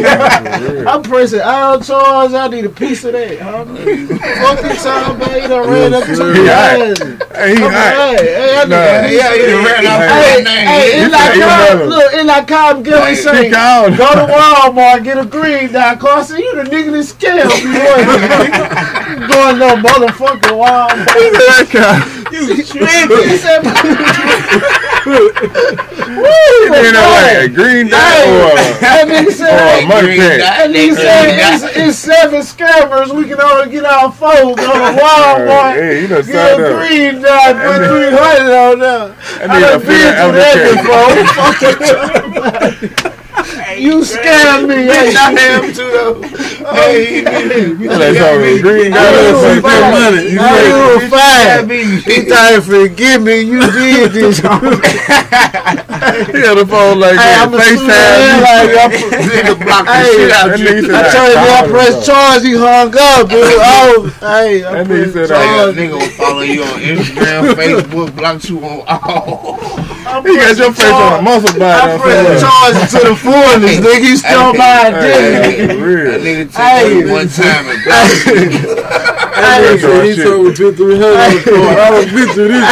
Yeah, 0.00 0.16
God. 0.16 0.60
Hey, 0.60 0.84
I'm 0.86 1.02
pressing 1.02 1.40
all 1.40 1.80
charge. 1.80 2.32
I 2.32 2.48
need 2.48 2.59
need 2.60 2.66
a 2.70 2.72
piece 2.74 3.04
of 3.04 3.12
that, 3.12 3.38
huh? 3.40 3.64
Fuck 3.64 4.62
you 4.62 4.76
talking 4.76 5.16
about? 5.16 5.40
You 5.42 5.48
done 5.48 5.68
ran 5.70 5.94
up 5.94 6.04
to 6.04 6.14
sir. 6.16 6.32
me. 6.32 6.40
He 6.40 6.46
hot. 6.46 6.76
Hey, 6.76 6.94
Hey, 7.40 7.54
he 7.56 7.60
hot. 7.60 8.16
hey, 8.20 8.56
I 8.56 8.64
Nah. 8.64 8.76
nigga- 8.76 9.10
Yeah, 9.16 9.32
he 9.34 9.40
ran 9.64 9.86
off 9.86 10.00
Hey, 10.02 10.32
his 10.36 10.44
name. 10.44 10.66
hey, 10.68 10.92
He 10.92 10.98
it's 11.00 11.12
like 11.12 11.20
said 11.22 11.32
he 11.34 11.40
God, 11.40 11.68
better. 11.78 11.86
look, 11.86 12.12
it's 12.12 12.24
like 12.24 12.46
God 12.46 12.84
Gill 12.84 13.04
He 13.06 13.14
say, 13.14 13.50
go 13.96 14.08
to 14.12 14.26
Walmart, 14.32 15.04
get 15.04 15.18
a 15.18 15.24
green 15.24 15.72
dye 15.72 15.96
car. 15.96 16.18
I 16.18 16.22
you 16.42 16.54
the 16.56 16.64
nigga 16.64 16.90
that 16.92 17.04
scammed 17.08 17.64
me. 17.64 17.72
boy. 17.80 18.00
Going 19.30 19.58
to 19.58 19.68
motherfucking 19.80 20.56
Walmart. 20.60 21.06
That 21.06 21.68
guy. 21.72 21.98
You 22.30 22.62
tripping. 22.64 23.20
He 23.30 23.36
said, 23.36 23.62
Woo, 25.06 25.32
You 26.76 26.92
know, 26.92 27.08
like 27.22 27.38
a 27.44 27.48
green 27.48 27.88
dot 27.88 28.00
Hey, 28.00 28.30
or, 28.30 28.54
that 28.80 29.04
nigga 29.08 29.26
or 29.26 29.28
a 29.28 29.32
said, 29.32 29.86
money 29.88 30.16
cat. 30.16 30.38
that 30.40 30.70
nigga 30.70 30.94
said, 30.94 31.28
it's, 31.54 31.64
it's 31.76 31.98
seven 31.98 32.40
scammers. 32.42 33.14
We 33.16 33.24
can 33.24 33.40
only 33.40 33.70
get 33.70 33.84
our 33.84 34.12
phones 34.12 34.56
go 34.56 34.72
to 34.72 35.00
Walmart. 35.00 35.74
Hey, 35.74 36.02
you 36.02 36.08
done 36.08 36.24
Get 36.26 36.60
a 36.60 36.66
up. 36.66 36.88
green 36.88 37.22
dot, 37.22 37.56
put 37.56 37.80
300 37.86 38.52
on 38.52 38.78
there. 38.78 39.16
I 39.40 39.46
nigga 39.48 39.60
done 39.60 39.80
done 39.80 39.86
been 39.86 40.14
through 40.16 40.36
that 40.36 40.56
before. 43.00 43.10
You 43.78 44.00
scammed 44.02 44.68
me, 44.68 44.86
Bitch, 44.86 45.16
I 45.16 45.32
hey. 45.32 45.54
am 45.54 45.72
too 45.72 45.90
though. 45.90 46.20
Hey, 46.70 47.20
You 47.80 47.88
like 47.88 48.16
talking 48.16 48.60
green 48.62 48.92
I 48.92 49.00
dot 49.00 49.16
you 49.16 49.32
or 49.64 49.80
money. 49.90 50.30
You 50.30 50.38
I 50.40 50.60
you 50.62 50.76
were 50.76 51.66
me. 51.66 52.00
He 52.02 52.22
thought 52.28 52.52
if 52.54 52.64
forgive 52.66 53.22
me, 53.22 53.40
you 53.40 53.60
did 53.72 54.12
this. 54.16 54.40
He 56.00 56.40
had 56.40 56.56
a 56.58 56.66
phone 56.66 56.98
like 57.00 57.12
Hey, 57.18 57.32
that. 57.34 57.48
I'm 57.48 57.54
a 57.54 57.60
shooter. 57.60 57.92
FaceTime. 57.92 58.40
Like, 58.40 58.72
I, 58.76 58.88
Nigga 59.30 59.54
block 59.64 59.84
the 59.86 59.92
Hey, 59.92 60.12
shit 60.16 60.32
out 60.32 60.58
you. 60.58 60.94
I 60.94 61.00
I 61.00 61.02
told 61.12 61.30
him 61.30 61.38
I 61.38 61.46
called 61.60 61.70
press 61.70 62.06
charge. 62.06 62.42
He 62.42 62.52
hung 62.56 62.92
up, 62.96 63.28
dude. 63.28 63.40
Oh, 63.60 64.16
hey, 64.20 64.64
I 64.64 64.72
That 64.72 64.86
nigga 64.86 65.12
pressed 65.12 65.12
said 65.12 65.30
I 65.30 65.34
That 65.40 65.74
charge. 65.74 65.76
nigga 65.76 65.96
will 65.98 66.08
follow 66.16 66.40
you 66.42 66.62
on 66.62 66.80
Instagram, 66.80 67.54
Facebook, 67.54 68.16
block 68.16 68.44
you 68.48 68.58
on 68.64 68.82
all. 68.88 69.58
I 70.12 70.20
He 70.22 70.36
got 70.36 70.56
your 70.58 70.72
face 70.72 70.98
on 70.98 71.12
a 71.12 71.18
charge. 71.18 71.22
muscle 71.22 71.50
I 71.50 71.58
band. 71.58 72.02
pressed 72.02 72.42
charge 72.42 72.90
to 72.90 72.98
the 73.10 73.16
fullest, 73.16 73.58
nigga. 73.58 74.00
You 74.02 74.16
stole 74.16 74.54
my 74.54 74.64
Hey, 74.90 75.66
identity. 75.66 75.78
for 75.78 76.04
That 76.04 76.20
nigga 76.20 76.44
took 76.46 76.56
Hey. 76.56 77.12
one 77.12 77.28
time 77.28 77.68
and 77.68 77.84
blocked 77.84 78.26
you. 78.26 78.50
Hey, 79.34 79.78
so 79.78 80.00
he 80.02 80.14
Shit. 80.14 80.24
told 80.26 80.46
me 80.46 80.52
put 80.52 80.76
300 80.76 81.20
on 81.20 81.32
the 81.34 81.42
car. 81.42 81.78
I 81.78 81.90
done 81.90 82.10
been 82.14 82.32
through 82.32 82.48
this. 82.48 82.68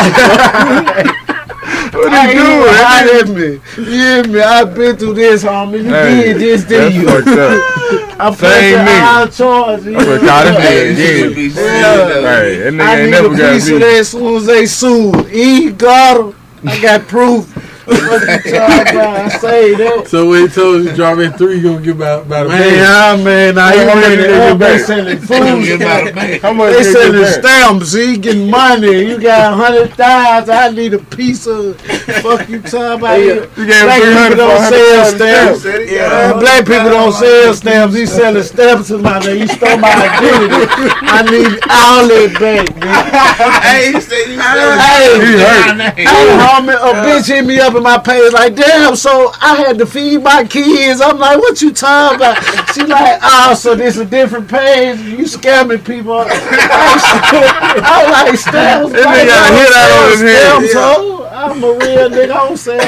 What 1.92 2.12
Hey, 2.12 2.28
he 2.28 2.34
you 2.34 2.42
doing? 2.44 2.68
hot 2.74 3.06
at 3.06 3.28
me. 3.28 3.60
You 3.76 3.84
hear 3.84 4.24
me? 4.24 4.40
I've 4.40 4.74
been 4.74 4.96
through 4.96 5.14
this, 5.14 5.44
homie. 5.44 5.84
You 5.84 5.94
Hey, 5.94 6.32
did 6.34 6.38
this, 6.38 6.64
That's 6.64 6.94
did 6.94 6.94
you? 6.94 7.08
fucked 7.08 7.36
up. 7.36 7.64
I'm 8.20 8.34
Same 8.34 8.38
pressing 8.38 8.86
nigga. 8.86 9.02
all 9.06 9.28
charge. 9.28 9.84
you 9.84 9.92
I'm 9.94 10.04
gonna 10.04 10.18
know? 10.18 10.26
call 10.28 10.44
this 10.44 10.56
nigga 10.58 10.96
this 10.96 11.00
should 11.12 11.34
Yeah. 11.36 11.52
silly, 11.52 12.04
though. 12.04 12.22
Hey, 12.22 12.56
that 12.58 12.72
nigga 12.72 12.80
I 12.80 12.96
ain't 12.96 13.10
need 13.10 13.10
never 13.10 13.26
a 13.26 13.36
got 13.36 13.52
piece 13.52 13.68
of 13.70 13.80
that 13.80 13.96
as 14.00 14.08
soon 14.10 14.36
as 14.36 14.46
they 14.46 14.66
sued. 14.66 15.26
He 15.28 15.70
got 15.72 16.20
him. 16.20 16.34
I 16.64 16.80
got 16.80 17.06
proof. 17.06 17.67
What 17.88 18.22
you 18.28 18.38
talking 18.52 18.88
about? 18.90 19.16
I 19.16 19.28
say 19.28 19.74
that. 19.76 20.08
So 20.08 20.28
when 20.28 20.48
he 20.48 20.54
told 20.54 20.84
you 20.84 20.94
drop 20.94 21.18
in 21.18 21.32
three, 21.32 21.56
you 21.56 21.62
gonna 21.62 21.82
get 21.84 21.96
about, 21.96 22.26
about 22.26 22.46
a 22.46 22.48
Man, 22.50 23.24
man. 23.24 23.24
man, 23.24 23.54
now 23.54 23.68
How 23.68 23.74
you 23.74 23.86
much 23.86 24.04
to 24.16 24.16
they 24.16 24.50
up, 24.52 24.58
get 24.58 24.58
they 24.58 24.78
selling 24.78 25.18
Don't 25.38 25.62
food. 25.62 25.70
about 25.72 26.08
a 26.08 26.14
man. 26.14 26.40
How 26.40 26.52
much 26.52 26.72
They 26.72 26.82
they 26.84 26.92
selling 26.92 27.12
get 27.12 27.22
back? 27.42 27.44
stamps. 27.44 27.92
He 27.92 28.18
getting 28.18 28.50
money. 28.50 29.08
You 29.08 29.18
got 29.20 29.52
a 29.52 29.56
hundred 29.56 29.94
thousand. 29.94 30.54
I 30.54 30.70
need 30.70 30.94
a 30.94 30.98
piece 30.98 31.46
of. 31.46 31.80
Fuck 31.80 32.48
you 32.48 32.60
talking 32.62 32.98
about? 33.00 33.18
Uh, 33.18 33.48
you 33.56 33.66
gave 33.66 33.82
Black 33.84 34.02
people 34.02 34.36
don't 34.36 34.62
sell 34.62 35.04
100 35.04 35.16
stamps. 35.16 35.62
Said 35.62 35.88
he 35.88 35.94
Yeah, 35.96 36.32
black 36.40 36.66
people 36.66 36.90
don't 36.90 37.12
sell 37.12 37.54
stamps. 37.54 37.94
He 37.94 38.06
selling 38.06 38.42
stamps 38.42 38.88
to 38.88 38.98
my 38.98 39.18
name. 39.20 39.38
You 39.42 39.48
stole 39.48 39.78
my 39.78 39.88
identity. 39.88 40.66
I 41.02 41.22
need 41.22 41.60
all 41.70 42.06
that 42.08 42.36
back, 42.38 42.66
nigga. 42.76 43.62
Hey, 43.62 43.92
he 43.92 44.00
said 44.00 44.26
you 44.26 44.38
Hey, 44.40 45.20
He 45.20 45.32
hurt. 45.38 45.76
Hey, 45.96 46.38
homie, 46.38 46.74
a 46.74 46.92
bitch 47.04 47.26
hit 47.28 47.44
me 47.44 47.58
up 47.60 47.74
my 47.80 47.98
page 47.98 48.32
like, 48.32 48.54
damn, 48.54 48.96
so 48.96 49.32
I 49.40 49.56
had 49.56 49.78
to 49.78 49.86
feed 49.86 50.22
my 50.22 50.44
kids. 50.44 51.00
I'm 51.00 51.18
like, 51.18 51.38
what 51.38 51.60
you 51.62 51.72
talking 51.72 52.16
about? 52.16 52.36
She 52.74 52.82
like, 52.84 53.18
oh, 53.22 53.54
so 53.54 53.74
this 53.74 53.96
is 53.96 54.02
a 54.02 54.06
different 54.06 54.48
page. 54.48 54.98
You 55.00 55.24
scamming 55.24 55.84
people. 55.84 56.18
I 56.28 58.24
like, 58.26 58.38
stamps. 58.38 58.92
Like, 58.92 59.02
nigga 59.04 59.26
got 59.26 59.50
a 59.50 59.54
I 59.54 59.58
hit 59.58 59.72
out 59.72 59.90
on 60.04 60.10
his 60.10 60.20
head. 60.20 60.68
stamps, 60.68 60.72
ho. 60.74 61.27
I'm 61.38 61.62
a 61.62 61.70
real 61.70 62.10
nigga. 62.10 62.34
I 62.34 62.48
don't 62.48 62.56
stamps. 62.56 62.82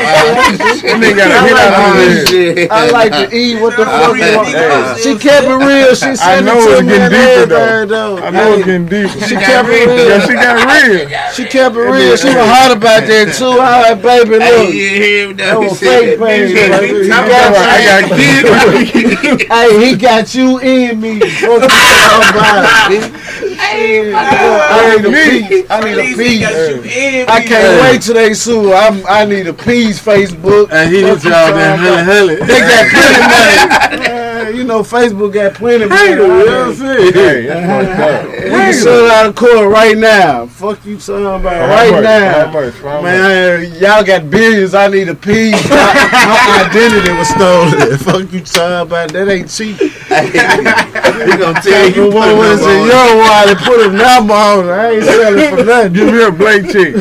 That 0.82 0.98
nigga 0.98 1.22
got 1.22 1.30
a 1.30 1.38
I 1.38 1.54
like 1.54 2.26
to 2.26 2.54
his 2.58 2.68
I 2.68 2.90
like 2.90 3.12
to 3.12 3.36
eat 3.36 3.62
what 3.62 3.76
the 3.76 3.84
fuck 3.86 4.16
you 4.18 4.26
want. 4.34 4.48
Hey. 4.50 4.98
She 4.98 5.14
kept 5.14 5.46
it 5.46 5.54
real. 5.54 5.94
She 5.94 6.16
said 6.18 6.42
know 6.42 6.58
it 6.58 6.66
to 6.66 6.72
it's 6.74 6.82
me 6.82 6.98
getting 6.98 7.14
and 7.14 7.14
deeper, 7.14 7.46
though. 7.46 7.62
everything, 7.62 7.88
though. 7.94 8.18
I 8.18 8.30
know 8.30 8.54
it's 8.58 8.66
getting 8.66 8.86
deeper. 8.90 9.20
She 9.22 9.34
kept 9.38 9.68
it 9.70 9.86
real. 9.86 10.02
Yeah, 10.02 10.26
she 10.26 10.34
got 10.34 10.54
real. 10.66 11.30
She 11.30 11.44
kept 11.46 11.76
it 11.76 11.78
real. 11.78 12.16
She 12.18 12.26
was 12.26 12.42
hot 12.50 12.74
about 12.74 13.06
that 13.06 13.38
too. 13.38 13.54
I 13.54 13.94
like, 13.94 14.02
baby, 14.02 14.42
Hey, 14.42 14.58
look. 14.58 14.74
hear 14.74 15.34
That? 15.34 15.54
Was 15.54 15.78
fake 15.78 16.18
baby. 16.18 16.50
He 16.50 17.06
got 17.06 17.54
I 17.54 17.78
got 17.86 18.02
kids. 18.18 19.46
Hey, 19.50 19.70
he 19.78 19.96
got 19.96 20.34
you 20.34 20.58
in 20.58 21.00
me. 21.00 21.20
Fuck 21.20 21.62
you 21.62 21.70
talking 21.70 22.34
about, 22.34 22.90
bitch. 22.90 23.30
I 23.62 24.96
need 24.96 25.06
a 25.06 25.10
piece. 25.10 25.70
I 25.70 25.80
need 25.84 25.98
a 25.98 26.16
piece. 26.16 27.28
I 27.28 27.44
can't 27.44 27.82
wait 27.82 28.02
till 28.02 28.14
they 28.14 28.34
sue. 28.40 28.72
I'm, 28.72 29.04
I 29.06 29.24
need 29.24 29.46
a 29.46 29.52
piece, 29.52 30.02
Facebook. 30.02 30.72
And 30.72 30.90
he 30.92 31.02
Fuck 31.02 31.22
did 31.22 31.24
you 31.24 31.30
y'all 31.30 31.52
talking 31.52 31.56
that 31.56 31.78
about. 31.78 32.04
hella 32.04 32.04
hella. 32.04 32.36
They 32.46 32.60
got 32.60 32.86
plenty 32.94 33.22
money. 33.30 34.08
Man, 34.08 34.56
you 34.56 34.64
know, 34.64 34.80
Facebook 34.82 35.32
got 35.34 35.54
plenty 35.54 35.86
money. 35.86 36.10
You 36.10 36.16
know 36.16 36.28
what 36.28 36.48
I'm 36.48 36.74
saying? 36.74 37.12
Hey, 37.12 37.46
that's. 37.46 38.30
We 38.50 38.56
can 38.56 38.72
sell 38.74 39.10
out 39.10 39.26
of 39.26 39.34
court 39.36 39.68
right 39.72 39.96
now. 39.96 40.46
Fuck 40.46 40.84
you 40.84 40.96
talking 40.98 41.24
about 41.26 41.44
right 41.68 41.90
much? 41.92 42.02
now. 42.02 42.46
How 42.46 42.52
much? 42.52 42.74
How 42.74 42.94
much? 42.94 43.02
Man, 43.04 43.72
y'all 43.80 44.04
got 44.04 44.30
billions. 44.30 44.74
I 44.74 44.88
need 44.88 45.08
a 45.08 45.14
piece. 45.14 45.54
My, 45.70 45.76
my 45.76 46.66
identity 46.68 47.12
was 47.12 47.28
stolen. 47.28 47.98
Fuck 48.04 48.32
you 48.32 48.40
talking 48.40 48.86
about. 48.88 49.12
That 49.12 49.28
ain't 49.28 49.50
cheap. 49.50 49.76
He 49.78 51.36
gonna 51.36 51.60
tell 51.60 51.62
Take 51.62 51.96
you. 51.96 52.10
a 52.10 52.14
one 52.14 52.36
was 52.36 52.60
in 52.62 52.86
your 52.86 53.16
wallet, 53.18 53.58
put 53.58 53.86
a 53.86 53.92
number 53.92 54.34
on 54.34 54.64
it. 54.66 54.70
I 54.70 54.90
ain't 54.92 55.04
selling 55.04 55.56
for 55.56 55.64
nothing. 55.64 55.92
Give 55.92 56.12
me 56.12 56.22
a 56.24 56.30
blank 56.30 56.70
check. 56.72 56.94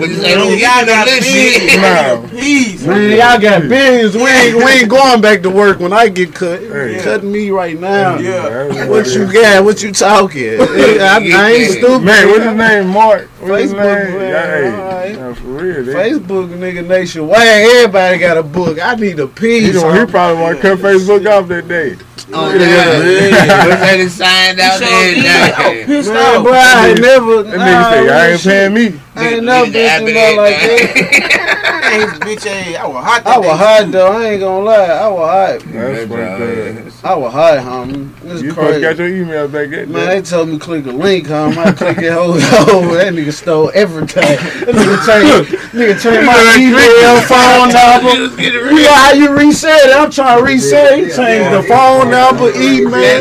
What 0.00 0.08
But 0.08 0.28
you 0.28 0.34
know, 0.34 0.48
y'all 0.48 0.86
know 0.86 1.04
this 1.04 1.26
shit. 1.26 1.76
Nah. 1.80 2.86
Man, 2.86 3.10
y'all 3.18 3.38
got 3.38 3.68
billions. 3.68 4.14
We 4.14 4.22
ain't, 4.26 4.56
we 4.56 4.64
ain't 4.64 4.88
going 4.88 5.20
back 5.20 5.42
to 5.42 5.50
work 5.50 5.78
when 5.78 5.92
I 5.92 6.08
get 6.08 6.34
cut. 6.34 6.60
Hey. 6.60 6.98
Cutting 7.02 7.30
me 7.30 7.50
right 7.50 7.78
now. 7.78 8.16
Yeah. 8.18 8.86
What 8.88 9.06
you 9.08 9.30
got? 9.30 9.62
What 9.64 9.82
you 9.82 9.92
talking? 9.92 10.60
I, 10.60 11.30
I 11.34 11.50
ain't 11.50 11.72
stupid. 11.72 12.02
Man, 12.02 12.28
what's 12.28 12.44
his 12.44 12.54
name? 12.56 12.88
Mark. 12.88 13.28
What's 13.40 13.62
his 13.64 13.72
Facebook, 13.74 14.08
name? 14.08 14.18
man. 14.18 14.28
Yeah, 14.30 14.46
hey, 14.46 14.72
Alright. 14.72 15.18
nah, 15.18 15.34
for 15.34 15.46
real. 15.48 15.84
They, 15.84 15.92
Facebook 15.92 16.48
nigga 16.58 16.86
nationwide. 16.86 17.46
Everybody 17.46 18.18
got 18.18 18.38
a 18.38 18.42
book. 18.42 18.78
I 18.80 18.94
need 18.94 19.18
a 19.20 19.26
he, 19.26 19.32
piece. 19.34 19.74
don't- 19.74 19.94
he 19.94 20.00
homie. 20.00 20.10
probably 20.10 20.42
want 20.42 20.56
to 20.56 20.62
cut 20.62 20.78
Facebook 20.78 21.30
off 21.30 21.48
that 21.48 21.68
day. 21.68 21.96
Oh, 22.32 22.46
oh, 22.46 22.54
yeah. 22.54 23.66
But 23.66 23.80
they 23.80 23.98
done 23.98 24.08
signed 24.10 24.60
out 24.60 24.78
there. 24.78 25.52
I'm 25.56 25.82
oh, 25.82 25.86
pissed 25.86 26.08
Man, 26.10 26.36
off. 26.36 26.42
bro, 26.44 26.52
I 26.54 26.88
ain't 26.88 27.00
never. 27.00 27.42
That 27.42 27.58
nigga 27.58 27.84
say, 27.90 28.08
I 28.08 28.30
ain't 28.30 28.42
paying 28.42 28.74
me. 28.74 29.00
I 29.16 29.28
ain't 29.28 29.44
never 29.44 29.70
been 29.70 30.36
like 30.36 30.56
that. 30.60 31.76
His 31.90 32.10
bitch 32.20 32.46
ass. 32.46 32.76
I 32.76 32.86
was 32.86 33.04
hot. 33.04 33.24
that 33.24 33.34
I 33.34 33.38
was 33.38 33.58
hot 33.58 33.90
though. 33.90 34.12
I 34.12 34.24
ain't 34.30 34.40
gonna 34.40 34.64
lie. 34.64 34.74
I 34.74 35.08
was 35.08 35.28
hot. 35.28 35.72
That's 35.72 36.08
fucked 36.08 37.02
up. 37.02 37.04
I 37.04 37.14
was 37.16 37.32
hot, 37.32 37.58
homie. 37.58 38.14
This 38.20 38.42
You 38.42 38.48
is 38.48 38.54
supposed 38.54 38.74
to 38.74 38.80
got 38.80 38.96
your 38.98 39.08
email 39.08 39.48
back 39.48 39.72
at 39.72 39.88
Man, 39.88 40.06
they 40.08 40.20
told 40.22 40.48
me 40.48 40.58
click 40.58 40.86
a 40.86 40.90
link, 40.90 41.26
homie. 41.26 41.56
I 41.56 41.72
click 41.72 41.98
it 41.98 42.12
whole 42.12 42.32
over. 42.76 42.94
That 42.96 43.12
nigga 43.14 43.32
stole 43.32 43.70
everything. 43.74 44.22
That 44.22 44.74
nigga 44.74 44.98
changed, 45.06 45.50
nigga 45.72 45.96
changed 46.00 46.26
my 46.26 46.38
email, 46.58 47.20
phone 47.26 47.72
number. 47.74 48.42
You 48.42 48.82
know 48.84 48.94
how 48.94 49.12
you 49.12 49.36
reset 49.36 49.88
it? 49.88 49.96
I'm 49.96 50.10
trying 50.10 50.38
to 50.38 50.44
reset 50.44 50.98
it. 50.98 51.04
He 51.08 51.10
changed 51.16 51.50
the 51.56 51.62
phone 51.68 52.10
number, 52.10 52.50
email. 52.54 53.20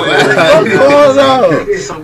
What 0.00 0.64
going 0.66 1.18
on? 1.18 1.50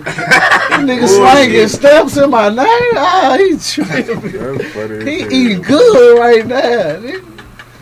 That 0.07 0.81
nigga 0.85 1.07
slanging 1.07 1.67
steps 1.67 2.17
in 2.17 2.29
my 2.29 2.49
name. 2.49 2.65
Ah, 2.95 3.35
he 3.37 3.57
tripping. 3.57 4.31
That's 4.31 5.03
He 5.05 5.19
hell. 5.21 5.33
eating 5.33 5.61
good 5.63 6.06
right 6.15 6.45
now. 6.45 6.97
nigga. 6.99 7.33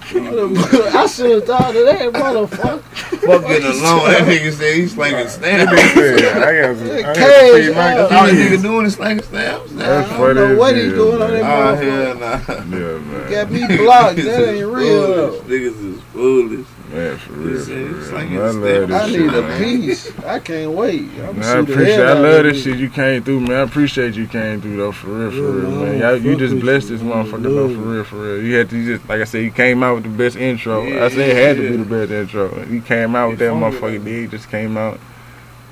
I 0.07 1.07
should 1.07 1.31
have 1.31 1.45
thought 1.45 1.75
of 1.75 1.85
that, 1.85 2.13
motherfucker. 2.13 2.79
Fuck 3.25 3.47
getting 3.47 3.65
along. 3.65 4.05
That 4.05 4.21
nigga 4.27 4.51
said 4.53 4.75
he's 4.75 4.93
slanging 4.93 5.25
That 5.25 5.31
stamps. 5.31 5.71
I 5.73 6.61
got 6.61 6.77
some. 6.77 6.91
I 6.91 7.13
Cage 7.15 7.65
feed 7.65 7.75
my. 7.75 7.97
All 7.97 8.25
the 8.27 8.31
nigga 8.33 8.61
doing 8.61 8.85
is 8.85 8.93
slanging 8.93 9.23
stamps. 9.23 9.71
That's 9.71 10.07
I 10.11 10.17
don't 10.17 10.19
funny. 10.19 10.33
know 10.53 10.55
what 10.59 10.75
he 10.75 10.81
hell, 10.83 10.95
doing 10.95 11.21
on 11.23 11.31
man. 11.31 11.41
that 11.41 11.43
Oh, 11.43 11.75
motherfucker. 11.75 11.81
hell 11.81 12.15
nah. 12.15 12.75
Yeah, 12.77 12.99
man. 12.99 13.31
Got 13.31 13.51
me 13.51 13.77
blocked. 13.83 14.15
That 14.17 14.47
ain't 14.55 14.67
real. 14.67 15.41
Niggas 15.41 15.95
is 15.95 16.01
foolish. 16.13 16.67
Man, 16.91 17.17
for 17.17 17.33
real, 17.33 17.65
for 17.65 17.71
it's 17.71 18.09
real. 18.09 18.13
like 18.13 18.29
I 18.29 18.49
love 18.51 18.61
this 18.87 18.91
I 18.91 19.07
shit, 19.09 19.19
need 19.21 19.33
a 19.33 19.41
man. 19.41 19.63
piece. 19.81 20.19
I 20.19 20.39
can't 20.39 20.71
wait. 20.71 21.01
I'm 21.01 21.09
Man, 21.09 21.17
I 21.17 21.25
gonna 21.25 21.41
shoot 21.43 21.65
the 21.65 21.73
appreciate. 21.73 21.99
I 22.05 22.13
love 22.13 22.43
this 22.43 22.65
you. 22.65 22.71
shit 22.73 22.79
you 22.79 22.89
came 22.89 23.23
through, 23.23 23.39
man. 23.41 23.51
I 23.51 23.61
appreciate 23.61 24.13
you 24.15 24.27
came 24.27 24.61
through 24.61 24.77
though, 24.77 24.91
for 24.91 25.07
real, 25.07 25.31
for 25.31 25.37
Yeah, 25.37 25.41
real, 25.41 25.69
man, 25.71 26.23
you 26.23 26.37
just 26.37 26.59
blessed 26.59 26.89
you, 26.89 26.97
this 26.97 27.05
motherfucker 27.07 27.43
though, 27.43 27.67
for 27.73 27.81
real, 27.81 28.03
for 28.03 28.15
real. 28.17 28.41
You 28.43 28.55
had 28.55 28.69
to 28.69 28.77
you 28.77 28.95
just 28.97 29.09
like 29.09 29.19
I 29.21 29.23
said, 29.23 29.43
you 29.43 29.51
came 29.51 29.81
out 29.83 29.95
with 29.95 30.03
the 30.03 30.09
best 30.09 30.35
intro. 30.37 30.83
I 30.83 31.09
said 31.09 31.29
it 31.29 31.35
had 31.35 31.57
to 31.57 31.69
be 31.71 31.77
the 31.77 31.85
best 31.85 32.11
intro. 32.11 32.63
You 32.65 32.81
came 32.81 33.15
out 33.15 33.29
with 33.31 33.39
that 33.39 33.51
motherfucker. 33.51 34.03
though. 34.03 34.27
Just 34.27 34.49
came 34.51 34.77
out. 34.77 34.99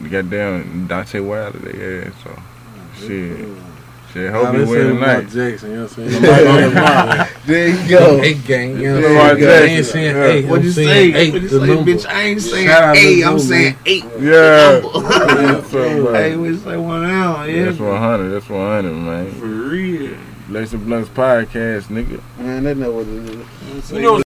We 0.02 0.10
got 0.10 0.30
down 0.30 0.88
Deontay 0.90 1.24
Wilder. 1.26 1.60
They 1.60 2.08
ass 2.08 2.14
so 2.24 3.08
shit. 3.08 3.48
Shit, 4.14 4.32
Nah, 4.32 4.44
hope 4.46 4.52
they 4.54 4.60
he 4.60 4.66
say 4.66 4.72
win 4.86 4.96
tonight. 4.96 5.22
Jackson, 5.30 5.70
you 5.72 5.76
know 5.78 5.82
what 5.84 5.98
I'm 5.98 6.10
saying? 6.10 7.38
There 7.46 7.68
you 7.70 7.90
go. 7.90 8.22
Hey, 8.22 8.34
gang, 8.36 8.80
you 8.80 9.00
know 9.00 9.14
what 9.16 9.32
I'm 9.32 9.40
saying? 9.40 9.50
I 9.50 9.76
ain't 9.76 9.86
saying 9.86 10.16
Yeah. 10.16 10.24
hey. 10.28 10.46
What 10.46 10.64
you 10.64 10.72
saying 10.72 11.14
say? 11.14 11.20
Eight, 11.20 11.34
What 11.34 11.42
you 11.42 11.48
the 11.50 11.60
say, 11.60 11.68
bitch? 11.84 12.06
I 12.08 12.22
ain't 12.22 12.42
saying 12.42 12.68
Shout 12.68 12.84
out 12.84 12.98
eight. 12.98 13.16
to 13.22 13.24
I'm 13.28 13.40
saying 13.40 13.76
eight. 13.86 14.06
Yeah. 14.20 14.82
Hey, 15.74 16.30
Hey, 16.30 16.36
we 16.36 16.56
say 16.58 16.78
one 16.78 17.02
now, 17.04 17.44
yeah. 17.44 17.66
That's 17.66 17.80
100. 17.80 18.30
That's 18.30 18.50
100, 18.50 18.92
man. 18.94 19.32
For 19.34 19.46
real. 19.46 20.16
Lace 20.50 20.74
and 20.74 20.86
Blunts 20.86 21.10
podcast, 21.10 21.84
nigga. 21.86 22.22
Man, 22.38 22.64
they 22.66 22.74
know 22.76 22.92
what 22.92 23.08
it 23.08 23.30
is. 23.78 23.92
You 23.92 24.02
know 24.02 24.18